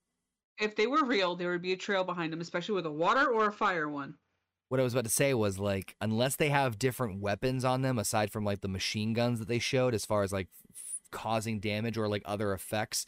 if 0.61 0.77
they 0.77 0.87
were 0.87 1.05
real 1.05 1.37
there 1.37 1.51
would 1.51 1.63
be 1.63 1.73
a 1.73 1.77
trail 1.77 2.05
behind 2.05 2.33
them 2.33 2.41
especially 2.41 2.75
with 2.75 2.87
a 2.87 2.93
water 2.93 3.27
or 3.27 3.49
a 3.49 3.53
fire 3.53 3.89
one 3.89 4.15
what 4.69 4.79
I 4.79 4.83
was 4.83 4.93
about 4.93 5.05
to 5.05 5.11
say 5.11 5.33
was 5.35 5.59
like 5.59 5.97
unless 6.01 6.37
they 6.37 6.51
have 6.51 6.79
different 6.79 7.21
weapons 7.21 7.65
on 7.65 7.83
them 7.83 7.99
aside 7.99 8.31
from 8.31 8.45
like 8.45 8.61
the 8.61 8.69
machine 8.69 9.15
guns 9.15 9.39
that 9.39 9.49
they 9.49 9.59
showed 9.59 9.95
as 9.95 10.05
far 10.05 10.23
as 10.23 10.33
like 10.33 10.49
causing 11.11 11.61
damage 11.61 11.97
or 11.97 12.09
like 12.09 12.23
other 12.25 12.53
effects 12.53 13.07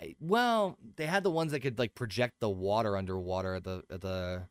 I, 0.00 0.14
well 0.20 0.78
they 0.96 1.06
had 1.06 1.22
the 1.22 1.30
ones 1.30 1.52
that 1.52 1.60
could 1.60 1.78
like 1.78 1.94
project 1.94 2.34
the 2.40 2.48
water 2.48 2.96
underwater 2.96 3.56
at 3.56 3.64
the 3.64 3.82
at 3.90 4.00
the 4.00 4.42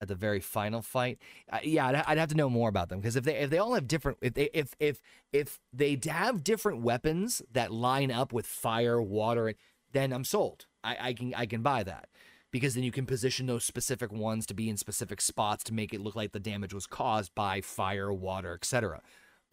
at 0.00 0.08
the 0.08 0.14
very 0.14 0.40
final 0.40 0.82
fight 0.82 1.18
uh, 1.52 1.58
yeah 1.62 1.86
I'd, 1.86 1.96
I'd 2.06 2.18
have 2.18 2.28
to 2.30 2.36
know 2.36 2.50
more 2.50 2.68
about 2.68 2.88
them 2.88 3.00
because 3.00 3.16
if 3.16 3.24
they 3.24 3.36
if 3.36 3.50
they 3.50 3.58
all 3.58 3.74
have 3.74 3.88
different 3.88 4.18
if 4.20 4.34
they 4.34 4.50
if 4.52 4.74
if 4.78 5.00
if 5.32 5.60
they 5.72 5.98
have 6.06 6.44
different 6.44 6.82
weapons 6.82 7.42
that 7.52 7.72
line 7.72 8.10
up 8.10 8.32
with 8.32 8.46
fire 8.46 9.00
water 9.00 9.54
then 9.92 10.12
i'm 10.12 10.24
sold 10.24 10.66
i 10.82 10.96
i 11.00 11.12
can 11.12 11.34
i 11.34 11.46
can 11.46 11.62
buy 11.62 11.82
that 11.82 12.08
because 12.54 12.74
then 12.76 12.84
you 12.84 12.92
can 12.92 13.04
position 13.04 13.46
those 13.46 13.64
specific 13.64 14.12
ones 14.12 14.46
to 14.46 14.54
be 14.54 14.68
in 14.68 14.76
specific 14.76 15.20
spots 15.20 15.64
to 15.64 15.74
make 15.74 15.92
it 15.92 16.00
look 16.00 16.14
like 16.14 16.30
the 16.30 16.38
damage 16.38 16.72
was 16.72 16.86
caused 16.86 17.34
by 17.34 17.60
fire, 17.60 18.12
water, 18.12 18.54
etc. 18.54 19.02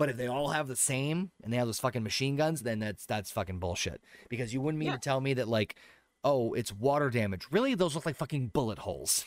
But 0.02 0.10
if 0.10 0.18
they 0.18 0.28
all 0.28 0.50
have 0.50 0.68
the 0.68 0.76
same 0.76 1.32
and 1.44 1.54
they 1.54 1.58
have 1.58 1.68
those 1.68 1.80
fucking 1.80 2.02
machine 2.04 2.36
guns, 2.36 2.62
then 2.62 2.80
that's 2.80 3.06
that's 3.06 3.32
fucking 3.32 3.60
bullshit. 3.60 4.02
Because 4.30 4.54
you 4.54 4.60
wouldn't 4.62 4.80
mean 4.80 4.88
Yeah. 4.90 4.96
to 4.96 5.00
tell 5.00 5.22
me 5.22 5.34
that 5.36 5.48
like, 5.48 5.76
oh, 6.24 6.54
it's 6.54 6.74
water 6.74 7.10
damage. 7.10 7.46
Really, 7.52 7.76
those 7.76 7.94
look 7.96 8.06
like 8.06 8.16
fucking 8.16 8.48
bullet 8.48 8.80
holes. 8.80 9.24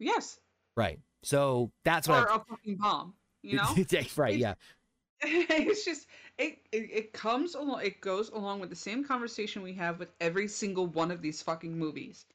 yes 0.00 0.40
Right. 0.76 0.98
So 1.22 1.70
that's 1.84 2.08
or 2.08 2.12
what 2.12 2.28
a 2.28 2.44
fucking 2.48 2.76
bomb 2.76 3.14
you 3.42 3.56
know 3.56 3.74
right. 4.16 4.34
It- 4.34 4.38
Yeah. 4.40 4.54
it's 5.22 5.84
just 5.84 6.06
it, 6.38 6.58
it 6.72 6.90
it 6.92 7.12
comes 7.12 7.54
along 7.54 7.80
it 7.84 8.00
goes 8.00 8.28
along 8.30 8.58
with 8.60 8.68
the 8.70 8.76
same 8.76 9.04
conversation 9.04 9.62
we 9.62 9.72
have 9.74 9.98
with 10.00 10.10
every 10.20 10.48
single 10.48 10.86
one 10.88 11.10
of 11.12 11.22
these 11.22 11.40
fucking 11.40 11.78
movies 11.78 12.26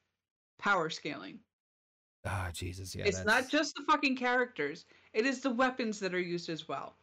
power 0.57 0.89
scaling 0.89 1.39
Ah, 2.25 2.49
Jesus. 2.53 2.95
Yeah. 2.95 3.05
it's 3.05 3.23
not 3.25 3.49
just 3.49 3.75
the 3.75 3.83
fucking 3.83 4.15
characters 4.15 4.85
it 5.13 5.25
is 5.25 5.41
the 5.41 5.49
weapons 5.51 5.99
that 5.99 6.13
are 6.13 6.19
used 6.21 6.49
as 6.49 6.67
well 6.67 6.95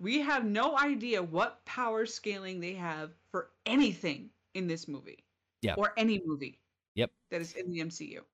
we 0.00 0.18
have 0.20 0.44
no 0.44 0.76
idea 0.78 1.22
what 1.22 1.64
power 1.66 2.06
scaling 2.06 2.58
they 2.58 2.72
have 2.72 3.12
for 3.30 3.50
anything 3.66 4.30
in 4.54 4.66
this 4.66 4.88
movie 4.88 5.24
Yeah. 5.62 5.74
or 5.76 5.92
any 5.96 6.20
movie 6.24 6.58
Yep. 6.94 7.12
that 7.30 7.40
is 7.40 7.52
in 7.52 7.70
the 7.70 7.78
mcu 7.80 8.24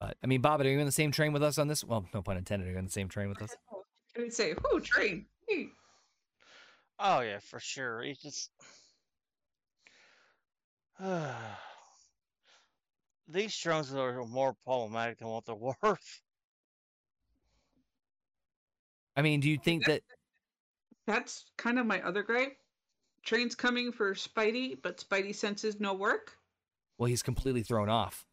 But 0.00 0.18
I 0.22 0.26
mean, 0.26 0.40
Bob, 0.42 0.60
are 0.60 0.68
you 0.68 0.78
on 0.80 0.84
the 0.86 0.92
same 0.92 1.12
train 1.12 1.32
with 1.32 1.42
us 1.42 1.56
on 1.58 1.68
this? 1.68 1.84
Well, 1.84 2.04
no 2.12 2.20
pun 2.22 2.36
intended. 2.36 2.68
Are 2.68 2.72
you 2.72 2.78
on 2.78 2.84
the 2.84 2.90
same 2.90 3.08
train 3.08 3.28
with 3.28 3.40
us? 3.40 3.56
i 4.16 4.20
would 4.20 4.34
say 4.34 4.52
who 4.62 4.80
train 4.80 5.26
hey. 5.48 5.68
Oh 6.98 7.20
yeah, 7.20 7.38
for 7.38 7.58
sure. 7.60 8.02
It 8.02 8.20
just 8.20 8.50
these 13.28 13.56
drones 13.58 13.94
are 13.94 14.24
more 14.26 14.54
problematic 14.64 15.18
than 15.18 15.28
what 15.28 15.46
they're 15.46 15.54
worth. 15.82 16.20
I 19.16 19.22
mean, 19.22 19.40
do 19.40 19.48
you 19.48 19.58
think 19.58 19.84
that? 19.86 20.02
That's 21.06 21.46
kind 21.56 21.78
of 21.78 21.86
my 21.86 22.00
other 22.02 22.22
gripe 22.22 22.56
train's 23.24 23.54
coming 23.54 23.92
for 23.92 24.14
spidey 24.14 24.76
but 24.82 24.98
spidey 24.98 25.34
senses 25.34 25.80
no 25.80 25.94
work 25.94 26.36
Well, 26.98 27.08
he's 27.08 27.22
completely 27.22 27.62
thrown 27.62 27.88
off. 27.88 28.26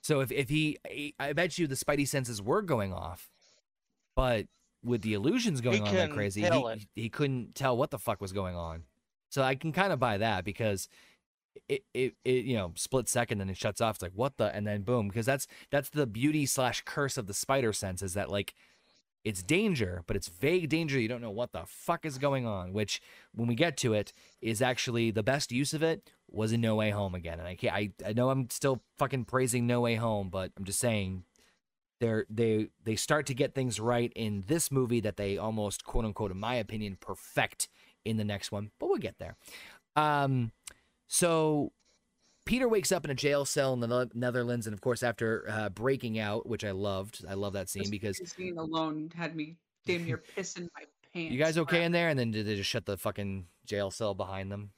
So 0.00 0.20
if 0.20 0.30
if 0.32 0.48
he, 0.48 0.78
I 1.18 1.32
bet 1.32 1.58
you 1.58 1.66
the 1.66 1.74
Spidey 1.74 2.06
senses 2.08 2.40
were 2.40 2.62
going 2.62 2.92
off, 2.92 3.30
but 4.16 4.46
with 4.82 5.02
the 5.02 5.12
illusions 5.14 5.60
going 5.60 5.82
on 5.82 5.94
like 5.94 6.10
crazy, 6.12 6.42
he, 6.42 6.86
he 6.94 7.08
couldn't 7.10 7.54
tell 7.54 7.76
what 7.76 7.90
the 7.90 7.98
fuck 7.98 8.20
was 8.20 8.32
going 8.32 8.56
on. 8.56 8.84
So 9.28 9.42
I 9.42 9.54
can 9.54 9.72
kind 9.72 9.92
of 9.92 9.98
buy 9.98 10.16
that 10.18 10.44
because 10.44 10.88
it, 11.68 11.82
it 11.92 12.14
it 12.24 12.44
you 12.44 12.56
know 12.56 12.72
split 12.76 13.08
second 13.08 13.40
and 13.40 13.50
it 13.50 13.56
shuts 13.56 13.80
off. 13.80 13.96
It's 13.96 14.02
like 14.02 14.12
what 14.14 14.38
the 14.38 14.54
and 14.54 14.66
then 14.66 14.82
boom 14.82 15.08
because 15.08 15.26
that's 15.26 15.46
that's 15.70 15.90
the 15.90 16.06
beauty 16.06 16.46
slash 16.46 16.82
curse 16.86 17.18
of 17.18 17.26
the 17.26 17.34
spider 17.34 17.72
sense 17.72 18.00
is 18.00 18.14
that 18.14 18.30
like 18.30 18.54
it's 19.24 19.42
danger, 19.42 20.02
but 20.06 20.16
it's 20.16 20.28
vague 20.28 20.68
danger. 20.68 20.98
You 20.98 21.08
don't 21.08 21.20
know 21.20 21.30
what 21.30 21.52
the 21.52 21.64
fuck 21.66 22.06
is 22.06 22.18
going 22.18 22.46
on. 22.46 22.72
Which, 22.72 23.00
when 23.34 23.48
we 23.48 23.54
get 23.54 23.76
to 23.78 23.94
it, 23.94 24.12
is 24.40 24.62
actually 24.62 25.10
the 25.10 25.22
best 25.22 25.52
use 25.52 25.74
of 25.74 25.82
it 25.82 26.10
was 26.30 26.52
in 26.52 26.60
No 26.60 26.76
Way 26.76 26.90
Home 26.90 27.14
again. 27.14 27.38
And 27.38 27.48
I 27.48 27.54
can't, 27.54 27.74
I, 27.74 27.90
I 28.06 28.12
know 28.12 28.30
I'm 28.30 28.50
still 28.50 28.82
fucking 28.96 29.24
praising 29.24 29.66
No 29.66 29.80
Way 29.80 29.96
Home, 29.96 30.28
but 30.30 30.52
I'm 30.56 30.64
just 30.64 30.80
saying 30.80 31.24
they're 32.00 32.26
they 32.30 32.68
they 32.84 32.96
start 32.96 33.26
to 33.26 33.34
get 33.34 33.54
things 33.54 33.80
right 33.80 34.12
in 34.14 34.44
this 34.46 34.70
movie 34.70 35.00
that 35.00 35.16
they 35.16 35.36
almost 35.36 35.84
quote 35.84 36.04
unquote, 36.04 36.30
in 36.30 36.38
my 36.38 36.54
opinion, 36.54 36.96
perfect 37.00 37.68
in 38.04 38.16
the 38.16 38.24
next 38.24 38.52
one. 38.52 38.70
But 38.78 38.88
we'll 38.88 38.98
get 38.98 39.18
there. 39.18 39.36
Um, 39.96 40.52
so 41.08 41.72
Peter 42.48 42.66
wakes 42.66 42.90
up 42.92 43.04
in 43.04 43.10
a 43.10 43.14
jail 43.14 43.44
cell 43.44 43.74
in 43.74 43.80
the 43.80 44.10
Netherlands, 44.14 44.66
and 44.66 44.72
of 44.72 44.80
course, 44.80 45.02
after 45.02 45.44
uh, 45.50 45.68
breaking 45.68 46.18
out, 46.18 46.48
which 46.48 46.64
I 46.64 46.70
loved, 46.70 47.22
I 47.28 47.34
love 47.34 47.52
that 47.52 47.68
scene 47.68 47.90
because 47.90 48.16
scene 48.24 48.56
alone 48.56 49.12
had 49.14 49.36
me 49.36 49.56
damn 49.84 50.06
near 50.06 50.22
pissing 50.36 50.66
my 50.74 50.84
pants. 51.12 51.30
you 51.30 51.38
guys 51.38 51.58
okay 51.58 51.84
in 51.84 51.92
there? 51.92 52.08
And 52.08 52.18
then 52.18 52.30
did 52.30 52.46
they 52.46 52.56
just 52.56 52.70
shut 52.70 52.86
the 52.86 52.96
fucking 52.96 53.44
jail 53.66 53.90
cell 53.90 54.14
behind 54.14 54.50
them? 54.50 54.70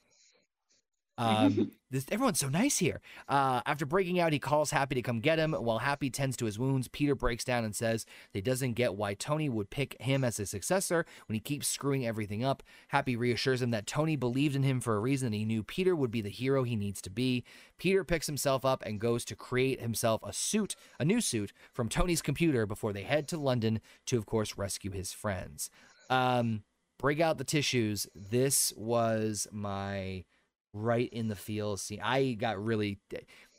Um, 1.17 1.71
this, 1.91 2.05
everyone's 2.11 2.39
so 2.39 2.49
nice 2.49 2.77
here. 2.77 3.01
Uh, 3.27 3.61
after 3.65 3.85
breaking 3.85 4.19
out, 4.19 4.33
he 4.33 4.39
calls 4.39 4.71
Happy 4.71 4.95
to 4.95 5.01
come 5.01 5.19
get 5.19 5.39
him. 5.39 5.53
While 5.53 5.79
Happy 5.79 6.09
tends 6.09 6.37
to 6.37 6.45
his 6.45 6.57
wounds, 6.57 6.87
Peter 6.87 7.15
breaks 7.15 7.43
down 7.43 7.63
and 7.63 7.75
says 7.75 8.05
that 8.05 8.39
he 8.39 8.41
doesn't 8.41 8.73
get 8.73 8.95
why 8.95 9.13
Tony 9.13 9.49
would 9.49 9.69
pick 9.69 9.95
him 10.01 10.23
as 10.23 10.37
his 10.37 10.49
successor 10.49 11.05
when 11.27 11.33
he 11.33 11.39
keeps 11.39 11.67
screwing 11.67 12.05
everything 12.05 12.43
up. 12.43 12.63
Happy 12.89 13.15
reassures 13.15 13.61
him 13.61 13.71
that 13.71 13.87
Tony 13.87 14.15
believed 14.15 14.55
in 14.55 14.63
him 14.63 14.79
for 14.79 14.95
a 14.95 14.99
reason 14.99 15.27
and 15.27 15.35
he 15.35 15.45
knew 15.45 15.63
Peter 15.63 15.95
would 15.95 16.11
be 16.11 16.21
the 16.21 16.29
hero 16.29 16.63
he 16.63 16.75
needs 16.75 17.01
to 17.01 17.09
be. 17.09 17.43
Peter 17.77 18.03
picks 18.03 18.27
himself 18.27 18.65
up 18.65 18.83
and 18.85 18.99
goes 18.99 19.25
to 19.25 19.35
create 19.35 19.81
himself 19.81 20.21
a 20.23 20.33
suit, 20.33 20.75
a 20.99 21.05
new 21.05 21.21
suit 21.21 21.51
from 21.73 21.89
Tony's 21.89 22.21
computer 22.21 22.65
before 22.65 22.93
they 22.93 23.03
head 23.03 23.27
to 23.27 23.37
London 23.37 23.81
to, 24.05 24.17
of 24.17 24.25
course, 24.25 24.57
rescue 24.57 24.91
his 24.91 25.13
friends. 25.13 25.69
Um, 26.09 26.63
break 26.97 27.19
out 27.19 27.37
the 27.37 27.43
tissues. 27.43 28.07
This 28.13 28.71
was 28.75 29.47
my 29.51 30.25
right 30.73 31.09
in 31.11 31.27
the 31.27 31.35
feels 31.35 31.81
scene. 31.81 31.99
I 32.03 32.33
got 32.33 32.63
really. 32.63 32.99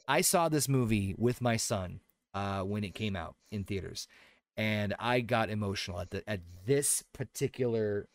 I 0.08 0.20
saw 0.20 0.48
this 0.48 0.68
movie 0.68 1.14
with 1.16 1.40
my 1.40 1.56
son 1.56 2.00
uh, 2.34 2.62
when 2.62 2.84
it 2.84 2.94
came 2.94 3.16
out 3.16 3.36
in 3.50 3.64
theaters, 3.64 4.08
and 4.56 4.94
I 4.98 5.20
got 5.20 5.50
emotional 5.50 6.00
at 6.00 6.10
the 6.10 6.28
at 6.28 6.40
this 6.66 7.02
particular 7.12 8.08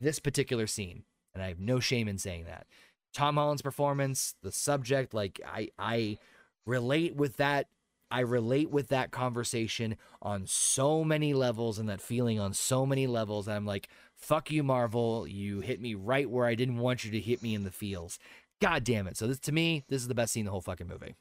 this 0.00 0.18
particular 0.18 0.66
scene. 0.66 1.04
and 1.34 1.42
I 1.42 1.48
have 1.48 1.60
no 1.60 1.78
shame 1.80 2.08
in 2.08 2.18
saying 2.18 2.44
that. 2.44 2.66
Tom 3.12 3.36
Holland's 3.36 3.62
performance, 3.62 4.34
the 4.42 4.52
subject, 4.52 5.14
like 5.14 5.40
I 5.46 5.70
I 5.78 6.18
relate 6.66 7.16
with 7.16 7.36
that 7.38 7.68
I 8.10 8.20
relate 8.20 8.70
with 8.70 8.88
that 8.88 9.12
conversation 9.12 9.96
on 10.20 10.46
so 10.46 11.04
many 11.04 11.32
levels 11.32 11.78
and 11.78 11.88
that 11.88 12.00
feeling 12.00 12.40
on 12.40 12.52
so 12.54 12.84
many 12.84 13.06
levels. 13.06 13.46
I'm 13.46 13.66
like, 13.66 13.88
fuck 14.20 14.50
you, 14.50 14.62
Marvel. 14.62 15.26
You 15.26 15.60
hit 15.60 15.80
me 15.80 15.94
right 15.94 16.28
where 16.28 16.46
I 16.46 16.54
didn't 16.54 16.78
want 16.78 17.04
you 17.04 17.10
to 17.12 17.20
hit 17.20 17.42
me 17.42 17.54
in 17.54 17.64
the 17.64 17.70
feels. 17.70 18.18
God 18.60 18.84
damn 18.84 19.06
it. 19.06 19.16
So 19.16 19.26
this 19.26 19.40
to 19.40 19.52
me, 19.52 19.84
this 19.88 20.02
is 20.02 20.08
the 20.08 20.14
best 20.14 20.32
scene 20.32 20.42
in 20.42 20.46
the 20.46 20.52
whole 20.52 20.60
fucking 20.60 20.88
movie. 20.88 21.16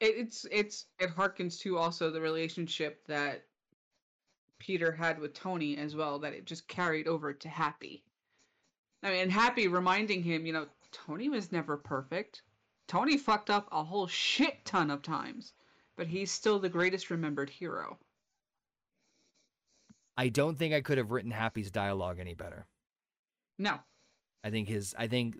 It's 0.00 0.46
it's 0.50 0.86
it 0.98 1.10
harkens 1.14 1.60
to 1.60 1.78
also 1.78 2.10
the 2.10 2.20
relationship 2.20 3.06
that 3.06 3.44
Peter 4.58 4.92
had 4.92 5.18
with 5.18 5.34
Tony 5.34 5.76
as 5.76 5.96
well, 5.96 6.18
that 6.20 6.32
it 6.34 6.44
just 6.44 6.68
carried 6.68 7.08
over 7.08 7.32
to 7.32 7.48
Happy. 7.48 8.04
I 9.02 9.10
mean, 9.10 9.30
Happy 9.30 9.66
reminding 9.66 10.22
him, 10.22 10.46
you 10.46 10.52
know, 10.52 10.66
Tony 10.92 11.28
was 11.28 11.50
never 11.50 11.76
perfect. 11.76 12.42
Tony 12.86 13.16
fucked 13.16 13.50
up 13.50 13.68
a 13.72 13.82
whole 13.82 14.06
shit 14.06 14.64
ton 14.64 14.90
of 14.90 15.02
times, 15.02 15.52
but 15.96 16.06
he's 16.06 16.30
still 16.30 16.58
the 16.58 16.68
greatest 16.68 17.10
remembered 17.10 17.50
hero. 17.50 17.98
I 20.16 20.28
don't 20.28 20.58
think 20.58 20.74
I 20.74 20.80
could 20.80 20.98
have 20.98 21.10
written 21.10 21.30
Happy's 21.30 21.70
dialogue 21.70 22.18
any 22.18 22.34
better. 22.34 22.66
No. 23.58 23.78
I 24.44 24.50
think 24.50 24.68
his 24.68 24.94
I 24.98 25.06
think 25.08 25.36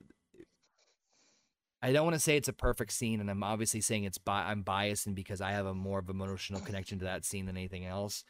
I 1.82 1.93
don't 1.93 2.05
want 2.05 2.15
to 2.15 2.20
say 2.20 2.36
it's 2.36 2.49
a 2.49 2.53
perfect 2.53 2.93
scene, 2.93 3.20
and 3.20 3.28
I'm 3.28 3.43
obviously 3.43 3.81
saying 3.81 4.05
it's 4.05 4.19
bi- 4.19 4.44
I'm 4.51 4.62
biased 4.62 5.07
and 5.07 5.16
because 5.16 5.40
I 5.40 5.51
have 5.51 5.66
a 5.66 5.74
more 5.74 5.99
of 5.99 6.09
emotional 6.09 6.61
connection 6.65 6.99
to 7.01 7.05
that 7.07 7.24
scene 7.24 7.47
than 7.47 7.57
anything 7.57 7.85
else. 7.85 8.24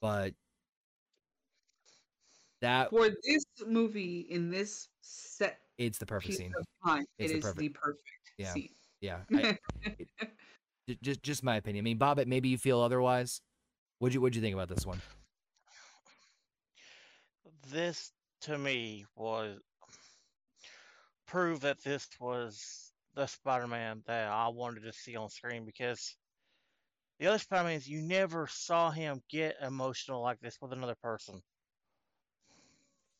But 0.00 0.34
that 2.60 2.90
For 2.90 3.08
this 3.22 3.44
movie 3.66 4.20
in 4.28 4.50
this 4.50 4.88
set 5.00 5.58
it's 5.78 5.98
the 5.98 6.06
perfect 6.06 6.34
scene. 6.34 6.52
time, 6.84 7.04
It's 7.18 7.30
it 7.30 7.34
the 7.34 7.38
is 7.38 7.44
perfect- 7.44 7.58
the 7.60 7.68
perfect 7.70 8.02
Yeah. 8.36 8.52
scene. 8.52 8.68
Yeah, 9.00 9.20
I, 9.34 9.58
j- 10.88 10.98
just 11.00 11.22
just 11.22 11.42
my 11.42 11.56
opinion. 11.56 11.82
I 11.82 11.84
mean, 11.84 11.98
Bobbit, 11.98 12.26
maybe 12.26 12.50
you 12.50 12.58
feel 12.58 12.80
otherwise. 12.80 13.40
What'd 13.98 14.14
you 14.14 14.20
What'd 14.20 14.36
you 14.36 14.42
think 14.42 14.52
about 14.54 14.68
this 14.68 14.84
one? 14.84 15.00
This 17.70 18.12
to 18.42 18.56
me 18.58 19.06
was 19.16 19.58
prove 21.26 21.60
that 21.60 21.82
this 21.84 22.08
was 22.18 22.92
the 23.14 23.26
Spider-Man 23.26 24.02
that 24.06 24.28
I 24.30 24.48
wanted 24.48 24.82
to 24.84 24.92
see 24.92 25.16
on 25.16 25.28
screen 25.30 25.64
because 25.64 26.16
the 27.18 27.26
other 27.26 27.38
Spider-Mans 27.38 27.88
you 27.88 28.00
never 28.02 28.46
saw 28.48 28.90
him 28.90 29.22
get 29.30 29.56
emotional 29.62 30.22
like 30.22 30.40
this 30.40 30.58
with 30.60 30.72
another 30.72 30.96
person. 31.02 31.42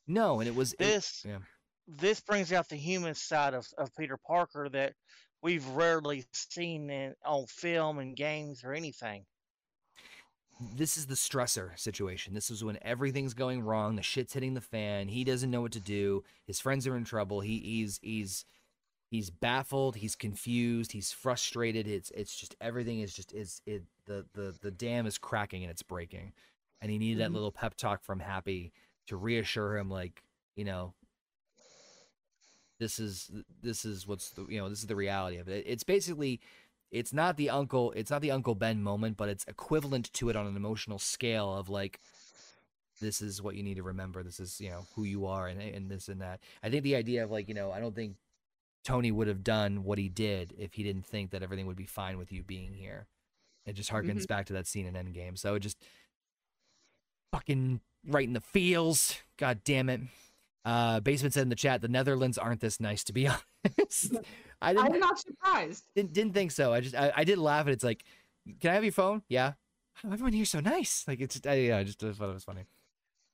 No, 0.07 0.41
and 0.41 0.49
it 0.49 0.55
was 0.55 0.73
it- 0.73 0.79
This 0.79 1.23
yeah. 1.25 1.39
this 1.87 2.21
brings 2.21 2.53
out 2.53 2.69
the 2.69 2.77
human 2.77 3.15
side 3.15 3.55
of, 3.55 3.67
of 3.79 3.95
Peter 3.97 4.17
Parker 4.17 4.69
that 4.71 4.95
we've 5.43 5.67
rarely 5.69 6.25
seen 6.33 6.91
in, 6.91 7.15
on 7.25 7.47
film 7.47 7.99
and 7.99 8.17
games 8.17 8.65
or 8.65 8.73
anything. 8.73 9.25
This 10.77 10.97
is 10.97 11.07
the 11.07 11.15
stressor 11.15 11.79
situation. 11.79 12.35
This 12.35 12.51
is 12.51 12.63
when 12.63 12.79
everything's 12.83 13.35
going 13.35 13.63
wrong, 13.63 13.97
the 13.97 14.03
shit's 14.03 14.35
hitting 14.35 14.55
the 14.55 14.61
fan. 14.61 15.09
He 15.09 15.25
doesn't 15.25 15.51
know 15.51 15.63
what 15.63 15.73
to 15.73 15.81
do. 15.81 16.23
His 16.47 16.61
friends 16.61 16.87
are 16.87 16.97
in 16.97 17.05
trouble. 17.05 17.41
He 17.41 17.59
he's 17.59 17.99
he's 18.03 18.45
he's 19.11 19.31
baffled, 19.31 19.97
he's 19.97 20.17
confused, 20.17 20.93
he's 20.93 21.13
frustrated. 21.13 21.87
It's 21.89 22.11
it's 22.13 22.37
just 22.37 22.57
everything 22.61 23.01
is 23.01 23.15
just 23.15 23.33
is 23.33 23.63
it 23.67 23.85
the 24.07 24.27
the 24.35 24.55
the 24.61 24.71
dam 24.71 25.07
is 25.07 25.19
cracking 25.19 25.63
and 25.63 25.71
it's 25.71 25.83
breaking. 25.83 26.33
And 26.83 26.91
he 26.91 26.99
needed 26.99 27.21
that 27.21 27.31
Mhm. 27.31 27.35
little 27.35 27.53
pep 27.53 27.75
talk 27.77 28.03
from 28.03 28.21
Happy 28.21 28.73
to 29.07 29.17
reassure 29.17 29.77
him 29.77 29.91
like, 29.91 30.23
you 30.57 30.65
know, 30.65 30.95
this 32.79 32.99
is 32.99 33.31
this 33.63 33.85
is 33.85 34.07
what's 34.07 34.31
the 34.31 34.47
you 34.49 34.59
know, 34.59 34.69
this 34.69 34.81
is 34.81 34.87
the 34.87 34.97
reality 34.97 35.37
of 35.37 35.49
it. 35.49 35.65
It's 35.67 35.85
basically 35.85 36.41
it's 36.91 37.13
not 37.13 37.37
the 37.37 37.49
uncle 37.51 37.93
it's 37.93 38.11
not 38.11 38.21
the 38.21 38.31
uncle 38.31 38.55
ben 38.55 38.83
moment 38.83 39.17
but 39.17 39.29
it's 39.29 39.45
equivalent 39.47 40.13
to 40.13 40.29
it 40.29 40.37
on 40.37 40.47
an 40.47 40.57
emotional 40.57 40.99
scale 40.99 41.55
of 41.55 41.69
like 41.69 42.01
this 43.01 43.23
is 43.23 43.41
what 43.41 43.55
you 43.55 43.63
need 43.63 43.77
to 43.77 43.83
remember. 43.83 44.23
This 44.23 44.39
is 44.39 44.61
you 44.61 44.69
know 44.69 44.85
who 44.95 45.05
you 45.05 45.25
are 45.25 45.47
and, 45.49 45.59
and 45.63 45.91
this 45.91 46.09
and 46.09 46.21
that. 46.21 46.41
I 46.63 46.69
think 46.69 46.83
the 46.83 46.97
idea 46.97 47.25
of 47.25 47.31
like 47.31 47.49
you 47.49 47.55
know 47.55 47.71
i 47.73 47.81
don't 47.81 47.95
think 47.95 48.17
tony 48.85 49.11
would 49.11 49.27
have 49.29 49.43
done 49.43 49.85
what 49.85 49.99
he 49.99 50.09
did 50.09 50.53
if 50.59 50.75
he 50.75 50.83
didn't 50.83 51.07
think 51.07 51.31
that 51.31 51.43
everything 51.43 51.67
would 51.67 51.77
be 51.77 51.87
fine 51.87 52.19
with 52.19 52.31
you 52.33 52.43
being 52.43 52.75
here. 52.75 53.07
It 53.67 53.73
just 53.75 53.91
harkens 53.91 54.23
Mhm. 54.25 54.29
back 54.29 54.47
to 54.47 54.53
that 54.55 54.67
scene 54.67 54.87
in 54.87 54.95
endgame. 54.95 55.39
So 55.39 55.55
it 55.55 55.61
just 55.61 55.79
fucking 57.33 57.81
right 58.07 58.27
in 58.27 58.33
the 58.35 58.41
feels. 58.41 59.17
God 59.37 59.61
damn 59.65 59.89
it. 59.89 60.01
Uh 60.65 61.01
basement 61.01 61.33
said 61.35 61.43
in 61.45 61.49
the 61.49 61.55
chat 61.57 61.81
the 61.81 61.89
netherlands 61.89 62.37
aren't 62.37 62.61
this 62.61 62.81
nice 62.81 63.03
to 63.05 63.13
be 63.15 63.27
honest 63.69 64.15
i 64.63 64.73
didn't 64.73 64.95
I'm 64.95 65.01
not 65.01 65.19
surprised. 65.19 65.85
didn't, 65.95 66.13
didn't 66.13 66.35
think 66.35 66.51
so. 66.51 66.73
I 66.73 66.81
just 66.81 66.95
I, 66.95 67.13
I 67.17 67.25
did 67.25 67.39
laugh 67.39 67.67
and 67.67 67.73
it's 67.73 67.85
like, 67.85 68.05
can 68.61 68.71
I 68.71 68.75
have 68.75 68.85
your 68.85 68.93
phone? 68.93 69.23
Yeah. 69.29 69.53
Everyone 70.05 70.33
here's 70.33 70.51
so 70.51 70.61
nice. 70.61 71.05
Like 71.07 71.21
it's 71.21 71.41
I, 71.47 71.55
yeah, 71.55 71.79
I 71.79 71.85
just 71.85 72.03
I 72.03 72.13
thought 72.13 72.31
it 72.31 72.35
was 72.35 72.45
funny. 72.45 72.65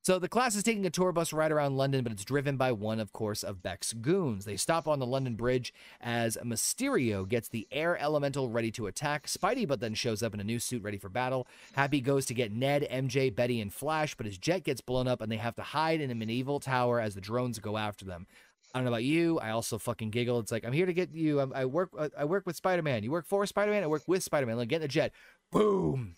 So 0.07 0.20
the 0.20 0.28
class 0.28 0.55
is 0.55 0.62
taking 0.62 0.86
a 0.86 0.90
tour 0.90 1.11
bus 1.11 1.32
ride 1.32 1.51
around 1.51 1.77
London, 1.77 2.05
but 2.05 2.12
it's 2.12 2.24
driven 2.24 2.57
by 2.57 2.70
one, 2.70 3.01
of 3.01 3.12
course, 3.12 3.43
of 3.43 3.61
Beck's 3.61 3.93
goons. 3.93 4.44
They 4.44 4.57
stop 4.57 4.86
on 4.86 5.01
the 5.01 5.05
London 5.05 5.35
Bridge 5.35 5.74
as 6.01 6.39
Mysterio 6.44 7.28
gets 7.28 7.48
the 7.48 7.66
air 7.73 7.98
elemental 7.98 8.48
ready 8.48 8.70
to 8.70 8.86
attack. 8.86 9.27
Spidey, 9.27 9.66
but 9.66 9.81
then 9.81 9.94
shows 9.94 10.23
up 10.23 10.32
in 10.32 10.39
a 10.39 10.44
new 10.44 10.61
suit 10.61 10.85
ready 10.85 10.97
for 10.97 11.09
battle. 11.09 11.48
Happy 11.73 12.01
goes 12.01 12.24
to 12.27 12.35
get 12.35 12.53
Ned, 12.53 12.86
MJ, 12.89 13.35
Betty, 13.35 13.61
and 13.61 13.74
Flash, 13.74 14.15
but 14.15 14.27
his 14.27 14.39
jet 14.39 14.62
gets 14.62 14.81
blown 14.81 15.09
up 15.09 15.20
and 15.20 15.32
they 15.32 15.39
have 15.39 15.57
to 15.57 15.62
hide 15.62 16.01
in 16.01 16.12
a 16.12 16.15
medieval 16.15 16.61
tower 16.61 17.01
as 17.01 17.16
the 17.16 17.20
drones 17.20 17.59
go 17.59 17.77
after 17.77 18.05
them. 18.05 18.28
I 18.77 18.78
don't 18.78 18.85
know 18.85 18.90
about 18.90 19.05
you. 19.05 19.39
I 19.39 19.53
also 19.53 19.78
fucking 19.78 20.11
giggle. 20.11 20.39
It's 20.39 20.53
like 20.53 20.66
I'm 20.66 20.73
here 20.74 20.85
to 20.85 20.93
get 20.93 21.15
you. 21.15 21.40
I'm, 21.40 21.51
I 21.55 21.65
work. 21.65 21.89
I 22.15 22.27
work 22.27 22.44
with 22.44 22.57
Spider 22.57 22.82
Man. 22.82 23.03
You 23.03 23.11
work 23.11 23.24
for 23.24 23.47
Spider 23.47 23.73
Man. 23.73 23.82
I 23.82 23.86
work 23.86 24.03
with 24.07 24.23
Spider 24.23 24.44
Man. 24.44 24.59
Like 24.59 24.69
get 24.69 24.77
in 24.77 24.82
the 24.82 24.89
jet. 24.89 25.12
Boom. 25.51 26.15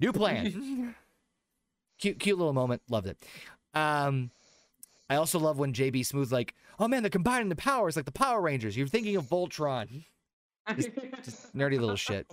New 0.00 0.14
plan. 0.14 0.94
cute, 1.98 2.18
cute 2.18 2.38
little 2.38 2.54
moment. 2.54 2.80
Loved 2.88 3.08
it. 3.08 3.22
Um, 3.74 4.30
I 5.10 5.16
also 5.16 5.38
love 5.38 5.58
when 5.58 5.74
JB 5.74 5.96
Smoove 6.00 6.32
like, 6.32 6.54
oh 6.78 6.88
man, 6.88 7.02
they're 7.02 7.10
combining 7.10 7.50
the 7.50 7.56
powers 7.56 7.94
like 7.94 8.06
the 8.06 8.10
Power 8.12 8.40
Rangers. 8.40 8.74
You're 8.74 8.86
thinking 8.86 9.16
of 9.16 9.24
Voltron. 9.26 10.06
Just 10.78 11.54
nerdy 11.54 11.78
little 11.78 11.94
shit. 11.94 12.26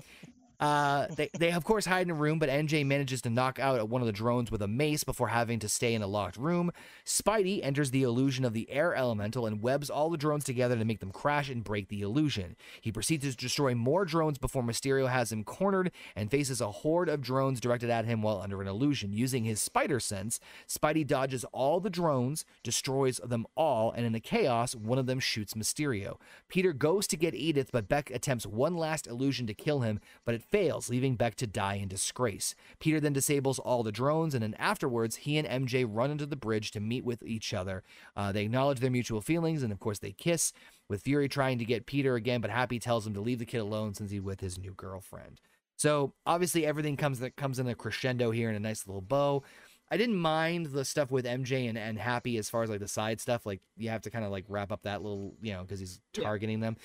Uh, 0.59 1.07
they, 1.15 1.29
they 1.37 1.51
of 1.51 1.63
course 1.63 1.85
hide 1.85 2.07
in 2.07 2.11
a 2.11 2.15
room, 2.15 2.39
but 2.39 2.49
MJ 2.49 2.85
manages 2.85 3.21
to 3.23 3.29
knock 3.29 3.59
out 3.59 3.89
one 3.89 4.01
of 4.01 4.05
the 4.05 4.11
drones 4.11 4.51
with 4.51 4.61
a 4.61 4.67
mace 4.67 5.03
before 5.03 5.27
having 5.29 5.59
to 5.59 5.69
stay 5.69 5.93
in 5.93 6.01
a 6.01 6.07
locked 6.07 6.37
room. 6.37 6.71
Spidey 7.05 7.63
enters 7.63 7.91
the 7.91 8.03
illusion 8.03 8.45
of 8.45 8.53
the 8.53 8.69
air 8.69 8.95
elemental 8.95 9.45
and 9.45 9.61
webs 9.61 9.89
all 9.89 10.09
the 10.09 10.17
drones 10.17 10.43
together 10.43 10.75
to 10.77 10.85
make 10.85 10.99
them 10.99 11.11
crash 11.11 11.49
and 11.49 11.63
break 11.63 11.89
the 11.89 12.01
illusion. 12.01 12.55
He 12.81 12.91
proceeds 12.91 13.25
to 13.25 13.35
destroy 13.35 13.75
more 13.75 14.05
drones 14.05 14.37
before 14.37 14.63
Mysterio 14.63 15.09
has 15.09 15.31
him 15.31 15.43
cornered 15.43 15.91
and 16.15 16.31
faces 16.31 16.61
a 16.61 16.71
horde 16.71 17.09
of 17.09 17.21
drones 17.21 17.59
directed 17.59 17.89
at 17.89 18.05
him 18.05 18.21
while 18.21 18.41
under 18.41 18.61
an 18.61 18.67
illusion. 18.67 19.13
Using 19.13 19.43
his 19.43 19.61
spider 19.61 19.99
sense, 19.99 20.39
Spidey 20.67 21.05
dodges 21.05 21.45
all 21.51 21.79
the 21.79 21.89
drones, 21.89 22.45
destroys 22.63 23.17
them 23.17 23.45
all, 23.55 23.91
and 23.91 24.05
in 24.05 24.13
the 24.13 24.19
chaos, 24.19 24.75
one 24.75 24.99
of 24.99 25.05
them 25.05 25.19
shoots 25.19 25.53
Mysterio. 25.53 26.17
Peter 26.49 26.73
goes 26.73 27.07
to 27.07 27.17
get 27.17 27.35
Edith, 27.35 27.69
but 27.71 27.87
Beck 27.87 28.09
attempts 28.11 28.45
one 28.45 28.75
last 28.75 29.07
illusion 29.07 29.47
to 29.47 29.53
kill 29.53 29.81
him, 29.81 29.99
but 30.25 30.35
it 30.35 30.43
fails, 30.55 30.89
leaving 30.89 31.15
Beck 31.15 31.35
to 31.35 31.47
die 31.47 31.75
in 31.75 31.89
disgrace. 31.89 32.55
Peter 32.79 33.01
then 33.01 33.11
disables 33.11 33.59
all 33.59 33.83
the 33.83 33.91
drones, 33.91 34.33
and 34.33 34.41
then 34.41 34.55
afterwards, 34.57 35.17
he 35.17 35.37
and 35.37 35.67
MJ 35.67 35.85
run 35.87 36.11
into 36.11 36.25
the 36.25 36.37
bridge 36.37 36.71
to 36.71 36.79
meet 36.79 37.03
with 37.03 37.21
each 37.23 37.53
other. 37.53 37.83
Uh, 38.15 38.31
they 38.31 38.43
acknowledge 38.45 38.79
their 38.79 38.89
mutual 38.89 39.19
feelings, 39.21 39.63
and 39.63 39.73
of 39.73 39.79
course, 39.81 39.99
they 39.99 40.13
kiss, 40.13 40.53
with 40.87 41.01
Fury 41.01 41.27
trying 41.27 41.57
to 41.59 41.65
get 41.65 41.85
Peter 41.85 42.15
again, 42.15 42.39
but 42.39 42.51
Happy 42.51 42.79
tells 42.79 43.05
him 43.05 43.13
to 43.15 43.19
leave 43.21 43.39
the 43.39 43.45
kid 43.45 43.57
alone 43.57 43.93
since 43.95 44.11
he's 44.11 44.21
with 44.21 44.39
his 44.39 44.57
new 44.57 44.73
girlfriend. 44.73 45.41
So 45.75 46.13
obviously, 46.25 46.65
everything 46.65 46.95
comes 46.95 47.19
that 47.19 47.35
comes 47.35 47.59
in 47.59 47.67
a 47.67 47.75
crescendo 47.75 48.31
here 48.31 48.49
in 48.49 48.55
a 48.55 48.59
nice 48.59 48.87
little 48.87 49.01
bow. 49.01 49.43
I 49.91 49.97
didn't 49.97 50.15
mind 50.15 50.67
the 50.67 50.85
stuff 50.85 51.11
with 51.11 51.25
MJ 51.25 51.67
and, 51.67 51.77
and 51.77 51.99
Happy 51.99 52.37
as 52.37 52.49
far 52.49 52.63
as 52.63 52.69
like 52.69 52.79
the 52.79 52.87
side 52.87 53.19
stuff. 53.19 53.45
Like 53.45 53.61
you 53.77 53.89
have 53.89 54.01
to 54.03 54.09
kind 54.09 54.23
of 54.23 54.31
like 54.31 54.45
wrap 54.47 54.71
up 54.71 54.83
that 54.83 55.03
little, 55.03 55.35
you 55.41 55.53
know, 55.53 55.61
because 55.63 55.79
he's 55.79 55.99
Yeah. 56.15 56.23
targeting 56.23 56.59
them. 56.61 56.77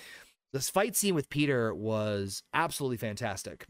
This 0.53 0.69
fight 0.69 0.95
scene 0.95 1.15
with 1.15 1.29
Peter 1.29 1.73
was 1.73 2.43
absolutely 2.53 2.97
fantastic. 2.97 3.65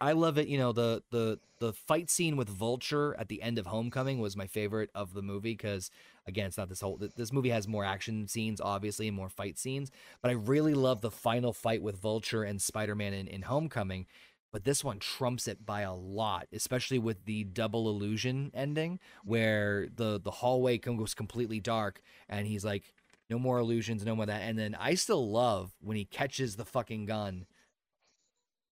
I 0.00 0.12
love 0.12 0.38
it. 0.38 0.48
You 0.48 0.58
know, 0.58 0.72
the 0.72 1.02
the 1.10 1.40
the 1.58 1.72
fight 1.72 2.10
scene 2.10 2.36
with 2.36 2.48
Vulture 2.48 3.16
at 3.18 3.28
the 3.28 3.42
end 3.42 3.58
of 3.58 3.66
Homecoming 3.66 4.18
was 4.20 4.36
my 4.36 4.46
favorite 4.46 4.90
of 4.94 5.14
the 5.14 5.22
movie 5.22 5.54
because 5.54 5.90
again, 6.26 6.46
it's 6.46 6.58
not 6.58 6.68
this 6.68 6.80
whole. 6.80 7.00
This 7.16 7.32
movie 7.32 7.50
has 7.50 7.66
more 7.66 7.84
action 7.84 8.28
scenes, 8.28 8.60
obviously, 8.60 9.08
and 9.08 9.16
more 9.16 9.28
fight 9.28 9.58
scenes. 9.58 9.90
But 10.22 10.30
I 10.30 10.34
really 10.34 10.74
love 10.74 11.00
the 11.00 11.10
final 11.10 11.52
fight 11.52 11.82
with 11.82 11.96
Vulture 11.96 12.44
and 12.44 12.60
Spider 12.60 12.94
Man 12.94 13.14
in, 13.14 13.26
in 13.26 13.42
Homecoming. 13.42 14.06
But 14.52 14.64
this 14.64 14.84
one 14.84 14.98
trumps 15.00 15.48
it 15.48 15.66
by 15.66 15.82
a 15.82 15.92
lot, 15.92 16.46
especially 16.52 16.98
with 16.98 17.24
the 17.24 17.44
double 17.44 17.88
illusion 17.88 18.50
ending, 18.54 19.00
where 19.24 19.88
the 19.94 20.20
the 20.22 20.30
hallway 20.30 20.78
goes 20.78 21.14
completely 21.14 21.60
dark, 21.60 22.00
and 22.28 22.46
he's 22.46 22.64
like, 22.64 22.84
"No 23.28 23.38
more 23.38 23.58
illusions, 23.58 24.04
no 24.04 24.16
more 24.16 24.26
that." 24.26 24.42
And 24.42 24.58
then 24.58 24.74
I 24.74 24.94
still 24.94 25.30
love 25.30 25.72
when 25.80 25.96
he 25.96 26.04
catches 26.04 26.56
the 26.56 26.64
fucking 26.64 27.06
gun 27.06 27.46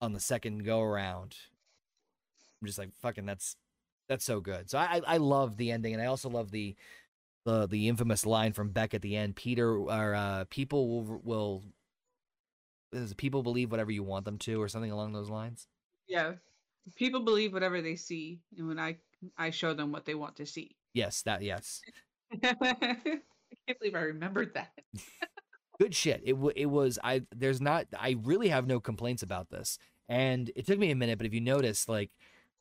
on 0.02 0.14
the 0.14 0.20
second 0.20 0.64
go 0.66 0.82
around. 0.82 1.36
I'm 2.62 2.68
just 2.68 2.78
like, 2.78 2.94
fucking, 3.02 3.26
that's 3.26 3.56
that's 4.08 4.26
so 4.26 4.40
good. 4.42 4.70
So 4.70 4.78
I 4.78 5.02
I 5.06 5.18
love 5.18 5.58
the 5.58 5.72
ending, 5.72 5.94
and 5.94 6.02
I 6.02 6.08
also 6.08 6.30
love 6.30 6.52
the 6.52 6.76
the 7.46 7.68
the 7.68 7.88
infamous 7.88 8.26
line 8.26 8.54
from 8.54 8.70
Beck 8.70 8.94
at 8.94 9.02
the 9.02 9.16
end. 9.16 9.36
Peter 9.36 9.78
or 9.78 10.16
uh, 10.16 10.46
people 10.50 10.90
will 10.90 11.22
will 11.24 11.64
people 13.18 13.44
believe 13.44 13.72
whatever 13.72 13.92
you 13.92 14.04
want 14.04 14.26
them 14.26 14.38
to, 14.40 14.62
or 14.62 14.68
something 14.68 14.92
along 14.92 15.14
those 15.14 15.30
lines. 15.30 15.68
Yeah. 16.08 16.34
People 16.96 17.22
believe 17.22 17.54
whatever 17.54 17.82
they 17.82 17.96
see, 17.96 18.40
and 18.58 18.68
when 18.68 18.80
I 18.80 18.98
I 19.38 19.52
show 19.52 19.74
them 19.74 19.92
what 19.92 20.06
they 20.06 20.16
want 20.16 20.36
to 20.38 20.46
see. 20.46 20.76
Yes, 20.94 21.22
that 21.22 21.44
yes. 21.44 21.82
I 23.52 23.56
can't 23.68 23.80
believe 23.80 23.96
I 23.96 24.02
remembered 24.02 24.54
that. 24.56 24.72
good 25.80 25.96
shit. 25.96 26.22
It 26.26 26.34
w- 26.34 26.54
it 26.56 26.68
was 26.68 27.00
I 27.04 27.24
there's 27.36 27.62
not 27.62 27.88
I 27.98 28.18
really 28.24 28.50
have 28.50 28.68
no 28.68 28.80
complaints 28.80 29.24
about 29.24 29.50
this. 29.50 29.78
And 30.08 30.52
it 30.56 30.66
took 30.66 30.80
me 30.80 30.92
a 30.92 30.96
minute, 30.96 31.18
but 31.18 31.28
if 31.28 31.34
you 31.34 31.42
notice 31.42 31.88
like 31.88 32.12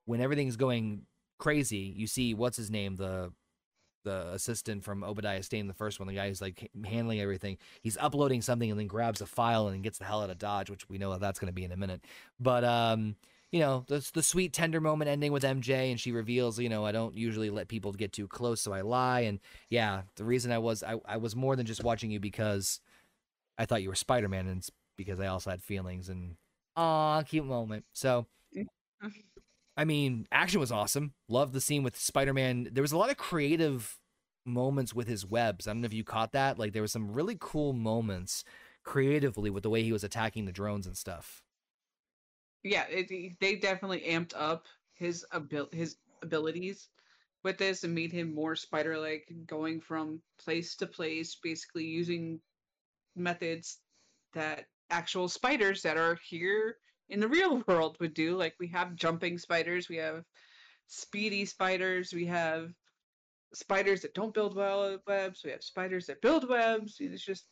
when 0.05 0.21
everything's 0.21 0.57
going 0.57 1.03
crazy, 1.39 1.93
you 1.97 2.07
see 2.07 2.35
what's 2.35 2.57
his 2.57 2.71
name, 2.71 2.97
the 2.97 3.33
the 4.05 4.29
assistant 4.33 4.85
from 4.85 5.05
Obadiah 5.05 5.43
Stane, 5.43 5.67
the 5.67 5.75
first 5.75 5.99
one, 5.99 6.09
the 6.09 6.15
guy 6.15 6.29
who's 6.29 6.41
like 6.41 6.71
handling 6.87 7.21
everything. 7.21 7.59
He's 7.83 7.99
uploading 7.99 8.43
something 8.43 8.71
and 8.71 8.79
then 8.79 8.87
grabs 8.87 9.21
a 9.21 9.27
file 9.27 9.69
and 9.69 9.83
gets 9.83 9.99
the 9.99 10.05
hell 10.05 10.23
out 10.23 10.31
of 10.31 10.39
Dodge, 10.39 10.71
which 10.71 10.89
we 10.89 10.99
know 10.99 11.11
that 11.13 11.21
that's 11.21 11.39
going 11.39 11.49
to 11.49 11.55
be 11.55 11.65
in 11.65 11.73
a 11.73 11.77
minute. 11.77 12.05
But 12.41 12.65
um, 12.65 13.17
you 13.51 13.61
know, 13.61 13.85
that's 13.89 14.11
the 14.11 14.23
sweet 14.23 14.53
tender 14.53 14.81
moment 14.81 15.09
ending 15.09 15.33
with 15.33 15.43
MJ, 15.43 15.91
and 15.91 15.99
she 15.99 16.13
reveals, 16.13 16.59
you 16.59 16.69
know, 16.69 16.85
I 16.85 16.93
don't 16.93 17.17
usually 17.17 17.51
let 17.51 17.69
people 17.69 17.93
get 17.93 18.13
too 18.13 18.29
close, 18.29 18.61
so 18.61 18.73
I 18.73 18.83
lie. 18.83 19.21
And 19.21 19.41
yeah, 19.71 20.03
the 20.17 20.25
reason 20.25 20.53
I 20.53 20.59
was 20.59 20.83
I, 20.83 20.97
I 21.07 21.17
was 21.17 21.35
more 21.35 21.57
than 21.57 21.67
just 21.67 21.85
watching 21.85 22.11
you 22.11 22.21
because 22.21 22.81
I 23.57 23.65
thought 23.67 23.83
you 23.83 23.89
were 23.89 23.95
Spider 23.95 24.29
Man, 24.29 24.47
and 24.47 24.67
because 24.97 25.21
I 25.21 25.27
also 25.29 25.51
had 25.51 25.63
feelings 25.63 26.09
and 26.09 26.37
aw, 26.77 27.23
cute 27.23 27.47
moment. 27.47 27.85
So. 27.93 28.27
I 29.77 29.85
mean, 29.85 30.27
action 30.33 30.59
was 30.59 30.73
awesome. 30.73 31.13
Loved 31.29 31.53
the 31.53 31.61
scene 31.61 31.85
with 31.85 31.97
Spider 31.97 32.35
Man. 32.35 32.69
There 32.73 32.83
was 32.83 32.91
a 32.91 32.99
lot 32.99 33.11
of 33.11 33.17
creative 33.17 33.97
moments 34.45 34.93
with 34.93 35.07
his 35.07 35.25
webs. 35.25 35.69
I 35.69 35.71
don't 35.71 35.83
know 35.83 35.87
if 35.87 35.93
you 35.93 36.03
caught 36.03 36.33
that. 36.33 36.59
Like, 36.59 36.73
there 36.73 36.83
was 36.83 36.91
some 36.91 37.13
really 37.13 37.37
cool 37.39 37.73
moments 37.73 38.43
creatively 38.83 39.51
with 39.51 39.63
the 39.63 39.71
way 39.71 39.85
he 39.85 39.93
was 39.93 40.03
attacking 40.03 40.47
the 40.47 40.53
drones 40.53 40.87
and 40.87 40.97
stuff. 40.97 41.45
Yeah, 42.69 42.85
it, 42.91 43.39
they 43.41 43.57
definitely 43.57 44.01
amped 44.01 44.35
up 44.37 44.67
his 44.95 45.25
abil- 45.33 45.71
his 45.73 45.97
abilities 46.23 46.89
with 47.43 47.57
this 47.57 47.85
and 47.85 47.95
made 47.95 48.13
him 48.13 48.35
more 48.35 48.57
spider-like, 48.57 49.33
going 49.47 49.81
from 49.81 50.21
place 50.39 50.77
to 50.77 50.87
place, 50.87 51.37
basically 51.43 51.87
using 51.87 52.41
methods 53.17 53.79
that 54.35 54.67
actual 54.91 55.29
spiders 55.29 55.83
that 55.83 55.97
are 55.97 56.19
here 56.29 56.77
in 57.09 57.21
the 57.21 57.29
real 57.29 57.63
world 57.67 57.97
would 58.01 58.13
do. 58.13 58.37
Like 58.37 58.55
we 58.61 58.69
have 58.69 58.97
jumping 58.97 59.39
spiders, 59.39 59.89
we 59.89 59.97
have 59.97 60.25
speedy 60.89 61.47
spiders, 61.47 62.13
we 62.13 62.27
have 62.27 62.71
spiders 63.55 64.03
that 64.03 64.13
don't 64.13 64.35
build 64.35 64.55
webs, 64.55 65.41
we 65.43 65.51
have 65.53 65.63
spiders 65.63 66.07
that 66.07 66.21
build 66.21 66.47
webs. 66.47 66.97
It's 67.01 67.25
just 67.25 67.47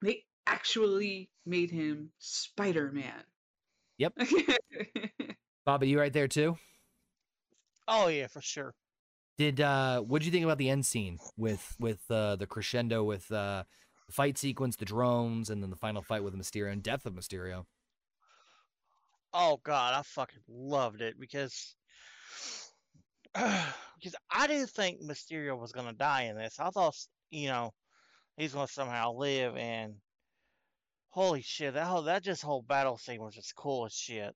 they 0.00 0.24
actually 0.46 1.30
made 1.44 1.70
him 1.70 2.10
Spider 2.18 2.92
Man. 3.98 4.10
Yep. 4.16 4.28
Bobby, 5.66 5.88
you 5.88 5.98
right 5.98 6.12
there 6.12 6.28
too? 6.28 6.56
Oh 7.88 8.08
yeah, 8.08 8.26
for 8.26 8.40
sure. 8.40 8.74
Did 9.38 9.60
uh 9.60 10.00
what 10.00 10.20
did 10.20 10.26
you 10.26 10.32
think 10.32 10.44
about 10.44 10.58
the 10.58 10.70
end 10.70 10.86
scene 10.86 11.18
with 11.36 11.76
with 11.78 12.00
uh 12.10 12.36
the 12.36 12.46
crescendo 12.46 13.04
with 13.04 13.30
uh 13.32 13.64
the 14.06 14.12
fight 14.12 14.38
sequence, 14.38 14.76
the 14.76 14.84
drones, 14.84 15.50
and 15.50 15.62
then 15.62 15.70
the 15.70 15.76
final 15.76 16.02
fight 16.02 16.24
with 16.24 16.34
Mysterio 16.34 16.72
and 16.72 16.82
death 16.82 17.06
of 17.06 17.14
Mysterio? 17.14 17.64
Oh 19.32 19.60
god, 19.64 19.94
I 19.94 20.02
fucking 20.02 20.42
loved 20.48 21.00
it 21.00 21.18
because 21.18 21.74
because 23.34 24.14
I 24.30 24.46
didn't 24.46 24.70
think 24.70 25.00
Mysterio 25.02 25.58
was 25.58 25.72
gonna 25.72 25.92
die 25.92 26.24
in 26.24 26.36
this. 26.36 26.60
I 26.60 26.70
thought 26.70 26.96
you 27.30 27.48
know 27.48 27.72
he's 28.36 28.52
gonna 28.52 28.68
somehow 28.68 29.12
live, 29.14 29.56
and 29.56 29.94
holy 31.12 31.42
shit, 31.42 31.74
that 31.74 31.86
whole 31.86 32.02
that 32.02 32.22
just 32.22 32.42
whole 32.42 32.62
battle 32.62 32.98
scene 32.98 33.22
was 33.22 33.34
just 33.34 33.54
cool 33.54 33.86
as 33.86 33.92
shit. 33.92 34.34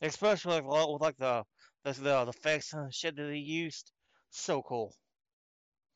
Especially 0.00 0.60
like, 0.60 0.64
with 0.64 1.02
like 1.02 1.16
the 1.18 1.44
the 1.84 1.92
the, 1.92 2.24
the 2.24 2.30
effects 2.30 2.72
and 2.72 2.92
shit 2.94 3.16
that 3.16 3.32
he 3.32 3.40
used, 3.40 3.92
so 4.30 4.62
cool. 4.62 4.94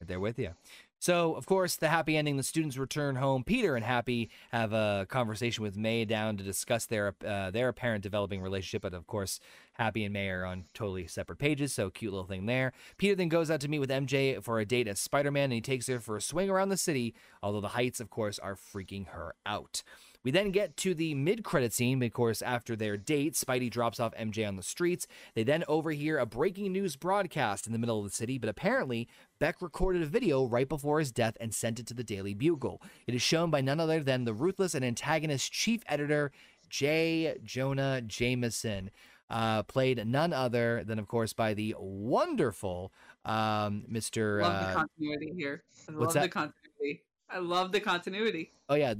They're 0.00 0.20
with 0.20 0.38
you. 0.38 0.50
So, 1.00 1.34
of 1.34 1.46
course, 1.46 1.76
the 1.76 1.88
happy 1.88 2.16
ending, 2.16 2.36
the 2.36 2.42
students 2.42 2.76
return 2.76 3.16
home. 3.16 3.44
Peter 3.44 3.76
and 3.76 3.84
Happy 3.84 4.30
have 4.50 4.72
a 4.72 5.06
conversation 5.08 5.62
with 5.62 5.76
May 5.76 6.04
down 6.04 6.36
to 6.36 6.44
discuss 6.44 6.86
their 6.86 7.14
uh, 7.24 7.50
their 7.50 7.68
apparent 7.68 8.02
developing 8.02 8.40
relationship. 8.40 8.82
But, 8.82 8.94
of 8.94 9.06
course, 9.06 9.38
Happy 9.74 10.04
and 10.04 10.12
May 10.12 10.28
are 10.30 10.44
on 10.44 10.64
totally 10.74 11.06
separate 11.06 11.38
pages, 11.38 11.72
so 11.72 11.88
cute 11.88 12.12
little 12.12 12.26
thing 12.26 12.46
there. 12.46 12.72
Peter 12.96 13.14
then 13.14 13.28
goes 13.28 13.48
out 13.48 13.60
to 13.60 13.68
meet 13.68 13.78
with 13.78 13.90
MJ 13.90 14.42
for 14.42 14.58
a 14.58 14.64
date 14.64 14.88
as 14.88 14.98
Spider 14.98 15.30
Man, 15.30 15.44
and 15.44 15.52
he 15.52 15.60
takes 15.60 15.86
her 15.86 16.00
for 16.00 16.16
a 16.16 16.20
swing 16.20 16.50
around 16.50 16.70
the 16.70 16.76
city, 16.76 17.14
although 17.44 17.60
the 17.60 17.68
heights, 17.68 18.00
of 18.00 18.10
course, 18.10 18.40
are 18.40 18.56
freaking 18.56 19.08
her 19.08 19.34
out. 19.46 19.84
We 20.24 20.30
then 20.32 20.50
get 20.50 20.76
to 20.78 20.94
the 20.94 21.14
mid 21.14 21.44
credit 21.44 21.72
scene, 21.72 22.02
of 22.02 22.12
course, 22.12 22.42
after 22.42 22.74
their 22.74 22.96
date, 22.96 23.34
Spidey 23.34 23.70
drops 23.70 24.00
off 24.00 24.12
MJ 24.14 24.46
on 24.46 24.56
the 24.56 24.62
streets. 24.62 25.06
They 25.34 25.44
then 25.44 25.64
overhear 25.68 26.18
a 26.18 26.26
breaking 26.26 26.72
news 26.72 26.96
broadcast 26.96 27.66
in 27.66 27.72
the 27.72 27.78
middle 27.78 27.98
of 27.98 28.04
the 28.04 28.10
city, 28.14 28.36
but 28.36 28.48
apparently 28.50 29.08
Beck 29.38 29.62
recorded 29.62 30.02
a 30.02 30.06
video 30.06 30.44
right 30.44 30.68
before 30.68 30.98
his 30.98 31.12
death 31.12 31.36
and 31.40 31.54
sent 31.54 31.78
it 31.78 31.86
to 31.86 31.94
the 31.94 32.04
Daily 32.04 32.34
Bugle. 32.34 32.82
It 33.06 33.14
is 33.14 33.22
shown 33.22 33.50
by 33.50 33.60
none 33.60 33.78
other 33.80 34.02
than 34.02 34.24
the 34.24 34.34
ruthless 34.34 34.74
and 34.74 34.84
antagonist 34.84 35.52
chief 35.52 35.82
editor, 35.86 36.32
J. 36.68 37.36
Jonah 37.44 38.02
Jameson. 38.02 38.90
Uh, 39.30 39.62
played 39.64 40.06
none 40.06 40.32
other 40.32 40.82
than, 40.86 40.98
of 40.98 41.06
course, 41.06 41.34
by 41.34 41.52
the 41.52 41.74
wonderful 41.78 42.92
um, 43.26 43.84
Mr. 43.90 44.40
Love 44.40 44.52
Uh, 44.52 44.66
the 44.68 44.74
continuity 44.74 45.32
here. 45.36 45.64
I 45.88 45.92
what's 45.92 46.06
love 46.06 46.14
that? 46.14 46.22
the 46.22 46.28
continuity. 46.30 47.02
I 47.30 47.38
love 47.38 47.72
the 47.72 47.80
continuity. 47.80 48.52
Oh 48.68 48.74
yeah, 48.74 48.94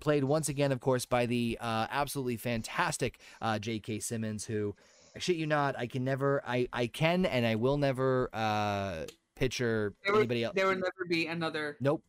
played 0.00 0.24
once 0.24 0.48
again, 0.48 0.72
of 0.72 0.80
course, 0.80 1.06
by 1.06 1.26
the 1.26 1.58
uh, 1.60 1.86
absolutely 1.90 2.36
fantastic 2.36 3.18
uh, 3.40 3.58
J.K. 3.58 4.00
Simmons, 4.00 4.44
who, 4.44 4.74
I 5.14 5.18
shit 5.18 5.36
you 5.36 5.46
not, 5.46 5.78
I 5.78 5.86
can 5.86 6.04
never, 6.04 6.42
I, 6.46 6.68
I 6.72 6.86
can 6.86 7.26
and 7.26 7.46
I 7.46 7.54
will 7.56 7.76
never 7.76 8.30
uh, 8.32 9.04
picture 9.36 9.94
There 10.04 10.12
would, 10.12 10.20
anybody 10.20 10.44
else. 10.44 10.54
there 10.54 10.66
would 10.66 10.78
never 10.78 11.04
be 11.08 11.26
another 11.26 11.76
Nope. 11.80 12.02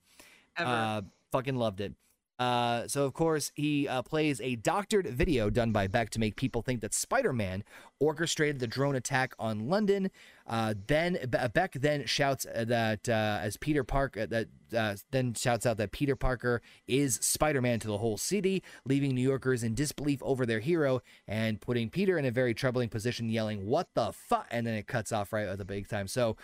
ever. 0.58 0.70
Uh, 0.70 1.02
fucking 1.32 1.56
loved 1.56 1.82
it. 1.82 1.94
Uh, 2.38 2.86
so 2.88 3.06
of 3.06 3.14
course 3.14 3.52
he 3.56 3.88
uh, 3.88 4.02
plays 4.02 4.42
a 4.42 4.56
doctored 4.58 5.08
video 5.08 5.50
done 5.50 5.72
by 5.72 5.88
Beck 5.88 6.10
to 6.10 6.20
make 6.20 6.36
people 6.36 6.62
think 6.62 6.82
that 6.82 6.94
Spider-Man 6.94 7.64
orchestrated 8.00 8.60
the 8.60 8.68
drone 8.68 8.96
attack 8.96 9.34
on 9.40 9.70
London. 9.70 10.12
Uh, 10.46 10.74
then 10.88 11.18
Be- 11.30 11.48
Beck 11.54 11.74
then 11.74 12.06
shouts 12.06 12.46
uh, 12.46 12.66
that 12.66 13.08
uh, 13.08 13.40
as 13.42 13.56
Peter 13.56 13.86
Parker 13.86 14.26
that 14.26 14.48
uh, 14.76 14.96
then 15.12 15.34
shouts 15.34 15.66
out 15.66 15.78
that 15.78 15.92
Peter 15.92 16.16
Parker 16.16 16.62
is 16.88 17.16
Spider-Man 17.16 17.80
to 17.80 17.88
the 17.88 18.00
whole 18.00 18.18
city, 18.18 18.62
leaving 18.86 19.16
New 19.16 19.22
Yorkers 19.22 19.64
in 19.64 19.74
disbelief 19.74 20.22
over 20.22 20.46
their 20.46 20.60
hero 20.60 21.02
and 21.28 21.62
putting 21.62 21.90
Peter 21.90 22.18
in 22.18 22.26
a 22.26 22.32
very 22.32 22.54
troubling 22.54 22.90
position, 22.90 23.30
yelling 23.30 23.66
"What 23.66 23.88
the 23.94 24.12
fuck!" 24.12 24.48
and 24.52 24.68
then 24.68 24.74
it 24.74 24.88
cuts 24.88 25.14
off 25.14 25.32
right 25.32 25.48
at 25.48 25.58
the 25.58 25.66
big 25.66 25.88
time. 25.88 26.08
So 26.08 26.36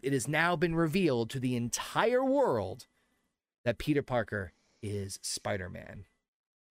it 0.00 0.12
has 0.12 0.28
now 0.28 0.54
been 0.54 0.76
revealed 0.76 1.28
to 1.30 1.40
the 1.40 1.56
entire 1.56 2.24
world 2.24 2.86
that 3.64 3.78
Peter 3.78 4.02
Parker 4.02 4.52
is 4.82 5.18
Spider 5.22 5.68
Man. 5.68 6.04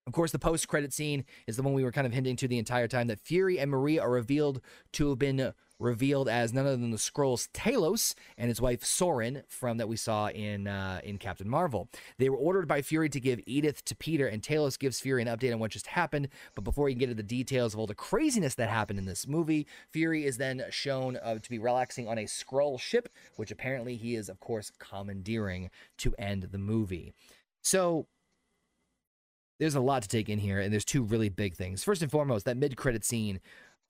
Of 0.08 0.14
course, 0.14 0.32
the 0.32 0.40
post 0.40 0.68
credit 0.68 0.92
scene 0.92 1.24
is 1.46 1.56
the 1.56 1.62
one 1.62 1.74
we 1.74 1.84
were 1.84 1.92
kind 1.92 2.08
of 2.08 2.14
hinting 2.14 2.36
to 2.38 2.48
the 2.48 2.58
entire 2.58 2.88
time 2.88 3.08
that 3.08 3.20
Fury 3.20 3.60
and 3.60 3.70
Maria 3.70 4.02
are 4.02 4.10
revealed 4.10 4.60
to 4.94 5.10
have 5.10 5.20
been 5.20 5.54
revealed 5.80 6.28
as 6.28 6.52
none 6.52 6.66
other 6.66 6.78
than 6.78 6.92
the 6.92 6.98
Skrulls 6.98 7.48
Talos 7.54 8.14
and 8.38 8.50
his 8.50 8.60
wife 8.60 8.84
Soren 8.84 9.44
from 9.48 9.78
that 9.78 9.88
we 9.88 9.96
saw 9.96 10.28
in 10.28 10.68
uh, 10.68 11.00
in 11.04 11.18
Captain 11.18 11.48
Marvel. 11.48 11.90
They 12.18 12.30
were 12.30 12.38
ordered 12.38 12.68
by 12.68 12.82
Fury 12.82 13.10
to 13.10 13.20
give 13.20 13.40
Edith 13.46 13.86
to 13.86 13.96
Peter, 13.96 14.28
and 14.28 14.42
Talos 14.42 14.78
gives 14.78 15.00
Fury 15.00 15.22
an 15.22 15.28
update 15.28 15.54
on 15.54 15.60
what 15.60 15.72
just 15.72 15.88
happened. 15.88 16.30
But 16.56 16.64
before 16.64 16.88
he 16.88 16.96
can 16.96 17.00
get 17.00 17.10
into 17.10 17.22
the 17.22 17.28
details 17.28 17.74
of 17.74 17.80
all 17.80 17.88
the 17.88 17.96
craziness 17.96 18.56
that 18.56 18.70
happened 18.70 19.00
in 19.00 19.06
this 19.06 19.28
movie, 19.28 19.68
Fury 19.92 20.26
is 20.26 20.38
then 20.38 20.64
shown 20.70 21.18
uh, 21.18 21.40
to 21.40 21.50
be 21.50 21.60
relaxing 21.60 22.08
on 22.08 22.18
a 22.18 22.26
Skrull 22.26 22.80
ship, 22.80 23.10
which 23.36 23.52
apparently 23.52 23.96
he 23.96 24.16
is, 24.16 24.28
of 24.28 24.40
course, 24.40 24.72
commandeering 24.80 25.70
to 25.98 26.14
end 26.18 26.50
the 26.52 26.58
movie. 26.58 27.14
So 27.62 28.08
there's 29.60 29.76
a 29.76 29.82
lot 29.82 30.02
to 30.04 30.08
take 30.08 30.30
in 30.30 30.40
here, 30.40 30.60
and 30.60 30.72
there's 30.72 30.86
two 30.86 31.04
really 31.04 31.30
big 31.30 31.56
things. 31.56 31.84
First 31.84 32.02
and 32.02 32.12
foremost, 32.12 32.46
that 32.46 32.58
mid-credit 32.58 33.04
scene 33.04 33.40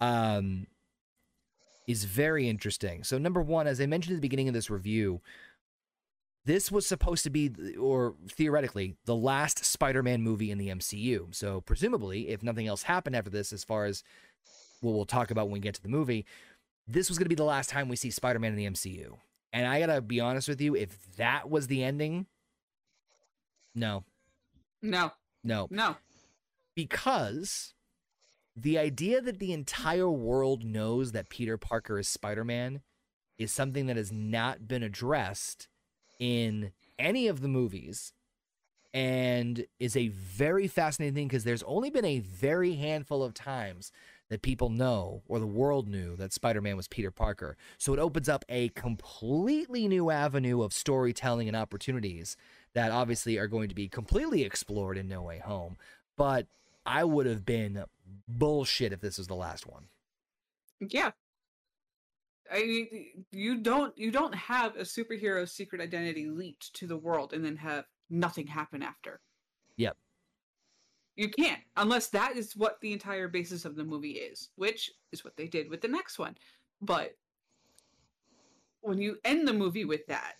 um, 0.02 0.68
is 1.88 2.06
very 2.06 2.50
interesting. 2.50 3.04
So 3.04 3.18
number 3.18 3.42
one, 3.42 3.68
as 3.68 3.80
I 3.80 3.86
mentioned 3.86 4.14
at 4.14 4.18
the 4.18 4.28
beginning 4.28 4.48
of 4.48 4.54
this 4.54 4.70
review, 4.70 5.22
this 6.46 6.72
was 6.72 6.88
supposed 6.88 7.24
to 7.24 7.30
be, 7.30 7.52
or 7.80 8.16
theoretically, 8.32 8.96
the 9.06 9.16
last 9.16 9.64
Spider-Man 9.64 10.22
movie 10.22 10.50
in 10.50 10.58
the 10.58 10.70
MCU. 10.70 11.34
So 11.36 11.62
presumably, 11.62 12.30
if 12.30 12.42
nothing 12.42 12.68
else 12.68 12.84
happened 12.84 13.16
after 13.16 13.30
this, 13.30 13.54
as 13.54 13.64
far 13.64 13.86
as 13.86 14.04
what 14.82 14.94
we'll 14.94 15.06
talk 15.06 15.30
about 15.30 15.46
when 15.46 15.54
we 15.54 15.60
get 15.60 15.76
to 15.76 15.84
the 15.84 15.90
movie, 15.90 16.26
this 16.88 17.10
was 17.10 17.20
going 17.20 17.26
to 17.26 17.30
be 17.30 17.36
the 17.36 17.44
last 17.44 17.70
time 17.70 17.88
we 17.88 17.96
see 17.96 18.10
Spider-Man 18.10 18.54
in 18.54 18.58
the 18.58 18.66
MCU. 18.66 19.18
And 19.52 19.68
I 19.68 19.80
gotta 19.80 20.02
be 20.02 20.20
honest 20.20 20.48
with 20.48 20.62
you, 20.62 20.76
if 20.76 21.16
that 21.18 21.50
was 21.50 21.68
the 21.68 21.84
ending, 21.84 22.28
no, 23.76 24.04
no, 24.82 25.12
no, 25.44 25.68
no. 25.70 25.96
because 26.76 27.74
the 28.56 28.78
idea 28.78 29.22
that 29.22 29.40
the 29.40 29.54
entire 29.54 30.10
world 30.10 30.64
knows 30.64 31.12
that 31.12 31.30
Peter 31.30 31.58
Parker 31.58 32.00
is 32.00 32.08
Spider 32.08 32.44
Man 32.44 32.82
is 33.38 33.52
something 33.52 33.86
that 33.88 33.96
has 33.98 34.12
not 34.12 34.68
been 34.68 34.84
addressed 34.84 35.68
in 36.20 36.72
any 36.98 37.28
of 37.28 37.42
the 37.42 37.48
movies 37.48 38.12
and 38.94 39.66
is 39.80 39.96
a 39.96 40.08
very 40.10 40.68
fascinating 40.68 41.14
thing 41.16 41.28
because 41.28 41.44
there's 41.44 41.64
only 41.64 41.90
been 41.90 42.06
a 42.06 42.20
very 42.20 42.74
handful 42.74 43.24
of 43.24 43.34
times 43.34 43.92
that 44.30 44.42
people 44.42 44.70
know 44.70 45.22
or 45.28 45.40
the 45.40 45.48
world 45.48 45.88
knew 45.88 46.16
that 46.16 46.34
Spider-Man 46.34 46.76
was 46.76 46.88
Peter 46.88 47.12
Parker. 47.12 47.56
So 47.78 47.94
it 47.94 48.00
opens 48.00 48.28
up 48.28 48.44
a 48.50 48.70
completely 48.70 49.88
new 49.88 50.10
avenue 50.10 50.62
of 50.62 50.74
storytelling 50.74 51.48
and 51.48 51.56
opportunities 51.56 52.36
that 52.74 52.92
obviously 52.92 53.38
are 53.38 53.48
going 53.48 53.70
to 53.70 53.76
be 53.76 53.88
completely 53.88 54.44
explored 54.44 54.98
in 54.98 55.08
No 55.08 55.22
Way 55.22 55.40
Home. 55.40 55.78
But 56.18 56.48
I 56.86 57.04
would 57.04 57.26
have 57.26 57.46
been 57.46 57.84
bullshit 58.28 58.94
if 58.94 59.02
this 59.02 59.18
was 59.18 59.28
the 59.28 59.36
last 59.36 59.68
one. 59.68 59.86
Yeah. 60.80 61.12
I 62.52 62.88
you 63.32 63.58
don't 63.58 63.96
you 63.98 64.12
don't 64.12 64.34
have 64.34 64.76
a 64.76 64.82
superhero's 64.82 65.52
secret 65.52 65.82
identity 65.82 66.28
leaked 66.28 66.74
to 66.76 66.88
the 66.88 66.98
world 66.98 67.34
and 67.34 67.46
then 67.46 67.56
have 67.58 67.86
nothing 68.10 68.48
happen 68.48 68.82
after. 68.82 69.22
Yep. 69.78 69.98
You 71.16 71.30
can't 71.30 71.62
unless 71.78 72.08
that 72.08 72.38
is 72.38 72.56
what 72.56 72.80
the 72.82 72.94
entire 72.94 73.28
basis 73.28 73.66
of 73.66 73.76
the 73.76 73.84
movie 73.84 74.14
is, 74.14 74.50
which 74.56 74.92
is 75.12 75.24
what 75.24 75.38
they 75.38 75.48
did 75.48 75.70
with 75.70 75.82
the 75.82 75.88
next 75.88 76.18
one. 76.18 76.36
But 76.82 77.16
when 78.82 79.00
you 79.00 79.18
end 79.24 79.48
the 79.48 79.54
movie 79.54 79.86
with 79.86 80.08
that, 80.08 80.36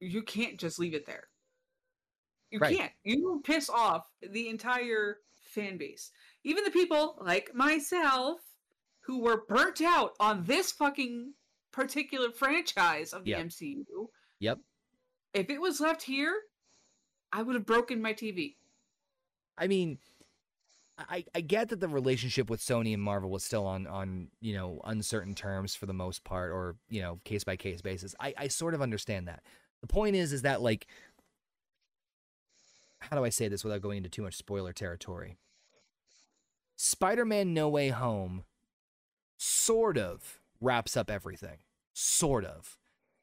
you 0.00 0.22
can't 0.22 0.58
just 0.58 0.78
leave 0.78 0.94
it 0.94 1.06
there. 1.06 1.28
You 2.50 2.58
Right. 2.60 2.76
can't. 2.76 2.92
You 3.04 3.40
piss 3.44 3.68
off 3.68 4.06
the 4.22 4.48
entire 4.48 5.18
fan 5.34 5.78
base. 5.78 6.10
Even 6.44 6.64
the 6.64 6.70
people 6.70 7.18
like 7.20 7.54
myself 7.54 8.40
who 9.00 9.20
were 9.20 9.44
burnt 9.46 9.80
out 9.80 10.12
on 10.20 10.44
this 10.44 10.72
fucking 10.72 11.34
particular 11.72 12.30
franchise 12.32 13.12
of 13.12 13.24
the 13.24 13.30
Yep. 13.30 13.46
MCU. 13.46 14.10
Yep. 14.40 14.60
If 15.34 15.50
it 15.50 15.60
was 15.60 15.80
left 15.80 16.02
here, 16.02 16.42
I 17.32 17.42
would 17.42 17.54
have 17.54 17.66
broken 17.66 18.00
my 18.00 18.14
TV. 18.14 18.56
I 19.58 19.66
mean, 19.66 19.98
I, 20.98 21.24
I 21.34 21.40
get 21.42 21.68
that 21.68 21.80
the 21.80 21.88
relationship 21.88 22.48
with 22.48 22.60
Sony 22.60 22.94
and 22.94 23.02
Marvel 23.02 23.28
was 23.30 23.44
still 23.44 23.66
on 23.66 23.86
on 23.86 24.30
you 24.40 24.54
know 24.54 24.80
uncertain 24.84 25.34
terms 25.34 25.74
for 25.74 25.84
the 25.84 25.92
most 25.92 26.24
part, 26.24 26.50
or 26.50 26.76
you 26.88 27.02
know 27.02 27.20
case 27.24 27.44
by 27.44 27.56
case 27.56 27.82
basis. 27.82 28.14
I 28.18 28.32
I 28.36 28.48
sort 28.48 28.72
of 28.74 28.80
understand 28.80 29.28
that. 29.28 29.42
The 29.80 29.86
point 29.86 30.16
is, 30.16 30.32
is 30.32 30.42
that 30.42 30.62
like, 30.62 30.86
how 32.98 33.16
do 33.16 33.24
I 33.24 33.28
say 33.28 33.48
this 33.48 33.64
without 33.64 33.82
going 33.82 33.98
into 33.98 34.08
too 34.08 34.22
much 34.22 34.34
spoiler 34.34 34.72
territory? 34.72 35.36
Spider-Man: 36.76 37.54
No 37.54 37.68
Way 37.68 37.88
Home 37.88 38.44
sort 39.36 39.98
of 39.98 40.40
wraps 40.60 40.96
up 40.96 41.10
everything. 41.10 41.58
Sort 41.92 42.44
of. 42.44 42.78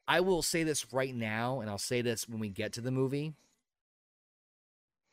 I 0.06 0.20
will 0.20 0.42
say 0.42 0.64
this 0.64 0.92
right 0.92 1.14
now, 1.14 1.60
and 1.60 1.70
I'll 1.70 1.78
say 1.78 2.02
this 2.02 2.28
when 2.28 2.38
we 2.38 2.50
get 2.50 2.72
to 2.74 2.80
the 2.80 2.90
movie 2.90 3.34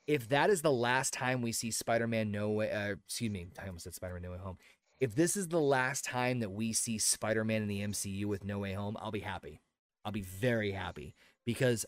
if 0.08 0.28
that 0.30 0.50
is 0.50 0.62
the 0.62 0.72
last 0.72 1.14
time 1.14 1.42
we 1.42 1.52
see 1.52 1.72
Spider-Man 1.72 2.32
No 2.32 2.50
Way, 2.50 2.72
uh, 2.72 2.96
excuse 3.06 3.32
me, 3.32 3.48
I 3.62 3.68
almost 3.68 3.86
said 3.86 3.96
Spider-Man 3.96 4.24
No 4.24 4.32
Way 4.32 4.40
Home. 4.40 4.58
If 5.00 5.16
this 5.16 5.36
is 5.36 5.48
the 5.48 5.60
last 5.60 6.04
time 6.04 6.40
that 6.40 6.52
we 6.52 6.74
see 6.74 6.98
Spider-Man 6.98 7.62
in 7.62 7.68
the 7.68 7.82
MCU 7.82 8.26
with 8.26 8.44
No 8.44 8.60
Way 8.60 8.74
Home, 8.74 8.98
I'll 9.00 9.12
be 9.12 9.22
happy. 9.22 9.62
I'll 10.04 10.12
be 10.12 10.22
very 10.22 10.72
happy 10.72 11.16
because 11.46 11.86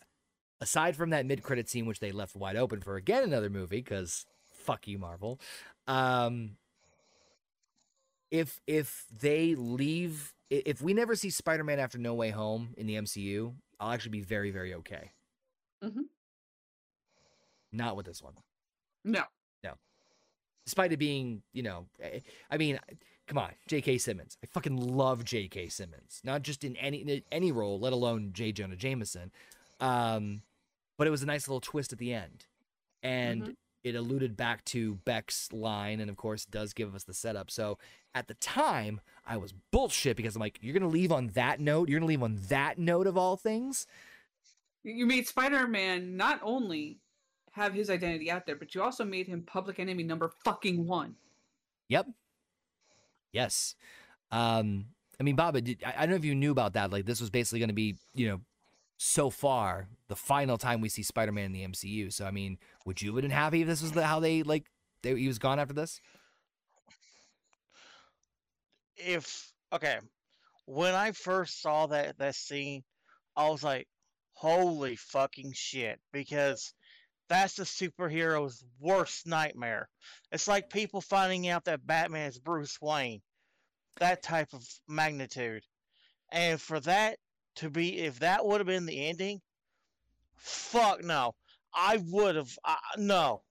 aside 0.61 0.95
from 0.95 1.09
that 1.11 1.25
mid-credit 1.25 1.69
scene, 1.69 1.85
which 1.85 1.99
they 1.99 2.11
left 2.11 2.35
wide 2.35 2.55
open 2.55 2.81
for 2.81 2.95
again 2.95 3.23
another 3.23 3.49
movie, 3.49 3.77
because 3.77 4.25
fuck 4.51 4.88
you, 4.88 4.97
Marvel. 4.97 5.39
Um, 5.88 6.57
if 8.31 8.59
if 8.67 9.05
they 9.11 9.55
leave, 9.55 10.34
if 10.49 10.81
we 10.81 10.93
never 10.93 11.15
see 11.15 11.30
Spider-Man 11.30 11.80
after 11.80 11.97
No 11.97 12.13
Way 12.15 12.31
Home 12.31 12.73
in 12.77 12.88
the 12.88 12.95
MCU, 12.95 13.53
I'll 13.80 13.91
actually 13.91 14.11
be 14.11 14.21
very 14.21 14.51
very 14.51 14.73
okay. 14.75 15.11
Mhm. 15.84 16.05
Not 17.71 17.95
with 17.95 18.05
this 18.05 18.21
one 18.21 18.34
No. 19.03 19.23
No. 19.63 19.73
Despite 20.65 20.93
it 20.93 20.97
being, 20.97 21.43
you 21.51 21.63
know, 21.63 21.88
eh, 22.01 22.21
I 22.49 22.57
mean, 22.57 22.80
come 23.28 23.38
on, 23.38 23.52
J.K. 23.68 23.98
Simmons. 23.98 24.38
I 24.44 24.48
fucking 24.48 24.76
love 24.78 25.24
J.K. 25.24 25.70
Simmons, 25.70 26.22
not 26.24 26.41
just 26.41 26.64
in 26.64 26.76
any 26.78 26.98
in 26.98 27.24
any 27.32 27.52
role, 27.52 27.80
let 27.80 27.94
alone 27.94 28.32
J. 28.34 28.52
Jonah 28.52 28.76
Jameson. 28.76 29.32
Um, 29.80 30.41
but 30.98 31.08
it 31.08 31.12
was 31.12 31.24
a 31.24 31.26
nice 31.26 31.48
little 31.48 31.62
twist 31.62 31.91
at 31.94 32.00
the 32.00 32.14
end, 32.14 32.45
and 33.02 33.44
Mhm. 33.44 33.56
it 33.84 33.95
alluded 33.95 34.38
back 34.38 34.64
to 34.66 34.95
Beck's 34.95 35.52
line, 35.52 36.00
and 36.00 36.10
of 36.10 36.18
course, 36.18 36.45
does 36.45 36.74
give 36.74 36.94
us 36.95 37.04
the 37.04 37.14
setup. 37.14 37.50
So 37.52 37.78
at 38.16 38.28
the 38.28 38.36
time, 38.36 39.02
I 39.26 39.38
was 39.38 39.54
bullshit 39.72 40.16
because 40.18 40.36
I'm 40.36 40.40
like, 40.40 40.60
you're 40.62 40.74
gonna 40.74 40.88
leave 40.88 41.12
on 41.12 41.28
that 41.30 41.60
note. 41.60 41.90
You're 41.90 42.00
gonna 42.00 42.08
leave 42.08 42.24
on 42.24 42.36
that 42.50 42.78
note 42.78 43.08
of 43.08 43.18
all 43.18 43.36
things. 43.38 43.88
You 44.84 45.06
made 45.06 45.28
Spider-Man 45.28 46.16
not 46.18 46.40
only 46.44 47.00
have 47.52 47.74
his 47.74 47.90
identity 47.90 48.30
out 48.30 48.45
there, 48.45 48.56
but 48.56 48.74
you 48.76 48.82
also 48.82 49.06
made 49.06 49.28
him 49.28 49.44
public 49.44 49.80
enemy 49.80 50.04
number 50.04 50.30
fucking 50.44 50.86
one. 50.88 51.16
Yep. 51.90 52.08
Yes. 53.34 53.76
Um, 54.31 54.85
I 55.19 55.23
mean, 55.23 55.35
Baba, 55.35 55.61
did, 55.61 55.84
I, 55.85 55.93
I 55.97 55.99
don't 56.01 56.11
know 56.11 56.15
if 56.15 56.26
you 56.26 56.35
knew 56.35 56.51
about 56.51 56.73
that. 56.73 56.91
Like, 56.91 57.05
this 57.05 57.19
was 57.19 57.30
basically 57.30 57.60
going 57.60 57.69
to 57.69 57.76
be, 57.76 57.97
you 58.15 58.30
know, 58.30 58.41
so 58.97 59.30
far 59.30 59.89
the 60.07 60.15
final 60.15 60.57
time 60.57 60.80
we 60.80 60.88
see 60.88 61.03
Spider-Man 61.03 61.45
in 61.45 61.51
the 61.51 61.68
MCU. 61.68 62.14
So, 62.14 62.26
I 62.26 62.31
mean, 62.31 62.57
would 62.85 63.01
you 63.01 63.14
have 63.14 63.22
been 63.22 63.31
happy 63.31 63.64
if 63.64 63.68
this 63.68 63.81
was 63.81 63.91
the, 63.91 64.05
how 64.05 64.22
they 64.22 64.43
like 64.43 64.65
they, 65.01 65.14
he 65.15 65.27
was 65.27 65.39
gone 65.39 65.60
after 65.60 65.73
this? 65.73 65.99
if 68.97 69.51
okay, 69.72 69.99
when 70.65 70.93
I 70.93 71.11
first 71.11 71.61
saw 71.61 71.88
that 71.88 72.18
that 72.18 72.35
scene, 72.35 72.84
I 73.35 73.49
was 73.49 73.64
like, 73.64 73.88
"Holy 74.34 74.95
fucking 74.95 75.53
shit!" 75.53 75.99
Because 76.11 76.73
that's 77.34 77.55
the 77.55 77.64
superhero's 77.64 78.64
worst 78.80 79.26
nightmare. 79.26 79.89
It's 80.31 80.47
like 80.47 80.69
people 80.69 81.01
finding 81.01 81.47
out 81.47 81.65
that 81.65 81.85
Batman 81.85 82.30
is 82.30 82.39
Bruce 82.39 82.80
Wayne, 82.81 83.22
that 83.99 84.22
type 84.23 84.53
of 84.53 84.64
magnitude, 84.88 85.64
and 86.31 86.61
for 86.61 86.80
that 86.81 87.18
to 87.55 87.69
be, 87.69 87.99
if 87.99 88.19
that 88.19 88.45
would 88.45 88.60
have 88.60 88.68
been 88.68 88.85
the 88.85 89.07
ending, 89.07 89.41
fuck 90.35 91.03
no, 91.03 91.34
I 91.73 92.03
would 92.10 92.35
have 92.35 92.51
uh, 92.65 92.76
no, 92.97 93.41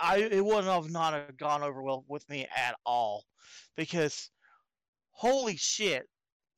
I 0.00 0.18
it 0.18 0.44
wouldn't 0.44 0.66
have 0.66 0.90
not 0.90 1.14
have 1.14 1.36
gone 1.36 1.62
over 1.62 1.82
well 1.82 2.04
with 2.08 2.28
me 2.28 2.46
at 2.56 2.76
all, 2.84 3.24
because 3.76 4.30
holy 5.10 5.56
shit 5.56 6.06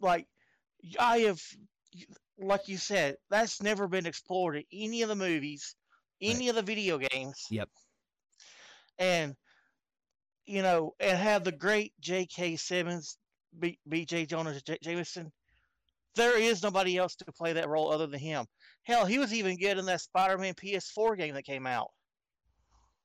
like 0.00 0.26
i 0.98 1.18
have 1.18 1.40
like 2.38 2.66
you 2.66 2.76
said 2.76 3.16
that's 3.30 3.62
never 3.62 3.86
been 3.86 4.06
explored 4.06 4.56
in 4.56 4.64
any 4.72 5.02
of 5.02 5.08
the 5.08 5.14
movies 5.14 5.76
any 6.20 6.48
of 6.48 6.54
the 6.54 6.62
video 6.62 6.98
games. 6.98 7.46
Yep. 7.50 7.68
and 8.98 9.34
you 10.46 10.62
know 10.62 10.94
and 10.98 11.16
have 11.18 11.44
the 11.44 11.52
great 11.52 11.92
jk 12.02 12.58
simmons 12.58 13.18
B, 13.58 13.78
bj 13.88 14.28
jonas 14.28 14.62
J- 14.62 14.78
jameson. 14.82 15.30
There 16.16 16.38
is 16.38 16.62
nobody 16.62 16.96
else 16.96 17.14
to 17.16 17.24
play 17.32 17.52
that 17.52 17.68
role 17.68 17.92
other 17.92 18.06
than 18.06 18.18
him. 18.18 18.46
Hell 18.82 19.06
he 19.06 19.18
was 19.18 19.32
even 19.32 19.56
good 19.56 19.78
in 19.78 19.86
that 19.86 20.00
spider-man 20.00 20.54
ps4 20.54 21.16
game 21.16 21.34
that 21.34 21.44
came 21.44 21.66
out. 21.66 21.90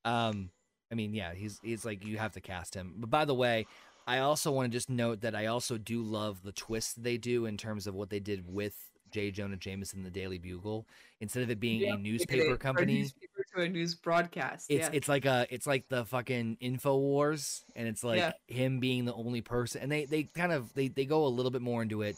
Um, 0.05 0.49
I 0.91 0.95
mean, 0.95 1.13
yeah, 1.13 1.33
he's 1.33 1.59
he's 1.63 1.85
like 1.85 2.05
you 2.05 2.17
have 2.17 2.33
to 2.33 2.41
cast 2.41 2.73
him. 2.75 2.93
But 2.97 3.09
by 3.09 3.25
the 3.25 3.35
way, 3.35 3.65
I 4.07 4.19
also 4.19 4.51
want 4.51 4.71
to 4.71 4.75
just 4.75 4.89
note 4.89 5.21
that 5.21 5.35
I 5.35 5.45
also 5.45 5.77
do 5.77 6.01
love 6.01 6.43
the 6.43 6.51
twist 6.51 7.03
they 7.03 7.17
do 7.17 7.45
in 7.45 7.57
terms 7.57 7.87
of 7.87 7.95
what 7.95 8.09
they 8.09 8.19
did 8.19 8.51
with 8.51 8.75
J. 9.13 9.31
Jonah 9.31 9.55
Jameson, 9.57 10.03
the 10.03 10.09
Daily 10.09 10.37
Bugle. 10.37 10.85
Instead 11.21 11.43
of 11.43 11.49
it 11.49 11.59
being 11.59 11.81
Yeah, 11.81 11.93
a 11.93 11.97
they 11.97 12.03
did 12.03 12.05
it 12.07 12.11
newspaper 12.11 12.57
company, 12.57 12.97
newspaper 12.99 13.45
to 13.55 13.61
a 13.61 13.69
news 13.69 13.95
broadcast. 13.95 14.65
it's 14.69 14.87
yeah. 14.87 14.89
it's 14.93 15.07
like 15.07 15.25
a 15.25 15.45
it's 15.49 15.65
like 15.67 15.87
the 15.89 16.03
fucking 16.05 16.57
info 16.59 16.97
wars 16.97 17.63
and 17.75 17.87
it's 17.87 18.03
like 18.03 18.19
Yeah. 18.19 18.31
him 18.47 18.79
being 18.79 19.05
the 19.05 19.13
only 19.13 19.41
person 19.41 19.81
and 19.81 19.91
they 19.91 20.05
they 20.05 20.23
kind 20.23 20.51
of 20.51 20.73
they 20.73 20.87
they 20.89 21.05
go 21.05 21.25
a 21.25 21.27
little 21.29 21.51
bit 21.51 21.61
more 21.61 21.81
into 21.81 22.01
it 22.01 22.17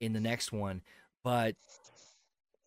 in 0.00 0.12
the 0.12 0.20
next 0.20 0.52
one 0.52 0.82
but 1.22 1.56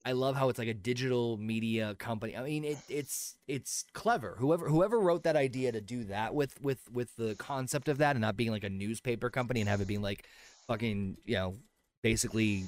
i 0.05 0.11
love 0.13 0.35
how 0.35 0.49
it's 0.49 0.57
like 0.59 0.67
a 0.67 0.73
digital 0.73 1.37
media 1.37 1.95
company 1.95 2.35
i 2.35 2.41
mean 2.43 2.63
it 2.63 2.77
it's 2.89 3.35
it's 3.47 3.83
clever 3.93 4.35
whoever 4.39 4.67
whoever 4.67 4.99
wrote 4.99 5.23
that 5.23 5.35
idea 5.35 5.71
to 5.71 5.81
do 5.81 6.05
that 6.05 6.33
with 6.33 6.59
with 6.61 6.79
with 6.91 7.15
the 7.17 7.35
concept 7.35 7.87
of 7.89 7.97
that 7.99 8.15
and 8.15 8.21
not 8.21 8.35
being 8.37 8.51
like 8.51 8.63
a 8.63 8.69
newspaper 8.69 9.29
company 9.29 9.59
and 9.59 9.69
have 9.69 9.81
it 9.81 9.87
being 9.87 10.01
like 10.01 10.25
fucking 10.67 11.17
you 11.25 11.35
know 11.35 11.55
basically 12.03 12.63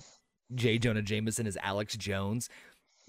j 0.56 0.78
jonah 0.78 1.02
jameson 1.02 1.46
is 1.48 1.58
alex 1.62 1.96
jones 1.98 2.50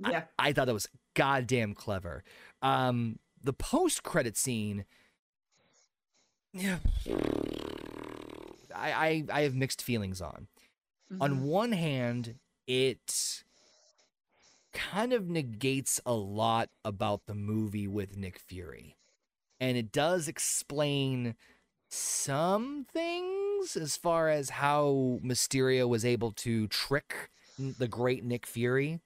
I- 0.03 0.11
yeah. 0.13 0.23
I, 0.39 0.53
thought 0.55 0.65
that 0.67 0.73
was 0.73 0.89
goddamn 1.15 1.75
clever. 1.75 2.25
Um, 2.63 3.19
the 3.43 3.53
post 3.53 4.03
credit 4.03 4.35
scene, 4.35 4.87
yeah, 6.55 6.79
I, 8.75 8.93
I 8.93 9.25
I 9.31 9.41
have 9.43 9.55
mixed 9.55 9.83
feelings 9.83 10.23
on. 10.23 10.49
On 11.21 11.37
Mhm. 11.37 11.43
one 11.43 11.73
hand, 11.73 12.37
it 12.67 13.43
kind 14.73 15.13
of 15.13 15.29
negates 15.29 16.01
a 16.07 16.15
lot 16.15 16.71
about 16.85 17.27
the 17.27 17.35
movie 17.35 17.89
with 17.89 18.17
Nick 18.17 18.39
Fury, 18.39 18.97
and 19.59 19.77
it 19.77 19.93
does 19.93 20.29
explain 20.29 21.35
some 21.91 22.87
things 22.91 23.50
things 23.61 23.77
as 23.77 23.97
far 23.97 24.29
as 24.29 24.51
how 24.51 25.19
Mysterio 25.23 25.89
was 25.89 26.05
able 26.05 26.33
to 26.33 26.67
trick 26.69 27.31
the 27.59 27.89
great 27.89 28.25
Nick 28.25 28.47
Fury. 28.47 29.01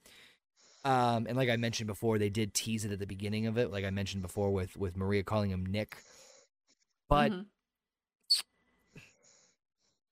Um, 0.84 1.26
and 1.26 1.36
like 1.36 1.48
I 1.48 1.56
mentioned 1.56 1.86
before, 1.86 2.18
they 2.18 2.28
did 2.28 2.52
tease 2.54 2.84
it 2.84 2.92
at 2.92 2.98
the 2.98 3.06
beginning 3.06 3.46
of 3.46 3.56
it, 3.56 3.70
like 3.72 3.84
I 3.84 3.90
mentioned 3.90 4.22
before 4.22 4.50
with 4.50 4.76
with 4.76 4.96
Maria 4.96 5.22
calling 5.22 5.50
him 5.50 5.64
Nick. 5.64 5.96
But 7.08 7.32
Mhm. 7.32 7.46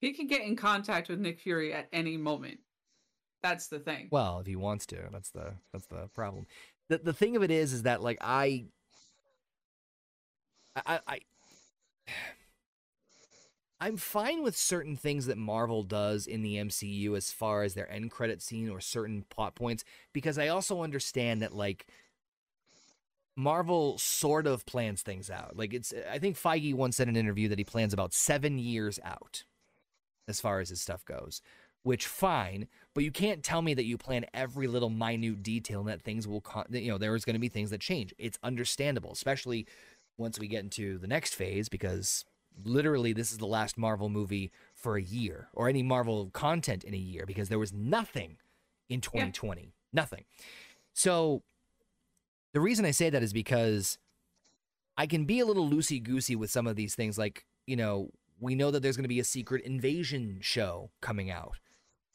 he 0.01 0.13
can 0.13 0.27
get 0.27 0.41
in 0.41 0.55
contact 0.55 1.09
with 1.09 1.19
Nick 1.19 1.39
Fury 1.39 1.73
at 1.73 1.87
any 1.93 2.17
moment. 2.17 2.59
That's 3.41 3.67
the 3.67 3.79
thing. 3.79 4.07
Well, 4.09 4.39
if 4.39 4.47
he 4.47 4.55
wants 4.55 4.85
to, 4.87 5.09
that's 5.11 5.29
the 5.29 5.53
that's 5.71 5.85
the 5.87 6.07
problem. 6.13 6.47
The 6.89 6.97
the 6.97 7.13
thing 7.13 7.35
of 7.35 7.43
it 7.43 7.51
is, 7.51 7.71
is 7.71 7.83
that 7.83 8.01
like 8.01 8.17
I, 8.19 8.65
I, 10.75 10.99
I, 11.07 11.19
I'm 13.83 13.97
fine 13.97 14.43
with 14.43 14.55
certain 14.55 14.95
things 14.95 15.25
that 15.25 15.37
Marvel 15.37 15.83
does 15.83 16.25
in 16.25 16.41
the 16.41 16.55
MCU 16.55 17.17
as 17.17 17.33
far 17.33 17.63
as 17.63 17.73
their 17.73 17.91
end 17.91 18.11
credit 18.11 18.41
scene 18.41 18.69
or 18.69 18.79
certain 18.79 19.25
plot 19.29 19.55
points, 19.55 19.83
because 20.13 20.37
I 20.37 20.47
also 20.47 20.81
understand 20.81 21.41
that 21.41 21.53
like 21.53 21.85
Marvel 23.35 23.97
sort 23.97 24.47
of 24.47 24.65
plans 24.65 25.01
things 25.01 25.29
out. 25.29 25.57
Like 25.57 25.73
it's, 25.73 25.93
I 26.09 26.17
think 26.17 26.37
Feige 26.37 26.73
once 26.73 26.95
said 26.95 27.09
in 27.09 27.17
an 27.17 27.19
interview 27.19 27.49
that 27.49 27.57
he 27.57 27.65
plans 27.65 27.91
about 27.91 28.13
seven 28.13 28.57
years 28.57 29.01
out 29.03 29.43
as 30.29 30.39
far 30.39 30.61
as 30.61 30.69
his 30.69 30.79
stuff 30.79 31.03
goes, 31.03 31.41
which 31.81 32.07
fine, 32.07 32.69
but 32.95 33.03
you 33.03 33.11
can't 33.11 33.43
tell 33.43 33.61
me 33.61 33.73
that 33.73 33.83
you 33.83 33.97
plan 33.97 34.25
every 34.33 34.67
little 34.67 34.89
minute 34.89 35.43
detail 35.43 35.81
and 35.81 35.89
that 35.89 36.03
things 36.03 36.25
will, 36.25 36.39
con- 36.39 36.67
you 36.69 36.87
know, 36.87 36.97
there 36.97 37.15
is 37.15 37.25
going 37.25 37.33
to 37.33 37.39
be 37.39 37.49
things 37.49 37.71
that 37.71 37.81
change. 37.81 38.15
It's 38.17 38.39
understandable, 38.43 39.11
especially 39.11 39.67
once 40.17 40.39
we 40.39 40.47
get 40.47 40.63
into 40.63 40.97
the 40.99 41.07
next 41.07 41.35
phase, 41.35 41.67
because 41.67 42.23
literally 42.63 43.13
this 43.13 43.31
is 43.31 43.37
the 43.37 43.47
last 43.47 43.77
Marvel 43.77 44.09
movie 44.09 44.51
for 44.73 44.97
a 44.97 45.01
year 45.01 45.49
or 45.53 45.69
any 45.69 45.83
Marvel 45.83 46.29
content 46.33 46.83
in 46.83 46.93
a 46.93 46.97
year 46.97 47.25
because 47.25 47.49
there 47.49 47.59
was 47.59 47.73
nothing 47.73 48.37
in 48.89 49.01
2020, 49.01 49.73
nothing. 49.91 50.25
So 50.93 51.43
the 52.53 52.59
reason 52.59 52.85
I 52.85 52.91
say 52.91 53.09
that 53.09 53.23
is 53.23 53.33
because 53.33 53.97
I 54.97 55.07
can 55.07 55.25
be 55.25 55.39
a 55.39 55.45
little 55.45 55.69
loosey 55.69 56.01
goosey 56.01 56.35
with 56.35 56.51
some 56.51 56.67
of 56.67 56.75
these 56.75 56.95
things. 56.95 57.17
Like, 57.17 57.45
you 57.65 57.75
know, 57.75 58.09
we 58.39 58.55
know 58.55 58.71
that 58.71 58.81
there's 58.81 58.97
going 58.97 59.05
to 59.05 59.09
be 59.09 59.19
a 59.19 59.25
secret 59.25 59.63
invasion 59.63 60.39
show 60.41 60.91
coming 61.01 61.31
out. 61.31 61.57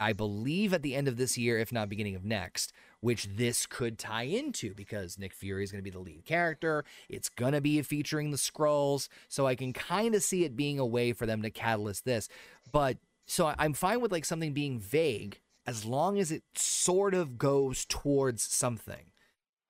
I 0.00 0.12
believe 0.12 0.72
at 0.72 0.82
the 0.82 0.94
end 0.94 1.08
of 1.08 1.16
this 1.16 1.36
year, 1.36 1.58
if 1.58 1.72
not 1.72 1.88
beginning 1.88 2.14
of 2.14 2.24
next, 2.24 2.72
which 3.00 3.28
this 3.36 3.66
could 3.66 3.98
tie 3.98 4.24
into 4.24 4.74
because 4.74 5.18
Nick 5.18 5.32
Fury 5.32 5.64
is 5.64 5.70
going 5.70 5.80
to 5.80 5.84
be 5.84 5.90
the 5.90 5.98
lead 6.00 6.24
character. 6.24 6.84
It's 7.08 7.28
going 7.28 7.52
to 7.52 7.60
be 7.60 7.80
featuring 7.82 8.30
the 8.30 8.36
Skrulls. 8.36 9.08
So 9.28 9.46
I 9.46 9.54
can 9.54 9.72
kind 9.72 10.14
of 10.14 10.22
see 10.22 10.44
it 10.44 10.56
being 10.56 10.78
a 10.78 10.86
way 10.86 11.12
for 11.12 11.26
them 11.26 11.42
to 11.42 11.50
catalyst 11.50 12.04
this. 12.04 12.28
But 12.72 12.98
so 13.26 13.54
I'm 13.58 13.72
fine 13.72 14.00
with 14.00 14.12
like 14.12 14.24
something 14.24 14.52
being 14.52 14.78
vague 14.80 15.40
as 15.66 15.84
long 15.84 16.18
as 16.18 16.32
it 16.32 16.42
sort 16.54 17.14
of 17.14 17.38
goes 17.38 17.84
towards 17.84 18.42
something. 18.42 19.12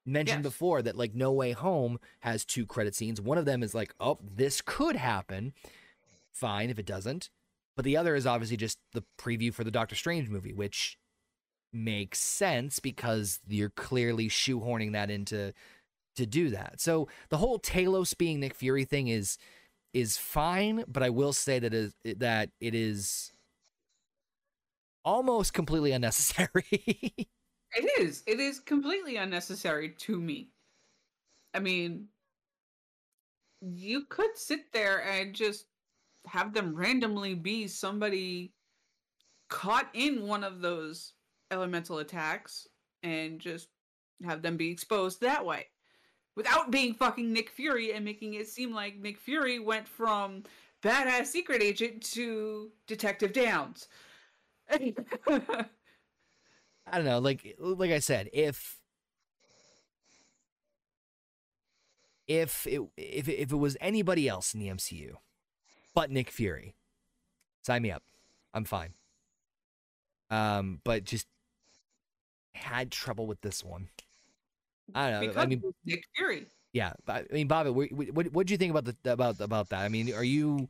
Mentioned 0.06 0.44
Yes. 0.44 0.52
before 0.52 0.80
that 0.82 0.96
like 0.96 1.14
No 1.14 1.32
Way 1.32 1.52
Home 1.52 1.98
has 2.20 2.44
two 2.46 2.64
credit 2.64 2.94
scenes. 2.94 3.20
One 3.20 3.36
of 3.36 3.44
them 3.44 3.62
is 3.62 3.74
like, 3.74 3.94
oh, 4.00 4.18
this 4.22 4.62
could 4.64 4.96
happen. 4.96 5.52
Fine 6.32 6.70
if 6.70 6.78
it 6.78 6.86
doesn't. 6.86 7.30
But 7.76 7.84
the 7.84 7.96
other 7.96 8.14
is 8.14 8.26
obviously 8.26 8.56
just 8.56 8.78
the 8.92 9.04
preview 9.18 9.52
for 9.52 9.64
the 9.64 9.70
Doctor 9.70 9.94
Strange 9.94 10.28
movie, 10.28 10.52
which 10.52 10.97
makes 11.72 12.18
sense 12.18 12.78
because 12.78 13.40
you're 13.46 13.70
clearly 13.70 14.28
shoehorning 14.28 14.92
that 14.92 15.10
into 15.10 15.52
to 16.16 16.26
do 16.26 16.50
that. 16.50 16.80
So 16.80 17.08
the 17.28 17.36
whole 17.36 17.58
Talos 17.58 18.16
being 18.16 18.40
Nick 18.40 18.54
Fury 18.54 18.84
thing 18.84 19.08
is 19.08 19.38
is 19.94 20.16
fine, 20.16 20.84
but 20.86 21.02
I 21.02 21.10
will 21.10 21.32
say 21.32 21.58
that 21.58 21.72
is 21.72 21.94
that 22.04 22.50
it 22.60 22.74
is 22.74 23.32
almost 25.04 25.52
completely 25.52 25.92
unnecessary. 25.92 26.64
It 27.76 28.00
is. 28.00 28.22
It 28.26 28.40
is 28.40 28.60
completely 28.60 29.16
unnecessary 29.16 29.90
to 29.98 30.18
me. 30.18 30.48
I 31.52 31.58
mean, 31.58 32.08
you 33.60 34.06
could 34.08 34.36
sit 34.36 34.72
there 34.72 35.04
and 35.04 35.34
just 35.34 35.66
have 36.26 36.54
them 36.54 36.74
randomly 36.74 37.34
be 37.34 37.68
somebody 37.68 38.54
caught 39.50 39.88
in 39.92 40.26
one 40.26 40.44
of 40.44 40.60
those 40.62 41.12
elemental 41.50 41.98
attacks 41.98 42.68
and 43.02 43.40
just 43.40 43.68
have 44.24 44.42
them 44.42 44.56
be 44.56 44.70
exposed 44.70 45.20
that 45.20 45.44
way 45.44 45.66
without 46.38 46.70
being 46.70 46.94
fucking 46.94 47.32
Nick 47.32 47.50
Fury 47.50 47.92
and 47.92 48.04
making 48.04 48.34
it 48.34 48.46
seem 48.46 48.72
like 48.72 48.96
Nick 48.96 49.18
Fury 49.18 49.58
went 49.58 49.88
from 49.88 50.44
badass 50.82 51.26
secret 51.26 51.60
agent 51.60 52.00
to 52.12 52.70
Detective 52.86 53.32
Downs. 53.32 53.88
I 54.70 54.94
don't 56.92 57.04
know, 57.04 57.18
like 57.18 57.56
like 57.58 57.90
I 57.90 57.98
said, 57.98 58.30
if 58.32 58.78
if 62.28 62.66
it 62.66 62.82
if 62.96 63.28
if 63.28 63.50
it 63.50 63.56
was 63.56 63.76
anybody 63.80 64.28
else 64.28 64.54
in 64.54 64.60
the 64.60 64.68
MCU, 64.68 65.14
but 65.92 66.10
Nick 66.10 66.30
Fury, 66.30 66.76
sign 67.62 67.82
me 67.82 67.90
up. 67.90 68.04
I'm 68.54 68.64
fine. 68.64 68.94
Um, 70.30 70.80
but 70.84 71.04
just 71.04 71.26
had 72.58 72.90
trouble 72.90 73.26
with 73.26 73.40
this 73.40 73.64
one. 73.64 73.88
I 74.94 75.10
don't 75.10 75.20
know. 75.20 75.28
because 75.28 75.36
I 75.42 75.46
mean, 75.46 75.62
Nick 75.84 76.04
Fury. 76.16 76.46
yeah. 76.72 76.92
But, 77.04 77.26
I 77.30 77.34
mean, 77.34 77.48
Bobby, 77.48 77.70
what 77.70 77.88
what 78.12 78.32
what 78.32 78.46
do 78.46 78.54
you 78.54 78.58
think 78.58 78.70
about 78.74 78.84
the 78.84 79.12
about 79.12 79.40
about 79.40 79.68
that? 79.70 79.80
I 79.80 79.88
mean, 79.88 80.12
are 80.14 80.24
you 80.24 80.68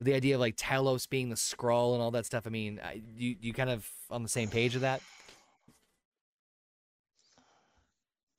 the 0.00 0.14
idea 0.14 0.34
of 0.34 0.40
like 0.40 0.56
Talos 0.56 1.08
being 1.08 1.28
the 1.28 1.36
Skrull 1.36 1.94
and 1.94 2.02
all 2.02 2.10
that 2.12 2.26
stuff? 2.26 2.46
I 2.46 2.50
mean, 2.50 2.80
I, 2.82 3.02
you 3.16 3.36
you 3.40 3.52
kind 3.52 3.70
of 3.70 3.88
on 4.10 4.22
the 4.22 4.28
same 4.28 4.48
page 4.48 4.74
of 4.74 4.80
that? 4.80 5.00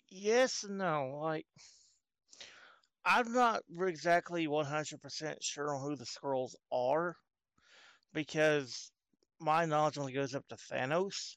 Yes 0.10 0.64
and 0.64 0.78
no. 0.78 1.20
Like, 1.22 1.46
I'm 3.06 3.34
not 3.34 3.64
exactly 3.82 4.48
100% 4.48 5.36
sure 5.42 5.76
on 5.76 5.82
who 5.82 5.96
the 5.96 6.06
Skrulls 6.06 6.54
are 6.72 7.16
because 8.14 8.92
my 9.40 9.66
knowledge 9.66 9.98
only 9.98 10.14
goes 10.14 10.36
up 10.36 10.48
to 10.50 10.56
Thanos. 10.56 11.36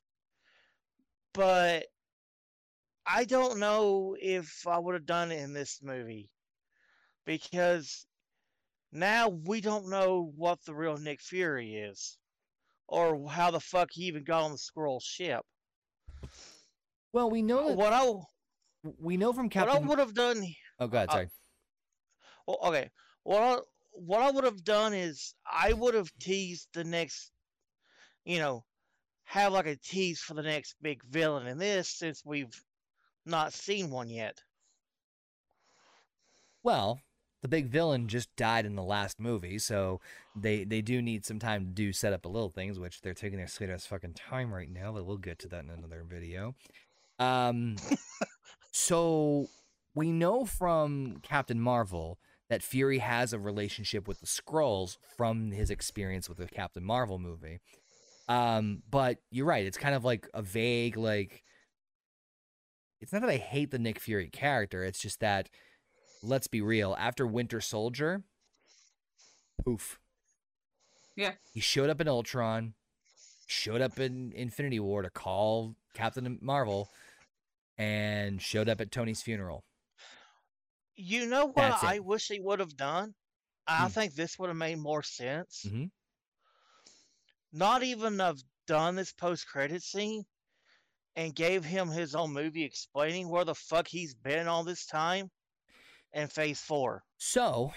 But 1.37 1.85
I 3.07 3.25
don't 3.27 3.59
know 3.61 4.17
if 4.19 4.67
I 4.67 4.79
would 4.79 4.95
have 4.95 5.05
done 5.05 5.31
it 5.31 5.41
in 5.43 5.53
this 5.53 5.81
movie 5.83 6.31
because 7.27 8.07
now 8.91 9.29
we 9.29 9.61
don't 9.61 9.91
know 9.91 10.33
what 10.35 10.65
the 10.65 10.75
real 10.75 10.97
Nick 10.97 11.21
Fury 11.21 11.75
is 11.75 12.19
or 12.89 13.29
how 13.29 13.51
the 13.51 13.61
fuck 13.61 13.91
he 13.93 14.05
even 14.05 14.25
got 14.25 14.45
on 14.45 14.53
the 14.53 14.57
Skrull 14.57 15.03
ship. 15.03 15.43
Well, 17.13 17.31
we 17.31 17.43
know 17.43 17.69
What 17.69 17.93
I 17.93 18.15
we 18.99 19.17
know 19.17 19.33
from 19.33 19.51
Captain. 19.51 19.75
what 19.75 19.85
I 19.85 19.89
would 19.89 19.99
have 19.99 20.15
done 20.15 20.43
Oh, 20.79 20.87
God, 20.87 21.09
uh, 21.09 21.13
Sorry. 21.13 21.29
Well, 22.47 22.59
okay. 22.65 22.91
What 23.25 23.43
I, 23.43 23.59
what 23.93 24.21
I 24.23 24.31
would 24.31 24.45
have 24.45 24.65
done 24.65 24.95
is 24.95 25.35
I 25.51 25.73
would 25.73 25.95
have 25.95 26.11
teased 26.19 26.69
the 26.73 26.85
next, 26.85 27.33
you 28.25 28.39
know, 28.39 28.65
have 29.27 29.53
like 29.53 29.67
a 29.67 29.77
tease 29.77 30.21
for 30.21 30.35
the 30.35 30.43
next 30.43 30.77
big 30.81 31.03
villain 31.05 31.47
in 31.47 31.59
this 31.59 31.89
since 31.89 32.23
we've 32.25 32.63
not 33.27 33.53
seen 33.53 33.91
one 33.91 34.09
yet. 34.09 34.41
Well, 36.63 37.01
the 37.43 37.49
big 37.49 37.67
villain 37.67 38.09
just 38.09 38.35
died 38.37 38.67
in 38.67 38.77
the 38.77 38.83
last 38.83 39.21
movie, 39.21 39.59
so 39.59 40.01
they 40.35 40.65
they 40.65 40.81
do 40.81 41.03
need 41.03 41.25
some 41.25 41.39
time 41.39 41.67
to 41.67 41.71
do 41.71 41.93
set 41.93 42.13
up 42.13 42.23
the 42.23 42.29
little 42.29 42.49
things, 42.49 42.79
which 42.79 43.01
they're 43.01 43.15
taking 43.15 43.39
their 43.39 43.49
sweet 43.49 43.69
ass 43.69 43.87
fucking 43.87 44.15
time 44.15 44.53
right 44.53 44.71
now. 44.71 44.93
But 44.93 45.07
we'll 45.07 45.19
get 45.19 45.39
to 45.41 45.49
that 45.49 45.65
in 45.65 45.71
another 45.71 46.05
video. 46.09 46.55
Um, 47.19 47.77
so 48.73 49.47
we 49.95 50.13
know 50.13 50.45
from 50.45 51.19
Captain 51.23 51.61
Marvel 51.61 52.19
that 52.49 52.63
Fury 52.63 52.99
has 52.99 53.33
a 53.33 53.39
relationship 53.39 54.07
with 54.07 54.21
the 54.21 54.27
Skrulls 54.27 54.99
from 55.17 55.51
his 55.51 55.71
experience 55.71 56.29
with 56.29 56.39
the 56.39 56.47
Captain 56.47 56.85
Marvel 56.85 57.19
movie. 57.19 57.59
Um, 58.29 58.83
but 58.91 59.19
you're 59.31 59.47
right; 59.47 59.65
it's 59.67 59.79
kind 59.79 59.95
of 59.95 60.05
like 60.05 60.29
a 60.35 60.43
vague 60.43 60.97
like. 60.97 61.43
It's 63.01 63.13
not 63.13 63.21
that 63.21 63.31
I 63.31 63.37
hate 63.37 63.71
the 63.71 63.79
Nick 63.79 63.99
Fury 64.01 64.29
character; 64.29 64.83
it's 64.85 64.99
just 65.01 65.21
that 65.21 65.49
let's 66.23 66.47
be 66.49 66.61
real, 66.61 66.97
after 66.99 67.27
Winter 67.27 67.61
Soldier, 67.61 68.25
poof. 69.65 69.99
Yeah. 71.15 71.33
He 71.53 71.61
showed 71.61 71.89
up 71.89 72.01
in 72.01 72.09
Ultron, 72.09 72.75
showed 73.47 73.81
up 73.81 73.99
in 73.99 74.33
Infinity 74.33 74.81
War 74.81 75.03
to 75.03 75.11
call 75.11 75.77
Captain 75.95 76.39
Marvel, 76.43 76.89
and 77.79 78.41
showed 78.43 78.69
up 78.69 78.81
at 78.81 78.91
Tony's 78.91 79.23
funeral. 79.23 79.65
You 80.97 81.27
know 81.27 81.47
what 81.47 81.85
I 81.85 81.99
wish 82.01 82.29
he 82.29 82.41
would 82.41 82.61
have 82.61 82.77
done? 82.77 83.15
I 83.67 83.83
Hmm. 83.83 83.89
think 83.89 84.15
this 84.15 84.39
would 84.39 84.49
have 84.49 84.57
made 84.57 84.79
more 84.79 85.03
sense. 85.03 85.65
Mhm. 85.69 85.91
Not 87.57 87.83
even 87.83 88.19
have 88.19 88.43
done 88.67 88.97
this 88.97 89.15
post 89.15 89.49
credit 89.49 89.83
scene 89.83 90.25
and 91.17 91.35
gave 91.35 91.65
him 91.65 91.89
his 91.89 92.15
own 92.15 92.35
movie 92.35 92.65
explaining 92.65 93.31
where 93.31 93.47
the 93.47 93.55
fuck 93.55 93.89
he's 93.89 94.15
been 94.15 94.47
all 94.47 94.63
this 94.63 94.85
time 94.85 95.31
in 96.13 96.29
phase 96.29 96.61
four. 96.61 97.03
So, 97.17 97.73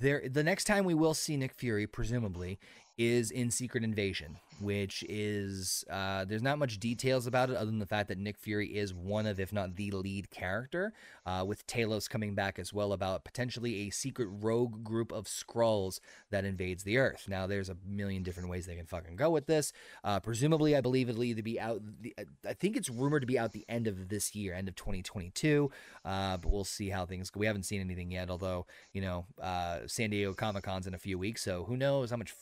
there 0.00 0.24
the 0.28 0.42
next 0.42 0.64
time 0.64 0.84
we 0.84 0.94
will 0.94 1.14
see 1.14 1.36
Nick 1.36 1.54
Fury, 1.54 1.86
presumably, 1.86 2.58
is 2.98 3.30
in 3.30 3.50
Secret 3.50 3.84
Invasion, 3.84 4.38
which 4.60 5.04
is 5.08 5.84
uh, 5.90 6.24
there's 6.24 6.42
not 6.42 6.58
much 6.58 6.78
details 6.78 7.26
about 7.26 7.50
it 7.50 7.56
other 7.56 7.66
than 7.66 7.78
the 7.78 7.86
fact 7.86 8.08
that 8.08 8.18
Nick 8.18 8.38
Fury 8.38 8.68
is 8.68 8.92
one 8.92 9.26
of, 9.26 9.40
if 9.40 9.52
not 9.52 9.76
the 9.76 9.90
lead 9.90 10.30
character, 10.30 10.92
uh, 11.24 11.44
with 11.46 11.66
Talos 11.66 12.08
coming 12.08 12.34
back 12.34 12.58
as 12.58 12.72
well 12.72 12.92
about 12.92 13.24
potentially 13.24 13.86
a 13.86 13.90
secret 13.90 14.28
rogue 14.30 14.84
group 14.84 15.12
of 15.12 15.24
Skrulls 15.24 16.00
that 16.30 16.44
invades 16.44 16.82
the 16.84 16.98
Earth. 16.98 17.26
Now, 17.28 17.46
there's 17.46 17.68
a 17.68 17.76
million 17.86 18.22
different 18.22 18.48
ways 18.48 18.66
they 18.66 18.76
can 18.76 18.86
fucking 18.86 19.16
go 19.16 19.30
with 19.30 19.46
this. 19.46 19.72
Uh, 20.04 20.20
presumably, 20.20 20.76
I 20.76 20.80
believe 20.80 21.08
it'll 21.08 21.24
either 21.24 21.42
be 21.42 21.58
out. 21.58 21.80
The, 22.00 22.14
I 22.48 22.52
think 22.52 22.76
it's 22.76 22.90
rumored 22.90 23.22
to 23.22 23.26
be 23.26 23.38
out 23.38 23.52
the 23.52 23.64
end 23.68 23.86
of 23.86 24.08
this 24.08 24.34
year, 24.34 24.54
end 24.54 24.68
of 24.68 24.76
2022. 24.76 25.70
Uh, 26.04 26.36
but 26.36 26.50
we'll 26.50 26.64
see 26.64 26.90
how 26.90 27.06
things. 27.06 27.30
go. 27.30 27.40
We 27.40 27.46
haven't 27.46 27.64
seen 27.64 27.80
anything 27.80 28.10
yet, 28.10 28.30
although 28.30 28.66
you 28.92 29.00
know, 29.00 29.26
uh, 29.40 29.80
San 29.86 30.10
Diego 30.10 30.34
Comic 30.34 30.64
Con's 30.64 30.86
in 30.86 30.94
a 30.94 30.98
few 30.98 31.18
weeks, 31.18 31.42
so 31.42 31.64
who 31.64 31.76
knows 31.76 32.10
how 32.10 32.16
much 32.16 32.32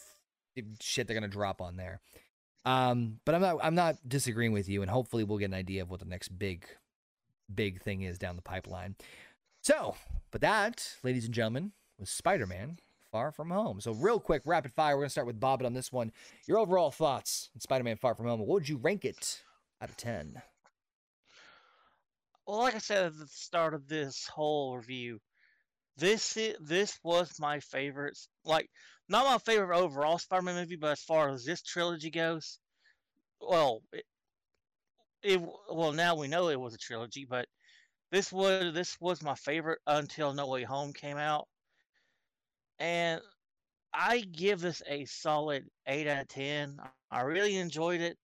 shit 0.81 1.07
they're 1.07 1.15
gonna 1.15 1.29
drop 1.29 1.61
on 1.61 1.77
there. 1.77 2.01
Um, 2.65 3.21
but 3.25 3.35
I'm 3.35 3.41
not 3.41 3.59
I'm 3.63 3.75
not 3.75 3.97
disagreeing 4.07 4.53
with 4.53 4.69
you, 4.69 4.83
and 4.83 4.91
hopefully 4.91 5.25
we'll 5.25 5.39
get 5.39 5.47
an 5.47 5.55
idea 5.55 5.83
of 5.83 5.91
what 5.91 6.01
the 6.01 6.07
next 6.07 6.29
big 6.39 6.67
big 7.53 7.83
thing 7.83 8.03
is 8.03 8.19
down 8.19 8.37
the 8.37 8.43
pipeline. 8.43 8.97
So, 9.63 9.97
but 10.31 10.41
that, 10.41 10.97
ladies 11.03 11.25
and 11.25 11.35
gentlemen, 11.35 11.73
was 11.99 12.09
Spider-Man 12.11 12.79
Far 13.11 13.33
From 13.33 13.51
Home. 13.51 13.81
So 13.81 13.93
real 13.93 14.21
quick, 14.21 14.43
rapid 14.45 14.73
fire, 14.73 14.97
we're 14.97 15.03
gonna 15.03 15.11
start 15.11 15.27
with 15.27 15.41
Bobbit 15.41 15.67
on 15.67 15.75
this 15.75 15.93
one. 15.93 16.13
Your 16.47 16.59
overall 16.59 16.91
thoughts 16.91 17.51
on 17.55 17.61
Spider-Man 17.61 17.97
Far 17.97 18.15
From 18.15 18.27
Home. 18.27 18.41
What 18.41 18.49
would 18.49 18.69
you 18.69 18.77
rank 18.77 19.05
it 19.05 19.43
out 19.83 19.89
of 19.91 19.97
ten? 19.97 20.41
Well, 22.47 22.59
like 22.59 22.75
I 22.75 22.79
said 22.79 23.07
at 23.07 23.19
the 23.19 23.27
start 23.29 23.75
of 23.75 23.87
this 23.89 24.27
whole 24.27 24.77
review, 24.77 25.21
this 25.97 26.37
i- 26.37 26.57
this 26.61 26.99
was 27.03 27.39
my 27.39 27.61
favorite. 27.61 28.19
Like, 28.45 28.71
not 29.11 29.27
my 29.27 29.39
favorite 29.39 29.77
overall 29.77 30.19
Spider-Man 30.19 30.57
movie, 30.57 30.77
but 30.77 30.93
as 30.93 31.03
far 31.03 31.31
as 31.31 31.45
this 31.45 31.63
trilogy 31.63 32.11
goes, 32.11 32.59
well, 33.41 33.83
it, 33.93 34.05
it 35.23 35.41
well 35.73 35.93
now 35.93 36.15
we 36.17 36.29
know 36.29 36.49
it 36.49 36.61
was 36.61 36.75
a 36.75 36.79
trilogy, 36.79 37.27
but 37.29 37.47
this 38.13 38.33
was 38.33 38.73
this 38.75 38.97
was 39.01 39.23
my 39.23 39.35
favorite 39.35 39.81
until 39.87 40.33
No 40.33 40.47
Way 40.49 40.63
Home 40.65 40.93
came 40.93 41.17
out, 41.19 41.49
and 42.79 43.21
I 43.93 44.21
give 44.21 44.61
this 44.61 44.83
a 44.87 45.05
solid 45.07 45.67
eight 45.87 46.07
out 46.07 46.23
of 46.23 46.29
ten. 46.29 46.79
I 47.11 47.23
really 47.23 47.57
enjoyed 47.57 48.01
it. 48.01 48.17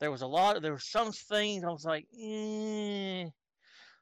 There 0.00 0.10
was 0.10 0.22
a 0.22 0.26
lot. 0.26 0.60
There 0.62 0.72
were 0.72 0.78
some 0.78 1.12
things 1.12 1.64
I 1.64 1.70
was 1.70 1.84
like, 1.84 2.06
eh, 2.20 3.28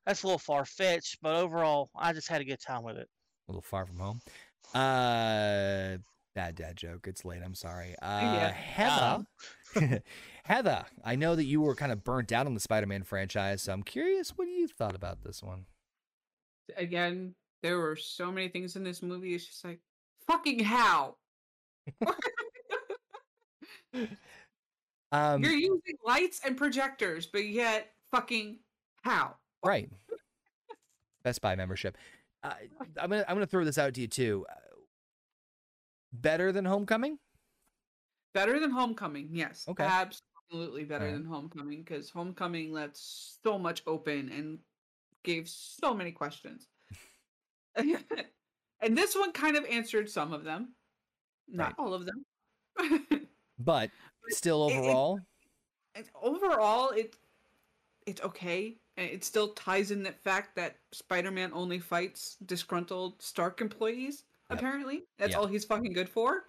that's 0.04 0.22
a 0.22 0.26
little 0.26 0.38
far 0.38 0.64
fetched, 0.64 1.18
but 1.22 1.36
overall, 1.36 1.90
I 1.96 2.12
just 2.12 2.28
had 2.28 2.40
a 2.40 2.44
good 2.44 2.60
time 2.60 2.82
with 2.82 2.96
it. 2.96 3.08
A 3.48 3.52
little 3.52 3.62
far 3.62 3.86
from 3.86 3.98
home. 3.98 4.20
Uh, 4.74 5.98
bad 6.34 6.54
dad 6.56 6.76
joke. 6.76 7.06
It's 7.06 7.24
late. 7.24 7.42
I'm 7.44 7.54
sorry. 7.54 7.94
Uh, 8.02 8.20
Yeah. 8.22 8.50
Heather. 8.52 10.02
Heather, 10.44 10.84
I 11.04 11.16
know 11.16 11.36
that 11.36 11.44
you 11.44 11.60
were 11.60 11.74
kind 11.74 11.92
of 11.92 12.02
burnt 12.04 12.32
out 12.32 12.46
on 12.46 12.54
the 12.54 12.60
Spider-Man 12.60 13.04
franchise, 13.04 13.62
so 13.62 13.72
I'm 13.72 13.82
curious 13.82 14.30
what 14.30 14.48
you 14.48 14.66
thought 14.66 14.94
about 14.94 15.22
this 15.22 15.42
one. 15.42 15.66
Again, 16.76 17.34
there 17.62 17.78
were 17.78 17.96
so 17.96 18.32
many 18.32 18.48
things 18.48 18.74
in 18.76 18.82
this 18.84 19.02
movie. 19.02 19.34
It's 19.34 19.46
just 19.46 19.64
like, 19.64 19.80
fucking 20.26 20.60
how? 20.60 21.16
Um, 25.12 25.42
You're 25.42 25.52
using 25.52 25.96
lights 26.06 26.40
and 26.44 26.56
projectors, 26.56 27.26
but 27.26 27.44
yet 27.44 27.92
fucking 28.10 28.60
how? 29.02 29.34
right. 29.62 29.90
Best 31.22 31.42
Buy 31.42 31.54
membership. 31.54 31.98
Uh, 32.42 32.54
I'm 32.98 33.10
gonna 33.10 33.24
I'm 33.28 33.36
gonna 33.36 33.46
throw 33.46 33.64
this 33.64 33.76
out 33.76 33.92
to 33.94 34.00
you 34.00 34.08
too. 34.08 34.46
Uh, 34.48 34.54
better 36.12 36.52
than 36.52 36.64
Homecoming? 36.64 37.18
Better 38.34 38.58
than 38.60 38.70
Homecoming, 38.70 39.28
yes. 39.32 39.64
Okay. 39.68 39.84
Absolutely 39.84 40.84
better 40.84 41.06
Alright. 41.06 41.22
than 41.22 41.30
Homecoming 41.30 41.82
because 41.82 42.10
Homecoming 42.10 42.72
left 42.72 42.96
so 42.96 43.58
much 43.58 43.82
open 43.86 44.30
and 44.30 44.58
gave 45.22 45.48
so 45.48 45.92
many 45.94 46.12
questions. 46.12 46.68
and 47.76 48.96
this 48.98 49.14
one 49.14 49.32
kind 49.32 49.56
of 49.56 49.64
answered 49.66 50.08
some 50.10 50.32
of 50.32 50.44
them, 50.44 50.74
not 51.48 51.66
Right. 51.68 51.74
all 51.78 51.94
of 51.94 52.06
them. 52.06 52.24
But 53.58 53.90
still 54.28 54.66
it- 54.68 54.72
it- 54.72 54.78
overall, 54.78 55.20
overall, 56.20 56.88
it 56.90 57.16
it's 58.06 58.20
okay. 58.22 58.78
It 58.96 59.22
still 59.24 59.52
ties 59.52 59.90
in 59.92 60.02
the 60.02 60.10
fact 60.10 60.56
that 60.56 60.78
Spider-Man 60.92 61.52
only 61.54 61.78
fights 61.78 62.36
disgruntled 62.44 63.22
Stark 63.22 63.60
employees. 63.60 64.24
Yep. 64.52 64.58
Apparently, 64.60 65.02
that's 65.18 65.30
Yep. 65.32 65.38
all 65.40 65.46
he's 65.46 65.64
fucking 65.64 65.92
good 65.92 66.08
for. 66.08 66.44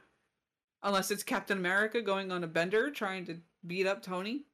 Unless 0.83 1.11
it's 1.11 1.23
Captain 1.23 1.57
America 1.57 2.01
going 2.01 2.31
on 2.31 2.43
a 2.43 2.47
bender 2.47 2.91
trying 2.91 3.25
to 3.25 3.39
beat 3.65 3.87
up 3.87 4.01
Tony. 4.01 4.45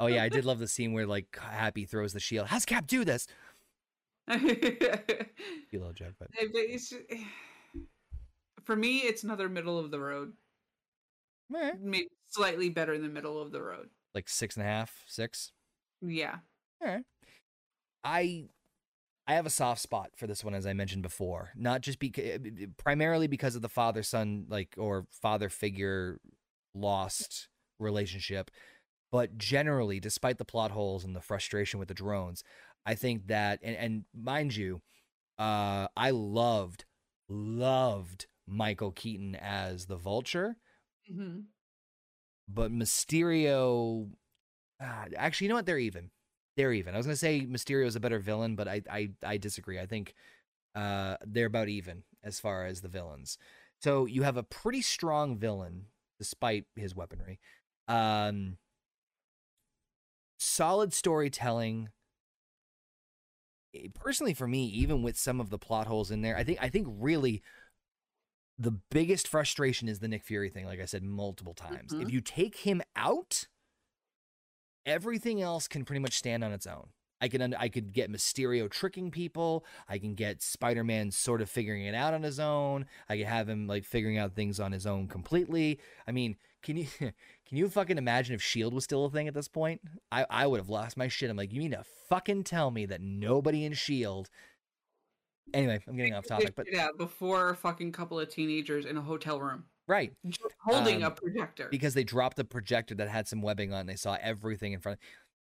oh 0.00 0.06
yeah, 0.06 0.22
I 0.22 0.28
did 0.28 0.44
love 0.46 0.58
the 0.58 0.68
scene 0.68 0.92
where 0.92 1.06
like 1.06 1.36
Happy 1.40 1.84
throws 1.84 2.12
the 2.12 2.20
shield. 2.20 2.46
How's 2.48 2.64
Cap 2.64 2.86
do 2.86 3.04
this? 3.04 3.26
You 4.28 5.78
little 5.80 5.92
joke, 5.92 6.14
but 6.18 6.28
it's- 6.38 6.92
for 8.64 8.74
me, 8.76 8.98
it's 9.00 9.22
another 9.24 9.48
middle 9.48 9.78
of 9.78 9.90
the 9.90 10.00
road. 10.00 10.32
eh, 11.54 11.72
Maybe 11.80 12.08
slightly 12.28 12.68
better 12.70 12.98
than 12.98 13.12
middle 13.12 13.40
of 13.40 13.52
the 13.52 13.62
road. 13.62 13.88
like 14.14 14.28
six 14.28 14.56
and 14.56 14.64
a 14.64 14.68
half, 14.68 15.04
six. 15.06 15.52
Yeah. 16.02 16.36
All 16.82 16.88
right. 16.88 17.04
I 18.04 18.46
I 19.26 19.34
have 19.34 19.46
a 19.46 19.50
soft 19.50 19.80
spot 19.80 20.10
for 20.16 20.26
this 20.26 20.44
one, 20.44 20.54
as 20.54 20.66
I 20.66 20.72
mentioned 20.72 21.02
before. 21.02 21.50
Not 21.56 21.80
just 21.80 21.98
because, 21.98 22.38
primarily 22.76 23.26
because 23.26 23.56
of 23.56 23.62
the 23.62 23.68
father 23.68 24.02
son 24.02 24.46
like 24.48 24.74
or 24.78 25.06
father 25.10 25.48
figure 25.48 26.20
lost 26.74 27.48
relationship, 27.78 28.50
but 29.10 29.36
generally, 29.38 30.00
despite 30.00 30.38
the 30.38 30.44
plot 30.44 30.70
holes 30.70 31.04
and 31.04 31.14
the 31.16 31.20
frustration 31.20 31.78
with 31.78 31.88
the 31.88 31.94
drones, 31.94 32.44
I 32.84 32.94
think 32.94 33.26
that 33.28 33.58
and, 33.62 33.76
and 33.76 34.04
mind 34.14 34.54
you, 34.54 34.80
uh, 35.38 35.88
I 35.96 36.10
loved 36.10 36.84
loved 37.28 38.26
Michael 38.46 38.92
Keaton 38.92 39.34
as 39.34 39.86
the 39.86 39.96
Vulture, 39.96 40.56
hmm 41.08 41.40
but 42.48 42.70
Mysterio. 42.70 44.08
ah, 44.80 45.06
actually, 45.16 45.46
you 45.46 45.48
know 45.48 45.56
what? 45.56 45.66
They're 45.66 45.78
even. 45.78 46.10
They're 46.56 46.72
even. 46.72 46.94
I 46.94 46.96
was 46.96 47.06
gonna 47.06 47.16
say 47.16 47.42
Mysterio 47.42 47.86
is 47.86 47.96
a 47.96 48.00
better 48.00 48.18
villain, 48.18 48.56
but 48.56 48.66
I 48.68 48.82
I, 48.90 49.10
I 49.22 49.36
disagree. 49.36 49.78
I 49.78 49.86
think 49.86 50.14
uh, 50.74 51.16
they're 51.26 51.46
about 51.46 51.68
even 51.68 52.04
as 52.22 52.40
far 52.40 52.66
as 52.66 52.80
the 52.80 52.88
villains. 52.88 53.38
So 53.82 54.06
you 54.06 54.22
have 54.22 54.36
a 54.36 54.42
pretty 54.42 54.82
strong 54.82 55.36
villain 55.36 55.86
despite 56.18 56.64
his 56.76 56.94
weaponry. 56.94 57.40
Um, 57.88 58.56
solid 60.38 60.92
storytelling. 60.92 61.90
Eh, 63.74 63.88
Personally, 63.94 64.34
for 64.34 64.46
me, 64.48 64.66
even 64.66 65.02
with 65.02 65.18
some 65.18 65.40
of 65.40 65.50
the 65.50 65.58
plot 65.58 65.86
holes 65.86 66.10
in 66.10 66.22
there, 66.22 66.36
I 66.36 66.44
think 66.44 66.58
I 66.62 66.68
think 66.68 66.86
really 66.90 67.42
the 68.58 68.72
biggest 68.90 69.28
frustration 69.28 69.88
is 69.88 69.98
the 69.98 70.08
Nick 70.08 70.24
Fury 70.24 70.48
thing. 70.48 70.64
Like 70.64 70.80
I 70.80 70.86
said 70.86 71.02
multiple 71.02 71.54
times, 71.54 71.92
if 71.92 72.08
Mhm. 72.08 72.12
you 72.12 72.20
take 72.22 72.56
him 72.56 72.82
out, 72.94 73.46
everything 74.86 75.42
else 75.42 75.68
can 75.68 75.84
pretty 75.84 76.00
much 76.00 76.14
stand 76.14 76.42
on 76.42 76.52
its 76.52 76.66
own. 76.66 76.86
I 77.20 77.28
can 77.28 77.54
I 77.54 77.68
could 77.68 77.92
get 77.92 78.12
Mysterio 78.12 78.70
tricking 78.70 79.10
people. 79.10 79.64
I 79.88 79.98
can 79.98 80.14
get 80.14 80.42
Spider-Man 80.42 81.10
sort 81.10 81.40
of 81.40 81.50
figuring 81.50 81.86
it 81.86 81.94
out 81.94 82.14
on 82.14 82.22
his 82.22 82.38
own. 82.38 82.86
I 83.08 83.16
could 83.16 83.26
have 83.26 83.48
him 83.48 83.66
like 83.66 83.84
figuring 83.84 84.18
out 84.18 84.34
things 84.34 84.60
on 84.60 84.72
his 84.72 84.86
own 84.86 85.08
completely. 85.08 85.80
I 86.06 86.12
mean, 86.12 86.36
can 86.62 86.76
you 86.76 86.86
can 87.00 87.12
you 87.50 87.68
fucking 87.68 87.98
imagine 87.98 88.34
if 88.34 88.42
Shield 88.42 88.74
was 88.74 88.84
still 88.84 89.06
a 89.06 89.10
thing 89.10 89.28
at 89.28 89.34
this 89.34 89.48
point? 89.48 89.80
I 90.12 90.26
I 90.28 90.46
would 90.46 90.60
have 90.60 90.68
lost 90.68 90.96
my 90.96 91.08
shit. 91.08 91.30
I'm 91.30 91.36
like, 91.36 91.52
you 91.52 91.60
mean 91.60 91.70
to 91.70 91.84
fucking 92.08 92.44
tell 92.44 92.70
me 92.70 92.84
that 92.86 93.00
nobody 93.00 93.64
in 93.64 93.72
Shield 93.72 94.28
Anyway, 95.54 95.78
I'm 95.86 95.96
getting 95.96 96.14
off 96.14 96.26
topic, 96.26 96.54
but 96.56 96.66
yeah, 96.70 96.88
before 96.96 97.50
a 97.50 97.56
fucking 97.56 97.92
couple 97.92 98.18
of 98.18 98.28
teenagers 98.28 98.84
in 98.84 98.96
a 98.96 99.00
hotel 99.00 99.40
room 99.40 99.64
right. 99.86 100.12
holding 100.58 101.02
a 101.02 101.08
Um, 101.08 101.14
projector. 101.14 101.68
because 101.70 101.94
they 101.94 102.04
dropped 102.04 102.36
the 102.36 102.44
projector 102.44 102.94
that 102.96 103.08
had 103.08 103.28
some 103.28 103.42
webbing 103.42 103.72
on. 103.72 103.86
They 103.86 103.96
saw 103.96 104.16
everything 104.20 104.72
in 104.72 104.80
front. 104.80 104.98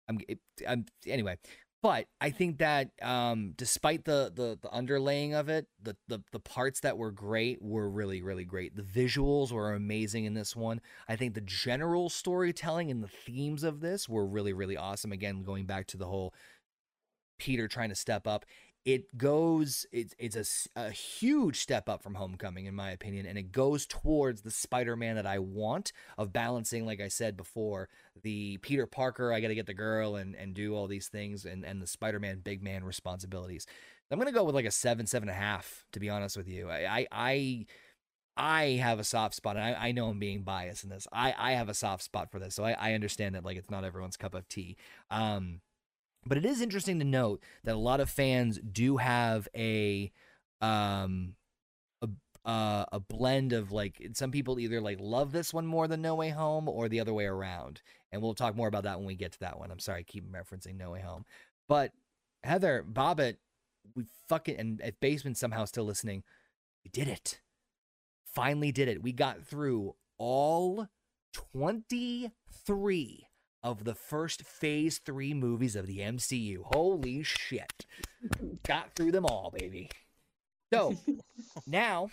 I'm, 0.08 0.18
it, 0.28 0.38
I'm 0.66 0.86
anyway, 1.06 1.38
but 1.82 2.06
I 2.20 2.30
think 2.30 2.58
that 2.58 2.90
um, 3.00 3.52
despite 3.56 4.04
the, 4.04 4.30
the 4.34 4.58
the 4.60 4.68
underlaying 4.68 5.32
of 5.34 5.48
it, 5.48 5.66
the, 5.80 5.96
the 6.08 6.20
the 6.32 6.40
parts 6.40 6.80
that 6.80 6.98
were 6.98 7.12
great 7.12 7.62
were 7.62 7.88
really 7.88 8.20
really 8.22 8.44
great. 8.44 8.74
The 8.76 8.82
visuals 8.82 9.52
were 9.52 9.72
amazing 9.72 10.24
in 10.24 10.34
this 10.34 10.56
one. 10.56 10.80
I 11.08 11.16
think 11.16 11.34
the 11.34 11.40
general 11.40 12.08
storytelling 12.08 12.90
and 12.90 13.02
the 13.02 13.08
themes 13.08 13.62
of 13.62 13.80
this 13.80 14.08
were 14.08 14.26
really 14.26 14.52
really 14.52 14.76
awesome. 14.76 15.12
Again, 15.12 15.42
going 15.42 15.64
back 15.66 15.86
to 15.88 15.96
the 15.96 16.06
whole 16.06 16.34
Peter 17.38 17.68
trying 17.68 17.88
to 17.88 17.94
step 17.94 18.26
up. 18.26 18.44
It 18.86 19.18
goes, 19.18 19.84
it's 19.92 20.14
it's 20.18 20.70
a, 20.76 20.80
a 20.80 20.90
huge 20.90 21.60
step 21.60 21.86
up 21.86 22.02
from 22.02 22.14
Homecoming, 22.14 22.64
in 22.64 22.74
my 22.74 22.90
opinion, 22.92 23.26
and 23.26 23.36
it 23.36 23.52
goes 23.52 23.84
towards 23.84 24.40
the 24.40 24.50
Spider 24.50 24.96
Man 24.96 25.16
that 25.16 25.26
I 25.26 25.38
want 25.38 25.92
of 26.16 26.32
balancing, 26.32 26.86
like 26.86 27.00
I 27.00 27.08
said 27.08 27.36
before, 27.36 27.90
the 28.22 28.56
Peter 28.58 28.86
Parker, 28.86 29.32
I 29.32 29.40
got 29.40 29.48
to 29.48 29.54
get 29.54 29.66
the 29.66 29.74
girl 29.74 30.16
and, 30.16 30.34
and 30.34 30.54
do 30.54 30.74
all 30.74 30.86
these 30.86 31.08
things, 31.08 31.44
and, 31.44 31.64
and 31.64 31.82
the 31.82 31.86
Spider 31.86 32.18
Man 32.18 32.40
big 32.40 32.62
man 32.62 32.82
responsibilities. 32.84 33.66
I'm 34.10 34.18
to 34.18 34.32
go 34.32 34.44
with 34.44 34.54
like 34.54 34.64
a 34.64 34.70
seven, 34.70 35.06
seven 35.06 35.28
and 35.28 35.36
a 35.36 35.40
half, 35.40 35.84
to 35.92 36.00
be 36.00 36.10
honest 36.10 36.36
with 36.36 36.48
you. 36.48 36.70
I, 36.70 36.86
I, 36.86 37.06
I 37.12 37.66
I 38.36 38.64
have 38.80 38.98
a 38.98 39.04
soft 39.04 39.34
spot, 39.34 39.56
and 39.56 39.64
I, 39.64 39.88
I 39.88 39.92
know 39.92 40.08
I'm 40.08 40.18
being 40.18 40.42
biased 40.42 40.84
in 40.84 40.90
this. 40.90 41.06
I, 41.12 41.34
I 41.36 41.52
have 41.52 41.68
a 41.68 41.74
soft 41.74 42.02
spot 42.02 42.30
for 42.30 42.38
this, 42.38 42.54
so 42.54 42.64
I, 42.64 42.72
I 42.72 42.94
understand 42.94 43.34
that 43.34 43.44
like 43.44 43.58
it's 43.58 43.70
not 43.70 43.84
everyone's 43.84 44.16
cup 44.16 44.34
of 44.34 44.48
tea. 44.48 44.76
Um, 45.10 45.60
but 46.26 46.38
it 46.38 46.44
is 46.44 46.60
interesting 46.60 46.98
to 46.98 47.04
note 47.04 47.42
that 47.64 47.74
a 47.74 47.78
lot 47.78 48.00
of 48.00 48.10
fans 48.10 48.58
do 48.58 48.98
have 48.98 49.48
a 49.56 50.12
um 50.60 51.34
a 52.02 52.08
uh, 52.44 52.84
a 52.92 53.00
blend 53.00 53.52
of 53.52 53.72
like 53.72 54.00
some 54.14 54.30
people 54.30 54.58
either 54.58 54.80
like 54.80 54.98
love 55.00 55.32
this 55.32 55.52
one 55.54 55.66
more 55.66 55.88
than 55.88 56.02
No 56.02 56.14
Way 56.14 56.30
Home 56.30 56.68
or 56.68 56.88
the 56.88 57.00
other 57.00 57.14
way 57.14 57.26
around. 57.26 57.82
And 58.12 58.20
we'll 58.20 58.34
talk 58.34 58.56
more 58.56 58.68
about 58.68 58.84
that 58.84 58.98
when 58.98 59.06
we 59.06 59.14
get 59.14 59.32
to 59.32 59.40
that 59.40 59.58
one. 59.58 59.70
I'm 59.70 59.78
sorry, 59.78 60.00
I 60.00 60.02
keep 60.02 60.30
referencing 60.30 60.76
No 60.76 60.90
Way 60.90 61.00
Home. 61.00 61.24
But 61.68 61.92
Heather, 62.42 62.84
Bobbit, 62.90 63.36
we 63.94 64.04
fucking 64.28 64.56
and 64.56 64.80
if 64.84 64.98
Basement 65.00 65.38
somehow 65.38 65.64
still 65.64 65.84
listening, 65.84 66.22
we 66.84 66.90
did 66.90 67.08
it. 67.08 67.40
Finally 68.24 68.72
did 68.72 68.88
it. 68.88 69.02
We 69.02 69.12
got 69.12 69.44
through 69.44 69.94
all 70.18 70.88
23 71.32 73.29
of 73.62 73.84
the 73.84 73.94
first 73.94 74.42
phase 74.42 74.98
three 74.98 75.34
movies 75.34 75.76
of 75.76 75.86
the 75.86 75.98
MCU. 75.98 76.62
Holy 76.64 77.22
shit. 77.22 77.86
Got 78.66 78.94
through 78.94 79.12
them 79.12 79.26
all, 79.26 79.52
baby. 79.56 79.90
So 80.72 80.96
now 81.66 82.10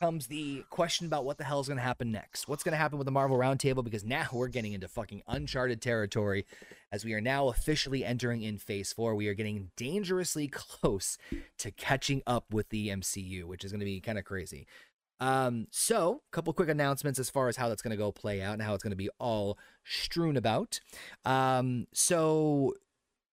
comes 0.00 0.28
the 0.28 0.64
question 0.70 1.06
about 1.06 1.24
what 1.24 1.38
the 1.38 1.44
hell 1.44 1.60
is 1.60 1.66
going 1.66 1.76
to 1.76 1.82
happen 1.82 2.12
next. 2.12 2.46
What's 2.46 2.62
going 2.62 2.72
to 2.72 2.78
happen 2.78 2.98
with 2.98 3.04
the 3.04 3.10
Marvel 3.10 3.36
Roundtable? 3.36 3.82
Because 3.82 4.04
now 4.04 4.28
we're 4.32 4.48
getting 4.48 4.72
into 4.72 4.88
fucking 4.88 5.22
uncharted 5.26 5.82
territory 5.82 6.46
as 6.92 7.04
we 7.04 7.14
are 7.14 7.20
now 7.20 7.48
officially 7.48 8.04
entering 8.04 8.42
in 8.42 8.58
phase 8.58 8.92
four. 8.92 9.14
We 9.14 9.28
are 9.28 9.34
getting 9.34 9.70
dangerously 9.76 10.48
close 10.48 11.18
to 11.58 11.70
catching 11.72 12.22
up 12.26 12.52
with 12.52 12.68
the 12.68 12.88
MCU, 12.88 13.44
which 13.44 13.64
is 13.64 13.72
going 13.72 13.80
to 13.80 13.86
be 13.86 14.00
kind 14.00 14.18
of 14.18 14.24
crazy. 14.24 14.66
Um, 15.20 15.66
so 15.70 16.22
a 16.30 16.34
couple 16.34 16.52
quick 16.52 16.68
announcements 16.68 17.18
as 17.18 17.30
far 17.30 17.48
as 17.48 17.56
how 17.56 17.68
that's 17.68 17.82
going 17.82 17.90
to 17.90 17.96
go 17.96 18.12
play 18.12 18.40
out 18.40 18.54
and 18.54 18.62
how 18.62 18.74
it's 18.74 18.82
going 18.82 18.92
to 18.92 18.96
be 18.96 19.10
all 19.18 19.58
strewn 19.84 20.36
about. 20.36 20.80
Um, 21.24 21.86
so 21.92 22.74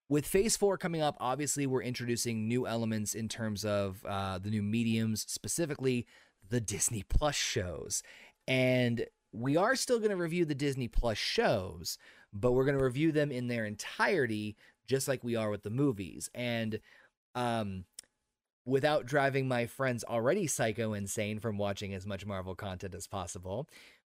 with 0.09 0.25
phase 0.25 0.55
four 0.57 0.77
coming 0.77 1.01
up, 1.01 1.15
obviously 1.19 1.67
we're 1.67 1.83
introducing 1.83 2.47
new 2.47 2.67
elements 2.67 3.13
in 3.13 3.27
terms 3.27 3.65
of 3.65 4.03
uh, 4.07 4.37
the 4.37 4.49
new 4.49 4.63
mediums, 4.63 5.25
specifically 5.27 6.05
the 6.47 6.61
Disney 6.61 7.03
Plus 7.03 7.35
shows. 7.35 8.03
And 8.47 9.05
we 9.31 9.57
are 9.57 9.75
still 9.75 9.99
going 9.99 10.11
to 10.11 10.17
review 10.17 10.45
the 10.45 10.55
Disney 10.55 10.87
Plus 10.87 11.17
shows, 11.17 11.97
but 12.31 12.51
we're 12.51 12.65
going 12.65 12.77
to 12.77 12.83
review 12.83 13.11
them 13.11 13.31
in 13.31 13.47
their 13.47 13.65
entirety, 13.65 14.55
just 14.87 15.07
like 15.07 15.23
we 15.23 15.35
are 15.35 15.49
with 15.49 15.63
the 15.63 15.69
movies. 15.69 16.29
And 16.33 16.79
um, 17.33 17.85
without 18.65 19.05
driving 19.05 19.47
my 19.47 19.65
friends 19.65 20.03
already 20.03 20.47
psycho 20.47 20.93
insane 20.93 21.39
from 21.39 21.57
watching 21.57 21.93
as 21.93 22.05
much 22.05 22.25
Marvel 22.25 22.55
content 22.55 22.95
as 22.95 23.07
possible, 23.07 23.67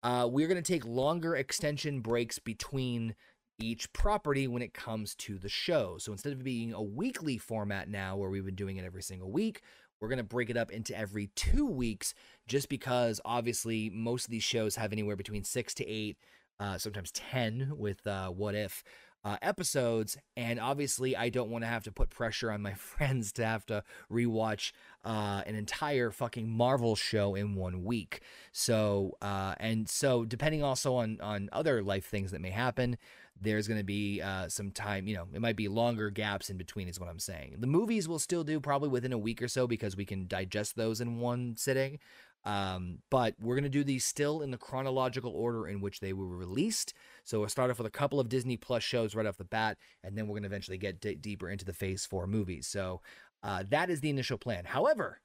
uh, 0.04 0.28
we're 0.30 0.48
going 0.48 0.62
to 0.62 0.74
take 0.74 0.86
longer 0.86 1.36
extension 1.36 2.00
breaks 2.00 2.40
between 2.40 3.16
each 3.60 3.92
property 3.92 4.48
when 4.48 4.62
it 4.62 4.74
comes 4.74 5.16
to 5.16 5.38
the 5.38 5.50
show. 5.50 5.98
So 5.98 6.12
instead 6.12 6.34
of 6.34 6.44
being 6.44 6.74
a 6.74 6.82
weekly 6.82 7.38
format 7.38 7.90
now 7.90 8.16
where 8.16 8.30
we've 8.30 8.46
been 8.46 8.56
doing 8.56 8.78
it 8.78 8.86
every 8.86 9.02
single 9.02 9.32
week, 9.32 9.62
we're 10.00 10.10
going 10.10 10.18
to 10.18 10.24
break 10.24 10.50
it 10.50 10.58
up 10.58 10.72
into 10.72 10.96
every 10.96 11.32
two 11.36 11.66
weeks 11.66 12.14
just 12.48 12.70
because 12.70 13.20
obviously 13.26 13.90
most 13.90 14.26
of 14.26 14.32
these 14.32 14.44
shows 14.44 14.76
have 14.76 14.94
anywhere 14.94 15.16
between 15.16 15.44
six 15.44 15.74
to 15.76 15.88
eight, 15.88 16.18
uh, 16.60 16.78
sometimes 16.78 17.12
10 17.12 17.74
with 17.76 18.06
uh, 18.06 18.30
What 18.30 18.56
If. 18.56 18.84
Uh, 19.26 19.36
episodes, 19.42 20.18
and 20.38 20.58
obviously, 20.58 21.14
I 21.14 21.28
don't 21.28 21.50
want 21.50 21.64
to 21.64 21.68
have 21.68 21.84
to 21.84 21.92
put 21.92 22.10
pressure 22.10 22.50
on 22.50 22.62
my 22.62 22.74
friends 22.76 23.34
to 23.34 23.46
have 23.46 23.66
to 23.66 23.84
rewatch 24.10 24.72
uh, 25.04 25.42
an 25.46 25.56
entire 25.56 26.12
fucking 26.12 26.48
Marvel 26.48 26.96
show 26.96 27.36
in 27.36 27.56
one 27.56 27.84
week. 27.84 28.22
So, 28.54 29.18
uh, 29.22 29.56
and 29.60 29.90
so, 29.90 30.24
depending 30.24 30.64
also 30.64 30.96
on 30.96 31.20
on 31.20 31.50
other 31.52 31.84
life 31.84 32.06
things 32.06 32.32
that 32.32 32.40
may 32.40 32.52
happen, 32.52 32.98
there's 33.42 33.68
going 33.68 33.80
to 33.80 33.84
be 33.84 34.22
uh, 34.22 34.48
some 34.50 34.72
time, 34.72 35.08
you 35.08 35.16
know, 35.16 35.28
it 35.34 35.42
might 35.42 35.56
be 35.56 35.68
longer 35.68 36.10
gaps 36.10 36.50
in 36.50 36.58
between, 36.58 36.88
is 36.88 37.00
what 37.00 37.10
I'm 37.10 37.20
saying. 37.20 37.56
The 37.60 37.68
movies 37.68 38.08
will 38.08 38.20
still 38.20 38.44
do 38.44 38.60
probably 38.60 38.90
within 38.90 39.14
a 39.14 39.18
week 39.18 39.42
or 39.42 39.48
so 39.48 39.68
because 39.68 39.96
we 39.96 40.06
can 40.06 40.28
digest 40.28 40.76
those 40.76 41.02
in 41.02 41.20
one 41.20 41.56
sitting. 41.58 42.00
Um, 42.46 43.00
but 43.10 43.36
we're 43.42 43.56
going 43.56 43.64
to 43.64 43.70
do 43.70 43.84
these 43.84 44.06
still 44.06 44.42
in 44.42 44.52
the 44.52 44.58
chronological 44.58 45.32
order 45.32 45.68
in 45.68 45.82
which 45.82 46.00
they 46.00 46.14
were 46.14 46.28
released. 46.28 46.94
So 47.28 47.42
we'll 47.42 47.50
start 47.50 47.70
off 47.70 47.78
with 47.78 47.88
a 47.88 47.92
couple 47.92 48.22
of 48.22 48.30
Disney 48.30 48.56
Plus 48.56 48.84
shows 48.84 49.14
right 49.14 49.26
off 49.26 49.36
the 49.36 49.44
bat, 49.44 49.78
and 50.02 50.18
then 50.18 50.28
we're 50.28 50.36
going 50.36 50.44
to 50.44 50.48
eventually 50.48 50.78
get 50.78 51.02
d- 51.02 51.16
deeper 51.16 51.50
into 51.50 51.66
the 51.66 51.74
Phase 51.74 52.06
4 52.06 52.26
movies. 52.26 52.68
So 52.68 53.02
uh, 53.44 53.66
that 53.70 53.90
is 53.90 54.00
the 54.00 54.10
initial 54.10 54.38
plan. 54.38 54.64
However, 54.64 55.20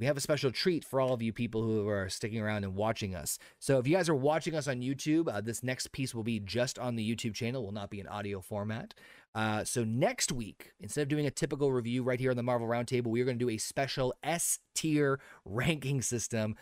we 0.00 0.06
have 0.06 0.16
a 0.16 0.20
special 0.20 0.50
treat 0.50 0.84
for 0.84 1.00
all 1.00 1.12
of 1.12 1.22
you 1.22 1.32
people 1.32 1.62
who 1.62 1.88
are 1.88 2.08
sticking 2.08 2.40
around 2.40 2.64
and 2.64 2.74
watching 2.74 3.14
us. 3.14 3.38
So 3.60 3.78
if 3.78 3.86
you 3.86 3.94
guys 3.94 4.08
are 4.08 4.16
watching 4.16 4.56
us 4.56 4.66
on 4.66 4.80
YouTube, 4.80 5.32
uh, 5.32 5.40
this 5.40 5.62
next 5.62 5.92
piece 5.92 6.12
will 6.12 6.24
be 6.24 6.40
just 6.40 6.76
on 6.76 6.96
the 6.96 7.14
YouTube 7.14 7.34
channel, 7.34 7.62
will 7.62 7.70
not 7.70 7.90
be 7.90 8.00
in 8.00 8.08
audio 8.08 8.40
format. 8.40 8.94
Uh, 9.32 9.62
so 9.62 9.84
next 9.84 10.32
week, 10.32 10.72
instead 10.80 11.02
of 11.02 11.08
doing 11.08 11.26
a 11.26 11.30
typical 11.30 11.70
review 11.70 12.02
right 12.02 12.18
here 12.18 12.32
on 12.32 12.36
the 12.36 12.42
Marvel 12.42 12.66
Roundtable, 12.66 13.06
we 13.06 13.20
are 13.20 13.24
going 13.24 13.38
to 13.38 13.44
do 13.44 13.50
a 13.50 13.58
special 13.58 14.12
S 14.24 14.58
tier 14.74 15.20
ranking 15.44 16.02
system 16.02 16.56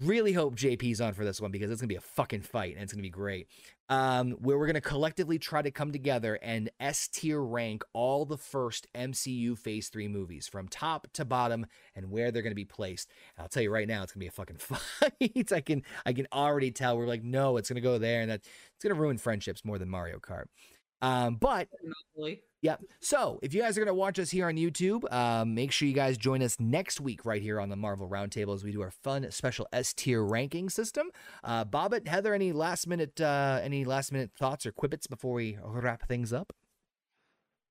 really 0.00 0.32
hope 0.32 0.56
JP's 0.56 1.00
on 1.00 1.14
for 1.14 1.24
this 1.24 1.40
one 1.40 1.50
because 1.50 1.70
it's 1.70 1.80
gonna 1.80 1.88
be 1.88 1.96
a 1.96 2.00
fucking 2.00 2.42
fight 2.42 2.74
and 2.74 2.82
it's 2.82 2.92
gonna 2.92 3.02
be 3.02 3.10
great. 3.10 3.48
Um, 3.88 4.32
where 4.32 4.58
we're 4.58 4.66
gonna 4.66 4.80
collectively 4.80 5.38
try 5.38 5.62
to 5.62 5.70
come 5.70 5.92
together 5.92 6.38
and 6.42 6.70
S 6.80 7.06
tier 7.08 7.40
rank 7.40 7.84
all 7.92 8.24
the 8.24 8.38
first 8.38 8.86
MCU 8.94 9.58
Phase 9.58 9.88
Three 9.88 10.08
movies 10.08 10.48
from 10.48 10.68
top 10.68 11.06
to 11.12 11.24
bottom 11.24 11.66
and 11.94 12.10
where 12.10 12.30
they're 12.30 12.42
gonna 12.42 12.54
be 12.54 12.64
placed. 12.64 13.10
And 13.36 13.42
I'll 13.42 13.48
tell 13.48 13.62
you 13.62 13.70
right 13.70 13.88
now, 13.88 14.02
it's 14.02 14.12
gonna 14.12 14.22
be 14.22 14.28
a 14.28 14.32
fucking 14.32 14.56
fight. 14.58 15.52
I 15.52 15.60
can 15.60 15.82
I 16.04 16.12
can 16.12 16.26
already 16.32 16.70
tell. 16.70 16.96
We're 16.96 17.06
like, 17.06 17.22
no, 17.22 17.56
it's 17.56 17.68
gonna 17.68 17.80
go 17.80 17.98
there, 17.98 18.20
and 18.22 18.30
that 18.30 18.40
it's 18.40 18.82
gonna 18.82 18.94
ruin 18.94 19.18
friendships 19.18 19.64
more 19.64 19.78
than 19.78 19.88
Mario 19.88 20.18
Kart. 20.18 20.46
Um, 21.04 21.36
but 21.36 21.68
Yep. 22.62 22.82
So 23.00 23.38
if 23.42 23.52
you 23.52 23.60
guys 23.60 23.76
are 23.76 23.80
going 23.80 23.88
to 23.88 23.94
watch 23.94 24.18
us 24.18 24.30
here 24.30 24.48
on 24.48 24.54
YouTube, 24.54 25.12
um, 25.12 25.54
make 25.54 25.70
sure 25.70 25.86
you 25.86 25.92
guys 25.92 26.16
join 26.16 26.42
us 26.42 26.58
next 26.58 26.98
week 26.98 27.26
right 27.26 27.42
here 27.42 27.60
on 27.60 27.68
the 27.68 27.76
Marvel 27.76 28.08
Roundtable 28.08 28.54
as 28.54 28.64
we 28.64 28.72
do 28.72 28.80
our 28.80 28.90
fun 28.90 29.30
special 29.30 29.68
S 29.70 29.92
tier 29.92 30.24
ranking 30.24 30.70
system. 30.70 31.10
Uh, 31.42 31.66
Bobbit, 31.66 32.08
Heather, 32.08 32.32
any 32.32 32.52
last 32.52 32.86
minute 32.86 33.20
uh, 33.20 33.60
any 33.62 33.84
last 33.84 34.12
minute 34.12 34.30
thoughts 34.38 34.64
or 34.64 34.72
quibbits 34.72 35.06
before 35.06 35.34
we 35.34 35.58
wrap 35.62 36.08
things 36.08 36.32
up? 36.32 36.54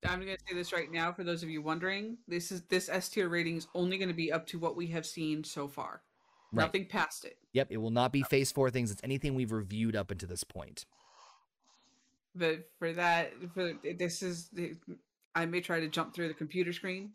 I'm 0.06 0.20
going 0.20 0.36
to 0.36 0.44
say 0.48 0.54
this 0.54 0.72
right 0.72 0.92
now 0.92 1.12
for 1.12 1.24
those 1.24 1.42
of 1.42 1.50
you 1.50 1.64
wondering. 1.64 2.18
This 2.28 2.52
is 2.52 2.62
this 2.70 2.88
S 2.88 3.10
tier 3.10 3.30
rating 3.30 3.58
is 3.58 3.68
only 3.74 3.98
going 3.98 4.10
to 4.10 4.14
be 4.14 4.32
up 4.32 4.46
to 4.48 4.60
what 4.60 4.76
we 4.76 4.86
have 4.88 5.08
seen 5.08 5.44
so 5.44 5.68
far. 5.68 6.04
Right. 6.52 6.66
Nothing 6.66 6.86
past 6.86 7.26
it. 7.26 7.40
Yep, 7.54 7.70
it 7.72 7.78
will 7.78 7.90
not 7.90 8.12
be 8.12 8.22
phase 8.22 8.52
four 8.52 8.70
things. 8.70 8.92
It's 8.92 9.02
anything 9.04 9.34
we've 9.34 9.52
reviewed 9.52 9.96
up 9.96 10.12
until 10.12 10.30
this 10.30 10.44
point 10.44 10.86
but 12.36 12.70
for 12.80 12.94
that 12.94 13.34
for 13.54 13.74
this 13.98 14.22
is 14.22 14.50
the 14.50 14.76
i 15.36 15.46
may 15.46 15.62
try 15.62 15.80
to 15.80 15.88
jump 15.88 16.14
through 16.14 16.28
the 16.28 16.34
computer 16.34 16.74
screen 16.74 17.12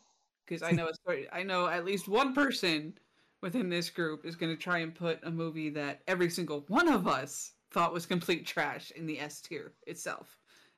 because 0.47 0.63
i 0.63 0.71
know 0.71 0.91
i 1.33 1.43
know 1.43 1.67
at 1.67 1.85
least 1.85 2.09
one 2.09 2.35
person 2.35 2.95
within 3.43 3.69
this 3.69 3.91
group 3.91 4.25
is 4.25 4.37
going 4.37 4.55
to 4.55 4.61
try 4.61 4.79
and 4.79 4.95
put 4.95 5.19
a 5.23 5.31
movie 5.31 5.71
that 5.71 6.01
every 6.07 6.31
single 6.31 6.65
one 6.69 6.89
of 6.89 7.07
us 7.07 7.53
thought 7.71 7.93
was 7.93 8.07
complete 8.07 8.47
trash 8.47 8.91
in 8.93 9.07
the 9.07 9.21
s 9.21 9.41
tier 9.41 9.73
itself. 9.87 10.37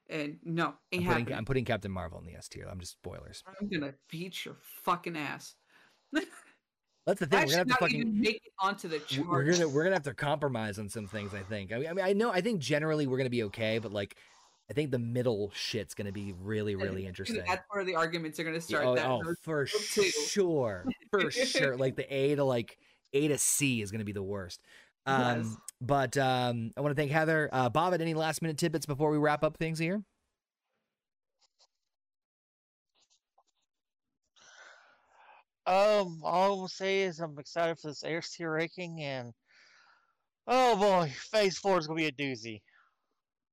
And 0.09 0.39
no 0.45 0.75
I'm 0.93 1.05
putting, 1.05 1.33
I'm 1.33 1.45
putting 1.45 1.65
captain 1.65 1.93
marvel 1.93 2.19
in 2.19 2.27
the 2.27 2.35
s 2.35 2.49
tier. 2.49 2.67
I'm 2.71 2.81
just 2.81 2.93
spoilers. 2.93 3.45
I'm 3.47 3.69
gonna 3.69 3.95
beat 4.11 4.45
your 4.45 4.57
fucking 4.83 5.17
ass 5.17 5.55
That's 7.07 7.21
the 7.21 7.27
thing. 7.27 7.41
We're 7.41 7.47
gonna 7.47 7.57
have 7.59 7.69
to 7.69 7.75
fucking 7.75 8.21
make 8.21 8.37
it 8.45 8.53
onto 8.59 8.89
the 8.89 8.99
chart. 9.01 9.29
We're 9.29 9.45
gonna 9.45 9.69
we're 9.69 9.85
gonna 9.85 9.97
have 9.97 10.05
to 10.05 10.15
compromise 10.15 10.79
on 10.79 10.89
some 10.89 11.07
things. 11.07 11.35
I 11.35 11.41
think. 11.41 11.73
I 11.73 11.79
mean, 11.79 11.89
I 11.89 11.93
mean, 11.93 12.05
I 12.05 12.13
know. 12.13 12.31
I 12.31 12.41
think 12.41 12.61
generally 12.61 13.07
we're 13.07 13.17
gonna 13.17 13.31
be 13.31 13.45
okay, 13.45 13.79
but 13.79 13.93
like, 13.93 14.17
I 14.71 14.75
think 14.75 14.91
the 14.91 14.99
middle 14.99 15.51
shit's 15.55 15.95
gonna 15.95 16.13
be 16.13 16.35
really, 16.43 16.77
really 16.77 17.07
interesting. 17.07 17.43
That's 17.47 17.65
where 17.71 17.85
the 17.85 17.97
arguments 17.97 18.39
are 18.39 18.45
gonna 18.45 18.61
start. 18.61 18.85
Oh, 18.85 19.23
oh 19.27 19.35
for 19.43 19.67
sure, 19.67 20.85
for 21.11 21.31
sure. 21.31 21.77
Like 21.77 21.97
the 21.97 22.13
A 22.15 22.35
to 22.37 22.45
like 22.45 22.79
A 23.15 23.29
to 23.29 23.39
C 23.39 23.81
is 23.81 23.91
gonna 23.91 24.05
be 24.05 24.13
the 24.13 24.23
worst. 24.23 24.61
Um, 25.07 25.39
yes. 25.39 25.57
But 25.81 26.17
um, 26.19 26.73
I 26.77 26.83
want 26.83 26.95
to 26.95 27.01
thank 27.01 27.11
Heather. 27.11 27.49
Uh, 27.53 27.71
Bob, 27.71 27.95
At 27.95 28.01
any 28.01 28.15
last 28.15 28.43
minute 28.43 28.59
tidbits 28.59 28.87
before 28.87 29.11
we 29.11 29.19
wrap 29.19 29.43
up 29.43 29.57
things 29.57 29.79
here? 29.79 30.03
Um, 35.71 36.23
all 36.25 36.45
I 36.47 36.49
will 36.49 36.67
say 36.67 37.03
is 37.03 37.21
I'm 37.21 37.39
excited 37.39 37.79
for 37.79 37.87
this 37.87 38.03
air 38.03 38.21
tier 38.23 38.53
ranking, 38.55 39.03
and 39.03 39.33
oh 40.49 40.75
boy, 40.75 41.13
Phase 41.15 41.59
Four 41.59 41.79
is 41.79 41.87
gonna 41.87 41.97
be 41.97 42.07
a 42.07 42.11
doozy. 42.11 42.63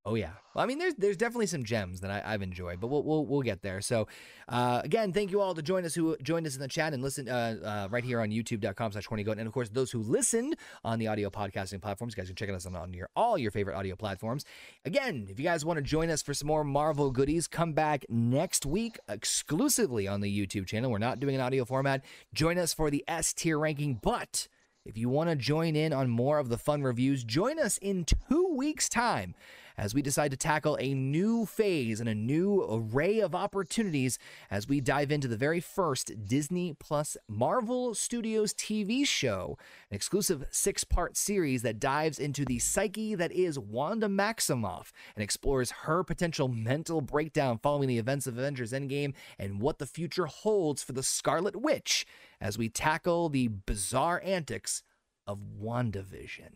Oh 0.09 0.15
yeah, 0.15 0.31
well, 0.55 0.63
I 0.63 0.67
mean, 0.67 0.79
there's 0.79 0.95
there's 0.95 1.17
definitely 1.17 1.47
some 1.47 1.65
gems 1.65 1.99
that 1.99 2.09
I, 2.09 2.31
have 2.31 2.41
enjoyed, 2.41 2.79
but 2.79 2.87
we'll, 2.87 3.03
we'll 3.03 3.25
we'll 3.25 3.41
get 3.41 3.61
there. 3.61 3.81
So, 3.81 4.07
uh, 4.47 4.79
again, 4.81 5.11
thank 5.11 5.31
you 5.31 5.41
all 5.41 5.53
to 5.53 5.61
join 5.61 5.83
us 5.83 5.93
who 5.93 6.15
joined 6.23 6.47
us 6.47 6.55
in 6.55 6.61
the 6.61 6.69
chat 6.69 6.93
and 6.93 7.03
listen 7.03 7.27
uh, 7.27 7.57
uh, 7.61 7.87
right 7.91 8.05
here 8.05 8.21
on 8.21 8.29
YouTube.com/slash 8.29 9.05
HornyGoat, 9.05 9.33
and 9.33 9.47
of 9.47 9.51
course 9.51 9.67
those 9.67 9.91
who 9.91 9.99
listened 9.99 10.55
on 10.85 10.97
the 10.97 11.07
audio 11.09 11.29
podcasting 11.29 11.81
platforms. 11.81 12.13
You 12.15 12.21
guys 12.21 12.27
can 12.27 12.37
check 12.37 12.49
us 12.49 12.65
on, 12.65 12.75
on 12.77 12.93
your 12.93 13.09
all 13.17 13.37
your 13.37 13.51
favorite 13.51 13.75
audio 13.75 13.97
platforms. 13.97 14.45
Again, 14.85 15.27
if 15.29 15.39
you 15.39 15.43
guys 15.43 15.65
want 15.65 15.75
to 15.77 15.83
join 15.83 16.09
us 16.09 16.21
for 16.21 16.33
some 16.33 16.47
more 16.47 16.63
Marvel 16.63 17.11
goodies, 17.11 17.47
come 17.47 17.73
back 17.73 18.05
next 18.07 18.65
week 18.65 18.97
exclusively 19.09 20.07
on 20.07 20.21
the 20.21 20.47
YouTube 20.47 20.67
channel. 20.67 20.89
We're 20.89 20.99
not 20.99 21.19
doing 21.19 21.35
an 21.35 21.41
audio 21.41 21.65
format. 21.65 22.05
Join 22.33 22.57
us 22.57 22.73
for 22.73 22.89
the 22.89 23.03
S 23.09 23.33
tier 23.33 23.59
ranking, 23.59 23.99
but 24.01 24.47
If 24.87 24.97
you 24.97 25.09
want 25.09 25.29
to 25.29 25.35
join 25.35 25.75
in 25.75 25.91
on 25.91 26.09
more 26.09 26.39
of 26.39 26.47
the 26.47 26.57
fun 26.57 26.81
reviews, 26.81 27.25
join 27.25 27.59
us 27.59 27.77
in 27.79 28.05
two 28.05 28.55
weeks' 28.55 28.87
time 28.87 29.35
as 29.77 29.93
we 29.93 30.01
decide 30.01 30.31
to 30.31 30.37
tackle 30.37 30.77
a 30.79 30.93
new 30.93 31.45
phase 31.45 31.99
and 31.99 32.09
a 32.09 32.15
new 32.15 32.65
array 32.69 33.19
of 33.19 33.35
opportunities 33.35 34.17
as 34.49 34.67
we 34.67 34.81
dive 34.81 35.11
into 35.11 35.27
the 35.27 35.37
very 35.37 35.59
first 35.59 36.25
Disney 36.25 36.73
Plus 36.73 37.15
Marvel 37.27 37.93
Studios 37.93 38.53
TV 38.53 39.05
show, 39.05 39.57
an 39.91 39.95
exclusive 39.95 40.45
six 40.49 40.83
part 40.83 41.15
series 41.15 41.61
that 41.61 41.79
dives 41.79 42.19
into 42.19 42.43
the 42.45 42.59
psyche 42.59 43.15
that 43.15 43.31
is 43.31 43.59
Wanda 43.59 44.07
Maximoff 44.07 44.91
and 45.15 45.23
explores 45.23 45.71
her 45.71 46.03
potential 46.03 46.47
mental 46.47 47.01
breakdown 47.01 47.59
following 47.61 47.87
the 47.87 47.99
events 47.99 48.27
of 48.27 48.37
Avengers 48.37 48.71
Endgame 48.71 49.13
and 49.37 49.61
what 49.61 49.77
the 49.77 49.85
future 49.85 50.25
holds 50.25 50.81
for 50.81 50.93
the 50.93 51.03
Scarlet 51.03 51.55
Witch 51.55 52.05
as 52.41 52.57
we 52.57 52.69
tackle 52.69 53.29
the 53.29 53.47
bizarre 53.47 54.21
antics 54.23 54.83
of 55.25 55.39
WandaVision. 55.61 56.53